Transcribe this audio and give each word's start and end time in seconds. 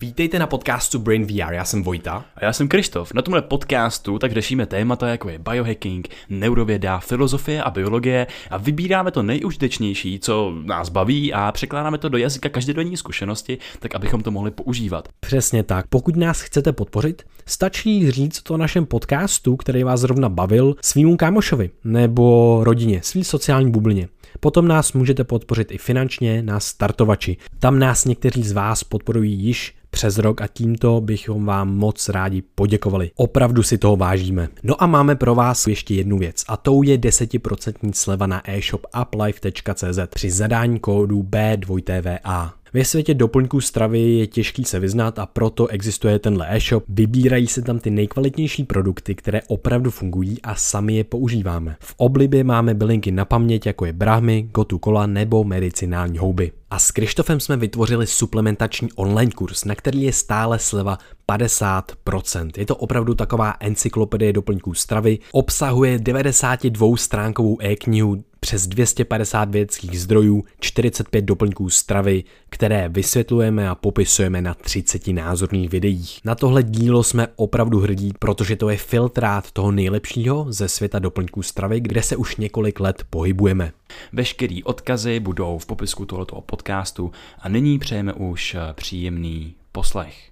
Vítejte 0.00 0.38
na 0.38 0.46
podcastu 0.46 0.98
Brain 0.98 1.24
VR, 1.24 1.52
já 1.52 1.64
jsem 1.64 1.82
Vojta. 1.82 2.24
A 2.36 2.44
já 2.44 2.52
jsem 2.52 2.68
Krištof. 2.68 3.14
Na 3.14 3.22
tomhle 3.22 3.42
podcastu 3.42 4.18
tak 4.18 4.32
řešíme 4.32 4.66
témata 4.66 5.08
jako 5.08 5.28
je 5.28 5.38
biohacking, 5.38 6.08
neurověda, 6.28 6.98
filozofie 6.98 7.62
a 7.62 7.70
biologie 7.70 8.26
a 8.50 8.56
vybíráme 8.56 9.10
to 9.10 9.22
nejužitečnější, 9.22 10.18
co 10.18 10.54
nás 10.64 10.88
baví 10.88 11.32
a 11.32 11.52
překládáme 11.52 11.98
to 11.98 12.08
do 12.08 12.18
jazyka 12.18 12.48
každodenní 12.48 12.96
zkušenosti, 12.96 13.58
tak 13.78 13.94
abychom 13.94 14.22
to 14.22 14.30
mohli 14.30 14.50
používat. 14.50 15.08
Přesně 15.20 15.62
tak. 15.62 15.86
Pokud 15.86 16.16
nás 16.16 16.40
chcete 16.40 16.72
podpořit, 16.72 17.22
stačí 17.46 18.10
říct 18.10 18.42
to 18.42 18.56
našem 18.56 18.86
podcastu, 18.86 19.56
který 19.56 19.84
vás 19.84 20.00
zrovna 20.00 20.28
bavil, 20.28 20.76
svýmu 20.82 21.16
kámošovi 21.16 21.70
nebo 21.84 22.58
rodině, 22.64 23.00
svý 23.02 23.24
sociální 23.24 23.70
bublině. 23.70 24.08
Potom 24.40 24.68
nás 24.68 24.92
můžete 24.92 25.24
podpořit 25.24 25.72
i 25.72 25.78
finančně 25.78 26.42
na 26.42 26.60
startovači. 26.60 27.36
Tam 27.58 27.78
nás 27.78 28.04
někteří 28.04 28.42
z 28.42 28.52
vás 28.52 28.84
podporují 28.84 29.32
již 29.32 29.75
přes 29.96 30.18
rok 30.18 30.40
a 30.40 30.46
tímto 30.46 31.00
bychom 31.00 31.44
vám 31.44 31.76
moc 31.76 32.08
rádi 32.08 32.42
poděkovali. 32.54 33.10
Opravdu 33.14 33.62
si 33.62 33.78
toho 33.78 33.96
vážíme. 33.96 34.48
No 34.62 34.82
a 34.82 34.86
máme 34.86 35.16
pro 35.16 35.34
vás 35.34 35.66
ještě 35.66 35.94
jednu 35.94 36.18
věc 36.18 36.44
a 36.48 36.56
tou 36.56 36.82
je 36.82 36.98
10% 36.98 37.92
sleva 37.94 38.26
na 38.26 38.50
e-shop 38.50 38.86
uplife.cz 39.02 39.98
při 40.14 40.30
zadání 40.30 40.78
kódu 40.78 41.22
B2TVA. 41.22 42.50
Ve 42.72 42.84
světě 42.84 43.14
doplňků 43.14 43.60
stravy 43.60 44.00
je 44.00 44.26
těžký 44.26 44.64
se 44.64 44.80
vyznat 44.80 45.18
a 45.18 45.26
proto 45.26 45.66
existuje 45.66 46.18
tenhle 46.18 46.46
e-shop. 46.56 46.84
Vybírají 46.88 47.46
se 47.46 47.62
tam 47.62 47.78
ty 47.78 47.90
nejkvalitnější 47.90 48.64
produkty, 48.64 49.14
které 49.14 49.40
opravdu 49.48 49.90
fungují 49.90 50.42
a 50.42 50.54
sami 50.54 50.94
je 50.94 51.04
používáme. 51.04 51.76
V 51.80 51.94
oblibě 51.96 52.44
máme 52.44 52.74
bylinky 52.74 53.12
na 53.12 53.24
paměť, 53.24 53.66
jako 53.66 53.84
je 53.86 53.92
brahmy, 53.92 54.48
gotu 54.54 54.78
kola 54.78 55.06
nebo 55.06 55.44
medicinální 55.44 56.18
houby. 56.18 56.52
A 56.70 56.78
s 56.78 56.90
Krištofem 56.90 57.40
jsme 57.40 57.56
vytvořili 57.56 58.06
suplementační 58.06 58.88
online 58.92 59.32
kurz, 59.32 59.64
na 59.64 59.74
který 59.74 60.02
je 60.02 60.12
stále 60.12 60.58
sleva 60.58 60.98
50%. 61.28 62.50
Je 62.56 62.66
to 62.66 62.76
opravdu 62.76 63.14
taková 63.14 63.54
encyklopedie 63.60 64.32
doplňků 64.32 64.74
stravy, 64.74 65.18
obsahuje 65.32 65.98
92 65.98 66.96
stránkovou 66.96 67.58
e-knihu, 67.62 68.24
přes 68.40 68.66
250 68.66 69.50
vědeckých 69.50 70.00
zdrojů, 70.00 70.44
45 70.60 71.22
doplňků 71.22 71.70
stravy, 71.70 72.24
které 72.50 72.88
vysvětlujeme 72.88 73.68
a 73.68 73.74
popisujeme 73.74 74.42
na 74.42 74.54
30 74.54 75.06
názorných 75.06 75.70
videích. 75.70 76.20
Na 76.24 76.34
tohle 76.34 76.62
dílo 76.62 77.02
jsme 77.02 77.28
opravdu 77.36 77.80
hrdí, 77.80 78.12
protože 78.18 78.56
to 78.56 78.68
je 78.68 78.76
filtrát 78.76 79.50
toho 79.50 79.70
nejlepšího 79.70 80.46
ze 80.48 80.68
světa 80.68 80.98
doplňků 80.98 81.42
stravy, 81.42 81.80
kde 81.80 82.02
se 82.02 82.16
už 82.16 82.36
několik 82.36 82.80
let 82.80 83.04
pohybujeme. 83.10 83.72
Veškerý 84.12 84.64
odkazy 84.64 85.20
budou 85.20 85.58
v 85.58 85.66
popisku 85.66 86.06
tohoto 86.06 86.40
podcastu 86.40 87.12
a 87.38 87.48
nyní 87.48 87.78
přejeme 87.78 88.12
už 88.12 88.56
příjemný 88.72 89.54
poslech. 89.72 90.30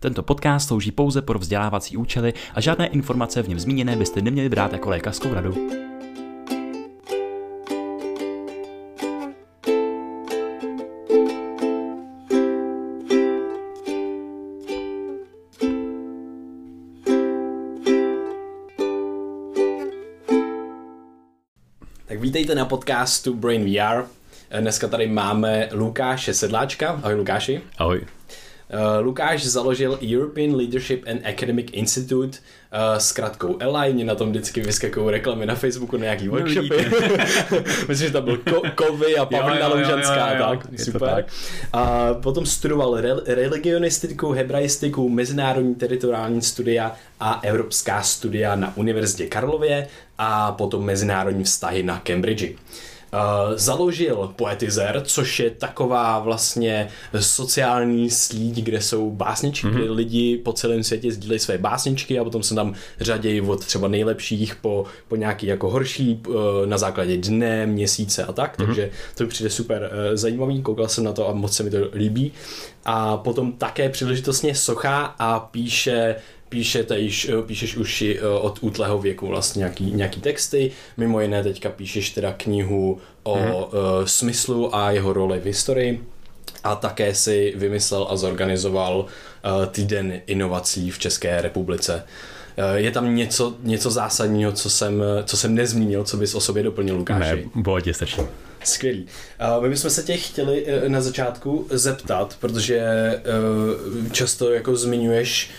Tento 0.00 0.22
podcast 0.22 0.68
slouží 0.68 0.92
pouze 0.92 1.22
pro 1.22 1.38
vzdělávací 1.38 1.96
účely 1.96 2.34
a 2.54 2.60
žádné 2.60 2.86
informace 2.86 3.42
v 3.42 3.48
něm 3.48 3.58
zmíněné 3.58 3.96
byste 3.96 4.22
neměli 4.22 4.48
brát 4.48 4.72
jako 4.72 4.90
lékařskou 4.90 5.34
radu. 5.34 5.54
Vítejte 22.24 22.54
na 22.54 22.64
podcastu 22.64 23.34
Brain 23.34 23.64
VR. 23.64 24.04
Dneska 24.60 24.88
tady 24.88 25.06
máme 25.06 25.68
Lukáše 25.72 26.34
Sedláčka. 26.34 27.00
Ahoj 27.02 27.14
Lukáši. 27.14 27.60
Ahoj. 27.78 28.00
Uh, 28.00 28.06
Lukáš 29.00 29.44
založil 29.44 29.98
European 30.02 30.56
Leadership 30.56 31.04
and 31.10 31.26
Academic 31.26 31.66
Institute 31.72 32.38
uh, 32.74 32.98
s 32.98 33.12
kratkou 33.12 33.56
ELI, 33.60 33.92
mě 33.92 34.04
na 34.04 34.14
tom 34.14 34.30
vždycky 34.30 34.60
vyskakují 34.60 35.10
reklamy 35.10 35.46
na 35.46 35.54
Facebooku 35.54 35.96
na 35.96 36.02
nějaký 36.02 36.28
workshopy. 36.28 36.76
Myslím, 37.88 38.06
že 38.08 38.10
tam 38.12 38.24
byl 38.24 38.36
Ko- 38.36 38.70
Kovy 38.74 39.16
a 39.16 39.24
Pavlina 39.24 39.68
Loužanská 39.68 40.34
tak. 40.38 40.66
Super. 40.84 41.08
Tak. 41.14 41.26
A 41.72 42.14
potom 42.14 42.46
studoval 42.46 43.00
re- 43.00 43.34
religionistiku, 43.34 44.32
hebraistiku, 44.32 45.08
mezinárodní 45.08 45.74
teritoriální 45.74 46.42
studia 46.42 46.92
a 47.20 47.40
evropská 47.42 48.02
studia 48.02 48.56
na 48.56 48.76
Univerzitě 48.76 49.26
Karlově 49.26 49.86
a 50.18 50.52
potom 50.52 50.84
mezinárodní 50.84 51.44
vztahy 51.44 51.82
na 51.82 52.00
Cambridge. 52.00 52.52
Uh, 53.14 53.52
založil 53.56 54.32
Poetizer, 54.36 55.02
což 55.04 55.40
je 55.40 55.50
taková 55.50 56.18
vlastně 56.18 56.88
sociální 57.20 58.10
síť, 58.10 58.62
kde 58.62 58.80
jsou 58.80 59.10
básničky, 59.10 59.66
mm-hmm. 59.66 59.74
kde 59.74 59.90
lidi 59.90 60.36
po 60.36 60.52
celém 60.52 60.84
světě 60.84 61.12
sdílejí 61.12 61.38
své 61.38 61.58
básničky 61.58 62.18
a 62.18 62.24
potom 62.24 62.42
se 62.42 62.54
tam 62.54 62.74
řadějí 63.00 63.40
od 63.40 63.64
třeba 63.64 63.88
nejlepších 63.88 64.56
po, 64.56 64.84
po 65.08 65.16
nějaký 65.16 65.46
jako 65.46 65.70
horší 65.70 66.22
uh, 66.28 66.34
na 66.66 66.78
základě 66.78 67.16
dne, 67.16 67.66
měsíce 67.66 68.24
a 68.24 68.32
tak, 68.32 68.58
mm-hmm. 68.58 68.66
takže 68.66 68.90
to 69.14 69.24
mi 69.24 69.30
přijde 69.30 69.50
super 69.50 69.90
uh, 69.92 70.16
zajímavý, 70.16 70.62
koukal 70.62 70.88
jsem 70.88 71.04
na 71.04 71.12
to 71.12 71.28
a 71.28 71.32
moc 71.32 71.56
se 71.56 71.62
mi 71.62 71.70
to 71.70 71.78
líbí. 71.94 72.32
A 72.84 73.16
potom 73.16 73.52
také 73.52 73.88
příležitostně 73.88 74.54
socha 74.54 75.14
a 75.18 75.40
píše 75.40 76.16
píšete 76.54 76.98
již, 76.98 77.30
píšeš 77.46 77.76
už 77.76 78.04
od 78.40 78.58
útlého 78.60 78.98
věku 78.98 79.26
vlastně 79.26 79.58
nějaký, 79.58 79.90
nějaký 79.90 80.20
texty, 80.20 80.70
mimo 80.96 81.20
jiné 81.20 81.42
teďka 81.42 81.70
píšeš 81.70 82.10
teda 82.10 82.32
knihu 82.32 82.98
o 83.22 83.36
mm-hmm. 83.36 83.54
uh, 83.54 83.70
smyslu 84.04 84.76
a 84.76 84.90
jeho 84.90 85.12
roli 85.12 85.40
v 85.40 85.44
historii 85.44 86.00
a 86.64 86.76
také 86.76 87.14
si 87.14 87.54
vymyslel 87.56 88.06
a 88.10 88.16
zorganizoval 88.16 88.98
uh, 88.98 89.66
týden 89.66 90.20
inovací 90.26 90.90
v 90.90 90.98
České 90.98 91.42
republice. 91.42 92.04
Uh, 92.58 92.74
je 92.74 92.90
tam 92.90 93.16
něco, 93.16 93.54
něco 93.62 93.90
zásadního, 93.90 94.52
co 94.52 94.70
jsem, 94.70 95.02
co 95.24 95.36
jsem 95.36 95.54
nezmínil, 95.54 96.04
co 96.04 96.16
bys 96.16 96.34
o 96.34 96.40
sobě 96.40 96.62
doplnil, 96.62 96.96
Lukáši? 96.96 97.50
Ne, 97.54 97.62
bohatě 97.62 97.94
stačí. 97.94 98.20
Skvělý. 98.64 99.06
Uh, 99.56 99.62
my 99.62 99.68
bychom 99.68 99.90
se 99.90 100.02
tě 100.02 100.16
chtěli 100.16 100.66
na 100.88 101.00
začátku 101.00 101.66
zeptat, 101.70 102.36
protože 102.40 102.82
často 104.12 104.52
jako 104.52 104.76
zmiňuješ 104.76 105.50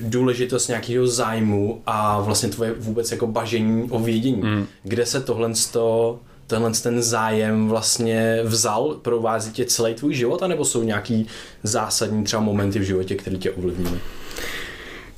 důležitost 0.00 0.68
nějakého 0.68 1.06
zájmu 1.06 1.82
a 1.86 2.20
vlastně 2.20 2.48
tvoje 2.48 2.74
vůbec 2.78 3.12
jako 3.12 3.26
bažení 3.26 3.90
o 3.90 3.98
vědění. 3.98 4.42
Mm. 4.42 4.66
Kde 4.82 5.06
se 5.06 5.20
tohle 5.20 5.52
to 5.72 6.18
tenhle 6.46 6.70
ten 6.82 7.02
zájem 7.02 7.68
vlastně 7.68 8.40
vzal, 8.44 8.94
provází 9.02 9.52
tě 9.52 9.64
celý 9.64 9.94
tvůj 9.94 10.14
život, 10.14 10.42
anebo 10.42 10.64
jsou 10.64 10.82
nějaký 10.82 11.26
zásadní 11.62 12.24
třeba 12.24 12.42
momenty 12.42 12.78
v 12.78 12.82
životě, 12.82 13.14
které 13.14 13.36
tě 13.36 13.50
ovlivnily? 13.50 13.98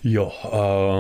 Jo, 0.08 0.32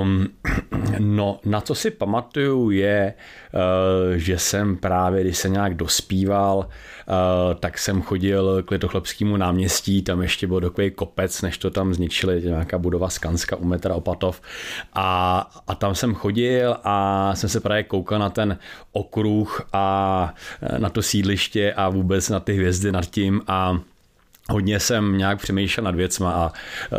um, 0.02 0.28
no 0.98 1.40
na 1.44 1.60
co 1.60 1.74
si 1.74 1.90
pamatuju 1.90 2.70
je, 2.70 3.14
uh, 3.54 4.16
že 4.16 4.38
jsem 4.38 4.76
právě, 4.76 5.24
když 5.24 5.36
se 5.36 5.48
nějak 5.48 5.74
dospíval, 5.74 6.58
uh, 6.58 6.64
tak 7.54 7.78
jsem 7.78 8.02
chodil 8.02 8.62
k 8.62 8.70
Litochlebskému 8.70 9.36
náměstí, 9.36 10.02
tam 10.02 10.22
ještě 10.22 10.46
byl 10.46 10.60
takový 10.60 10.90
kopec, 10.90 11.42
než 11.42 11.58
to 11.58 11.70
tam 11.70 11.94
zničili, 11.94 12.42
nějaká 12.42 12.78
budova 12.78 13.08
Skanska 13.08 13.56
u 13.56 13.64
metra 13.64 13.94
Opatov. 13.94 14.40
A, 14.92 15.50
a 15.66 15.74
tam 15.74 15.94
jsem 15.94 16.14
chodil 16.14 16.76
a 16.84 17.30
jsem 17.34 17.50
se 17.50 17.60
právě 17.60 17.82
koukal 17.82 18.18
na 18.18 18.30
ten 18.30 18.58
okruh 18.92 19.68
a 19.72 20.34
na 20.78 20.90
to 20.90 21.02
sídliště 21.02 21.72
a 21.72 21.88
vůbec 21.88 22.28
na 22.28 22.40
ty 22.40 22.52
hvězdy 22.52 22.92
nad 22.92 23.04
tím 23.04 23.42
a 23.46 23.78
hodně 24.50 24.80
jsem 24.80 25.18
nějak 25.18 25.38
přemýšlel 25.38 25.84
nad 25.84 25.94
věcma 25.94 26.32
a 26.32 26.52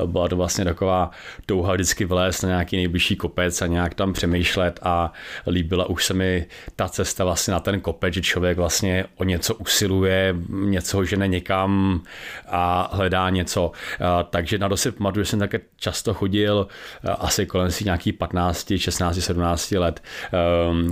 e, 0.04 0.08
byla 0.08 0.28
to 0.28 0.36
vlastně 0.36 0.66
taková 0.66 1.12
touha 1.46 1.74
vždycky 1.74 2.06
vlézt 2.06 2.44
na 2.44 2.50
nějaký 2.50 2.78
nejbližší 2.78 3.16
kopec 3.16 3.62
a 3.62 3.68
nějak 3.68 3.94
tam 3.94 4.14
přemýšlet 4.14 4.80
a 4.84 5.14
líbila 5.48 5.90
už 5.90 6.06
se 6.06 6.14
mi 6.14 6.46
ta 6.76 6.90
cesta 6.90 7.24
vlastně 7.24 7.52
na 7.52 7.60
ten 7.60 7.80
kopec, 7.80 8.14
že 8.14 8.22
člověk 8.22 8.58
vlastně 8.58 9.06
o 9.16 9.24
něco 9.24 9.56
usiluje, 9.56 10.36
něco 10.50 11.06
žene 11.06 11.28
někam 11.28 12.02
a 12.48 12.90
hledá 12.96 13.30
něco. 13.30 13.72
E, 14.00 14.24
takže 14.30 14.58
na 14.58 14.68
dosyp 14.68 14.98
pamatuju, 14.98 15.24
že 15.24 15.30
jsem 15.30 15.40
také 15.40 15.60
často 15.78 16.14
chodil 16.14 16.68
e, 17.04 17.10
asi 17.10 17.46
kolem 17.46 17.72
si 17.72 17.84
nějakých 17.84 18.14
15, 18.14 18.74
16, 18.78 19.20
17 19.20 19.72
let, 19.72 20.04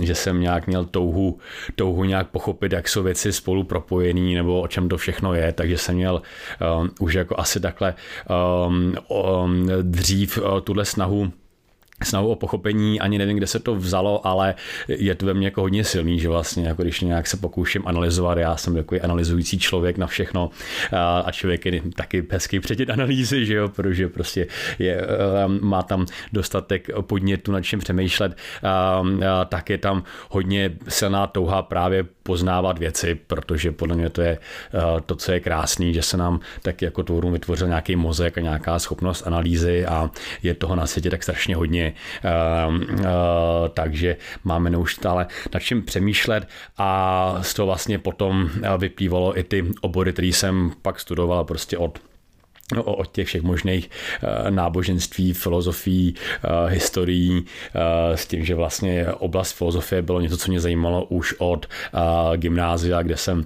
že 0.00 0.14
jsem 0.14 0.40
nějak 0.40 0.66
měl 0.66 0.84
touhu, 0.84 1.38
touhu 1.74 2.04
nějak 2.04 2.28
pochopit, 2.28 2.72
jak 2.72 2.88
jsou 2.88 3.02
věci 3.02 3.32
spolu 3.32 3.64
propojený 3.64 4.34
nebo 4.34 4.60
o 4.60 4.68
čem 4.68 4.88
to 4.88 4.96
všechno 4.96 5.34
je, 5.34 5.52
takže 5.52 5.78
jsem 5.78 5.94
měl 5.94 6.22
um, 6.80 6.90
už 7.00 7.14
jako 7.14 7.40
asi 7.40 7.60
takhle 7.60 7.94
um, 8.68 8.94
um, 9.08 9.68
dřív 9.82 10.38
uh, 10.38 10.60
tuhle 10.60 10.84
snahu 10.84 11.32
snahu 12.04 12.28
o 12.28 12.36
pochopení, 12.36 13.00
ani 13.00 13.18
nevím, 13.18 13.36
kde 13.36 13.46
se 13.46 13.58
to 13.58 13.74
vzalo, 13.74 14.26
ale 14.26 14.54
je 14.88 15.14
to 15.14 15.26
ve 15.26 15.34
mně 15.34 15.46
jako 15.46 15.60
hodně 15.60 15.84
silný, 15.84 16.20
že 16.20 16.28
vlastně 16.28 16.68
jako 16.68 16.82
když 16.82 17.00
nějak 17.00 17.26
se 17.26 17.36
pokouším 17.36 17.82
analyzovat, 17.86 18.38
já 18.38 18.56
jsem 18.56 18.74
takový 18.74 19.00
analyzující 19.00 19.58
člověk 19.58 19.98
na 19.98 20.06
všechno 20.06 20.50
a 21.24 21.32
člověk 21.32 21.66
je 21.66 21.82
taky 21.94 22.26
hezký 22.30 22.60
předět 22.60 22.90
analýzy, 22.90 23.46
že 23.46 23.54
jo, 23.54 23.68
protože 23.68 24.08
prostě 24.08 24.46
je, 24.78 25.06
má 25.60 25.82
tam 25.82 26.06
dostatek 26.32 26.88
podnětu, 27.00 27.52
nad 27.52 27.62
čím 27.62 27.78
přemýšlet, 27.78 28.36
tak 29.48 29.70
je 29.70 29.78
tam 29.78 30.02
hodně 30.30 30.70
silná 30.88 31.26
touha 31.26 31.62
právě 31.62 32.04
poznávat 32.26 32.78
věci, 32.78 33.14
protože 33.14 33.72
podle 33.72 33.96
mě 33.96 34.10
to 34.10 34.22
je 34.22 34.38
to, 35.06 35.16
co 35.16 35.32
je 35.32 35.40
krásný, 35.40 35.94
že 35.94 36.02
se 36.02 36.16
nám 36.16 36.40
tak 36.62 36.82
jako 36.82 37.02
tvorům 37.02 37.32
vytvořil 37.32 37.68
nějaký 37.68 37.96
mozek 37.96 38.38
a 38.38 38.40
nějaká 38.40 38.78
schopnost 38.78 39.26
analýzy 39.26 39.86
a 39.86 40.10
je 40.42 40.54
toho 40.54 40.76
na 40.76 40.86
světě 40.86 41.10
tak 41.10 41.22
strašně 41.22 41.56
hodně, 41.56 41.92
takže 43.74 44.16
máme 44.44 44.70
neustále 44.70 45.26
nad 45.54 45.60
čím 45.60 45.82
přemýšlet 45.82 46.48
a 46.78 47.38
z 47.42 47.54
toho 47.54 47.66
vlastně 47.66 47.98
potom 47.98 48.50
vyplývalo 48.78 49.38
i 49.38 49.42
ty 49.42 49.64
obory, 49.80 50.12
které 50.12 50.28
jsem 50.28 50.72
pak 50.82 51.00
studoval 51.00 51.44
prostě 51.44 51.78
od 51.78 51.98
od 52.74 53.12
těch 53.12 53.26
všech 53.26 53.42
možných 53.42 53.90
eh, 54.22 54.50
náboženství, 54.50 55.32
filozofií, 55.32 56.14
eh, 56.14 56.70
historií, 56.70 57.44
eh, 57.74 58.16
s 58.16 58.26
tím, 58.26 58.44
že 58.44 58.54
vlastně 58.54 59.06
oblast 59.18 59.52
filozofie 59.52 60.02
bylo 60.02 60.20
něco, 60.20 60.36
co 60.36 60.50
mě 60.50 60.60
zajímalo 60.60 61.04
už 61.04 61.34
od 61.38 61.66
gymnázia, 62.36 63.02
kde 63.02 63.16
jsem 63.16 63.44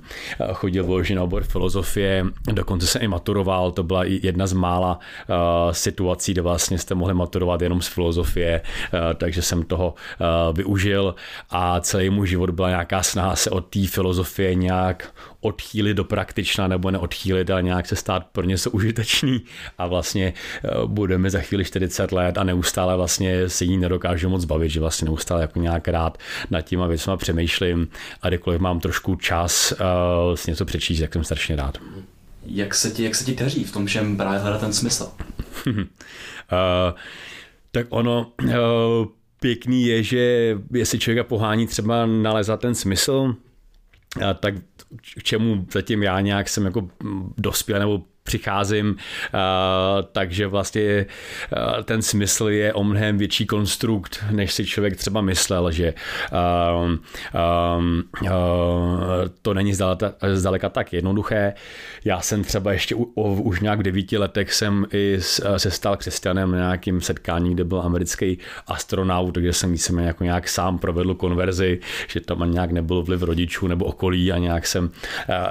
chodil 0.52 0.84
vložit 0.84 1.14
na 1.14 1.22
obor 1.22 1.44
filozofie, 1.44 2.24
dokonce 2.52 2.86
jsem 2.86 3.02
i 3.02 3.08
maturoval, 3.08 3.70
to 3.70 3.82
byla 3.82 4.04
jedna 4.04 4.46
z 4.46 4.52
mála 4.52 4.98
situací, 5.70 6.32
kde 6.32 6.42
vlastně 6.42 6.78
jste 6.78 6.94
mohli 6.94 7.14
maturovat 7.14 7.62
jenom 7.62 7.82
z 7.82 7.88
filozofie, 7.88 8.60
takže 9.16 9.42
jsem 9.42 9.62
toho 9.62 9.94
využil. 10.52 11.14
A 11.50 11.80
celý 11.80 12.10
můj 12.10 12.26
život 12.26 12.50
byla 12.50 12.68
nějaká 12.68 13.02
snaha 13.02 13.36
se 13.36 13.50
od 13.50 13.66
té 13.66 13.86
filozofie 13.86 14.54
nějak 14.54 15.12
odchýlit 15.40 15.96
do 15.96 16.04
praktična 16.04 16.68
nebo 16.68 16.90
neodchýlit, 16.90 17.50
ale 17.50 17.62
nějak 17.62 17.86
se 17.86 17.96
stát 17.96 18.26
pro 18.32 18.44
něco 18.44 18.70
užitečný 18.70 19.42
a 19.78 19.86
vlastně 19.86 20.32
eh, 20.64 20.68
budeme 20.86 21.30
za 21.30 21.40
chvíli 21.40 21.64
40 21.64 22.12
let 22.12 22.38
a 22.38 22.44
neustále 22.44 22.96
vlastně 22.96 23.48
se 23.48 23.64
jí 23.64 23.76
nedokážu 23.76 24.28
moc 24.28 24.44
bavit, 24.44 24.68
že 24.68 24.80
vlastně 24.80 25.06
neustále 25.06 25.40
jako 25.40 25.58
nějak 25.58 25.88
rád 25.88 26.18
nad 26.50 26.60
těma 26.60 26.86
věcma 26.86 27.16
přemýšlím 27.16 27.88
a 28.22 28.28
kdykoliv 28.28 28.60
mám 28.60 28.80
trošku 28.80 29.16
čas 29.16 29.72
uh, 29.72 30.34
si 30.34 30.50
něco 30.50 30.64
přečíst, 30.64 31.00
jak 31.00 31.12
jsem 31.12 31.24
strašně 31.24 31.56
rád. 31.56 31.78
Jak 32.46 32.74
se 32.74 32.90
ti, 32.90 33.04
jak 33.04 33.14
se 33.14 33.24
ti 33.24 33.34
daří 33.34 33.64
v 33.64 33.72
tom 33.72 33.86
všem 33.86 34.16
právě 34.16 34.38
hledat 34.38 34.60
ten 34.60 34.72
smysl? 34.72 35.12
uh, 35.66 35.72
tak 37.70 37.86
ono, 37.88 38.32
uh, 38.42 38.50
pěkný 39.40 39.86
je, 39.86 40.02
že 40.02 40.56
jestli 40.72 40.98
člověka 40.98 41.28
pohání 41.28 41.66
třeba 41.66 42.06
nalezat 42.06 42.60
ten 42.60 42.74
smysl, 42.74 43.34
tak 44.40 44.54
k 45.18 45.22
čemu 45.22 45.66
zatím 45.72 46.02
já 46.02 46.20
nějak 46.20 46.48
jsem 46.48 46.64
jako 46.64 46.88
dospěl 47.38 47.78
nebo 47.78 48.02
přicházím, 48.22 48.96
takže 50.12 50.46
vlastně 50.46 51.06
ten 51.84 52.02
smysl 52.02 52.48
je 52.48 52.72
o 52.72 52.84
mnohem 52.84 53.18
větší 53.18 53.46
konstrukt, 53.46 54.24
než 54.30 54.52
si 54.52 54.66
člověk 54.66 54.96
třeba 54.96 55.20
myslel, 55.20 55.72
že 55.72 55.94
to 59.42 59.54
není 59.54 59.74
zdaleka, 60.32 60.68
tak 60.68 60.92
jednoduché. 60.92 61.54
Já 62.04 62.20
jsem 62.20 62.44
třeba 62.44 62.72
ještě 62.72 62.94
už 62.94 63.60
nějak 63.60 63.78
v 63.78 63.82
devíti 63.82 64.18
letech 64.18 64.52
jsem 64.52 64.86
i 64.92 65.16
se 65.56 65.70
stal 65.70 65.96
křesťanem 65.96 66.50
na 66.50 66.58
nějakým 66.58 67.00
setkání, 67.00 67.54
kde 67.54 67.64
byl 67.64 67.80
americký 67.80 68.38
astronaut, 68.66 69.32
takže 69.32 69.52
jsem 69.52 69.72
víceméně 69.72 70.08
jako 70.08 70.24
nějak 70.24 70.48
sám 70.48 70.78
provedl 70.78 71.14
konverzi, 71.14 71.80
že 72.08 72.20
tam 72.20 72.52
nějak 72.52 72.70
nebyl 72.70 73.02
vliv 73.02 73.22
rodičů 73.22 73.66
nebo 73.66 73.84
okolí 73.84 74.32
a 74.32 74.38
nějak 74.38 74.66
jsem 74.66 74.90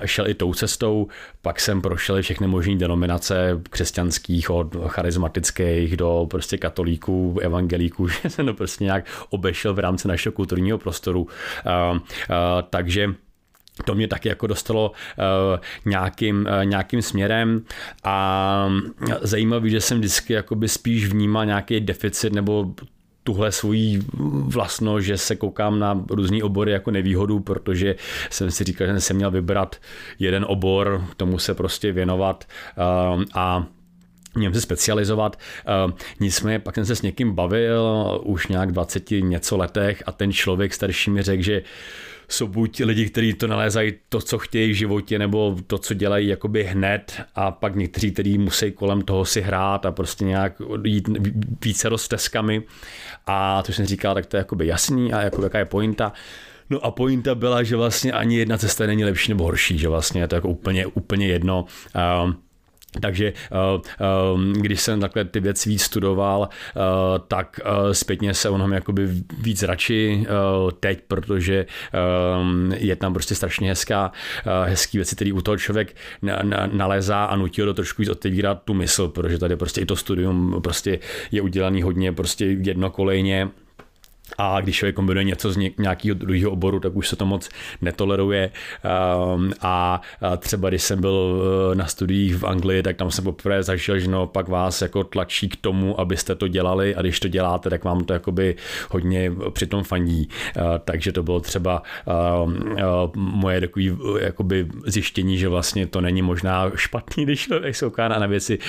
šel 0.05 0.27
i 0.27 0.33
tou 0.33 0.53
cestou. 0.53 1.07
Pak 1.41 1.59
jsem 1.59 1.81
prošel 1.81 2.21
všechny 2.21 2.47
možné 2.47 2.68
denominace 2.77 3.61
křesťanských, 3.69 4.49
od 4.49 4.75
charismatických 4.87 5.97
do 5.97 6.27
prostě 6.29 6.57
katolíků, 6.57 7.39
evangelíků, 7.41 8.07
že 8.23 8.29
jsem 8.29 8.45
to 8.45 8.53
prostě 8.53 8.83
nějak 8.83 9.05
obešel 9.29 9.73
v 9.73 9.79
rámci 9.79 10.07
našeho 10.07 10.33
kulturního 10.33 10.77
prostoru. 10.77 11.21
Uh, 11.21 11.97
uh, 11.97 12.01
takže 12.69 13.13
to 13.85 13.95
mě 13.95 14.07
taky 14.07 14.29
jako 14.29 14.47
dostalo 14.47 14.91
uh, 14.91 15.59
nějakým, 15.85 16.47
uh, 16.59 16.65
nějakým 16.65 17.01
směrem 17.01 17.61
a 18.03 18.69
zajímavý, 19.21 19.69
že 19.69 19.81
jsem 19.81 19.97
vždycky 19.97 20.33
jakoby 20.33 20.67
spíš 20.67 21.05
vnímal 21.05 21.45
nějaký 21.45 21.79
deficit 21.79 22.33
nebo 22.33 22.73
tuhle 23.23 23.51
svoji 23.51 24.01
vlastno, 24.43 25.01
že 25.01 25.17
se 25.17 25.35
koukám 25.35 25.79
na 25.79 26.05
různý 26.09 26.43
obory 26.43 26.71
jako 26.71 26.91
nevýhodu, 26.91 27.39
protože 27.39 27.95
jsem 28.29 28.51
si 28.51 28.63
říkal, 28.63 28.87
že 28.87 28.99
jsem 28.99 29.15
měl 29.15 29.31
vybrat 29.31 29.75
jeden 30.19 30.45
obor, 30.47 31.05
tomu 31.17 31.39
se 31.39 31.53
prostě 31.53 31.91
věnovat 31.91 32.47
um, 33.15 33.25
a 33.33 33.65
něm 34.35 34.53
se 34.53 34.61
specializovat. 34.61 35.39
Uh, 35.85 35.91
nicméně 36.19 36.59
pak 36.59 36.75
jsem 36.75 36.85
se 36.85 36.95
s 36.95 37.01
někým 37.01 37.35
bavil 37.35 38.21
už 38.23 38.47
nějak 38.47 38.71
20 38.71 39.11
něco 39.11 39.57
letech 39.57 40.03
a 40.05 40.11
ten 40.11 40.31
člověk 40.31 40.73
starší 40.73 41.11
mi 41.11 41.21
řekl, 41.21 41.43
že 41.43 41.61
jsou 42.29 42.47
buď 42.47 42.81
lidi, 42.83 43.09
kteří 43.09 43.33
to 43.33 43.47
nalézají 43.47 43.93
to, 44.09 44.21
co 44.21 44.37
chtějí 44.37 44.71
v 44.71 44.75
životě, 44.75 45.19
nebo 45.19 45.57
to, 45.67 45.77
co 45.77 45.93
dělají 45.93 46.27
jakoby 46.27 46.63
hned 46.63 47.21
a 47.35 47.51
pak 47.51 47.75
někteří, 47.75 48.11
kteří 48.11 48.37
musí 48.37 48.71
kolem 48.71 49.01
toho 49.01 49.25
si 49.25 49.41
hrát 49.41 49.85
a 49.85 49.91
prostě 49.91 50.25
nějak 50.25 50.61
jít 50.83 51.09
více 51.65 51.89
rozteskami 51.89 52.63
a 53.25 53.63
to 53.63 53.73
jsem 53.73 53.85
říkal, 53.85 54.13
tak 54.13 54.25
to 54.25 54.37
je 54.37 54.39
jakoby 54.39 54.67
jasný 54.67 55.13
a 55.13 55.21
jako 55.21 55.43
jaká 55.43 55.59
je 55.59 55.65
pointa. 55.65 56.13
No 56.69 56.85
a 56.85 56.91
pointa 56.91 57.35
byla, 57.35 57.63
že 57.63 57.75
vlastně 57.75 58.11
ani 58.11 58.37
jedna 58.37 58.57
cesta 58.57 58.85
není 58.85 59.05
lepší 59.05 59.31
nebo 59.31 59.43
horší, 59.43 59.77
že 59.77 59.87
vlastně 59.87 60.21
je 60.21 60.27
to 60.27 60.35
jako 60.35 60.49
úplně, 60.49 60.85
úplně 60.85 61.27
jedno. 61.27 61.65
Uh, 62.25 62.33
takže 63.01 63.27
eh, 63.27 63.81
eh, 64.01 64.59
když 64.59 64.81
jsem 64.81 64.99
takhle 64.99 65.25
ty 65.25 65.39
věci 65.39 65.69
víc 65.69 65.81
studoval, 65.81 66.49
eh, 66.49 66.79
tak 67.27 67.59
zpětně 67.91 68.33
se 68.33 68.49
o 68.49 68.57
tom 68.57 68.73
jakoby 68.73 69.09
víc 69.39 69.63
radši 69.63 70.25
teď, 70.79 70.99
protože 71.07 71.65
je 72.75 72.95
tam 72.95 73.13
prostě 73.13 73.35
strašně 73.35 73.69
hezká, 73.69 74.11
hezký 74.65 74.97
věci, 74.97 75.15
který 75.15 75.31
u 75.31 75.41
toho 75.41 75.57
člověk 75.57 75.95
nalezá 76.71 77.25
a 77.25 77.35
nutí 77.35 77.61
ho 77.61 77.67
to 77.67 77.73
trošku 77.73 78.01
víc 78.01 78.09
otevírat 78.09 78.63
tu 78.63 78.73
mysl, 78.73 79.07
protože 79.07 79.37
tady 79.37 79.55
prostě 79.55 79.81
i 79.81 79.85
to 79.85 79.95
studium 79.95 80.59
prostě 80.63 80.99
je 81.31 81.41
udělaný 81.41 81.81
hodně 81.81 82.11
prostě 82.11 82.45
jednokolejně 82.45 83.49
a 84.39 84.61
když 84.61 84.75
člověk 84.75 84.95
kombinuje 84.95 85.23
něco 85.23 85.51
z 85.51 85.57
nějakého 85.77 86.13
druhého 86.13 86.51
oboru, 86.51 86.79
tak 86.79 86.95
už 86.95 87.07
se 87.07 87.15
to 87.15 87.25
moc 87.25 87.49
netoleruje. 87.81 88.51
Ehm, 88.83 89.51
a 89.61 90.01
třeba 90.37 90.69
když 90.69 90.83
jsem 90.83 91.01
byl 91.01 91.43
eh, 91.71 91.75
na 91.75 91.85
studiích 91.85 92.35
v 92.35 92.43
Anglii, 92.45 92.83
tak 92.83 92.95
tam 92.95 93.11
jsem 93.11 93.23
poprvé 93.23 93.63
zažil, 93.63 93.99
že 93.99 94.07
no, 94.07 94.27
pak 94.27 94.47
vás 94.47 94.81
jako 94.81 95.03
tlačí 95.03 95.49
k 95.49 95.55
tomu, 95.55 95.99
abyste 95.99 96.35
to 96.35 96.47
dělali 96.47 96.95
a 96.95 97.01
když 97.01 97.19
to 97.19 97.27
děláte, 97.27 97.69
tak 97.69 97.83
vám 97.83 98.03
to 98.03 98.13
jakoby 98.13 98.55
hodně 98.89 99.31
přitom 99.49 99.83
fandí. 99.83 100.29
Eh, 100.57 100.61
takže 100.85 101.11
to 101.11 101.23
bylo 101.23 101.39
třeba 101.39 101.83
ehm, 102.07 102.75
eh, 102.77 102.83
moje 103.15 103.61
takový 103.61 103.97
jakoby 104.19 104.67
zjištění, 104.85 105.37
že 105.37 105.47
vlastně 105.47 105.87
to 105.87 106.01
není 106.01 106.21
možná 106.21 106.71
špatný, 106.75 107.23
když 107.25 107.39
člověk 107.41 107.75
se 107.75 107.91
na 107.97 108.27
věci 108.27 108.59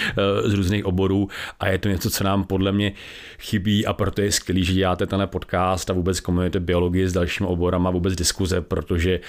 z 0.45 0.55
různých 0.55 0.87
oborů 0.87 1.29
a 1.61 1.69
je 1.69 1.79
to 1.79 1.89
něco, 1.89 2.11
co 2.11 2.25
nám 2.25 2.45
podle 2.45 2.73
mě 2.73 2.93
chybí 3.39 3.87
a 3.87 3.93
proto 3.93 4.21
je 4.21 4.33
skvělý, 4.33 4.65
že 4.65 4.73
děláte 4.73 5.07
tenhle 5.07 5.27
podcast 5.27 5.60
podcast 5.61 5.91
a 5.91 5.93
vůbec 5.93 6.21
komunity 6.21 6.61
biologie 6.61 7.09
s 7.09 7.13
dalšími 7.13 7.49
oborama, 7.49 7.91
vůbec 7.91 8.15
diskuze, 8.15 8.61
protože 8.61 9.21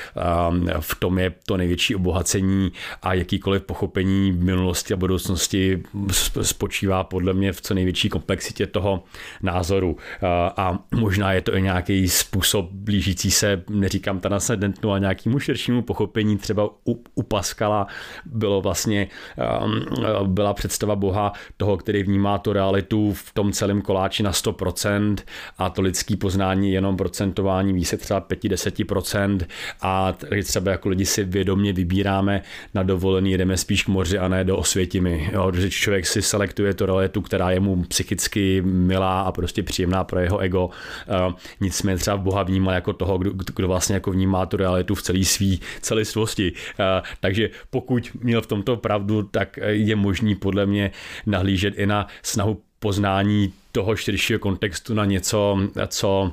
um, 0.49 0.67
v 0.79 0.95
tom 0.95 1.19
je 1.19 1.33
to 1.45 1.57
největší 1.57 1.95
obohacení 1.95 2.71
a 3.01 3.13
jakýkoliv 3.13 3.63
pochopení 3.63 4.31
minulosti 4.31 4.93
a 4.93 4.97
budoucnosti 4.97 5.83
spočívá 6.41 7.03
podle 7.03 7.33
mě 7.33 7.51
v 7.51 7.61
co 7.61 7.73
největší 7.73 8.09
komplexitě 8.09 8.67
toho 8.67 9.03
názoru. 9.41 9.91
Uh, 9.91 9.97
a 10.57 10.79
možná 10.95 11.33
je 11.33 11.41
to 11.41 11.55
i 11.55 11.61
nějaký 11.61 12.09
způsob 12.09 12.71
blížící 12.71 13.31
se, 13.31 13.63
neříkám 13.69 14.19
transcendentnu, 14.19 14.89
ale 14.89 14.99
nějakému 14.99 15.39
širšímu 15.39 15.81
pochopení. 15.81 16.37
Třeba 16.37 16.69
u, 16.87 17.03
u 17.15 17.23
Pascala 17.23 17.87
bylo 18.25 18.61
vlastně, 18.61 19.07
um, 19.63 20.33
byla 20.33 20.53
představa 20.53 20.95
Boha 20.95 21.33
toho, 21.57 21.77
který 21.77 22.03
vnímá 22.03 22.37
tu 22.37 22.53
realitu 22.53 23.13
v 23.13 23.33
tom 23.33 23.51
celém 23.51 23.81
koláči 23.81 24.23
na 24.23 24.31
100% 24.31 25.15
a 25.57 25.69
to 25.69 25.81
lidský 25.81 26.15
poznání 26.21 26.73
jenom 26.73 26.97
procentování 26.97 27.73
ví 27.73 27.85
se 27.85 27.97
třeba 27.97 28.21
5-10% 28.21 29.39
a 29.81 30.13
třeba 30.43 30.71
jako 30.71 30.89
lidi 30.89 31.05
si 31.05 31.23
vědomě 31.23 31.73
vybíráme 31.73 32.41
na 32.73 32.83
dovolený, 32.83 33.37
jdeme 33.37 33.57
spíš 33.57 33.83
k 33.83 33.87
moři 33.87 34.17
a 34.17 34.27
ne 34.27 34.43
do 34.43 34.57
Osvětimi. 34.57 35.29
Jo, 35.33 35.51
že 35.55 35.69
člověk 35.69 36.05
si 36.05 36.21
selektuje 36.21 36.73
tu 36.73 36.85
realitu, 36.85 37.21
která 37.21 37.51
je 37.51 37.59
mu 37.59 37.83
psychicky 37.83 38.61
milá 38.61 39.21
a 39.21 39.31
prostě 39.31 39.63
příjemná 39.63 40.03
pro 40.03 40.19
jeho 40.19 40.39
ego. 40.39 40.65
Uh, 40.65 41.33
nicméně 41.61 41.97
třeba 41.97 42.17
Boha 42.17 42.43
vnímal 42.43 42.73
jako 42.73 42.93
toho, 42.93 43.17
kdo, 43.17 43.31
kdo 43.55 43.67
vlastně 43.67 43.93
jako 43.95 44.11
vnímá 44.11 44.45
tu 44.45 44.57
realitu 44.57 44.95
v 44.95 45.01
celé 45.01 45.23
svý 45.23 45.59
celistvosti. 45.81 46.51
Uh, 46.51 47.07
takže 47.19 47.49
pokud 47.69 48.11
měl 48.21 48.41
v 48.41 48.47
tomto 48.47 48.77
pravdu, 48.77 49.23
tak 49.23 49.59
je 49.67 49.95
možný 49.95 50.35
podle 50.35 50.65
mě 50.65 50.91
nahlížet 51.25 51.73
i 51.77 51.85
na 51.85 52.07
snahu 52.23 52.61
poznání 52.79 53.53
toho 53.71 53.95
širšího 53.95 54.39
kontextu 54.39 54.93
na 54.93 55.05
něco, 55.05 55.57
co 55.87 56.31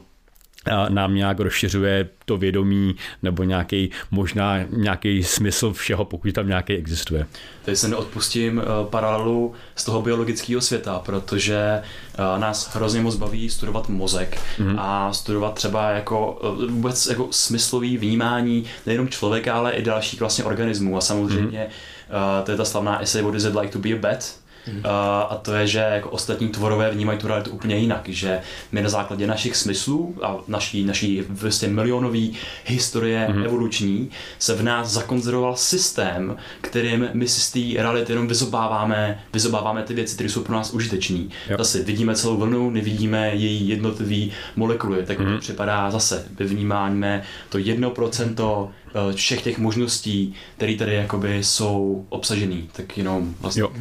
nám 0.88 1.14
nějak 1.14 1.40
rozšiřuje 1.40 2.08
to 2.24 2.36
vědomí 2.36 2.96
nebo 3.22 3.44
nějaký 3.44 3.90
možná 4.10 4.58
nějaký 4.70 5.24
smysl 5.24 5.72
všeho, 5.72 6.04
pokud 6.04 6.32
tam 6.32 6.48
nějaký 6.48 6.72
existuje. 6.72 7.26
Tady 7.64 7.76
se 7.76 7.88
neodpustím 7.88 8.58
uh, 8.58 8.90
paralelu 8.90 9.54
z 9.76 9.84
toho 9.84 10.02
biologického 10.02 10.60
světa, 10.60 10.98
protože 10.98 11.82
uh, 12.18 12.40
nás 12.40 12.74
hrozně 12.74 13.00
moc 13.00 13.16
baví 13.16 13.50
studovat 13.50 13.88
mozek 13.88 14.40
mm-hmm. 14.58 14.74
a 14.78 15.12
studovat 15.12 15.54
třeba 15.54 15.90
jako 15.90 16.40
vůbec 16.68 17.06
jako 17.06 17.28
smyslový 17.30 17.96
vnímání 17.98 18.64
nejenom 18.86 19.08
člověka, 19.08 19.54
ale 19.54 19.72
i 19.72 19.82
dalších 19.82 20.20
vlastně 20.20 20.44
organismů 20.44 20.96
a 20.96 21.00
samozřejmě 21.00 21.68
mm-hmm. 22.10 22.42
to 22.42 22.50
je 22.50 22.56
ta 22.56 22.64
slavná 22.64 23.02
essay 23.02 23.22
What 23.22 23.34
is 23.34 23.44
it 23.44 23.54
like 23.54 23.72
to 23.72 23.78
be 23.78 23.92
a 23.92 23.96
bat, 23.96 24.34
Mm. 24.72 24.82
A 25.30 25.40
to 25.42 25.54
je, 25.54 25.66
že 25.66 25.78
jako 25.78 26.10
ostatní 26.10 26.48
tvorové 26.48 26.90
vnímají 26.90 27.18
tu 27.18 27.26
realitu 27.26 27.50
úplně 27.50 27.76
jinak, 27.76 28.08
že 28.08 28.40
my 28.72 28.82
na 28.82 28.88
základě 28.88 29.26
našich 29.26 29.56
smyslů 29.56 30.16
a 30.22 30.36
naší, 30.48 30.84
naší 30.84 31.22
vlastně 31.28 31.68
milionové 31.68 32.28
historie 32.64 33.28
mm. 33.28 33.44
evoluční 33.44 34.10
se 34.38 34.54
v 34.54 34.62
nás 34.62 34.90
zakonzervoval 34.90 35.56
systém, 35.56 36.36
kterým 36.60 37.08
my 37.12 37.28
si 37.28 37.40
z 37.40 37.50
té 37.50 37.82
reality 37.82 38.12
jenom 38.12 38.28
vyzobáváme, 38.28 39.20
vyzobáváme 39.32 39.82
ty 39.82 39.94
věci, 39.94 40.14
které 40.14 40.30
jsou 40.30 40.42
pro 40.42 40.54
nás 40.54 40.70
užitečné. 40.70 41.24
Zase 41.58 41.82
vidíme 41.82 42.14
celou 42.14 42.36
vlnu, 42.36 42.70
nevidíme 42.70 43.30
její 43.34 43.68
jednotlivý 43.68 44.32
molekuly, 44.56 45.02
tak 45.06 45.18
mm. 45.18 45.34
to 45.34 45.38
připadá 45.38 45.90
zase, 45.90 46.24
vyvnímáme 46.38 47.22
to 47.48 47.58
1% 47.58 48.34
Eh, 48.38 48.72
všech 49.14 49.42
těch 49.42 49.58
možností, 49.58 50.34
které 50.56 50.76
tady 50.76 50.94
jakoby 50.94 51.44
jsou 51.44 52.06
obsažený, 52.08 52.70
tak 52.72 52.98
jenom 52.98 53.34
vlastně. 53.40 53.60
Jo. 53.60 53.72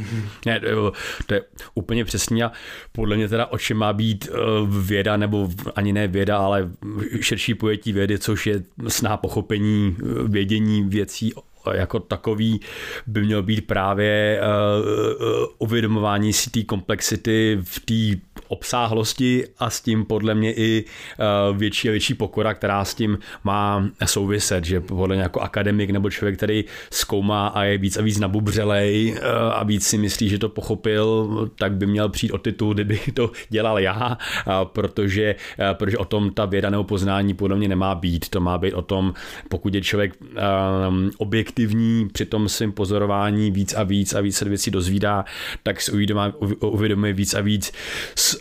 Ne, 0.46 0.62
to 1.26 1.34
je 1.34 1.42
úplně 1.74 2.06
přesně 2.06 2.44
a 2.44 2.52
podle 2.92 3.16
mě 3.16 3.28
teda 3.28 3.46
o 3.46 3.58
čem 3.58 3.78
má 3.78 3.94
být 3.94 4.30
eh, 4.32 4.36
věda, 4.82 5.18
nebo 5.18 5.50
ani 5.76 5.94
ne 5.94 6.08
věda, 6.08 6.38
ale 6.38 6.70
širší 7.22 7.54
pojetí 7.54 7.92
vědy, 7.94 8.20
což 8.20 8.48
je 8.48 8.64
sná 8.88 9.18
pochopení, 9.18 9.98
eh, 10.00 10.04
vědění 10.28 10.84
věcí 10.84 11.34
jako 11.74 12.00
takový 12.00 12.60
by 13.08 13.22
měl 13.22 13.44
být 13.44 13.68
právě 13.68 14.42
uh, 14.42 15.48
uvědomování 15.58 16.34
si 16.34 16.50
té 16.50 16.64
komplexity 16.64 17.60
v 17.64 17.80
té 17.80 18.22
obsáhlosti 18.48 19.44
a 19.58 19.70
s 19.70 19.82
tím 19.82 20.06
podle 20.06 20.36
mě 20.36 20.54
i 20.54 20.86
uh, 21.50 21.58
větší 21.58 21.90
a 21.90 21.92
větší 21.92 22.14
pokora, 22.14 22.54
která 22.54 22.86
s 22.86 22.96
tím 22.96 23.18
má 23.44 23.90
souviset, 24.06 24.66
že 24.66 24.80
podle 24.80 25.16
mě 25.16 25.24
jako 25.24 25.40
akademik 25.40 25.90
nebo 25.90 26.10
člověk, 26.10 26.38
který 26.38 26.66
zkoumá 26.92 27.48
a 27.48 27.64
je 27.64 27.78
víc 27.78 27.98
a 27.98 28.02
víc 28.02 28.20
nabubřelej 28.20 29.12
uh, 29.12 29.54
a 29.54 29.64
víc 29.64 29.88
si 29.88 29.98
myslí, 29.98 30.30
že 30.30 30.38
to 30.38 30.50
pochopil, 30.50 31.30
tak 31.56 31.76
by 31.76 31.86
měl 31.86 32.10
přijít 32.10 32.32
o 32.32 32.38
titul, 32.38 32.74
kdyby 32.74 33.00
to 33.14 33.32
dělal 33.50 33.80
já, 33.80 34.18
protože, 34.64 35.36
protože 35.74 35.98
o 35.98 36.06
tom 36.06 36.34
ta 36.34 36.46
věda 36.46 36.70
nebo 36.70 36.84
poznání 36.84 37.34
podle 37.34 37.58
mě 37.58 37.68
nemá 37.68 37.96
být. 37.96 38.30
To 38.30 38.40
má 38.40 38.58
být 38.58 38.74
o 38.74 38.82
tom, 38.82 39.14
pokud 39.50 39.76
je 39.76 39.82
člověk 39.82 40.14
um, 40.90 41.12
objektivní 41.58 42.10
při 42.14 42.26
tom 42.26 42.50
svém 42.50 42.72
pozorování 42.72 43.52
víc 43.52 43.74
a 43.74 43.84
víc 43.84 44.14
a 44.14 44.22
víc 44.22 44.38
se 44.38 44.46
věcí 44.46 44.72
dozvídá, 44.72 45.26
tak 45.64 45.82
si 45.82 45.92
uvědomuje, 46.62 47.14
víc 47.14 47.34
a 47.34 47.42
víc 47.42 47.72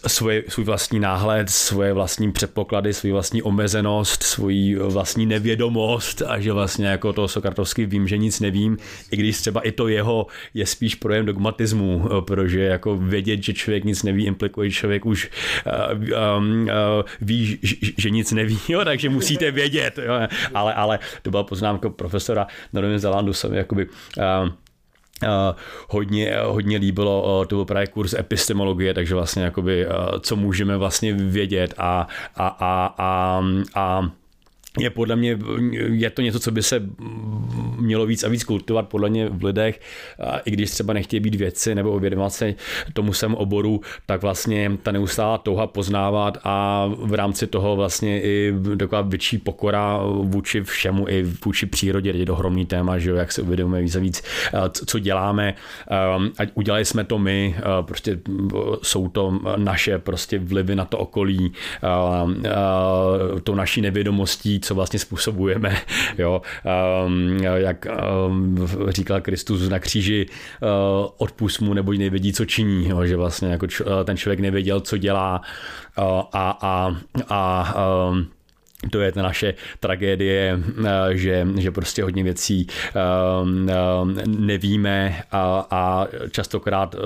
svoje, 0.07 0.45
svůj 0.49 0.65
vlastní 0.65 1.01
náhled, 1.01 1.51
svoje 1.51 1.93
vlastní 1.93 2.33
předpoklady, 2.33 2.95
svůj 2.95 3.13
vlastní 3.13 3.43
omezenost, 3.43 4.23
svoji 4.23 4.77
vlastní 4.77 5.27
nevědomost 5.27 6.23
a 6.27 6.41
že 6.41 6.53
vlastně 6.53 6.87
jako 6.87 7.13
to 7.13 7.29
Sokratovsky 7.29 7.87
vím, 7.87 8.09
že 8.09 8.19
nic 8.19 8.41
nevím, 8.41 8.79
i 9.11 9.17
když 9.17 9.41
třeba 9.41 9.61
i 9.61 9.73
to 9.73 9.89
jeho 9.89 10.27
je 10.55 10.67
spíš 10.67 10.95
projem 10.95 11.27
dogmatismu, 11.27 12.09
protože 12.21 12.61
jako 12.61 12.97
vědět, 12.97 13.43
že 13.43 13.53
člověk 13.53 13.85
nic 13.85 14.03
neví, 14.03 14.27
implikuje, 14.27 14.71
že 14.71 14.77
člověk 14.77 15.07
už 15.07 15.31
uh, 15.67 16.05
um, 16.39 16.63
uh, 16.63 16.69
ví, 17.21 17.59
že 17.99 18.11
nic 18.11 18.33
neví, 18.33 18.59
jo, 18.69 18.85
takže 18.85 19.09
musíte 19.09 19.51
vědět, 19.51 19.99
jo. 19.99 20.15
Ale, 20.55 20.75
ale 20.75 20.99
to 21.23 21.31
byla 21.31 21.45
poznámka 21.45 21.91
profesora 21.91 22.47
na 22.73 22.81
Novém 22.97 23.01
Zelandu, 23.01 23.33
jsem 23.33 23.55
jakoby 23.55 23.87
uh, 23.87 24.49
Uh, 25.23 25.57
hodně, 25.89 26.37
hodně 26.45 26.79
líbilo, 26.79 27.39
uh, 27.41 27.47
to 27.47 27.57
byl 27.57 27.65
právě 27.65 27.87
kurz 27.87 28.15
epistemologie, 28.15 28.95
takže 28.95 29.15
vlastně 29.15 29.43
jakoby, 29.43 29.87
uh, 29.87 29.93
co 30.21 30.37
můžeme 30.37 30.77
vlastně 30.77 31.13
vědět 31.13 31.75
a, 31.79 32.07
a, 32.37 32.49
a, 32.49 32.95
a, 32.99 33.43
a 33.75 34.11
je 34.79 34.91
podle 34.91 35.17
mě, 35.17 35.39
je 35.91 36.11
to 36.11 36.23
něco, 36.23 36.41
co 36.41 36.51
by 36.51 36.63
se 36.63 36.83
mělo 37.79 38.07
víc 38.07 38.25
a 38.25 38.29
víc 38.29 38.45
kultivovat 38.45 38.89
podle 38.89 39.11
mě 39.11 39.29
v 39.29 39.45
lidech, 39.45 39.81
i 40.45 40.51
když 40.51 40.71
třeba 40.71 40.93
nechtějí 40.93 41.21
být 41.21 41.35
věci 41.35 41.75
nebo 41.75 41.93
uvědomovat 41.93 42.31
se 42.31 42.55
tomu 42.93 43.13
svém 43.13 43.35
oboru, 43.35 43.81
tak 44.07 44.23
vlastně 44.23 44.73
ta 44.83 44.93
neustálá 44.93 45.39
touha 45.39 45.67
poznávat 45.67 46.39
a 46.45 46.87
v 46.99 47.15
rámci 47.15 47.47
toho 47.47 47.77
vlastně 47.77 48.23
i 48.23 48.55
taková 48.79 49.03
větší 49.03 49.39
pokora 49.39 50.01
vůči 50.23 50.63
všemu 50.63 51.09
i 51.09 51.23
vůči 51.45 51.67
přírodě, 51.67 52.11
je 52.11 52.27
to 52.27 52.33
ohromný 52.33 52.67
téma, 52.67 52.99
že 52.99 53.11
jo, 53.11 53.17
jak 53.17 53.33
se 53.33 53.43
uvědomuje 53.43 53.83
víc 53.83 53.97
a 53.97 54.01
víc, 54.01 54.23
co 54.87 54.99
děláme, 54.99 55.55
ať 56.39 56.49
udělali 56.55 56.85
jsme 56.85 57.05
to 57.05 57.19
my, 57.19 57.57
prostě 57.83 58.19
jsou 58.83 59.09
to 59.09 59.41
naše 59.57 59.99
prostě 59.99 60.39
vlivy 60.39 60.77
na 60.77 60.85
to 60.85 60.99
okolí, 60.99 61.53
to 63.45 63.55
naší 63.55 63.81
nevědomostí, 63.81 64.61
co 64.67 64.75
vlastně 64.75 64.99
způsobujeme. 64.99 65.77
Jo? 66.19 66.43
Um, 67.07 67.39
jak 67.57 67.87
um, 68.27 68.69
říkal 68.89 69.21
Kristus 69.21 69.69
na 69.69 69.79
kříži, 69.79 70.27
uh, 70.63 71.11
odpust 71.17 71.61
mu, 71.61 71.75
nebo 71.75 71.93
nevědí, 71.93 72.33
co 72.33 72.45
činí. 72.45 72.89
Jo? 72.89 73.07
Že 73.07 73.17
vlastně 73.17 73.49
jako 73.49 73.67
č- 73.67 73.85
ten 74.05 74.17
člověk 74.17 74.41
nevěděl, 74.41 74.81
co 74.81 74.97
dělá 74.97 75.41
uh, 75.99 76.05
a, 76.33 76.59
a, 76.61 76.97
a 77.29 77.75
um, 78.11 78.27
to 78.91 79.01
je 79.01 79.13
ta 79.13 79.23
naše 79.23 79.55
tragédie, 79.81 80.61
eh, 80.85 81.17
že, 81.17 81.47
že 81.59 81.71
prostě 81.71 82.03
hodně 82.03 82.23
věcí 82.23 82.67
ehm, 82.95 83.69
ehm, 83.71 84.17
nevíme 84.27 85.23
a, 85.33 85.67
a 85.71 86.07
častokrát 86.31 86.95
eh, 86.95 86.99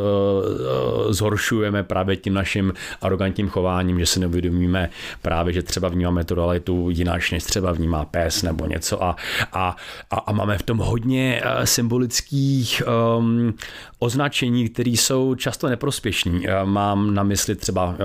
zhoršujeme 1.13 1.83
právě 1.83 2.17
tím 2.17 2.35
naším 2.35 2.73
arrogantním 3.03 3.49
chováním, 3.49 3.99
že 3.99 4.07
si 4.07 4.21
neuvědomíme 4.21 4.91
právě, 5.23 5.53
že 5.53 5.63
třeba 5.63 5.89
vnímáme 5.89 6.25
tu 6.25 6.35
realitu 6.35 6.91
jináč, 6.91 7.31
než 7.31 7.45
třeba 7.45 7.73
vnímá 7.73 8.05
pes 8.05 8.43
nebo 8.43 8.67
něco 8.67 9.05
a, 9.05 9.17
a, 9.53 9.77
a, 10.11 10.33
máme 10.33 10.59
v 10.59 10.63
tom 10.63 10.79
hodně 10.79 11.43
eh, 11.45 11.67
symbolických 11.67 12.83
um, 13.19 13.55
označení, 13.99 14.69
které 14.69 14.91
jsou 14.91 15.35
často 15.35 15.69
neprospěšní. 15.69 16.47
Mám 16.65 17.15
na 17.15 17.23
mysli 17.23 17.57
třeba 17.57 17.97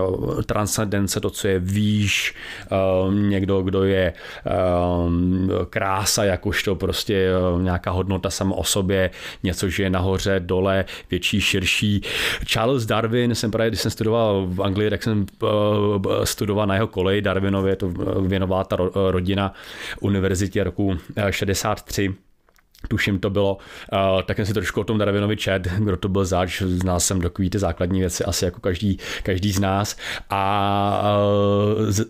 transcendence, 0.46 1.20
to, 1.20 1.30
co 1.30 1.48
je 1.48 1.60
výš, 1.60 2.36
um, 3.08 3.30
někdo, 3.30 3.55
kdo 3.64 3.84
je 3.84 4.14
um, 5.06 5.50
krása, 5.70 6.24
jakožto 6.24 6.76
prostě 6.76 7.30
um, 7.54 7.64
nějaká 7.64 7.92
hodnota 7.92 8.30
sama 8.30 8.56
o 8.56 8.64
sobě, 8.64 9.12
něco, 9.44 9.70
že 9.70 9.84
je 9.84 9.90
nahoře, 9.90 10.40
dole, 10.40 10.86
větší, 11.12 11.42
širší. 11.42 12.02
Charles 12.46 12.86
Darwin, 12.86 13.36
jsem 13.36 13.52
právě, 13.52 13.70
když 13.70 13.82
jsem 13.82 13.92
studoval 13.92 14.48
v 14.48 14.62
Anglii, 14.62 14.90
tak 14.90 15.04
jsem 15.04 15.26
uh, 15.42 15.50
studoval 16.24 16.68
na 16.68 16.76
jeho 16.76 16.88
koleji 16.88 17.22
Darwinově, 17.22 17.76
to 17.76 17.90
věnovala 18.28 18.64
ta 18.64 18.78
rodina 19.10 19.54
univerzitě 20.02 20.64
roku 20.64 20.98
63 21.30 22.25
tuším 22.88 23.20
to 23.20 23.30
bylo, 23.30 23.58
uh, 23.94 24.22
tak 24.22 24.38
jsem 24.38 24.46
si 24.46 24.54
trošku 24.54 24.82
o 24.82 24.84
tom 24.84 24.98
Darwinovi 24.98 25.38
čet, 25.38 25.68
kdo 25.80 25.98
to 25.98 26.10
byl 26.10 26.26
zač, 26.26 26.62
znal 26.62 27.00
jsem 27.00 27.22
takový 27.22 27.50
ty 27.50 27.60
základní 27.60 28.00
věci 28.00 28.24
asi 28.24 28.46
jako 28.46 28.60
každý, 28.60 28.98
každý 29.24 29.52
z 29.52 29.60
nás. 29.60 29.98
A 30.30 31.16
uh, 31.78 31.92
z, 31.92 32.00
uh, 32.00 32.10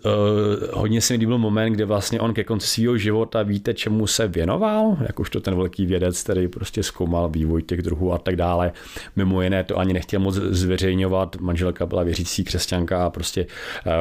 hodně 0.72 1.00
se 1.00 1.14
mi 1.14 1.18
líbil 1.18 1.38
moment, 1.38 1.72
kdy 1.72 1.84
vlastně 1.84 2.20
on 2.20 2.34
ke 2.34 2.44
konci 2.44 2.66
svého 2.66 2.98
života 2.98 3.42
víte, 3.42 3.74
čemu 3.74 4.06
se 4.06 4.28
věnoval, 4.28 4.96
jakožto 5.06 5.40
ten 5.40 5.56
velký 5.56 5.86
vědec, 5.86 6.22
který 6.22 6.48
prostě 6.48 6.82
zkoumal 6.82 7.28
vývoj 7.28 7.62
těch 7.62 7.82
druhů 7.82 8.12
a 8.12 8.18
tak 8.18 8.36
dále. 8.36 8.72
Mimo 9.16 9.42
jiné 9.42 9.64
to 9.64 9.78
ani 9.78 9.92
nechtěl 9.92 10.20
moc 10.20 10.34
zveřejňovat, 10.34 11.36
manželka 11.40 11.86
byla 11.86 12.02
věřící 12.02 12.44
křesťanka 12.44 13.06
a 13.06 13.10
prostě 13.10 13.46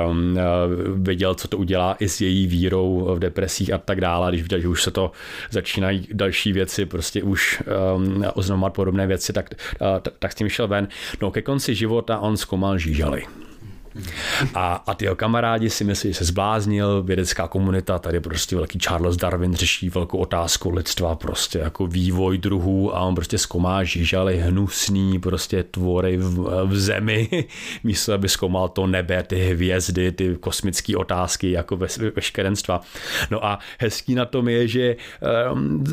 um, 0.09 0.33
uh, 0.33 0.41
věděl, 0.97 1.35
co 1.35 1.47
to 1.47 1.57
udělá 1.57 1.95
i 1.99 2.09
s 2.09 2.21
její 2.21 2.47
vírou 2.47 3.15
v 3.15 3.19
depresích 3.19 3.73
a 3.73 3.77
tak 3.77 4.01
dále, 4.01 4.31
když 4.31 4.41
viděl, 4.41 4.59
že 4.59 4.67
už 4.67 4.83
se 4.83 4.91
to 4.91 5.11
začínají 5.51 6.07
další 6.13 6.53
věci 6.53 6.64
věci, 6.65 6.85
prostě 6.85 7.23
už 7.23 7.63
um, 7.95 8.25
oznamovat 8.33 8.73
podobné 8.73 9.07
věci, 9.07 9.33
tak, 9.33 9.49
uh, 9.81 9.87
tak, 10.19 10.31
s 10.31 10.35
tím 10.35 10.49
šel 10.49 10.67
ven. 10.67 10.87
No 11.21 11.31
ke 11.31 11.41
konci 11.41 11.75
života 11.75 12.19
on 12.19 12.37
zkoumal 12.37 12.77
žížaly. 12.77 13.23
A, 14.53 14.83
a 14.87 14.93
ty 14.93 15.05
jeho 15.05 15.15
kamarádi 15.15 15.69
si 15.69 15.83
myslí, 15.83 16.09
že 16.09 16.17
se 16.17 16.25
zbláznil, 16.25 17.03
vědecká 17.03 17.47
komunita, 17.47 17.99
tady 17.99 18.19
prostě 18.19 18.55
velký 18.55 18.79
Charles 18.79 19.17
Darwin 19.17 19.55
řeší 19.55 19.89
velkou 19.89 20.17
otázku 20.17 20.69
lidstva, 20.69 21.15
prostě 21.15 21.59
jako 21.59 21.87
vývoj 21.87 22.37
druhů 22.37 22.95
a 22.95 22.99
on 22.99 23.15
prostě 23.15 23.37
zkoumá 23.37 23.83
žížaly 23.83 24.37
hnusný, 24.37 25.19
prostě 25.19 25.63
tvory 25.63 26.17
v, 26.17 26.65
v 26.65 26.79
zemi, 26.79 27.29
místo 27.83 28.13
aby 28.13 28.29
zkoumal 28.29 28.69
to 28.69 28.87
nebe, 28.87 29.23
ty 29.23 29.39
hvězdy, 29.39 30.11
ty 30.11 30.37
kosmické 30.39 30.97
otázky, 30.97 31.51
jako 31.51 31.77
ve, 31.77 31.87
veškerenstva. 32.15 32.81
No 33.31 33.45
a 33.45 33.59
hezký 33.79 34.15
na 34.15 34.25
tom 34.25 34.49
je, 34.49 34.67
že 34.67 34.95
um, 35.51 35.83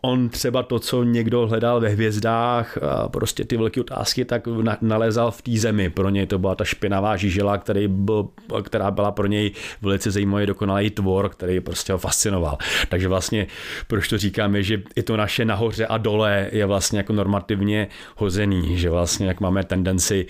on 0.00 0.28
třeba 0.28 0.62
to, 0.62 0.78
co 0.78 1.02
někdo 1.02 1.46
hledal 1.46 1.80
ve 1.80 1.88
hvězdách, 1.88 2.78
prostě 3.08 3.44
ty 3.44 3.56
velké 3.56 3.80
otázky, 3.80 4.24
tak 4.24 4.46
na, 4.46 4.78
nalezal 4.80 5.30
v 5.30 5.42
té 5.42 5.52
zemi. 5.52 5.90
Pro 5.90 6.10
něj 6.10 6.26
to 6.26 6.38
byla 6.38 6.54
ta 6.54 6.64
špinavá 6.64 7.16
žíža 7.16 7.33
přežila, 7.34 7.58
který 7.58 7.88
byl, 7.88 8.28
která 8.62 8.90
byla 8.90 9.12
pro 9.12 9.26
něj 9.26 9.50
velice 9.82 10.10
zajímavý 10.10 10.46
dokonalý 10.46 10.90
tvor, 10.90 11.28
který 11.28 11.60
prostě 11.60 11.92
ho 11.92 11.98
fascinoval. 11.98 12.58
Takže 12.88 13.08
vlastně, 13.08 13.46
proč 13.86 14.08
to 14.08 14.18
říkám, 14.18 14.56
je, 14.56 14.62
že 14.62 14.82
i 14.96 15.02
to 15.02 15.16
naše 15.16 15.44
nahoře 15.44 15.86
a 15.86 15.98
dole 15.98 16.48
je 16.52 16.66
vlastně 16.66 16.98
jako 16.98 17.12
normativně 17.12 17.88
hozený, 18.16 18.78
že 18.78 18.90
vlastně 18.90 19.26
jak 19.26 19.40
máme 19.40 19.64
tendenci 19.64 20.26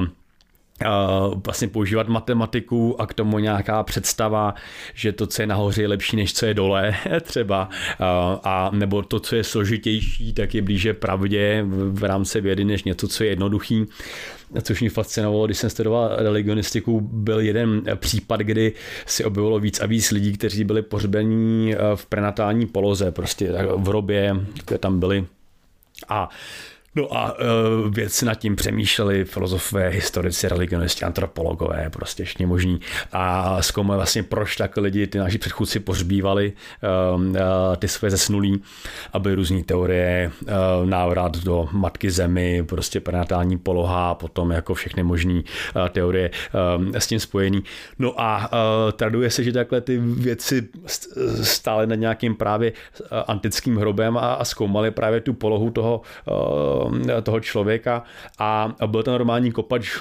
uh, 0.00 0.06
vlastně 1.44 1.68
používat 1.68 2.08
matematiku 2.08 3.00
a 3.00 3.06
k 3.06 3.14
tomu 3.14 3.38
nějaká 3.38 3.82
představa, 3.82 4.54
že 4.94 5.12
to, 5.12 5.26
co 5.26 5.42
je 5.42 5.46
nahoře, 5.46 5.82
je 5.82 5.88
lepší, 5.88 6.16
než 6.16 6.32
co 6.32 6.46
je 6.46 6.54
dole 6.54 6.94
třeba. 7.22 7.68
A 8.44 8.70
nebo 8.72 9.02
to, 9.02 9.20
co 9.20 9.36
je 9.36 9.44
složitější, 9.44 10.32
tak 10.32 10.54
je 10.54 10.62
blíže 10.62 10.94
pravdě 10.94 11.64
v 11.68 12.04
rámci 12.04 12.40
vědy, 12.40 12.64
než 12.64 12.84
něco, 12.84 13.08
co 13.08 13.24
je 13.24 13.30
jednoduchý. 13.30 13.86
Což 14.62 14.80
mě 14.80 14.90
fascinovalo, 14.90 15.46
když 15.46 15.58
jsem 15.58 15.70
studoval 15.70 16.16
religionistiku, 16.16 17.00
byl 17.00 17.40
jeden 17.40 17.82
případ, 17.94 18.40
kdy 18.40 18.72
si 19.06 19.24
objevilo 19.24 19.58
víc 19.58 19.80
a 19.80 19.86
víc 19.86 20.10
lidí, 20.10 20.32
kteří 20.32 20.64
byli 20.64 20.82
pohřbení 20.82 21.74
v 21.94 22.06
prenatální 22.06 22.66
poloze, 22.66 23.10
prostě 23.10 23.52
v 23.76 23.88
hrobě, 23.88 24.36
které 24.64 24.78
tam 24.78 25.00
byly. 25.00 25.26
A 26.08 26.28
No 26.94 27.16
a 27.16 27.32
uh, 27.32 27.94
věci 27.94 28.24
nad 28.24 28.34
tím 28.34 28.56
přemýšleli 28.56 29.24
filozofové, 29.24 29.88
historici, 29.88 30.48
religionisti, 30.48 31.04
antropologové, 31.04 31.90
prostě 31.90 32.22
ještě 32.22 32.46
možní. 32.46 32.80
A 33.12 33.62
zkoumali 33.62 33.96
vlastně, 33.98 34.22
proč 34.22 34.56
tak 34.56 34.76
lidi, 34.76 35.06
ty 35.06 35.18
naši 35.18 35.38
předchůdci 35.38 35.80
pohřbívali 35.80 36.52
uh, 37.14 37.22
uh, 37.24 37.36
ty 37.78 37.88
své 37.88 38.10
zesnulí 38.10 38.62
a 39.12 39.18
byly 39.18 39.34
různé 39.34 39.64
teorie, 39.64 40.32
uh, 40.42 40.50
návrat 40.88 41.36
do 41.36 41.68
matky 41.72 42.10
zemi, 42.10 42.62
prostě 42.62 43.00
prenatální 43.00 43.58
poloha, 43.58 44.14
potom 44.14 44.50
jako 44.50 44.74
všechny 44.74 45.02
možné 45.02 45.34
uh, 45.34 45.88
teorie 45.88 46.30
uh, 46.78 46.92
s 46.94 47.06
tím 47.06 47.20
spojený. 47.20 47.62
No 47.98 48.20
a 48.20 48.38
uh, 48.52 48.92
traduje 48.92 49.30
se, 49.30 49.44
že 49.44 49.52
takhle 49.52 49.80
ty 49.80 49.98
věci 49.98 50.68
stály 51.42 51.86
nad 51.86 51.96
nějakým 51.96 52.34
právě 52.34 52.72
antickým 53.26 53.76
hrobem 53.76 54.16
a, 54.16 54.20
a 54.20 54.44
zkoumali 54.44 54.90
právě 54.90 55.20
tu 55.20 55.32
polohu 55.32 55.70
toho 55.70 56.00
uh, 56.24 56.79
toho 57.22 57.40
člověka 57.40 58.02
a 58.38 58.74
byl 58.86 59.02
to 59.02 59.10
normální 59.10 59.52
kopač 59.52 59.98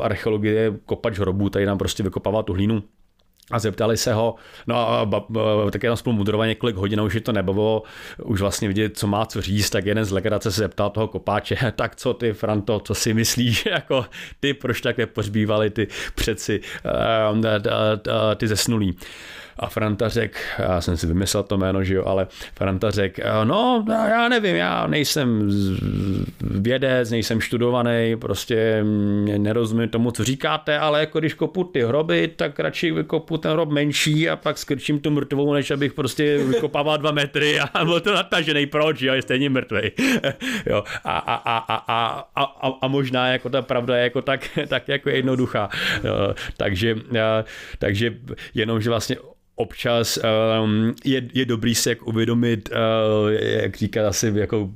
archeologie, 0.00 0.72
kopač 0.86 1.18
hrobů, 1.18 1.50
tady 1.50 1.66
nám 1.66 1.78
prostě 1.78 2.02
vykopával 2.02 2.42
tu 2.42 2.52
hlínu 2.52 2.82
a 3.50 3.58
zeptali 3.58 3.96
se 3.96 4.14
ho, 4.14 4.34
no 4.66 4.88
a 4.88 5.10
tak 5.70 5.82
jenom 5.82 5.96
spolu 5.96 6.16
mudrovali 6.16 6.48
několik 6.48 6.76
hodin 6.76 7.00
už 7.00 7.14
je 7.14 7.20
to 7.20 7.32
nebavilo, 7.32 7.82
už 8.24 8.40
vlastně 8.40 8.68
vidět, 8.68 8.98
co 8.98 9.06
má 9.06 9.26
co 9.26 9.40
říct, 9.40 9.70
tak 9.70 9.86
jeden 9.86 10.04
z 10.04 10.10
legrace 10.10 10.52
se 10.52 10.60
zeptal 10.60 10.90
toho 10.90 11.08
kopáče, 11.08 11.56
tak 11.76 11.96
co 11.96 12.14
ty, 12.14 12.32
Franto, 12.32 12.80
co 12.80 12.94
si 12.94 13.14
myslíš, 13.14 13.66
jako 13.70 14.06
ty, 14.40 14.54
proč 14.54 14.80
tak 14.80 14.96
pohřbívali 15.12 15.70
ty 15.70 15.88
přeci, 16.14 16.60
ty 18.36 18.48
zesnulí. 18.48 18.96
A 19.58 19.68
Franta 19.68 20.08
řekl, 20.08 20.38
já 20.58 20.80
jsem 20.80 20.96
si 20.96 21.06
vymyslel 21.06 21.42
to 21.42 21.58
jméno, 21.58 21.84
že 21.84 21.94
jo, 21.94 22.04
ale 22.06 22.26
Franta 22.54 22.90
řekl, 22.90 23.22
no 23.44 23.84
já 23.88 24.28
nevím, 24.28 24.56
já 24.56 24.86
nejsem 24.86 25.50
vědec, 26.40 27.10
nejsem 27.10 27.40
študovaný, 27.40 28.16
prostě 28.20 28.84
nerozumím 29.36 29.88
tomu, 29.88 30.10
co 30.10 30.24
říkáte, 30.24 30.78
ale 30.78 31.00
jako 31.00 31.18
když 31.18 31.34
kopu 31.34 31.64
ty 31.64 31.82
hroby, 31.82 32.28
tak 32.36 32.60
radši 32.60 32.92
vykopu 32.92 33.38
ten 33.38 33.50
hrob 33.50 33.70
menší 33.70 34.28
a 34.28 34.36
pak 34.36 34.58
skrčím 34.58 35.00
tu 35.00 35.10
mrtvou, 35.10 35.54
než 35.54 35.70
abych 35.70 35.92
prostě 35.92 36.38
vykopával 36.38 36.98
dva 36.98 37.10
metry 37.10 37.60
a 37.60 37.84
byl 37.84 38.00
to 38.00 38.14
natažený, 38.14 38.66
proč, 38.66 39.00
jo, 39.00 39.14
je 39.14 39.22
stejně 39.22 39.50
mrtvý. 39.50 39.80
jo, 40.66 40.84
a, 41.04 41.18
a, 41.18 41.34
a, 41.34 41.58
a, 41.58 41.76
a, 41.88 42.42
a, 42.44 42.72
a, 42.82 42.88
možná 42.88 43.28
jako 43.28 43.48
ta 43.48 43.62
pravda 43.62 43.96
je 43.96 44.02
jako 44.02 44.22
tak, 44.22 44.58
tak 44.68 44.88
jako 44.88 45.10
jednoduchá. 45.10 45.68
Jo, 46.04 46.34
takže, 46.56 46.96
takže 47.78 48.14
jenom, 48.54 48.80
že 48.80 48.90
vlastně 48.90 49.16
občas 49.56 50.18
um, 50.64 50.94
je, 51.04 51.28
je 51.34 51.44
dobrý 51.44 51.74
se 51.74 51.90
jak 51.90 52.06
uvědomit, 52.06 52.68
uh, 52.72 53.30
jak 53.32 53.76
říká 53.76 54.08
asi 54.08 54.32
jako 54.36 54.60
uh, 54.60 54.70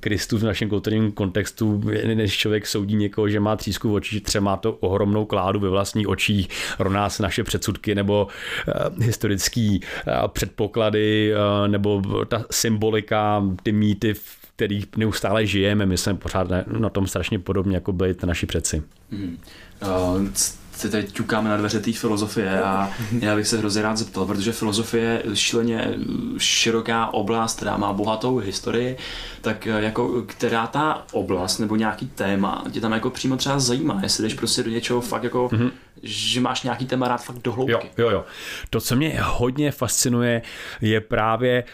Kristus 0.00 0.42
v 0.42 0.44
našem 0.44 0.68
kulturním 0.68 1.12
kontextu, 1.12 1.82
než 2.14 2.36
člověk 2.36 2.66
soudí 2.66 2.96
někoho, 2.96 3.28
že 3.28 3.40
má 3.40 3.56
třísku 3.56 3.88
v 3.88 3.94
očích, 3.94 4.22
třeba 4.22 4.44
má 4.44 4.56
to 4.56 4.72
ohromnou 4.72 5.24
kládu 5.24 5.60
ve 5.60 5.68
vlastních 5.68 6.08
očích, 6.08 6.48
rovná 6.78 7.10
se 7.10 7.22
naše 7.22 7.44
předsudky 7.44 7.94
nebo 7.94 8.26
uh, 8.26 9.04
historický 9.04 9.80
uh, 9.80 10.28
předpoklady 10.28 11.34
uh, 11.34 11.68
nebo 11.68 12.02
ta 12.24 12.44
symbolika, 12.50 13.44
ty 13.62 13.72
mýty, 13.72 14.14
v 14.14 14.42
kterých 14.56 14.86
neustále 14.96 15.46
žijeme, 15.46 15.86
my 15.86 15.98
jsme 15.98 16.14
pořád 16.14 16.48
na, 16.48 16.64
na 16.78 16.88
tom 16.88 17.06
strašně 17.06 17.38
podobně, 17.38 17.76
jako 17.76 17.92
byli 17.92 18.14
naši 18.26 18.46
předci. 18.46 18.82
Mm. 19.10 19.38
Uh, 19.82 20.28
si 20.72 20.90
teď 20.90 21.12
ťukáme 21.12 21.50
na 21.50 21.56
dveře 21.56 21.80
té 21.80 21.92
filozofie 21.92 22.62
a 22.62 22.90
já 23.20 23.36
bych 23.36 23.46
se 23.46 23.58
hrozně 23.58 23.82
rád 23.82 23.96
zeptal, 23.96 24.26
protože 24.26 24.52
filozofie 24.52 25.22
je 25.24 25.36
šíleně 25.36 25.94
široká 26.38 27.06
oblast, 27.06 27.56
která 27.56 27.76
má 27.76 27.92
bohatou 27.92 28.36
historii, 28.36 28.96
tak 29.40 29.66
jako 29.66 30.22
která 30.26 30.66
ta 30.66 31.02
oblast 31.12 31.58
nebo 31.58 31.76
nějaký 31.76 32.06
téma 32.06 32.64
tě 32.70 32.80
tam 32.80 32.92
jako 32.92 33.10
přímo 33.10 33.36
třeba 33.36 33.58
zajímá, 33.58 34.00
jestli 34.02 34.22
jdeš 34.22 34.34
prostě 34.34 34.62
do 34.62 34.70
něčeho 34.70 35.00
fakt 35.00 35.24
jako 35.24 35.48
mm-hmm 35.48 35.70
že 36.02 36.40
máš 36.40 36.62
nějaký 36.62 36.86
téma 36.86 37.08
rád 37.08 37.24
fakt 37.24 37.38
do 37.38 37.52
hloubky. 37.52 37.90
Jo, 37.98 38.04
jo, 38.04 38.10
jo. 38.10 38.24
To, 38.70 38.80
co 38.80 38.96
mě 38.96 39.18
hodně 39.22 39.72
fascinuje, 39.72 40.42
je 40.80 41.00
právě 41.00 41.64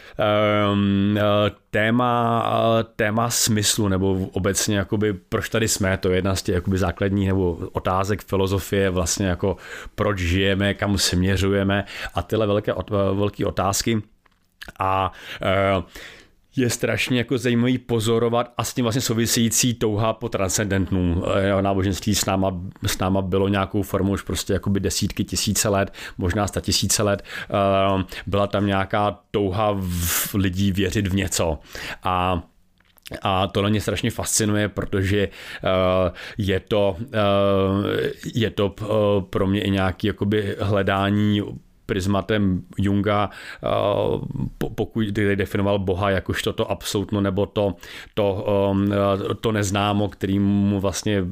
um, 0.73 1.19
téma, 1.71 2.45
téma 2.97 3.31
smyslu, 3.31 3.89
nebo 3.89 4.29
obecně 4.33 4.77
jakoby, 4.77 5.13
proč 5.13 5.49
tady 5.49 5.69
jsme, 5.69 5.97
to 5.97 6.09
je 6.09 6.17
jedna 6.17 6.35
z 6.35 6.43
těch 6.43 6.55
jakoby 6.55 6.79
základních 6.79 7.29
nebo 7.29 7.59
otázek 7.73 8.23
filozofie, 8.23 8.91
vlastně 8.91 9.27
jako 9.27 9.57
proč 9.95 10.19
žijeme, 10.19 10.75
kam 10.75 10.99
směřujeme 10.99 11.85
a 12.15 12.23
tyhle 12.23 12.47
velké, 12.47 12.75
velké 13.13 13.47
otázky. 13.47 14.03
A 14.79 15.13
uh, 15.77 15.85
je 16.59 16.71
strašně 16.71 17.19
jako 17.19 17.39
zajímavý 17.39 17.79
pozorovat 17.79 18.53
a 18.57 18.65
s 18.65 18.75
tím 18.75 18.83
vlastně 18.83 19.03
související 19.03 19.75
touha 19.75 20.13
po 20.13 20.29
transcendentnu. 20.29 21.23
Eh, 21.59 21.63
náboženství 21.63 22.15
s 22.15 22.27
náma, 22.27 22.61
s 22.87 22.99
náma 22.99 23.23
bylo 23.23 23.49
nějakou 23.49 23.83
formou 23.83 24.13
už 24.13 24.23
prostě 24.23 24.53
jakoby 24.53 24.81
desítky 24.81 25.25
tisíce 25.25 25.69
let, 25.69 25.93
možná 26.19 26.47
sta 26.47 26.61
tisíce 26.61 27.03
let. 27.03 27.23
Eh, 27.43 28.05
byla 28.27 28.47
tam 28.47 28.67
nějaká 28.67 29.19
touha 29.31 29.77
v 29.81 30.35
lidí 30.35 30.73
věřit 30.73 31.07
v 31.07 31.15
něco. 31.15 31.59
A 32.03 32.43
a 33.23 33.47
to 33.47 33.63
mě 33.71 33.81
strašně 33.81 34.11
fascinuje, 34.11 34.69
protože 34.69 35.29
uh, 35.29 36.15
je 36.39 36.61
to, 36.61 36.97
uh, 37.01 37.87
je 38.35 38.51
to 38.51 38.75
pro 39.31 39.47
mě 39.47 39.63
i 39.63 39.71
jakoby 40.07 40.57
hledání 40.61 41.43
prismatem 41.89 42.63
Junga, 42.79 43.31
eh, 43.31 43.69
pokud 44.75 45.07
definoval 45.35 45.79
Boha 45.79 46.11
jakožto 46.11 46.53
to 46.53 46.71
absolutno 46.71 47.21
nebo 47.21 47.47
to, 47.47 47.75
to, 48.15 48.45
eh, 48.93 49.35
to 49.41 49.53
neznámo, 49.53 50.09
kterým 50.09 50.75
vlastně 50.79 51.25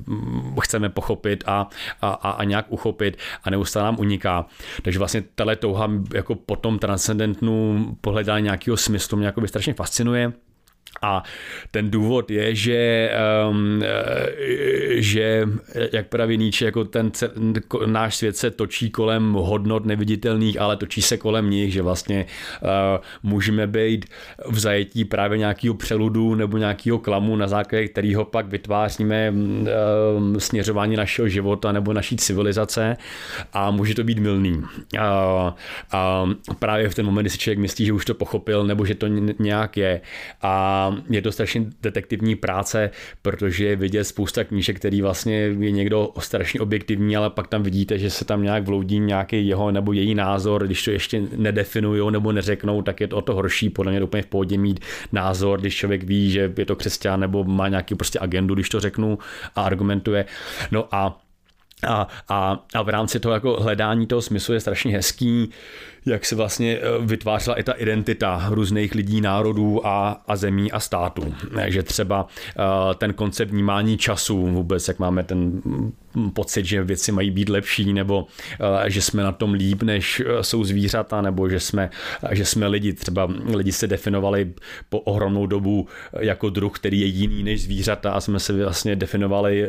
chceme 0.60 0.88
pochopit 0.88 1.44
a, 1.46 1.68
a, 2.02 2.10
a 2.10 2.44
nějak 2.44 2.66
uchopit 2.68 3.16
a 3.44 3.50
neustále 3.50 3.84
nám 3.84 4.00
uniká. 4.00 4.46
Takže 4.82 4.98
vlastně 4.98 5.24
tahle 5.34 5.56
touha 5.56 5.90
jako 6.14 6.34
potom 6.34 6.78
transcendentnu 6.78 7.86
pohledání 8.00 8.44
nějakého 8.44 8.76
smyslu 8.76 9.18
mě 9.18 9.26
jako 9.26 9.40
by 9.40 9.48
strašně 9.48 9.74
fascinuje. 9.74 10.32
A 11.02 11.22
ten 11.70 11.90
důvod 11.90 12.30
je, 12.30 12.54
že, 12.54 13.10
um, 13.50 13.82
že 14.94 15.48
jak 15.92 16.06
praví 16.06 16.36
Nietzsche, 16.36 16.64
jako 16.64 16.84
ten 16.84 17.10
náš 17.86 18.16
svět 18.16 18.36
se 18.36 18.50
točí 18.50 18.90
kolem 18.90 19.32
hodnot 19.32 19.84
neviditelných, 19.84 20.60
ale 20.60 20.76
točí 20.76 21.02
se 21.02 21.16
kolem 21.16 21.50
nich, 21.50 21.72
že 21.72 21.82
vlastně 21.82 22.26
uh, 22.62 22.68
můžeme 23.22 23.66
být 23.66 24.06
v 24.46 24.58
zajetí 24.58 25.04
právě 25.04 25.38
nějakého 25.38 25.74
přeludu 25.74 26.34
nebo 26.34 26.58
nějakého 26.58 26.98
klamu, 26.98 27.36
na 27.36 27.48
základě 27.48 27.88
kterého 27.88 28.24
pak 28.24 28.46
vytváříme 28.46 29.30
uh, 29.30 30.36
směřování 30.38 30.96
našeho 30.96 31.28
života 31.28 31.72
nebo 31.72 31.92
naší 31.92 32.16
civilizace 32.16 32.96
a 33.52 33.70
může 33.70 33.94
to 33.94 34.04
být 34.04 34.18
milný. 34.18 34.52
Uh, 34.52 34.66
a 35.92 36.28
právě 36.58 36.88
v 36.88 36.94
ten 36.94 37.06
moment, 37.06 37.22
kdy 37.22 37.30
si 37.30 37.38
člověk 37.38 37.58
myslí, 37.58 37.86
že 37.86 37.92
už 37.92 38.04
to 38.04 38.14
pochopil 38.14 38.64
nebo 38.64 38.84
že 38.84 38.94
to 38.94 39.06
nějak 39.38 39.76
je. 39.76 40.00
A 40.42 40.75
je 41.10 41.22
to 41.22 41.32
strašně 41.32 41.66
detektivní 41.82 42.36
práce, 42.36 42.90
protože 43.22 43.64
je 43.64 43.76
vidět 43.76 44.04
spousta 44.04 44.44
knížek, 44.44 44.76
který 44.76 45.02
vlastně 45.02 45.34
je 45.34 45.70
někdo 45.70 46.10
strašně 46.18 46.60
objektivní, 46.60 47.16
ale 47.16 47.30
pak 47.30 47.48
tam 47.48 47.62
vidíte, 47.62 47.98
že 47.98 48.10
se 48.10 48.24
tam 48.24 48.42
nějak 48.42 48.64
vloudí 48.64 48.98
nějaký 48.98 49.48
jeho 49.48 49.70
nebo 49.70 49.92
její 49.92 50.14
názor, 50.14 50.66
když 50.66 50.84
to 50.84 50.90
ještě 50.90 51.22
nedefinují 51.36 52.12
nebo 52.12 52.32
neřeknou, 52.32 52.82
tak 52.82 53.00
je 53.00 53.08
to 53.08 53.16
o 53.16 53.22
to 53.22 53.34
horší, 53.34 53.70
podle 53.70 53.92
mě 53.92 54.02
úplně 54.02 54.22
v 54.22 54.26
pohodě 54.26 54.58
mít 54.58 54.80
názor, 55.12 55.60
když 55.60 55.76
člověk 55.76 56.02
ví, 56.04 56.30
že 56.30 56.52
je 56.58 56.66
to 56.66 56.76
křesťan 56.76 57.20
nebo 57.20 57.44
má 57.44 57.68
nějaký 57.68 57.94
prostě 57.94 58.18
agendu, 58.18 58.54
když 58.54 58.68
to 58.68 58.80
řeknu 58.80 59.18
a 59.56 59.62
argumentuje. 59.62 60.24
No 60.70 60.94
a 60.94 61.20
a, 61.82 62.06
a, 62.28 62.64
a 62.74 62.82
v 62.82 62.88
rámci 62.88 63.20
toho 63.20 63.34
jako 63.34 63.56
hledání 63.60 64.06
toho 64.06 64.22
smyslu 64.22 64.54
je 64.54 64.60
strašně 64.60 64.92
hezký 64.92 65.50
jak 66.06 66.26
se 66.26 66.36
vlastně 66.36 66.78
vytvářela 67.00 67.58
i 67.58 67.62
ta 67.62 67.72
identita 67.72 68.46
různých 68.50 68.94
lidí, 68.94 69.20
národů 69.20 69.86
a, 69.86 70.22
a 70.28 70.36
zemí 70.36 70.72
a 70.72 70.80
států. 70.80 71.34
Že 71.66 71.82
třeba 71.82 72.26
ten 72.98 73.12
koncept 73.12 73.50
vnímání 73.50 73.98
času 73.98 74.46
vůbec, 74.46 74.88
jak 74.88 74.98
máme 74.98 75.22
ten 75.22 75.62
pocit, 76.32 76.64
že 76.64 76.84
věci 76.84 77.12
mají 77.12 77.30
být 77.30 77.48
lepší, 77.48 77.92
nebo 77.92 78.26
eh, 78.84 78.90
že 78.90 79.02
jsme 79.02 79.22
na 79.22 79.32
tom 79.32 79.52
líp, 79.52 79.82
než 79.82 80.22
eh, 80.26 80.42
jsou 80.42 80.64
zvířata, 80.64 81.22
nebo 81.22 81.48
že 81.48 81.60
jsme, 81.60 81.90
že 82.32 82.44
jsme 82.44 82.66
lidi. 82.66 82.92
Třeba 82.92 83.28
lidi 83.54 83.72
se 83.72 83.86
definovali 83.86 84.54
po 84.88 85.00
ohromnou 85.00 85.46
dobu 85.46 85.88
jako 86.20 86.50
druh, 86.50 86.78
který 86.78 87.00
je 87.00 87.06
jiný 87.06 87.42
než 87.42 87.62
zvířata 87.62 88.12
a 88.12 88.20
jsme 88.20 88.40
se 88.40 88.52
vlastně 88.52 88.96
definovali 88.96 89.64
eh, 89.64 89.68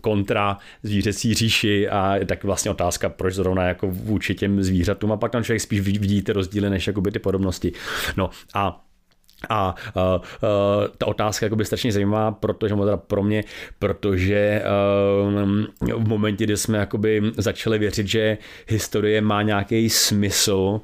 kontra 0.00 0.58
zvířecí 0.82 1.34
říši 1.34 1.88
a 1.88 2.14
tak 2.26 2.44
vlastně 2.44 2.70
otázka, 2.70 3.08
proč 3.08 3.34
zrovna 3.34 3.62
jako 3.62 3.88
vůči 3.90 4.34
těm 4.34 4.62
zvířatům 4.62 5.12
a 5.12 5.16
pak 5.16 5.32
tam 5.32 5.44
člověk 5.44 5.60
spíš 5.60 5.80
vidí 5.80 6.22
ty 6.22 6.32
rozdíly 6.32 6.70
než 6.70 6.86
jakoby 6.86 7.10
ty 7.10 7.18
podobnosti. 7.18 7.72
No 8.16 8.30
a 8.54 8.84
a 9.48 9.74
uh, 9.96 10.02
uh, 10.02 10.86
ta 10.98 11.06
otázka 11.06 11.48
by 11.56 11.64
strašně 11.64 11.92
zajímavá, 11.92 12.32
protože 12.32 12.74
teda 12.74 12.96
pro 12.96 13.22
mě, 13.22 13.44
protože 13.78 14.62
uh, 15.82 16.02
v 16.02 16.08
momentě, 16.08 16.44
kdy 16.44 16.56
jsme 16.56 16.78
jakoby 16.78 17.22
začali 17.36 17.78
věřit, 17.78 18.06
že 18.06 18.38
historie 18.68 19.20
má 19.20 19.42
nějaký 19.42 19.90
smysl 19.90 20.80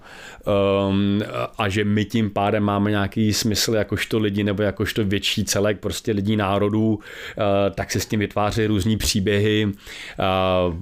um, 0.89 1.23
a 1.59 1.69
že 1.69 1.85
my 1.85 2.05
tím 2.05 2.31
pádem 2.31 2.63
máme 2.63 2.91
nějaký 2.91 3.33
smysl 3.33 3.75
jakožto 3.75 4.19
lidi 4.19 4.45
nebo 4.45 4.63
jakožto 4.63 5.05
větší 5.05 5.45
celek 5.45 5.81
prostě 5.81 6.13
lidí 6.13 6.37
národů, 6.37 6.89
uh, 6.89 7.01
tak 7.75 7.93
se 7.93 8.01
s 8.01 8.07
tím 8.07 8.21
vytváří 8.21 8.67
různý 8.67 8.97
příběhy, 8.97 9.67
uh, 9.67 10.75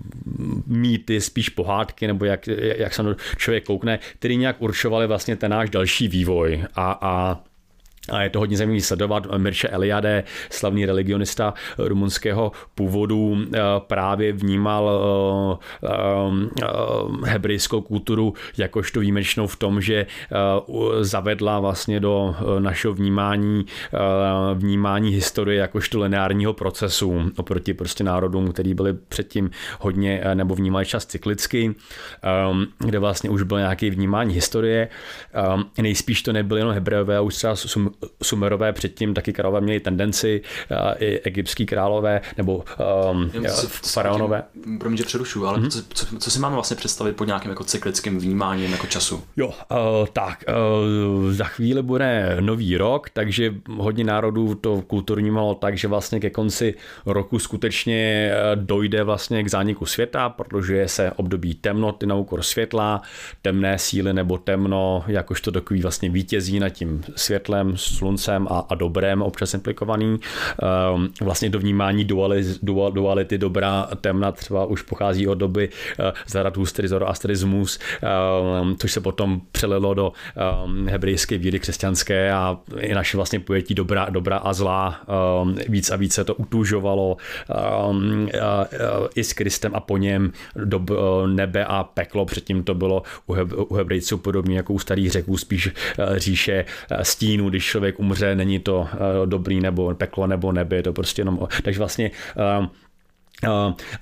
mýty, 0.67 1.21
spíš 1.21 1.49
pohádky, 1.49 2.07
nebo 2.07 2.25
jak, 2.25 2.47
jak 2.77 2.95
se 2.95 3.03
člověk 3.37 3.65
koukne, 3.65 3.99
který 4.19 4.37
nějak 4.37 4.57
určovali 4.63 5.07
vlastně 5.07 5.37
ten 5.37 5.51
náš 5.51 5.71
další 5.71 6.09
vývoj. 6.09 6.65
A, 6.75 6.99
a 7.01 7.41
a 8.13 8.23
je 8.23 8.31
to 8.31 8.39
hodně 8.39 8.57
zajímavý 8.57 8.81
sledovat. 8.81 9.27
Mirše 9.37 9.69
Eliade, 9.69 10.25
slavný 10.51 10.87
religionista 10.87 11.55
rumunského 11.79 12.53
původu, 12.75 13.39
eh, 13.55 13.61
právě 13.79 14.33
vnímal 14.33 14.91
eh, 15.85 15.89
eh, 15.89 16.69
hebrejskou 17.25 17.81
kulturu 17.81 18.35
jakožto 18.57 19.01
výjimečnou 19.01 19.47
v 19.47 19.57
tom, 19.57 19.81
že 19.81 20.07
zavedla 21.01 21.61
vlastně 21.61 22.01
do 22.01 22.37
našeho 22.59 22.95
vnímání 22.95 23.67
vnímání 24.55 25.11
historie 25.11 25.61
jakožto 25.61 25.99
lineárního 25.99 26.53
procesu 26.53 27.31
oproti 27.37 27.75
prostě 27.75 28.05
národům, 28.05 28.53
který 28.53 28.75
byli 28.75 28.95
předtím 28.95 29.51
hodně 29.81 30.25
nebo 30.35 30.55
vnímali 30.55 30.87
čas 30.87 31.07
cyklicky, 31.07 31.75
kde 32.79 32.99
vlastně 32.99 33.31
už 33.31 33.43
bylo 33.43 33.59
nějaké 33.59 33.91
vnímání 33.91 34.35
historie. 34.35 34.89
Nejspíš 35.83 36.23
to 36.23 36.33
nebyly 36.33 36.61
jenom 36.61 36.75
hebrejové, 36.75 37.21
už 37.21 37.35
třeba 37.35 37.57
Sumerové 38.23 38.73
předtím 38.73 39.15
taky 39.15 39.33
králové 39.33 39.61
měli 39.61 39.81
tendenci, 39.81 40.43
i 40.99 41.19
egyptský 41.19 41.67
králové 41.67 42.21
nebo 42.37 42.65
um, 43.13 43.31
faraonové. 43.67 44.43
Pro 44.81 44.91
mě 44.91 45.03
přerušu, 45.03 45.47
ale 45.47 45.59
mm-hmm. 45.59 45.71
co, 45.71 45.83
co, 45.95 46.19
co, 46.19 46.31
si 46.31 46.39
máme 46.39 46.55
vlastně 46.55 46.77
představit 46.77 47.17
pod 47.17 47.25
nějakým 47.25 47.51
jako 47.51 47.65
cyklickým 47.65 48.19
vnímáním 48.19 48.73
jako 48.73 48.87
času? 48.87 49.23
Jo, 49.37 49.47
uh, 49.49 50.07
tak 50.13 50.45
uh, 50.49 51.33
za 51.33 51.45
chvíli 51.45 51.83
bude 51.83 52.37
nový 52.41 52.77
rok, 52.77 53.11
takže 53.11 53.55
hodně 53.77 54.05
národů 54.05 54.55
to 54.55 54.83
kulturní 54.83 55.31
malo 55.31 55.55
tak, 55.55 55.79
že 55.79 55.89
vlastně 55.89 56.21
ke 56.21 56.31
konci 56.31 56.75
roku 57.07 57.39
skutečně 57.39 58.33
dojde 58.55 59.05
vlastně 59.05 59.45
k 59.45 59.51
zániku 59.51 59.87
světa, 59.87 60.29
protože 60.29 60.89
se 60.89 61.13
období 61.13 61.55
temnoty 61.55 62.07
na 62.07 62.15
úkor 62.15 62.43
světla, 62.43 63.03
temné 63.43 63.79
síly 63.79 64.15
nebo 64.15 64.39
temno, 64.39 65.05
jakožto 65.07 65.53
takový 65.53 65.83
vlastně 65.83 66.11
vítězí 66.11 66.61
nad 66.61 66.69
tím 66.69 67.05
světlem, 67.17 67.77
sluncem 67.97 68.49
a, 68.51 68.67
a 68.69 68.75
dobrém 68.75 69.23
občas 69.23 69.55
implikovaný. 69.55 70.19
Um, 70.95 71.09
vlastně 71.21 71.51
do 71.51 71.59
vnímání 71.59 72.05
duality, 72.05 72.59
duality 72.91 73.39
dobrá 73.39 73.89
temna 74.01 74.33
třeba 74.33 74.65
už 74.65 74.83
pochází 74.83 75.29
od 75.29 75.35
doby 75.35 75.69
uh, 75.69 76.07
Zarathustry, 76.27 76.89
Zoroastrismus, 76.89 77.79
um, 78.61 78.77
což 78.77 78.93
se 78.93 79.01
potom 79.01 79.41
přelilo 79.53 79.95
do 79.95 80.13
um, 80.65 80.89
hebrejské 80.89 81.39
víry 81.39 81.61
křesťanské 81.61 82.33
a 82.33 82.59
i 82.79 82.95
naše 82.95 83.17
vlastně 83.17 83.41
pojetí 83.41 83.75
dobrá, 83.75 84.07
dobrá 84.11 84.37
a 84.37 84.53
zlá 84.53 85.01
víc 85.69 85.91
a 85.91 85.97
víc 85.97 86.15
se 86.15 86.25
to 86.25 86.35
utužovalo 86.35 87.17
uh, 87.87 87.97
uh, 87.97 88.29
i 89.15 89.25
s 89.25 89.33
Kristem 89.33 89.73
a 89.75 89.81
po 89.81 89.97
něm 89.97 90.33
do 90.65 90.81
nebe 91.27 91.65
a 91.65 91.85
peklo, 91.85 92.25
předtím 92.25 92.65
to 92.65 92.75
bylo 92.75 93.03
u, 93.27 93.33
Heb, 93.33 93.49
u 93.53 93.75
Hebrejců 93.75 94.19
podobně 94.19 94.57
jako 94.57 94.73
u 94.73 94.79
starých 94.79 95.11
řeků, 95.11 95.37
spíš 95.37 95.71
říše 96.17 96.65
stínu, 97.03 97.51
když 97.51 97.68
člověk 97.69 98.01
umře, 98.01 98.35
není 98.35 98.59
to 98.59 98.81
uh, 98.81 98.89
dobrý 99.27 99.61
nebo 99.61 99.95
peklo 99.95 100.27
nebo 100.27 100.53
nebe, 100.53 100.77
je 100.77 100.83
to 100.83 100.93
prostě 100.93 101.21
jenom... 101.21 101.39
Takže 101.63 101.79
vlastně 101.79 102.11
Uh, 102.61 102.67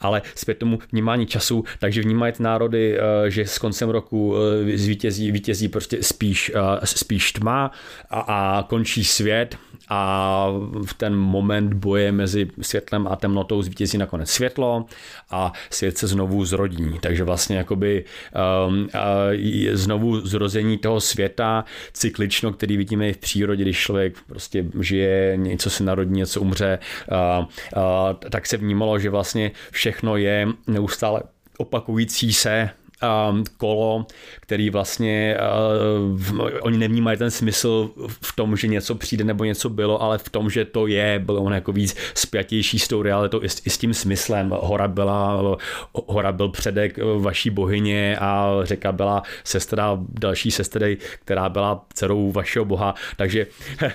ale 0.01 0.23
zpět 0.35 0.59
tomu 0.59 0.79
vnímání 0.93 1.27
času, 1.27 1.65
takže 1.79 2.03
vnímají 2.03 2.33
národy, 2.39 2.99
uh, 2.99 3.29
že 3.29 3.47
s 3.47 3.59
koncem 3.59 3.89
roku 3.89 4.29
uh, 4.29 4.39
zvítězí, 4.75 5.31
vítězí 5.33 5.69
prostě 5.69 6.03
spíš, 6.03 6.53
spíš 6.85 7.33
tma 7.33 7.71
a, 8.11 8.21
a 8.21 8.63
končí 8.63 9.05
svět 9.05 9.57
a 9.89 10.49
v 10.87 10.95
ten 10.95 11.17
moment 11.17 11.75
boje 11.75 12.13
mezi 12.13 12.49
světlem 12.61 13.07
a 13.07 13.17
temnotou 13.17 13.63
zvítězí 13.63 13.99
nakonec 13.99 14.31
světlo 14.31 14.85
a 15.31 15.53
svět 15.71 15.99
se 15.99 16.07
znovu 16.07 16.45
zrodí. 16.45 16.99
Takže 17.01 17.25
vlastně 17.25 17.57
jakoby 17.57 18.05
um, 18.69 18.89
znovu 19.73 20.21
zrození 20.27 20.79
toho 20.79 21.01
světa 21.01 21.65
cyklično, 21.93 22.53
který 22.53 22.77
vidíme 22.77 23.09
i 23.09 23.13
v 23.13 23.19
přírodě, 23.19 23.63
když 23.63 23.79
člověk 23.79 24.17
prostě 24.27 24.65
žije, 24.81 25.37
něco 25.37 25.71
se 25.71 25.85
narodí, 25.85 26.13
něco 26.13 26.41
umře, 26.41 26.79
uh, 27.13 27.45
uh, 27.45 28.15
tak 28.31 28.47
se 28.47 28.57
vnímalo, 28.57 28.99
že 28.99 29.11
vlastně 29.11 29.26
všechno 29.71 30.17
je 30.17 30.49
neustále 30.67 31.23
opakující 31.59 32.33
se 32.33 32.71
kolo, 33.57 34.07
který 34.41 34.71
vlastně 34.71 35.37
oni 36.61 36.79
nevnímají 36.79 37.19
ten 37.19 37.31
smysl 37.31 37.91
v 38.09 38.37
tom, 38.37 38.57
že 38.57 38.67
něco 38.67 38.95
přijde 38.95 39.25
nebo 39.25 39.45
něco 39.45 39.69
bylo, 39.69 40.03
ale 40.03 40.19
v 40.19 40.29
tom, 40.29 40.51
že 40.51 40.65
to 40.65 40.87
je, 40.87 41.19
bylo 41.25 41.43
on 41.43 41.53
jako 41.53 41.73
víc 41.73 41.97
spjatější 42.15 42.79
s 42.79 42.89
tou 42.89 43.03
realitou 43.03 43.43
i 43.43 43.71
s, 43.71 43.79
tím 43.79 43.95
smyslem. 43.95 44.51
Hora 44.61 44.89
byla, 44.89 45.43
hora 45.93 46.33
byl 46.33 46.49
předek 46.49 46.99
vaší 47.19 47.51
bohyně 47.51 48.19
a 48.21 48.53
řeka 48.63 48.93
byla 48.93 49.23
sestra 49.45 49.99
další 50.09 50.51
sestry, 50.51 50.99
která 51.25 51.49
byla 51.49 51.85
dcerou 51.95 52.33
vašeho 52.33 52.65
boha, 52.65 52.95
takže 53.17 53.47
uh, 53.83 53.89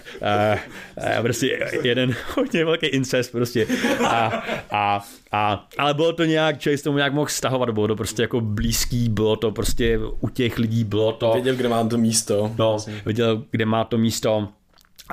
uh, 0.97 1.21
prostě 1.21 1.69
jeden 1.83 2.15
hodně 2.35 2.65
velký 2.65 2.85
incest 2.85 3.31
prostě. 3.31 3.67
A, 4.07 4.43
a, 4.71 5.05
a 5.31 5.67
ale 5.77 5.93
bylo 5.93 6.13
to 6.13 6.23
nějak, 6.23 6.59
člověk 6.59 6.79
se 6.79 6.83
tomu 6.83 6.97
nějak 6.97 7.13
mohl 7.13 7.27
stahovat, 7.27 7.69
bylo 7.69 7.87
to 7.87 7.95
prostě 7.95 8.21
jako 8.21 8.41
blízký, 8.41 9.09
bylo 9.09 9.35
to 9.35 9.51
prostě 9.51 9.99
u 10.19 10.29
těch 10.29 10.57
lidí, 10.57 10.83
bylo 10.83 11.11
to... 11.11 11.31
Věděl, 11.33 11.55
kde 11.55 11.69
má 11.69 11.83
to 11.83 11.97
místo. 11.97 12.51
No, 12.57 12.77
věděl, 13.05 13.43
kde 13.51 13.65
má 13.65 13.83
to 13.83 13.97
místo 13.97 14.47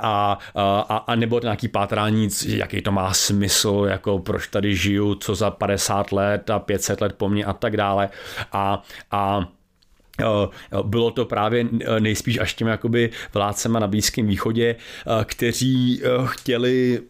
a, 0.03 0.37
a, 0.55 0.97
a 0.97 1.15
nebo 1.15 1.39
nějaký 1.39 1.67
pátrání, 1.67 2.29
jaký 2.45 2.81
to 2.81 2.91
má 2.91 3.13
smysl, 3.13 3.85
jako 3.89 4.19
proč 4.19 4.47
tady 4.47 4.75
žiju, 4.75 5.15
co 5.15 5.35
za 5.35 5.51
50 5.51 6.11
let 6.11 6.49
a 6.49 6.59
500 6.59 7.01
let 7.01 7.13
po 7.17 7.29
mně 7.29 7.45
a 7.45 7.53
tak 7.53 7.77
dále. 7.77 8.09
A, 8.51 8.83
a 9.11 9.49
bylo 10.83 11.11
to 11.11 11.25
právě 11.25 11.67
nejspíš 11.99 12.39
až 12.39 12.53
těm 12.53 12.67
jakoby 12.67 13.09
vládcema 13.33 13.79
na 13.79 13.87
Blízkém 13.87 14.27
východě, 14.27 14.75
kteří 15.23 16.01
chtěli 16.25 17.01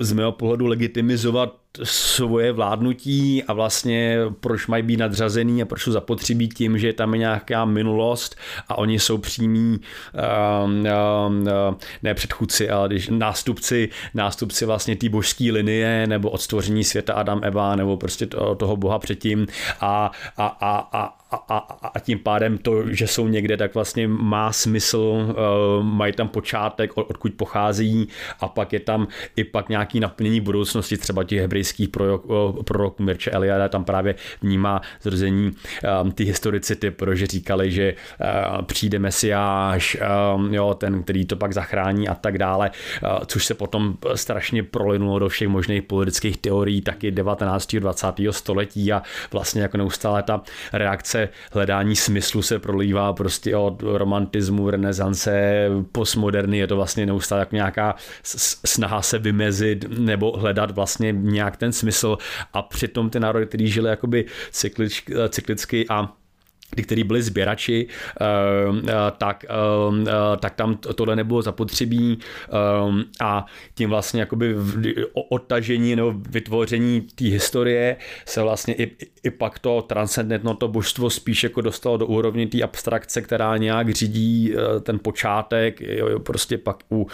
z 0.00 0.12
mého 0.12 0.32
pohledu 0.32 0.66
legitimizovat 0.66 1.54
svoje 1.82 2.52
vládnutí 2.52 3.44
a 3.44 3.52
vlastně 3.52 4.18
proč 4.40 4.66
mají 4.66 4.82
být 4.82 4.96
nadřazený 4.96 5.62
a 5.62 5.64
proč 5.64 5.82
jsou 5.82 5.92
zapotřebí 5.92 6.48
tím, 6.48 6.78
že 6.78 6.92
tam 6.92 7.14
je 7.14 7.18
nějaká 7.18 7.64
minulost 7.64 8.36
a 8.68 8.78
oni 8.78 8.98
jsou 8.98 9.18
přímí 9.18 9.80
uh, 10.14 10.70
uh, 10.70 11.74
ne 12.02 12.14
předchůdci, 12.14 12.70
ale 12.70 12.88
když 12.88 13.08
nástupci, 13.08 13.88
nástupci 14.14 14.64
vlastně 14.64 14.96
té 14.96 15.08
božské 15.08 15.52
linie 15.52 16.06
nebo 16.06 16.30
od 16.30 16.40
stvoření 16.40 16.84
světa 16.84 17.14
Adam, 17.14 17.40
Eva 17.42 17.76
nebo 17.76 17.96
prostě 17.96 18.26
to, 18.26 18.54
toho 18.54 18.76
boha 18.76 18.98
předtím 18.98 19.46
a, 19.80 20.10
a, 20.36 20.46
a, 20.46 20.88
a 20.92 21.17
a, 21.30 21.36
a, 21.48 21.88
a 21.94 21.98
tím 21.98 22.18
pádem 22.18 22.58
to, 22.58 22.94
že 22.94 23.06
jsou 23.06 23.28
někde, 23.28 23.56
tak 23.56 23.74
vlastně 23.74 24.08
má 24.08 24.52
smysl, 24.52 24.98
uh, 24.98 25.84
mají 25.84 26.12
tam 26.12 26.28
počátek, 26.28 26.96
od, 26.96 27.10
odkud 27.10 27.34
pochází 27.34 28.08
a 28.40 28.48
pak 28.48 28.72
je 28.72 28.80
tam 28.80 29.08
i 29.36 29.44
pak 29.44 29.68
nějaký 29.68 30.00
naplnění 30.00 30.40
budoucnosti, 30.40 30.96
třeba 30.96 31.24
těch 31.24 31.40
hebrejských 31.40 31.88
proroků 31.88 32.62
prorok 32.62 33.00
Mirče 33.00 33.30
Eliada 33.30 33.68
tam 33.68 33.84
právě 33.84 34.14
vnímá 34.42 34.80
zrození 35.02 35.52
um, 36.02 36.12
ty 36.12 36.24
historicity, 36.24 36.90
protože 36.90 37.26
říkali, 37.26 37.70
že 37.70 37.94
přijde 38.66 38.98
Mesiáš, 38.98 39.96
jo, 40.50 40.74
ten, 40.74 41.02
který 41.02 41.26
to 41.26 41.36
pak 41.36 41.52
zachrání 41.52 42.08
a 42.08 42.14
tak 42.14 42.38
dále, 42.38 42.70
což 43.26 43.46
se 43.46 43.54
potom 43.54 43.94
strašně 44.14 44.62
prolinulo 44.62 45.18
do 45.18 45.28
všech 45.28 45.48
možných 45.48 45.82
politických 45.82 46.36
teorií 46.36 46.80
taky 46.80 47.10
19. 47.10 47.76
20. 47.76 48.06
století 48.30 48.92
a 48.92 49.02
vlastně 49.32 49.62
jako 49.62 49.76
neustále 49.76 50.22
ta 50.22 50.42
reakce 50.72 51.17
se 51.18 51.28
hledání 51.52 51.96
smyslu 51.96 52.42
se 52.42 52.58
prolívá 52.58 53.12
prostě 53.12 53.56
od 53.56 53.82
romantismu, 53.82 54.70
renesance, 54.70 55.64
postmoderny, 55.92 56.58
je 56.58 56.66
to 56.66 56.76
vlastně 56.76 57.06
neustále 57.06 57.40
jako 57.40 57.54
nějaká 57.54 57.94
snaha 58.64 59.02
se 59.02 59.18
vymezit 59.18 59.98
nebo 59.98 60.38
hledat 60.38 60.70
vlastně 60.70 61.12
nějak 61.12 61.56
ten 61.56 61.72
smysl. 61.72 62.18
A 62.52 62.62
přitom 62.62 63.10
ty 63.10 63.20
národy, 63.20 63.46
který 63.46 63.68
žili 63.68 63.90
jakoby 63.90 64.24
cyklicky 65.28 65.86
a 65.88 66.12
který 66.82 67.04
byli 67.04 67.22
sběrači, 67.22 67.86
eh, 68.20 68.24
eh, 68.88 68.92
tak, 69.18 69.44
eh, 69.48 70.36
tak 70.40 70.54
tam 70.54 70.76
tohle 70.76 71.16
nebylo 71.16 71.42
zapotřebí 71.42 72.18
a 73.20 73.46
tím 73.74 73.90
vlastně 73.90 74.20
jakoby 74.20 74.54
odtažení 75.12 75.96
nebo 75.96 76.14
vytvoření 76.30 77.00
té 77.00 77.24
historie 77.24 77.96
se 78.26 78.42
vlastně 78.42 78.74
i, 78.74 78.96
i 79.22 79.30
pak 79.30 79.58
to 79.58 79.82
transcendentno, 79.82 80.54
to 80.54 80.68
božstvo 80.68 81.10
spíš 81.10 81.42
jako 81.42 81.60
dostalo 81.60 81.96
do 81.96 82.06
úrovně 82.06 82.46
té 82.46 82.62
abstrakce, 82.62 83.22
která 83.22 83.56
nějak 83.56 83.90
řídí 83.90 84.54
ten 84.82 84.98
počátek, 84.98 85.80
prostě 86.22 86.58
pak 86.58 86.76
u 86.90 87.06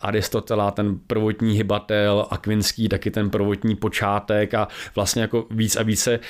Aristotela, 0.00 0.70
ten 0.70 0.98
prvotní 1.06 1.54
hybatel, 1.54 2.26
Akvinský 2.30 2.88
taky 2.88 3.10
ten 3.10 3.30
prvotní 3.30 3.76
počátek 3.76 4.54
a 4.54 4.68
vlastně 4.94 5.22
jako 5.22 5.46
víc 5.50 5.76
a 5.76 5.82
více 5.82 6.20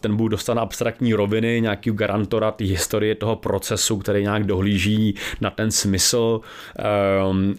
ten 0.00 0.16
Bůh 0.16 0.30
dostane 0.30 0.60
abstraktní 0.60 1.14
roviny, 1.14 1.60
nějaký 1.60 1.90
garantora 1.90 2.50
té 2.50 2.64
historie 2.64 3.14
toho 3.14 3.36
procesu, 3.36 3.98
který 3.98 4.22
nějak 4.22 4.44
dohlíží 4.44 5.14
na 5.40 5.50
ten 5.50 5.70
smysl. 5.70 6.40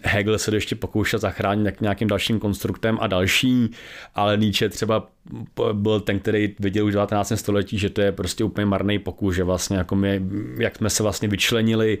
Hegel 0.02 0.38
se 0.38 0.56
ještě 0.56 0.76
pokoušel 0.76 1.20
zachránit 1.20 1.80
nějakým 1.80 2.08
dalším 2.08 2.40
konstruktem 2.40 2.98
a 3.00 3.06
další, 3.06 3.70
ale 4.14 4.36
Nietzsche 4.36 4.68
třeba 4.68 5.06
byl 5.72 6.00
ten, 6.00 6.18
který 6.18 6.54
viděl 6.58 6.86
už 6.86 6.92
v 6.92 6.94
19. 6.94 7.32
století, 7.34 7.78
že 7.78 7.90
to 7.90 8.00
je 8.00 8.12
prostě 8.12 8.44
úplně 8.44 8.66
marný 8.66 8.98
pokus, 8.98 9.34
že 9.34 9.44
vlastně 9.44 9.76
jako 9.76 9.96
my, 9.96 10.22
jak 10.58 10.76
jsme 10.76 10.90
se 10.90 11.02
vlastně 11.02 11.28
vyčlenili 11.28 11.98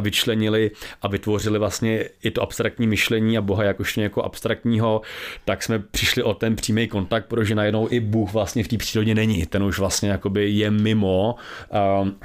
vyčlenili 0.00 0.70
a 1.02 1.08
vytvořili 1.08 1.58
vlastně 1.58 1.81
i 2.22 2.30
to 2.30 2.42
abstraktní 2.42 2.86
myšlení 2.86 3.38
a 3.38 3.40
Boha 3.40 3.64
jakož 3.64 3.96
jako 3.96 4.22
abstraktního, 4.22 5.00
tak 5.44 5.62
jsme 5.62 5.78
přišli 5.78 6.22
o 6.22 6.34
ten 6.34 6.56
přímý 6.56 6.88
kontakt, 6.88 7.26
protože 7.26 7.54
najednou 7.54 7.88
i 7.90 8.00
Bůh 8.00 8.32
vlastně 8.32 8.64
v 8.64 8.68
té 8.68 8.76
přírodě 8.76 9.14
není. 9.14 9.46
Ten 9.46 9.62
už 9.62 9.78
vlastně 9.78 10.10
jakoby 10.10 10.50
je 10.50 10.70
mimo. 10.70 11.34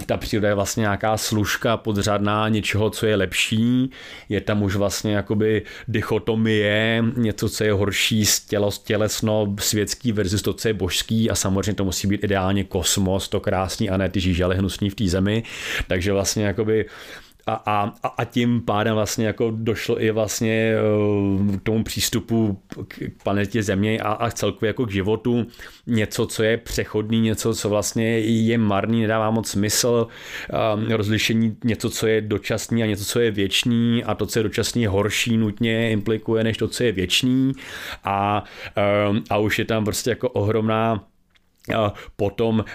Ta 0.06 0.18
příroda 0.18 0.48
je 0.48 0.56
vlastně 0.56 0.82
nějaká 0.82 1.18
služka 1.18 1.78
podřadná 1.78 2.50
něčeho, 2.50 2.90
co 2.90 3.06
je 3.06 3.16
lepší. 3.16 3.92
Je 4.30 4.42
tam 4.42 4.64
už 4.64 4.76
vlastně 4.76 5.16
jakoby 5.16 5.64
dichotomie, 5.88 7.04
něco, 7.16 7.50
co 7.50 7.64
je 7.64 7.74
horší, 7.74 8.24
tělo, 8.48 8.72
tělesno, 8.84 9.56
světský 9.60 10.12
versus 10.12 10.42
to, 10.42 10.54
co 10.54 10.68
je 10.68 10.74
božský 10.74 11.30
a 11.30 11.36
samozřejmě 11.36 11.74
to 11.74 11.86
musí 11.86 12.08
být 12.08 12.24
ideálně 12.24 12.64
kosmos, 12.64 13.30
to 13.30 13.40
krásný 13.40 13.90
a 13.90 13.98
ne 13.98 14.10
ty 14.10 14.20
žížely 14.20 14.56
hnusný 14.56 14.90
v 14.90 14.96
té 14.96 15.08
zemi. 15.08 15.44
Takže 15.88 16.14
vlastně 16.14 16.46
jakoby 16.46 16.86
a, 17.48 17.94
a, 18.04 18.08
a 18.18 18.26
tím 18.26 18.62
pádem 18.62 18.96
vlastně 18.96 19.28
jako 19.28 19.52
došlo 19.56 20.02
i 20.02 20.12
vlastně 20.12 20.74
eh, 21.54 21.58
k 21.58 21.62
tomu 21.64 21.84
přístupu 21.84 22.62
k 22.88 23.24
planetě 23.24 23.64
Země 23.64 24.00
a, 24.00 24.12
a 24.12 24.32
celkově 24.32 24.68
jako 24.68 24.86
k 24.86 24.92
životu. 24.92 25.48
Něco, 25.88 26.26
co 26.26 26.44
je 26.44 26.58
přechodný, 26.58 27.22
něco, 27.22 27.56
co 27.56 27.70
vlastně 27.70 28.20
je 28.20 28.58
marný, 28.58 29.02
nedává 29.02 29.32
moc 29.32 29.50
smysl, 29.50 30.08
um, 30.76 30.92
rozlišení 30.92 31.58
něco, 31.64 31.90
co 31.90 32.08
je 32.08 32.22
dočasný 32.22 32.84
a 32.84 32.86
něco, 32.86 33.06
co 33.06 33.20
je 33.20 33.32
věčný 33.32 34.04
a 34.04 34.16
to, 34.16 34.26
co 34.26 34.40
je 34.40 34.44
dočasný, 34.44 34.86
horší 34.86 35.38
nutně 35.38 35.92
implikuje 35.92 36.44
než 36.44 36.58
to, 36.58 36.68
co 36.68 36.84
je 36.84 36.92
věčný. 36.92 37.52
A, 38.04 38.44
um, 39.10 39.24
a 39.30 39.38
už 39.38 39.60
je 39.60 39.66
tam 39.66 39.86
prostě 39.86 40.10
jako 40.10 40.30
ohromná 40.30 41.08
potom 42.16 42.66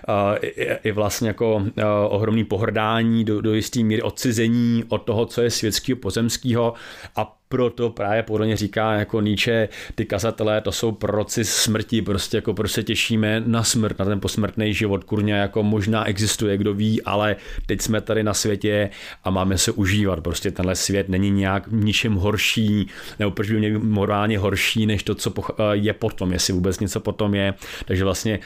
i 0.85 0.93
vlastně 0.93 1.29
jako 1.29 1.65
ohromný 2.09 2.45
pohrdání 2.45 3.25
do, 3.25 3.41
do 3.41 3.55
jistý 3.55 3.85
míry 3.85 4.03
odcizení 4.03 4.85
od 4.89 4.99
toho, 4.99 5.27
co 5.27 5.43
je 5.43 5.51
světského 5.51 5.97
pozemského. 5.97 6.75
A 7.17 7.37
proto 7.53 7.91
právě 7.91 8.23
podle 8.23 8.47
mě 8.47 8.57
říká 8.57 8.93
jako 8.93 9.21
Nietzsche, 9.21 9.69
ty 9.95 10.05
kazatelé, 10.05 10.61
to 10.61 10.73
jsou 10.73 10.93
proroci 10.93 11.45
smrti, 11.45 12.03
prostě 12.03 12.37
jako 12.37 12.55
prostě 12.55 12.83
těšíme 12.83 13.43
na 13.47 13.63
smrt, 13.63 13.99
na 13.99 14.05
ten 14.05 14.21
posmrtný 14.21 14.75
život, 14.75 15.05
kurně 15.05 15.35
jako 15.35 15.63
možná 15.63 16.09
existuje, 16.09 16.57
kdo 16.57 16.75
ví, 16.75 17.03
ale 17.03 17.37
teď 17.67 17.81
jsme 17.81 18.01
tady 18.01 18.23
na 18.23 18.35
světě 18.35 18.91
a 19.25 19.31
máme 19.31 19.59
se 19.59 19.73
užívat, 19.73 20.21
prostě 20.21 20.51
tenhle 20.51 20.75
svět 20.75 21.09
není 21.09 21.31
nějak 21.31 21.65
ničím 21.71 22.15
horší, 22.15 22.89
nebo 23.19 23.31
proč 23.31 23.51
by 23.51 23.59
měl 23.59 23.81
morálně 23.81 24.39
horší, 24.39 24.87
než 24.87 25.03
to, 25.03 25.15
co 25.15 25.33
je 25.73 25.93
potom, 25.93 26.33
jestli 26.33 26.53
vůbec 26.53 26.81
něco 26.81 27.01
potom 27.01 27.35
je, 27.35 27.55
takže 27.85 28.05
vlastně 28.05 28.39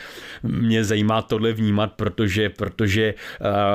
mě 0.43 0.85
zajímá 0.85 1.23
tohle 1.23 1.53
vnímat, 1.53 1.93
protože, 1.93 2.49
protože 2.49 3.15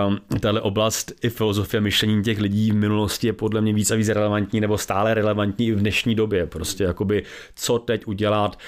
uh, 0.10 0.40
tahle 0.40 0.62
oblast 0.62 1.12
i 1.24 1.30
filozofie 1.30 1.82
myšlení 1.82 2.24
těch 2.24 2.40
lidí 2.40 2.72
v 2.72 2.76
minulosti 2.76 3.28
je 3.28 3.34
podle 3.34 3.62
mě 3.62 3.74
víc 3.74 3.92
a 3.92 3.96
víc 3.96 4.10
relevantní 4.10 4.60
nebo 4.60 4.78
stále 4.78 5.14
relevantní 5.22 5.68
i 5.68 5.72
v 5.72 5.80
dnešní 5.80 6.16
době. 6.16 6.46
Prostě 6.46 6.84
jakoby, 6.84 7.24
co 7.56 7.80
teď 7.80 8.08
udělat, 8.08 8.60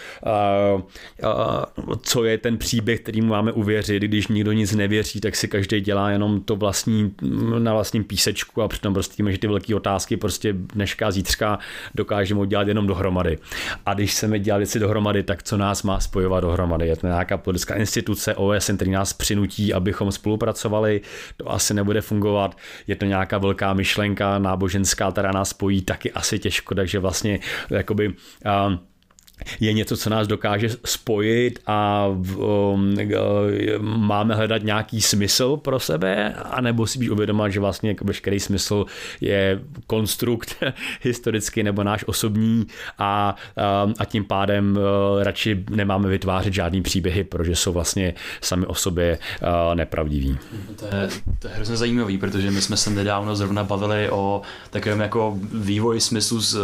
co 2.01 2.23
je 2.23 2.37
ten 2.37 2.57
příběh, 2.57 2.99
který 2.99 3.21
mu 3.21 3.27
máme 3.27 3.51
uvěřit, 3.51 4.03
když 4.03 4.27
nikdo 4.27 4.51
nic 4.51 4.75
nevěří, 4.75 5.21
tak 5.21 5.35
si 5.35 5.47
každý 5.47 5.81
dělá 5.81 6.09
jenom 6.09 6.41
to 6.41 6.55
vlastní, 6.55 7.15
na 7.59 7.73
vlastním 7.73 8.03
písečku 8.03 8.61
a 8.61 8.67
přitom 8.67 8.93
prostě 8.93 9.23
že 9.31 9.37
ty 9.37 9.47
velké 9.47 9.75
otázky 9.75 10.17
prostě 10.17 10.53
dneška, 10.53 11.11
zítřka 11.11 11.59
dokážeme 11.95 12.39
udělat 12.39 12.67
jenom 12.67 12.87
dohromady. 12.87 13.37
A 13.85 13.93
když 13.93 14.11
chceme 14.11 14.39
dělat 14.39 14.57
věci 14.57 14.79
dohromady, 14.79 15.23
tak 15.23 15.43
co 15.43 15.57
nás 15.57 15.83
má 15.83 15.99
spojovat 15.99 16.39
dohromady? 16.39 16.87
Je 16.87 16.95
to 16.95 17.07
nějaká 17.07 17.37
politická 17.37 17.75
instituce 17.75 18.35
OSN, 18.35 18.75
který 18.75 18.91
nás 18.91 19.13
přinutí, 19.13 19.73
abychom 19.73 20.11
spolupracovali, 20.11 21.01
to 21.37 21.51
asi 21.51 21.73
nebude 21.73 22.01
fungovat. 22.01 22.57
Je 22.87 22.95
to 22.95 23.05
nějaká 23.05 23.37
velká 23.37 23.73
myšlenka 23.73 24.39
náboženská, 24.39 25.11
která 25.11 25.31
nás 25.31 25.49
spojí, 25.49 25.81
taky 25.81 26.11
asi 26.11 26.39
těžko, 26.43 26.75
takže 26.75 26.99
vlastně 26.99 27.39
jakoby 27.69 28.07
uh, 28.07 28.13
je 29.59 29.73
něco, 29.73 29.97
co 29.97 30.09
nás 30.09 30.27
dokáže 30.27 30.69
spojit 30.85 31.59
a 31.67 32.07
um, 32.07 32.95
máme 33.81 34.35
hledat 34.35 34.63
nějaký 34.63 35.01
smysl 35.01 35.57
pro 35.57 35.79
sebe, 35.79 36.33
anebo 36.33 36.87
si 36.87 36.99
být 36.99 37.09
uvědomit, 37.09 37.51
že 37.51 37.59
vlastně 37.59 37.89
jako 37.89 38.05
veškerý 38.05 38.39
smysl 38.39 38.85
je 39.21 39.59
konstrukt 39.87 40.55
historicky 41.01 41.63
nebo 41.63 41.83
náš 41.83 42.03
osobní 42.07 42.67
a, 42.97 43.35
um, 43.85 43.93
a 43.99 44.05
tím 44.05 44.25
pádem 44.25 44.77
uh, 44.77 45.23
radši 45.23 45.63
nemáme 45.69 46.09
vytvářet 46.09 46.53
žádný 46.53 46.81
příběhy, 46.81 47.23
protože 47.23 47.55
jsou 47.55 47.73
vlastně 47.73 48.13
sami 48.41 48.65
o 48.65 48.75
sobě 48.75 49.19
uh, 49.41 49.75
nepravdiví. 49.75 50.37
To 50.75 50.85
je, 50.85 51.09
to 51.39 51.47
je 51.47 51.53
hrozně 51.53 51.77
zajímavý, 51.77 52.17
protože 52.17 52.51
my 52.51 52.61
jsme 52.61 52.77
se 52.77 52.89
nedávno 52.89 53.35
zrovna 53.35 53.63
bavili 53.63 54.09
o 54.09 54.41
takovém 54.69 54.99
jako 54.99 55.37
vývoji 55.53 55.99
smyslu 55.99 56.39
z, 56.41 56.57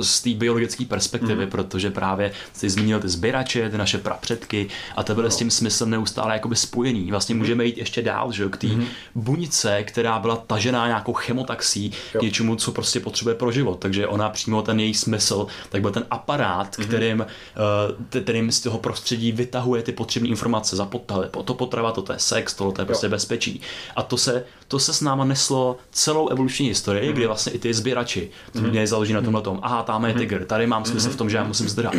z 0.00 0.22
té 0.22 0.30
biologické 0.34 0.84
perspektivy, 0.84 1.44
mm. 1.44 1.50
protože 1.50 1.90
právě 1.90 2.25
právě 2.26 2.32
jsi 2.52 2.70
zmínil 2.70 3.00
ty 3.00 3.08
sběrače, 3.08 3.70
ty 3.70 3.78
naše 3.78 3.98
prapředky 3.98 4.68
a 4.96 5.02
to 5.02 5.14
byly 5.14 5.26
no. 5.26 5.30
s 5.30 5.36
tím 5.36 5.50
smyslem 5.50 5.90
neustále 5.90 6.32
jakoby 6.32 6.56
spojený. 6.56 7.10
Vlastně 7.10 7.34
mhm. 7.34 7.42
můžeme 7.42 7.64
jít 7.64 7.78
ještě 7.78 8.02
dál, 8.02 8.32
že 8.32 8.48
k 8.48 8.56
té 8.56 8.66
mm-hmm. 8.66 8.86
buňce, 9.14 9.82
která 9.82 10.18
byla 10.18 10.36
tažená 10.36 10.86
nějakou 10.86 11.12
chemotaxí 11.12 11.92
jo. 12.14 12.20
k 12.20 12.22
něčemu, 12.22 12.56
co 12.56 12.72
prostě 12.72 13.00
potřebuje 13.00 13.36
pro 13.36 13.52
život. 13.52 13.78
Takže 13.78 14.06
ona 14.06 14.28
přímo 14.28 14.62
ten 14.62 14.80
její 14.80 14.94
smysl, 14.94 15.46
tak 15.68 15.80
byl 15.80 15.90
ten 15.90 16.04
aparát, 16.10 16.76
mm-hmm. 16.76 16.86
kterým, 16.86 17.20
uh, 17.20 18.22
kterým 18.22 18.52
z 18.52 18.60
toho 18.60 18.78
prostředí 18.78 19.32
vytahuje 19.32 19.82
ty 19.82 19.92
potřebné 19.92 20.28
informace 20.28 20.76
za 20.76 20.86
potravy. 20.86 21.28
To 21.44 21.54
potrava, 21.54 21.92
to, 21.92 22.02
to 22.02 22.12
je 22.12 22.18
sex, 22.18 22.54
tohle 22.54 22.72
to 22.72 22.82
je 22.82 22.86
prostě 22.86 23.06
jo. 23.06 23.10
bezpečí. 23.10 23.60
A 23.96 24.02
to 24.02 24.16
se, 24.16 24.44
to 24.68 24.78
se 24.78 24.94
s 24.94 25.00
náma 25.00 25.24
neslo 25.24 25.76
celou 25.90 26.28
evoluční 26.28 26.68
historii, 26.68 27.08
mm-hmm. 27.08 27.12
kdy 27.12 27.26
vlastně 27.26 27.52
i 27.52 27.58
ty 27.58 27.74
sběrači, 27.74 28.30
to 28.52 28.58
mm-hmm. 28.58 28.70
měli 28.70 28.86
založit 28.86 29.12
na 29.12 29.22
tomhle 29.22 29.42
tom. 29.42 29.58
Aha, 29.62 29.82
tam 29.82 30.04
je 30.04 30.10
mhm. 30.10 30.18
tygr, 30.18 30.44
tady 30.44 30.66
mám 30.66 30.84
smysl 30.84 31.10
v 31.10 31.16
tom, 31.16 31.30
že 31.30 31.36
já 31.36 31.44
musím 31.44 31.68
zdrat 31.68 31.94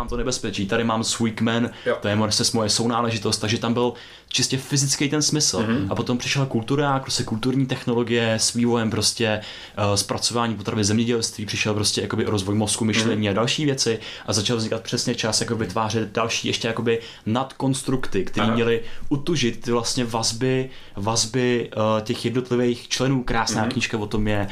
mám 0.00 0.08
to 0.08 0.16
nebezpečí, 0.16 0.66
tady 0.66 0.84
mám 0.84 1.04
svůj 1.04 1.30
kmen, 1.30 1.70
to 2.00 2.08
je 2.08 2.16
moje 2.54 2.68
sounáležitost, 2.68 3.38
takže 3.38 3.58
tam 3.58 3.74
byl 3.74 3.92
čistě 4.28 4.58
fyzický 4.58 5.08
ten 5.08 5.22
smysl. 5.22 5.66
A 5.88 5.94
potom 5.94 6.18
přišla 6.18 6.46
kultura, 6.46 6.98
prostě 6.98 7.24
kulturní 7.24 7.66
technologie 7.66 8.34
s 8.34 8.54
vývojem 8.54 8.90
prostě 8.90 9.40
uh, 9.78 9.94
zpracování 9.94 10.54
potravy 10.54 10.84
zemědělství, 10.84 11.46
přišel 11.46 11.74
prostě 11.74 12.00
jakoby 12.00 12.24
rozvoj 12.24 12.54
mozku, 12.54 12.84
myšlení 12.84 13.28
a 13.28 13.32
další 13.32 13.64
věci 13.64 13.98
a 14.26 14.32
začal 14.32 14.56
vznikat 14.56 14.82
přesně 14.82 15.14
čas 15.14 15.40
jako 15.40 15.56
vytvářet 15.56 16.12
další 16.12 16.48
ještě 16.48 16.68
jakoby 16.68 17.00
nadkonstrukty, 17.26 18.24
které 18.24 18.50
měly 18.50 18.82
utužit 19.08 19.60
ty 19.60 19.72
vlastně 19.72 20.04
vazby, 20.04 20.70
vazby 20.96 21.70
uh, 21.76 21.82
těch 22.00 22.24
jednotlivých 22.24 22.88
členů. 22.88 23.22
Krásná 23.22 23.64
mm-hmm. 23.64 23.72
knížka 23.72 23.98
o 23.98 24.06
tom 24.06 24.28
je 24.28 24.48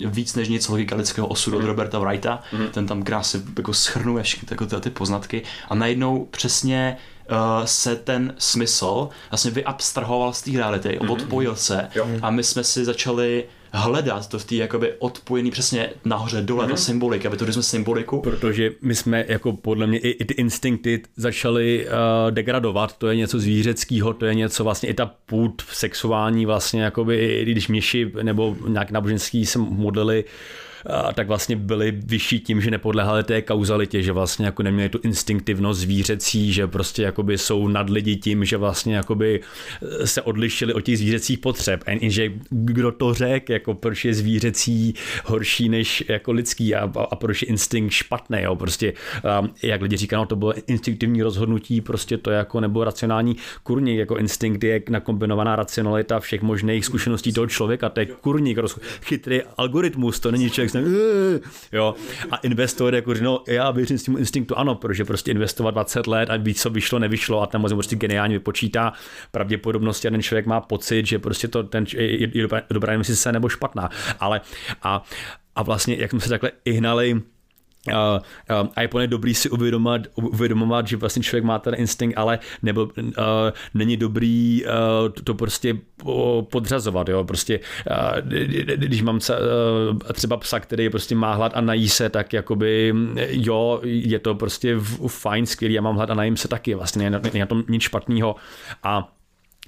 uh, 0.00 0.10
víc 0.10 0.34
než 0.34 0.48
nic 0.48 0.68
logika 0.68 0.96
lidského 0.96 1.26
osudu 1.26 1.58
mm-hmm. 1.58 1.64
od 1.64 1.66
Roberta 1.66 1.98
Wrighta. 1.98 2.40
Mm-hmm. 2.52 2.68
Ten 2.68 2.86
tam 2.86 3.02
krásně 3.02 3.40
jako 3.56 3.74
schrnuje 3.74 4.22
všechny 4.22 4.48
jako 4.50 4.80
ty, 4.80 4.90
poznatky 4.90 5.42
a 5.68 5.74
najednou 5.74 6.28
přesně 6.30 6.96
uh, 7.30 7.36
se 7.64 7.96
ten 7.96 8.34
smysl 8.38 9.08
vlastně 9.30 9.50
vyabstrahoval 9.50 10.32
z 10.32 10.42
té 10.42 10.50
reality, 10.50 10.88
mm-hmm. 10.88 11.12
odpojil 11.12 11.56
se 11.56 11.88
jo. 11.94 12.06
a 12.22 12.30
my 12.30 12.44
jsme 12.44 12.64
si 12.64 12.84
začali 12.84 13.44
hledat 13.72 14.28
to 14.28 14.38
v 14.38 14.44
té 14.44 14.54
jakoby 14.54 14.92
odpojený 14.98 15.50
přesně 15.50 15.90
nahoře 16.04 16.42
dole, 16.42 16.66
mm-hmm. 16.66 16.70
ta 16.70 16.76
symbolika, 16.76 17.28
aby 17.28 17.36
to 17.36 17.52
jsme 17.52 17.62
symboliku. 17.62 18.20
Protože 18.20 18.70
my 18.82 18.94
jsme 18.94 19.24
jako 19.28 19.52
podle 19.52 19.86
mě 19.86 19.98
i, 19.98 20.08
i 20.08 20.24
ty 20.24 20.34
instinkty 20.34 21.02
začaly 21.16 21.86
uh, 21.86 21.92
degradovat, 22.30 22.98
to 22.98 23.08
je 23.08 23.16
něco 23.16 23.38
zvířeckého, 23.38 24.12
to 24.12 24.26
je 24.26 24.34
něco 24.34 24.64
vlastně 24.64 24.88
i 24.88 24.94
ta 24.94 25.06
půd 25.26 25.62
sexuální 25.72 26.46
vlastně 26.46 26.82
jakoby, 26.82 27.16
i 27.16 27.52
když 27.52 27.68
měši 27.68 28.12
nebo 28.22 28.56
nějak 28.68 28.90
náboženský 28.90 29.46
se 29.46 29.58
modlili 29.58 30.24
tak 31.14 31.28
vlastně 31.28 31.56
byli 31.56 31.90
vyšší 31.90 32.40
tím, 32.40 32.60
že 32.60 32.70
nepodlehali 32.70 33.24
té 33.24 33.42
kauzalitě, 33.42 34.02
že 34.02 34.12
vlastně 34.12 34.46
jako 34.46 34.62
neměli 34.62 34.88
tu 34.88 34.98
instinktivnost 35.02 35.80
zvířecí, 35.80 36.52
že 36.52 36.66
prostě 36.66 37.02
jakoby 37.02 37.38
jsou 37.38 37.68
nad 37.68 37.90
lidi 37.90 38.16
tím, 38.16 38.44
že 38.44 38.56
vlastně 38.56 38.96
jakoby 38.96 39.40
eh, 39.82 40.06
se 40.06 40.22
odlišili 40.22 40.74
od 40.74 40.80
těch 40.80 40.98
zvířecích 40.98 41.38
potřeb. 41.38 41.84
A 41.86 41.98
že 42.10 42.32
kdo 42.50 42.92
to 42.92 43.14
řekl, 43.14 43.52
jako 43.52 43.74
proč 43.74 44.04
je 44.04 44.14
zvířecí 44.14 44.94
horší 45.24 45.68
než 45.68 46.04
jako 46.08 46.32
lidský 46.32 46.74
a, 46.74 46.92
a 47.10 47.16
proč 47.16 47.42
je 47.42 47.48
instinkt 47.48 47.92
špatný, 47.92 48.38
jo? 48.42 48.56
prostě 48.56 48.92
um, 49.40 49.54
jak 49.62 49.82
lidi 49.82 49.96
říkají, 49.96 50.18
no 50.18 50.26
to 50.26 50.36
bylo 50.36 50.54
instinktivní 50.66 51.22
rozhodnutí, 51.22 51.80
prostě 51.80 52.18
to 52.18 52.30
jako 52.30 52.60
nebo 52.60 52.84
racionální 52.84 53.36
kurník, 53.62 53.98
jako 53.98 54.16
instinkt 54.16 54.64
je 54.64 54.82
nakombinovaná 54.88 55.56
racionalita 55.56 56.20
všech 56.20 56.42
možných 56.42 56.84
zkušeností 56.84 57.32
toho 57.32 57.46
člověka, 57.46 57.88
to 57.88 58.00
je 58.00 58.06
kurník, 58.06 58.58
chytrý 59.02 59.40
algoritmus, 59.56 60.20
to 60.20 60.30
není 60.30 60.50
člověk 60.50 60.71
jsem, 60.72 60.84
jo. 61.72 61.94
A 62.30 62.36
investor 62.36 62.94
jako 62.94 63.14
no 63.14 63.42
já 63.48 63.70
věřím 63.70 63.98
s 63.98 64.02
tím 64.02 64.18
instinktu, 64.18 64.58
ano, 64.58 64.74
protože 64.74 65.04
prostě 65.04 65.30
investovat 65.30 65.70
20 65.70 66.06
let 66.06 66.30
a 66.30 66.36
víc, 66.36 66.62
co 66.62 66.70
vyšlo, 66.70 66.98
nevyšlo 66.98 67.54
a 67.54 67.58
mozek 67.58 67.76
prostě 67.76 67.96
geniálně 67.96 68.38
vypočítá 68.38 68.92
pravděpodobnosti 69.30 70.08
a 70.08 70.10
ten 70.10 70.22
člověk 70.22 70.46
má 70.46 70.60
pocit, 70.60 71.06
že 71.06 71.18
prostě 71.18 71.48
to 71.48 71.62
ten 71.62 71.84
je, 71.96 72.38
je 72.38 72.48
dobrá, 72.70 72.92
investice 72.92 73.32
nebo 73.32 73.48
špatná. 73.48 73.88
Ale 74.20 74.40
a, 74.82 75.04
a 75.54 75.62
vlastně, 75.62 75.96
jak 75.96 76.10
jsme 76.10 76.20
se 76.20 76.28
takhle 76.28 76.50
i 76.64 76.72
hnali 76.72 77.22
Uh, 77.88 77.94
uh, 78.62 78.68
a 78.76 78.82
je 78.82 78.88
plně 78.88 79.06
dobrý 79.06 79.34
si 79.34 79.50
uvědomovat, 79.50 80.02
uvědomovat, 80.14 80.88
že 80.88 80.96
vlastně 80.96 81.22
člověk 81.22 81.44
má 81.44 81.58
ten 81.58 81.74
instinkt, 81.76 82.18
ale 82.18 82.38
nebo 82.62 82.84
uh, 82.84 83.12
není 83.74 83.96
dobrý 83.96 84.64
uh, 84.64 85.12
to, 85.12 85.22
to 85.22 85.34
prostě 85.34 85.76
podřazovat, 86.50 87.08
jo, 87.08 87.24
prostě 87.24 87.60
uh, 87.90 88.30
když 88.76 89.02
mám 89.02 89.20
třeba 90.12 90.36
psa, 90.36 90.60
který 90.60 90.90
prostě 90.90 91.14
má 91.14 91.34
hlad 91.34 91.52
a 91.54 91.60
nají 91.60 91.88
se, 91.88 92.08
tak 92.08 92.32
jakoby 92.32 92.94
jo, 93.28 93.80
je 93.82 94.18
to 94.18 94.34
prostě 94.34 94.76
fajn, 95.06 95.46
skvělý, 95.46 95.74
já 95.74 95.82
mám 95.82 95.96
hlad 95.96 96.10
a 96.10 96.14
najím 96.14 96.36
se 96.36 96.48
taky, 96.48 96.74
vlastně 96.74 97.10
není 97.10 97.38
na 97.38 97.46
tom 97.46 97.64
nic 97.68 97.82
špatného. 97.82 98.36
A 98.82 99.12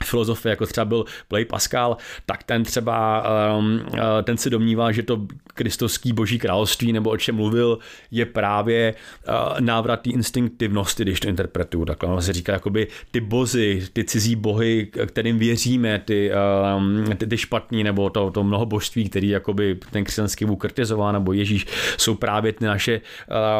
filozofie, 0.02 0.50
jako 0.50 0.66
třeba 0.66 0.84
byl 0.84 1.04
Play 1.28 1.44
Pascal, 1.44 1.96
tak 2.26 2.42
ten 2.42 2.64
třeba, 2.64 3.24
um, 3.58 3.80
uh, 3.92 3.98
ten 4.22 4.36
si 4.36 4.50
domnívá, 4.50 4.92
že 4.92 5.02
to 5.02 5.26
kristovský 5.54 6.12
boží 6.12 6.38
království, 6.38 6.92
nebo 6.92 7.10
o 7.10 7.16
čem 7.16 7.34
mluvil, 7.34 7.78
je 8.10 8.26
právě 8.26 8.94
uh, 9.28 9.60
návrat 9.60 10.00
té 10.00 10.10
instinktivnosti, 10.10 11.02
když 11.02 11.20
to 11.20 11.28
interpretuju. 11.28 11.84
Takhle 11.84 12.08
on 12.08 12.22
se 12.22 12.32
říká, 12.32 12.52
jakoby 12.52 12.86
ty 13.10 13.20
bozy, 13.20 13.86
ty 13.92 14.04
cizí 14.04 14.36
bohy, 14.36 14.90
kterým 15.06 15.38
věříme, 15.38 15.98
ty, 15.98 16.30
um, 16.76 17.04
ty, 17.16 17.26
ty 17.26 17.38
špatní, 17.38 17.84
nebo 17.84 18.10
to, 18.10 18.30
to 18.30 18.44
mnoho 18.44 18.66
božství, 18.66 19.08
který 19.08 19.28
jakoby 19.28 19.78
ten 19.90 20.04
křesťanský 20.04 20.44
Bůh 20.44 20.60
kritizová, 20.60 21.12
nebo 21.12 21.32
Ježíš, 21.32 21.66
jsou 21.96 22.14
právě 22.14 22.52
ty 22.52 22.64
naše 22.64 23.00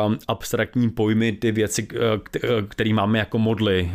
um, 0.07 0.19
abstraktní 0.29 0.91
pojmy, 0.91 1.33
ty 1.33 1.53
věci, 1.53 1.89
které 2.69 2.95
máme 2.95 3.19
jako 3.19 3.39
modly, 3.39 3.93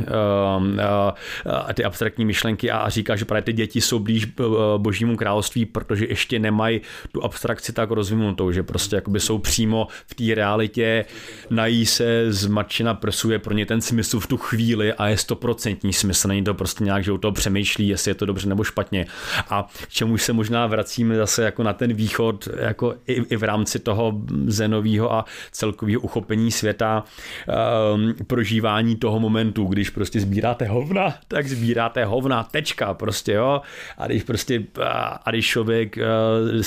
uh, 0.60 1.74
ty 1.74 1.84
abstraktní 1.84 2.29
myšlenky 2.30 2.72
a 2.72 2.90
říká, 2.90 3.16
že 3.16 3.26
právě 3.26 3.42
ty 3.42 3.54
děti 3.54 3.82
jsou 3.82 4.00
blíž 4.00 4.28
eh, 4.28 4.44
božímu 4.78 5.18
království, 5.18 5.66
protože 5.66 6.06
ještě 6.06 6.40
nemají 6.40 6.82
tu 7.12 7.24
abstrakci 7.24 7.74
tak 7.74 7.92
rozvinutou, 7.92 8.52
že 8.52 8.64
prostě 8.64 8.96
jakoby 8.96 9.20
jsou 9.20 9.38
přímo 9.38 9.88
v 10.08 10.14
té 10.16 10.36
realitě, 10.36 11.06
nají 11.50 11.86
se, 11.86 12.34
zmačena 12.34 12.94
prsu 12.94 13.32
je 13.32 13.40
pro 13.40 13.54
ně 13.54 13.66
ten 13.66 13.82
smysl 13.82 14.20
v 14.20 14.28
tu 14.28 14.38
chvíli 14.38 14.94
a 14.94 15.08
je 15.08 15.18
stoprocentní 15.18 15.94
smysl, 15.94 16.28
není 16.28 16.44
to 16.44 16.54
prostě 16.54 16.84
nějak, 16.84 17.04
že 17.04 17.12
u 17.12 17.18
toho 17.18 17.32
přemýšlí, 17.32 17.88
jestli 17.88 18.12
je 18.12 18.16
to 18.16 18.26
dobře 18.26 18.50
nebo 18.50 18.64
špatně. 18.64 19.06
A 19.50 19.68
k 19.84 19.90
čemu 19.90 20.18
se 20.18 20.34
možná 20.34 20.68
vracíme 20.68 21.16
zase 21.16 21.44
jako 21.44 21.64
na 21.64 21.74
ten 21.74 21.94
východ, 21.94 22.48
jako 22.60 22.96
i, 23.08 23.14
i 23.14 23.36
v 23.38 23.44
rámci 23.44 23.80
toho 23.80 24.22
zenového 24.46 25.14
a 25.14 25.26
celkového 25.52 26.02
uchopení 26.02 26.52
světa, 26.52 27.04
um, 27.94 28.14
prožívání 28.28 28.96
toho 28.96 29.20
momentu, 29.20 29.66
když 29.66 29.90
prostě 29.90 30.20
sbíráte 30.20 30.66
hovna, 30.66 31.14
tak 31.28 31.48
sbíráte 31.48 32.06
hovna 32.06 32.19
hovna, 32.20 32.44
tečka, 32.44 32.94
prostě 32.94 33.34
jo. 33.34 33.62
A 33.98 34.08
když 34.08 34.24
prostě, 34.24 34.64
a 35.26 35.32
když 35.32 35.48
člověk 35.48 35.98
uh, 35.98 36.62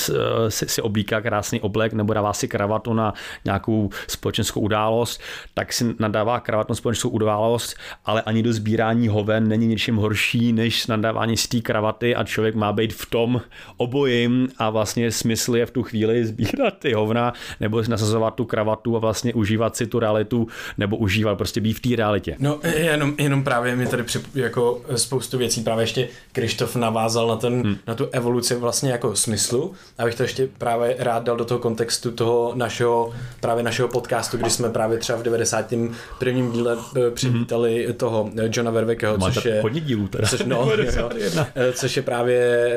si, 0.49 0.65
si 0.67 0.81
oblíká 0.81 1.21
krásný 1.21 1.61
oblek 1.61 1.93
nebo 1.93 2.13
dává 2.13 2.33
si 2.33 2.47
kravatu 2.47 2.93
na 2.93 3.13
nějakou 3.45 3.89
společenskou 4.07 4.59
událost, 4.59 5.21
tak 5.53 5.73
si 5.73 5.95
nadává 5.99 6.39
kravatu 6.39 6.71
na 6.71 6.75
společenskou 6.75 7.09
událost, 7.09 7.75
ale 8.05 8.21
ani 8.21 8.43
do 8.43 8.53
sbírání 8.53 9.07
hoven 9.07 9.47
není 9.47 9.67
ničím 9.67 9.95
horší, 9.95 10.53
než 10.53 10.87
nadávání 10.87 11.37
z 11.37 11.47
té 11.47 11.61
kravaty 11.61 12.15
a 12.15 12.23
člověk 12.23 12.55
má 12.55 12.73
být 12.73 12.93
v 12.93 13.05
tom 13.05 13.41
obojím 13.77 14.47
a 14.57 14.69
vlastně 14.69 15.11
smysl 15.11 15.55
je 15.55 15.65
v 15.65 15.71
tu 15.71 15.83
chvíli 15.83 16.25
sbírat 16.25 16.73
ty 16.79 16.93
hovna 16.93 17.33
nebo 17.59 17.83
nasazovat 17.87 18.35
tu 18.35 18.45
kravatu 18.45 18.95
a 18.95 18.99
vlastně 18.99 19.33
užívat 19.33 19.75
si 19.75 19.87
tu 19.87 19.99
realitu 19.99 20.47
nebo 20.77 20.97
užívat 20.97 21.37
prostě 21.37 21.61
být 21.61 21.73
v 21.73 21.79
té 21.79 21.95
realitě. 21.95 22.35
No 22.39 22.59
jenom, 22.63 23.15
jenom 23.17 23.43
právě 23.43 23.75
mi 23.75 23.87
tady 23.87 24.03
přip, 24.03 24.35
jako 24.35 24.81
spoustu 24.95 25.37
věcí 25.43 25.61
právě 25.61 25.83
ještě 25.83 26.07
Krištof 26.31 26.75
navázal 26.75 27.27
na, 27.27 27.35
ten, 27.35 27.61
hmm. 27.61 27.77
na 27.87 27.95
tu 27.95 28.07
evoluci 28.11 28.55
vlastně 28.55 28.91
jako 28.91 29.15
smyslu. 29.15 29.73
Abych 29.97 30.15
to 30.15 30.23
ještě 30.23 30.47
právě 30.57 30.95
rád 30.99 31.23
dal 31.23 31.37
do 31.37 31.45
toho 31.45 31.59
kontextu 31.59 32.11
toho 32.11 32.51
našeho, 32.55 33.13
právě 33.39 33.63
našeho 33.63 33.87
podcastu, 33.87 34.37
kdy 34.37 34.49
jsme 34.49 34.69
právě 34.69 34.97
třeba 34.97 35.19
v 35.19 35.23
91. 35.23 36.51
díle 36.51 36.77
eh, 36.95 37.11
přivítali 37.11 37.85
hmm. 37.85 37.93
toho 37.93 38.29
eh, 38.37 38.49
Johna 38.51 38.71
Vervekeho, 38.71 39.17
což 39.17 39.45
je... 39.45 39.61
Hodně 39.61 39.81
dílů 39.81 40.07
teda. 40.07 40.27
Což, 40.27 40.41
no, 40.45 40.69
jo, 40.97 41.09
eh, 41.55 41.73
což 41.73 41.97
je 41.97 42.03
právě 42.03 42.69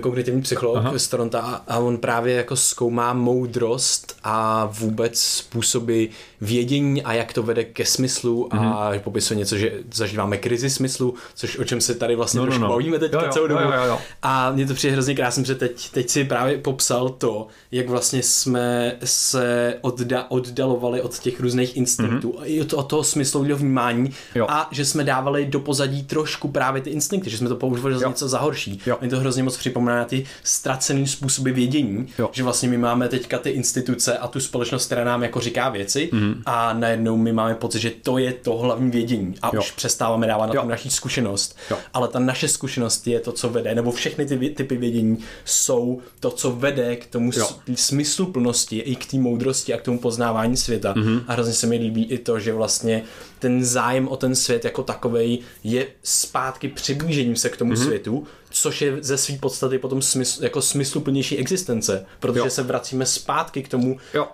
kognitivní 0.00 0.42
psycholog 0.42 0.76
Aha. 0.76 0.98
z 0.98 1.08
Toronto 1.08 1.38
a 1.68 1.78
on 1.78 1.98
právě 1.98 2.34
jako 2.34 2.56
zkoumá 2.56 3.12
moudrost 3.12 4.16
a 4.24 4.66
vůbec 4.66 5.20
způsoby 5.20 6.04
vědění 6.40 7.02
a 7.02 7.12
jak 7.12 7.32
to 7.32 7.42
vede 7.42 7.64
ke 7.64 7.84
smyslu 7.84 8.48
mm-hmm. 8.48 8.72
a 8.72 8.90
mhm. 8.90 9.00
popisuje 9.00 9.38
něco, 9.38 9.56
že 9.56 9.72
zažíváme 9.92 10.36
krizi 10.36 10.70
smyslu, 10.70 11.14
což 11.34 11.58
o 11.58 11.64
čem 11.64 11.80
se 11.80 11.94
tady 12.00 12.16
vlastně 12.16 12.40
no, 12.40 12.46
no 12.46 12.58
no, 12.58 12.68
bavíme 12.68 12.98
teď 12.98 13.12
jo, 13.12 13.20
jo, 13.24 13.28
celou 13.30 13.46
dobu. 13.46 13.60
Jo, 13.60 13.72
jo, 13.72 13.84
jo. 13.84 13.98
A 14.22 14.50
mě 14.50 14.66
to 14.66 14.74
přijde 14.74 14.92
hrozně 14.92 15.14
krásně, 15.14 15.44
že 15.44 15.54
teď, 15.54 15.90
teď 15.90 16.10
si 16.10 16.24
právě 16.24 16.58
popsal 16.58 17.08
to, 17.08 17.46
jak 17.72 17.88
vlastně 17.88 18.22
jsme 18.22 18.96
se 19.04 19.74
odda, 19.80 20.26
oddalovali 20.28 21.02
od 21.02 21.18
těch 21.18 21.40
různých 21.40 21.76
instinktů 21.76 22.30
mm-hmm. 22.30 22.42
i 22.44 22.60
od, 22.60 22.72
od 22.72 22.82
toho 22.82 23.04
smyslového 23.04 23.58
vnímání 23.58 24.10
jo. 24.34 24.46
a 24.48 24.68
že 24.72 24.84
jsme 24.84 25.04
dávali 25.04 25.46
do 25.46 25.60
pozadí 25.60 26.02
trošku 26.02 26.48
právě 26.48 26.82
ty 26.82 26.90
instinkty, 26.90 27.30
že 27.30 27.38
jsme 27.38 27.48
to 27.48 27.56
používali 27.56 27.98
za 27.98 28.08
něco 28.08 28.28
za 28.28 28.38
horší. 28.38 28.80
Jo. 28.86 28.98
Mě 29.00 29.10
to 29.10 29.20
hrozně 29.20 29.42
moc 29.42 29.56
připomíná 29.56 30.04
ty 30.04 30.24
ztracený 30.42 31.06
způsoby 31.06 31.50
vědění, 31.50 32.06
jo. 32.18 32.30
že 32.32 32.42
vlastně 32.42 32.68
my 32.68 32.78
máme 32.78 33.08
teďka 33.08 33.38
ty 33.38 33.50
instituce 33.50 34.18
a 34.18 34.28
tu 34.28 34.40
společnost, 34.40 34.86
která 34.86 35.04
nám 35.04 35.22
jako 35.22 35.40
říká 35.40 35.68
věci 35.68 36.10
mm-hmm 36.12 36.42
a 36.46 36.72
najednou 36.72 37.16
my 37.16 37.32
máme 37.32 37.54
pocit, 37.54 37.80
že 37.80 37.90
to 37.90 38.18
je 38.18 38.32
to 38.32 38.56
hlavní 38.56 38.90
vědění 38.90 39.34
a 39.42 39.50
jo. 39.54 39.60
už 39.60 39.70
přestáváme 39.70 40.26
dávat 40.26 40.46
na 40.46 40.60
tom 40.60 40.68
naší 40.68 40.90
zkušenost, 40.90 41.56
jo. 41.70 41.76
Ale 41.94 42.08
ta 42.08 42.18
naše 42.18 42.48
zkušenost 42.48 43.06
je 43.06 43.20
to, 43.20 43.32
co 43.32 43.48
vede, 43.48 43.74
nebo 43.74 43.92
všechny 43.92 44.26
ty 44.26 44.50
typy 44.50 44.76
vědění 44.76 45.18
jsou 45.44 46.00
to, 46.20 46.30
co 46.30 46.50
vede 46.50 46.96
k 46.96 47.06
tomu 47.06 47.30
jo. 47.36 47.48
smyslu 47.74 48.26
plnosti 48.26 48.78
i 48.78 48.96
k 48.96 49.10
té 49.10 49.16
moudrosti 49.16 49.74
a 49.74 49.78
k 49.78 49.82
tomu 49.82 49.98
poznávání 49.98 50.56
světa 50.56 50.94
mm-hmm. 50.94 51.24
a 51.26 51.32
hrozně 51.32 51.52
se 51.52 51.66
mi 51.66 51.76
líbí 51.76 52.04
i 52.04 52.18
to, 52.18 52.40
že 52.40 52.52
vlastně 52.52 53.02
ten 53.38 53.64
zájem 53.64 54.08
o 54.08 54.16
ten 54.16 54.34
svět 54.34 54.64
jako 54.64 54.82
takovej 54.82 55.38
je 55.64 55.86
zpátky 56.02 56.68
přiblížením 56.68 57.36
se 57.36 57.48
k 57.48 57.56
tomu 57.56 57.72
mm-hmm. 57.72 57.84
světu, 57.84 58.26
což 58.50 58.82
je 58.82 58.96
ze 59.00 59.18
své 59.18 59.38
podstaty 59.38 59.78
potom 59.78 60.02
smysl, 60.02 60.44
jako 60.44 60.62
smysluplnější 60.62 61.38
existence, 61.38 62.06
protože 62.20 62.40
jo. 62.40 62.50
se 62.50 62.62
vracíme 62.62 63.06
zpátky 63.06 63.62
k 63.62 63.68
tomu, 63.68 63.98
jo 64.14 64.26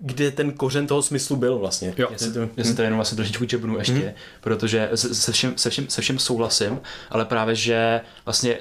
kde 0.00 0.30
ten 0.30 0.52
kořen 0.52 0.86
toho 0.86 1.02
smyslu 1.02 1.36
byl 1.36 1.58
vlastně. 1.58 1.94
Jo. 1.96 2.08
Já, 2.10 2.18
si 2.18 2.32
to, 2.32 2.40
já 2.56 2.64
si 2.64 2.74
to 2.74 2.82
jenom 2.82 2.98
vlastně 2.98 3.16
trošičku 3.16 3.44
čepnu 3.44 3.78
ještě, 3.78 3.92
mm. 3.92 4.12
protože 4.40 4.88
se 4.94 5.32
všem, 5.32 5.52
se, 5.56 5.70
všem, 5.70 5.88
se 5.88 6.00
všem 6.00 6.18
souhlasím, 6.18 6.80
ale 7.10 7.24
právě, 7.24 7.54
že 7.54 8.00
vlastně 8.24 8.58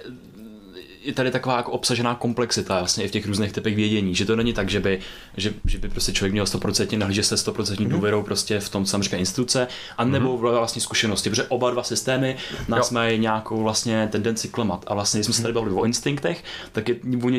je 1.04 1.14
tady 1.14 1.32
taková 1.32 1.58
jako 1.58 1.72
obsažená 1.72 2.16
komplexita 2.16 2.80
vlastně 2.80 3.04
i 3.04 3.08
v 3.08 3.12
těch 3.12 3.26
různých 3.26 3.52
typech 3.52 3.76
vědění, 3.76 4.16
že 4.16 4.26
to 4.26 4.36
není 4.36 4.54
tak, 4.54 4.70
že 4.70 4.80
by, 4.80 5.00
že, 5.38 5.54
že 5.66 5.78
by 5.78 5.90
prostě 5.90 6.12
člověk 6.12 6.32
měl 6.32 6.46
100% 6.46 6.98
nahlíže 6.98 7.24
se 7.24 7.36
100% 7.36 7.54
mm-hmm. 7.54 7.88
důvěrou 7.88 8.24
prostě 8.24 8.60
v 8.60 8.70
tom, 8.70 8.86
co 8.86 8.92
tam 8.92 9.04
říká 9.04 9.18
instituce, 9.18 9.68
a 9.98 10.06
nebo 10.06 10.38
mm-hmm. 10.38 10.58
vlastně 10.58 10.82
zkušenosti, 10.82 11.30
protože 11.30 11.44
oba 11.44 11.72
dva 11.72 11.84
systémy 11.84 12.36
nás 12.68 12.92
jo. 12.92 12.96
mají 12.96 13.20
nějakou 13.20 13.64
vlastně 13.64 14.10
tendenci 14.12 14.48
klemat. 14.48 14.86
A 14.88 14.94
vlastně, 14.94 15.18
když 15.18 15.26
jsme 15.26 15.34
se 15.34 15.42
tady 15.42 15.54
bavili 15.54 15.76
o 15.76 15.86
instinktech, 15.86 16.44
tak 16.72 16.90
je 16.90 16.96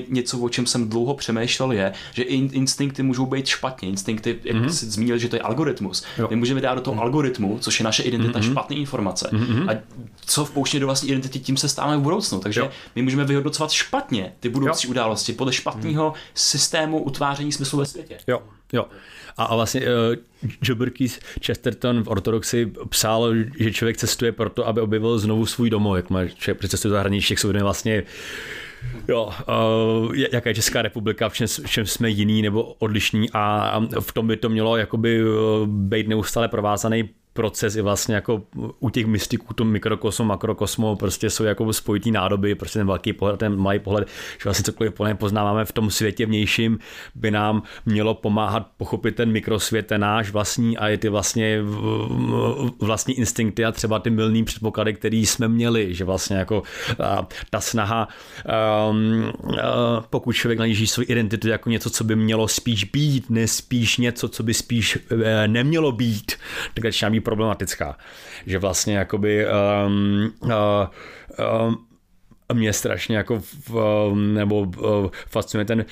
něco, 0.09 0.39
o 0.39 0.49
čem 0.49 0.67
jsem 0.67 0.89
dlouho 0.89 1.15
přemýšlel, 1.15 1.73
je, 1.73 1.93
že 2.13 2.23
in, 2.23 2.51
instinkty 2.53 3.03
můžou 3.03 3.27
být 3.27 3.47
špatně. 3.47 3.89
Instinkty, 3.89 4.39
jak 4.45 4.57
mm-hmm. 4.57 4.69
jsi 4.69 4.91
zmínil, 4.91 5.19
že 5.19 5.29
to 5.29 5.37
je 5.37 5.43
algoritmus. 5.43 6.05
Jo. 6.19 6.27
My 6.31 6.37
můžeme 6.37 6.61
dát 6.61 6.75
do 6.75 6.81
toho 6.81 6.97
mm-hmm. 6.97 7.01
algoritmu, 7.01 7.59
což 7.61 7.81
je 7.81 7.85
naše 7.85 8.03
identita, 8.03 8.39
mm-hmm. 8.39 8.51
špatné 8.51 8.77
informace. 8.77 9.29
Mm-hmm. 9.33 9.71
A 9.71 9.79
co 10.27 10.45
vpouští 10.45 10.81
do 10.81 10.87
vlastní 10.87 11.09
identity, 11.09 11.39
tím 11.39 11.57
se 11.57 11.69
stáváme 11.69 11.97
v 11.97 12.01
budoucnu. 12.01 12.41
Takže 12.41 12.61
jo. 12.61 12.71
my 12.97 13.03
můžeme 13.03 13.25
vyhodnotit 13.25 13.50
reproducovat 13.51 13.71
špatně 13.71 14.33
ty 14.41 14.49
budoucí 14.49 14.87
jo. 14.87 14.91
události 14.91 15.33
podle 15.33 15.53
špatného 15.53 16.11
hmm. 16.11 16.21
systému 16.35 17.03
utváření 17.03 17.53
smyslu 17.53 17.79
ve 17.79 17.87
světě. 17.87 18.19
Jo, 18.27 18.43
jo. 18.73 18.87
A, 19.37 19.45
a 19.45 19.55
vlastně 19.55 19.81
uh, 19.81 19.87
Joberkis 20.63 21.21
Chesterton 21.45 22.03
v 22.03 22.09
ortodoxi 22.09 22.73
psal, 22.89 23.35
že 23.59 23.73
člověk 23.73 23.97
cestuje 23.97 24.33
proto, 24.33 24.67
aby 24.67 24.81
objevil 24.81 25.19
znovu 25.19 25.47
svůj 25.47 25.71
domov, 25.71 25.97
jak 25.97 26.11
má 26.11 26.27
člověk 26.27 26.59
přicestuje 26.59 26.91
do 26.91 26.95
zahraničí, 26.95 27.33
jak 27.33 27.39
jsou 27.39 27.53
vlastně 27.53 28.03
Jo, 29.09 29.31
uh, 30.07 30.15
jaká 30.33 30.51
je 30.51 30.55
Česká 30.55 30.83
republika, 30.83 31.29
v 31.29 31.35
čem, 31.35 31.47
v 31.47 31.71
čem 31.71 31.87
jsme 31.87 32.11
jiný 32.11 32.43
nebo 32.43 32.63
odlišní 32.63 33.31
a 33.33 33.81
v 34.01 34.13
tom 34.13 34.27
by 34.27 34.37
to 34.37 34.49
mělo 34.49 34.77
jakoby 34.77 35.23
být 35.67 36.09
neustále 36.09 36.49
provázaný 36.49 37.11
proces 37.33 37.77
i 37.77 37.81
vlastně 37.81 38.15
jako 38.15 38.43
u 38.81 38.91
těch 38.91 39.07
mystiků, 39.07 39.55
to 39.55 39.65
mikrokosmo, 39.65 40.25
makrokosmo, 40.25 40.97
prostě 40.97 41.31
jsou 41.31 41.45
jako 41.45 41.73
spojitý 41.73 42.11
nádoby, 42.11 42.55
prostě 42.55 42.79
ten 42.79 42.87
velký 42.87 43.13
pohled, 43.13 43.39
ten 43.39 43.57
malý 43.57 43.79
pohled, 43.79 44.09
že 44.33 44.45
vlastně 44.45 44.65
cokoliv 44.65 44.95
plně 44.95 45.15
poznáváme 45.15 45.65
v 45.65 45.73
tom 45.73 45.91
světě 45.91 46.27
vnějším, 46.27 46.79
by 47.15 47.31
nám 47.31 47.63
mělo 47.87 48.15
pomáhat 48.15 48.71
pochopit 48.77 49.17
ten 49.17 49.33
mikrosvět, 49.33 49.87
ten 49.87 50.01
náš 50.01 50.31
vlastní 50.31 50.79
a 50.79 50.89
je 50.89 50.99
ty 50.99 51.09
vlastně 51.09 51.63
vlastní 52.81 53.15
instinkty 53.15 53.65
a 53.65 53.73
třeba 53.73 53.99
ty 53.99 54.11
milný 54.11 54.45
předpoklady, 54.45 54.95
který 54.95 55.27
jsme 55.27 55.49
měli, 55.49 55.95
že 55.95 56.05
vlastně 56.05 56.37
jako 56.37 56.63
ta 57.51 57.61
snaha, 57.61 58.09
um, 58.91 59.33
uh, 59.43 59.61
pokud 60.11 60.33
člověk 60.33 60.59
najíží 60.59 60.87
svou 60.87 61.05
identitu 61.09 61.49
jako 61.49 61.71
něco, 61.71 61.91
co 61.91 62.05
by 62.05 62.17
mělo 62.17 62.49
spíš 62.49 62.85
být, 62.85 63.31
ne 63.31 63.47
spíš 63.47 63.97
něco, 63.97 64.29
co 64.29 64.43
by 64.43 64.55
spíš 64.55 64.99
uh, 65.13 65.21
nemělo 65.47 65.93
být, 65.93 66.33
tak 66.75 66.85
začíná 66.85 67.20
problematická. 67.21 67.97
Že 68.47 68.59
vlastně 68.59 68.97
jakoby 68.97 69.47
um, 69.47 70.33
uh, 70.43 70.51
um, 71.67 71.87
mě 72.53 72.73
strašně 72.73 73.17
jako 73.17 73.43
nebo 74.15 74.67
fascinuje 75.29 75.65
ten 75.65 75.85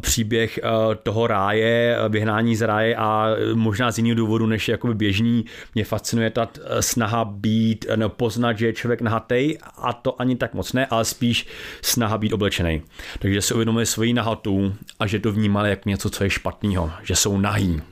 příběh 0.00 0.60
toho 1.02 1.26
ráje, 1.26 1.98
vyhnání 2.08 2.56
z 2.56 2.62
ráje 2.62 2.96
a 2.96 3.28
možná 3.54 3.92
z 3.92 3.98
jiného 3.98 4.14
důvodu 4.14 4.46
než 4.46 4.68
jakoby 4.68 4.94
běžný. 4.94 5.44
Mě 5.74 5.84
fascinuje 5.84 6.30
ta 6.30 6.48
snaha 6.80 7.24
být, 7.24 7.86
no, 7.96 8.08
poznat, 8.08 8.58
že 8.58 8.66
je 8.66 8.72
člověk 8.72 9.00
nahatej 9.00 9.58
a 9.76 9.92
to 9.92 10.20
ani 10.20 10.36
tak 10.36 10.54
moc 10.54 10.72
ne, 10.72 10.86
ale 10.86 11.04
spíš 11.04 11.46
snaha 11.82 12.18
být 12.18 12.32
oblečený. 12.32 12.82
Takže 13.18 13.42
se 13.42 13.54
uvědomuje 13.54 13.86
svoji 13.86 14.12
nahatu 14.12 14.74
a 15.00 15.06
že 15.06 15.18
to 15.18 15.32
vnímali 15.32 15.70
jako 15.70 15.88
něco, 15.88 16.10
co 16.10 16.24
je 16.24 16.30
špatného, 16.30 16.92
že 17.02 17.16
jsou 17.16 17.38
nahý 17.38 17.82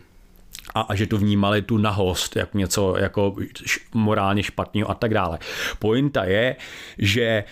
a, 0.77 0.81
a 0.81 0.95
že 0.95 1.07
to 1.07 1.19
vnímali 1.19 1.63
tu 1.63 1.79
nahost 1.79 2.37
jako 2.37 2.59
něco 2.59 2.97
jako 2.99 3.37
morálně 3.95 4.43
špatného 4.43 4.91
a 4.91 4.95
tak 4.95 5.15
dále. 5.15 5.39
Pointa 5.79 6.25
je, 6.25 6.57
že 6.99 7.45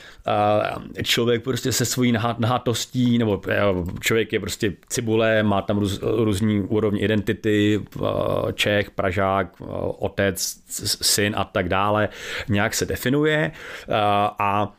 člověk 1.03 1.45
prostě 1.45 1.73
se 1.73 1.85
svojí 1.85 2.13
nahatostí, 2.39 3.19
nebo 3.19 3.37
uh, 3.37 3.89
člověk 4.01 4.33
je 4.33 4.41
prostě 4.41 4.73
cibule, 4.89 5.43
má 5.43 5.63
tam 5.63 5.79
růz, 5.79 6.01
různý 6.03 6.61
úrovně 6.61 7.01
identity, 7.01 7.81
uh, 8.01 8.09
Čech, 8.53 8.91
Pražák, 8.91 9.61
uh, 9.61 9.69
otec, 9.99 10.63
syn 11.03 11.35
a 11.37 11.45
tak 11.45 11.69
dále, 11.69 12.09
nějak 12.49 12.75
se 12.75 12.87
definuje 12.87 13.53
a 14.39 14.73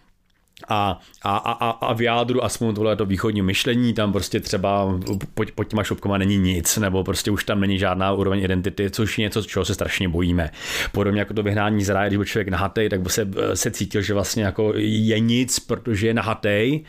a, 0.70 1.00
a, 1.22 1.38
a, 1.38 1.70
a 1.70 1.94
v 1.94 2.02
jádru 2.02 2.44
aspoň 2.44 2.76
tohle 2.76 2.96
to 2.96 3.06
východní 3.06 3.42
myšlení, 3.42 3.94
tam 3.94 4.12
prostě 4.12 4.40
třeba 4.40 5.00
pod, 5.34 5.52
pod 5.52 5.64
těma 5.64 5.84
šopkama 5.84 6.18
není 6.18 6.38
nic, 6.38 6.78
nebo 6.78 7.04
prostě 7.04 7.32
už 7.32 7.44
tam 7.44 7.60
není 7.60 7.80
žádná 7.80 8.12
úroveň 8.12 8.44
identity, 8.44 8.90
což 8.90 9.20
je 9.20 9.24
něco, 9.24 9.42
čeho 9.44 9.66
se 9.66 9.74
strašně 9.74 10.10
bojíme. 10.10 10.50
Podobně 10.92 11.20
jako 11.20 11.34
to 11.34 11.44
vyhnání 11.44 11.84
z 11.84 11.90
ráje, 11.90 12.10
když 12.10 12.18
byl 12.18 12.26
člověk 12.26 12.48
nahatej, 12.48 12.90
tak 12.90 13.02
by 13.02 13.10
se, 13.10 13.28
se 13.54 13.72
cítil, 13.72 14.02
že 14.02 14.14
vlastně 14.14 14.44
jako 14.44 14.74
je 14.76 15.20
nic, 15.20 15.60
protože 15.60 16.08
je 16.08 16.14
nahatej 16.14 16.84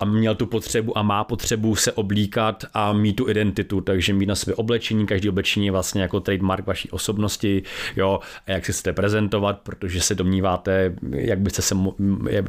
a 0.00 0.04
měl 0.04 0.34
tu 0.34 0.46
potřebu 0.46 0.98
a 0.98 1.02
má 1.02 1.24
potřebu 1.24 1.76
se 1.76 1.92
oblíkat 1.92 2.64
a 2.74 2.92
mít 2.92 3.12
tu 3.12 3.28
identitu, 3.28 3.80
takže 3.80 4.12
mít 4.12 4.26
na 4.26 4.34
sebe 4.34 4.54
oblečení, 4.54 5.06
každý 5.06 5.28
oblečení 5.28 5.66
je 5.66 5.72
vlastně 5.72 6.02
jako 6.02 6.20
trademark 6.20 6.66
vaší 6.66 6.90
osobnosti, 6.90 7.62
jo, 7.96 8.20
a 8.46 8.50
jak 8.50 8.66
se 8.66 8.72
chcete 8.72 8.92
prezentovat, 8.92 9.58
protože 9.62 10.00
se 10.00 10.14
domníváte, 10.14 10.94
jak 11.10 11.40
byste 11.40 11.62
se 11.62 11.74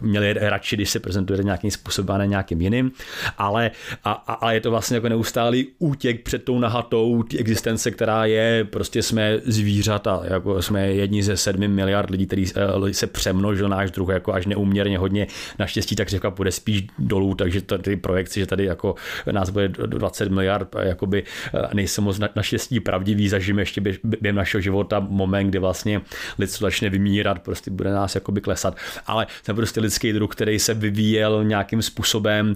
měli 0.01 0.33
radši 0.33 0.72
radši, 0.73 0.75
když 0.75 0.89
se 0.89 0.99
prezentujete 0.99 1.43
nějakým 1.43 1.71
způsobem 1.71 2.15
a 2.15 2.17
ne 2.17 2.27
nějakým 2.27 2.61
jiným, 2.61 2.91
ale 3.37 3.71
a, 4.03 4.11
a, 4.11 4.33
a 4.33 4.51
je 4.51 4.61
to 4.61 4.71
vlastně 4.71 4.97
jako 4.97 5.09
neustálý 5.09 5.67
útěk 5.79 6.23
před 6.23 6.43
tou 6.43 6.59
nahatou 6.59 7.23
té 7.23 7.37
existence, 7.37 7.91
která 7.91 8.25
je, 8.25 8.67
prostě 8.69 9.01
jsme 9.01 9.39
zvířata, 9.45 10.21
jako 10.23 10.61
jsme 10.61 10.87
jedni 10.87 11.23
ze 11.23 11.37
sedmi 11.37 11.67
miliard 11.67 12.09
lidí, 12.09 12.25
který 12.25 12.45
eh, 12.45 12.93
se 12.93 13.07
přemnožil 13.07 13.69
náš 13.69 13.91
druh 13.91 14.09
jako 14.09 14.33
až 14.33 14.45
neuměrně 14.45 14.97
hodně. 14.97 15.27
Naštěstí 15.59 15.95
tak 15.95 16.09
řeka 16.09 16.31
půjde 16.31 16.51
spíš 16.51 16.87
dolů, 16.99 17.35
takže 17.35 17.61
ty 17.61 17.95
projekci, 17.95 18.39
že 18.39 18.45
tady 18.45 18.65
jako 18.65 18.95
nás 19.31 19.49
bude 19.49 19.67
20 19.67 20.31
miliard, 20.31 20.75
jakoby 20.81 21.23
eh, 21.23 21.69
nejsou 21.73 22.01
moc 22.01 22.19
naštěstí 22.35 22.79
pravdivý, 22.79 23.29
zažijeme 23.29 23.61
ještě 23.61 23.81
během 24.03 24.35
našeho 24.35 24.61
života 24.61 24.99
moment, 24.99 25.49
kdy 25.49 25.59
vlastně 25.59 26.01
lidstvo 26.39 26.65
začne 26.65 26.89
vymírat, 26.89 27.39
prostě 27.39 27.71
bude 27.71 27.91
nás 27.93 28.15
jakoby 28.15 28.41
klesat, 28.41 28.75
ale 29.05 29.27
jsem 29.43 29.55
prostě 29.55 29.81
lidský 29.81 30.13
druh, 30.13 30.31
který 30.31 30.59
se 30.63 30.73
vyvíjel 30.73 31.43
nějakým 31.43 31.81
způsobem, 31.81 32.55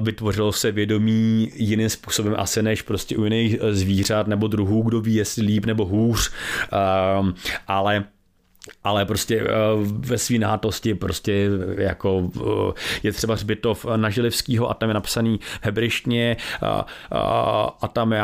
vytvořilo 0.00 0.52
se 0.52 0.72
vědomí 0.72 1.50
jiným 1.54 1.88
způsobem 1.88 2.34
asi 2.38 2.62
než 2.62 2.82
prostě 2.82 3.16
u 3.16 3.24
jiných 3.24 3.56
zvířat 3.70 4.26
nebo 4.26 4.48
druhů, 4.48 4.82
kdo 4.82 5.00
ví, 5.00 5.14
jestli 5.14 5.44
líp 5.44 5.66
nebo 5.66 5.84
hůř, 5.84 6.32
ale 7.68 8.04
ale 8.84 9.04
prostě 9.04 9.40
eh, 9.40 9.46
ve 9.82 10.18
své 10.18 10.38
nátosti 10.38 10.94
prostě 10.94 11.48
jako 11.76 12.30
eh, 12.36 12.72
je 13.02 13.12
třeba 13.12 13.36
zbytov 13.36 13.86
na 13.96 14.10
Žilivskýho 14.10 14.70
a 14.70 14.74
tam 14.74 14.90
je 14.90 14.94
napsaný 14.94 15.40
hebrejštně 15.62 16.36
a, 16.62 16.86
a, 17.10 17.20
a 17.80 17.88
tam 17.88 18.14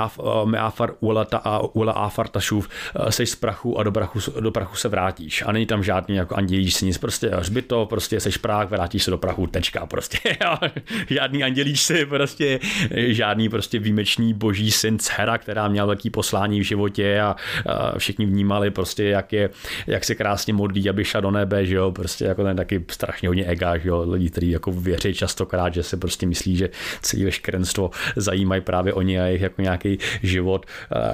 meafar 0.44 0.94
ulata 1.00 1.38
a 1.38 1.58
ula 1.58 1.92
afar 1.92 2.28
tašův 2.28 2.68
seš 3.08 3.30
z 3.30 3.36
prachu 3.36 3.78
a 3.78 3.82
do 3.82 3.92
prachu, 3.92 4.18
do 4.40 4.50
prachu 4.50 4.76
se 4.76 4.88
vrátíš. 4.88 5.42
A 5.46 5.52
není 5.52 5.66
tam 5.66 5.82
žádný 5.82 6.16
jako 6.16 6.34
andělíš 6.34 6.74
si 6.74 6.86
nic, 6.86 6.98
prostě 6.98 7.30
zbytov, 7.40 7.88
prostě 7.88 8.20
seš 8.20 8.36
prach, 8.36 8.68
vrátíš 8.68 9.02
se 9.02 9.10
do 9.10 9.18
prachu, 9.18 9.46
tečka 9.46 9.86
prostě, 9.86 10.18
žádný 11.10 11.44
andělíš 11.44 11.82
si, 11.82 12.06
prostě 12.06 12.60
žádný 12.94 13.48
prostě 13.48 13.78
výjimečný 13.78 14.34
boží 14.34 14.70
syn 14.70 14.98
Hera, 15.16 15.38
která 15.38 15.68
měla 15.68 15.86
velký 15.86 16.10
poslání 16.10 16.60
v 16.60 16.62
životě 16.62 17.20
a, 17.20 17.36
a 17.66 17.98
všichni 17.98 18.26
vnímali 18.26 18.70
prostě, 18.70 19.04
jak 19.04 19.32
je, 19.32 19.50
jak 19.86 20.04
se 20.04 20.14
krásně 20.14 20.47
modlí, 20.52 20.88
aby 20.90 21.04
šla 21.04 21.20
do 21.20 21.30
nebe, 21.30 21.66
že 21.66 21.74
jo, 21.74 21.92
prostě 21.92 22.24
jako 22.24 22.44
ten 22.44 22.56
taky 22.56 22.84
strašně 22.90 23.28
hodně 23.28 23.44
ega, 23.44 23.78
že 23.78 23.88
jo, 23.88 24.04
lidi, 24.10 24.30
kteří 24.30 24.50
jako 24.50 24.72
věří 24.72 25.14
častokrát, 25.14 25.74
že 25.74 25.82
se 25.82 25.96
prostě 25.96 26.26
myslí, 26.26 26.56
že 26.56 26.70
celý 27.02 27.24
veškerenstvo 27.24 27.90
zajímají 28.16 28.60
právě 28.60 28.92
oni 28.92 29.20
a 29.20 29.26
jejich 29.26 29.42
jako 29.42 29.62
nějaký 29.62 29.98
život, 30.22 30.66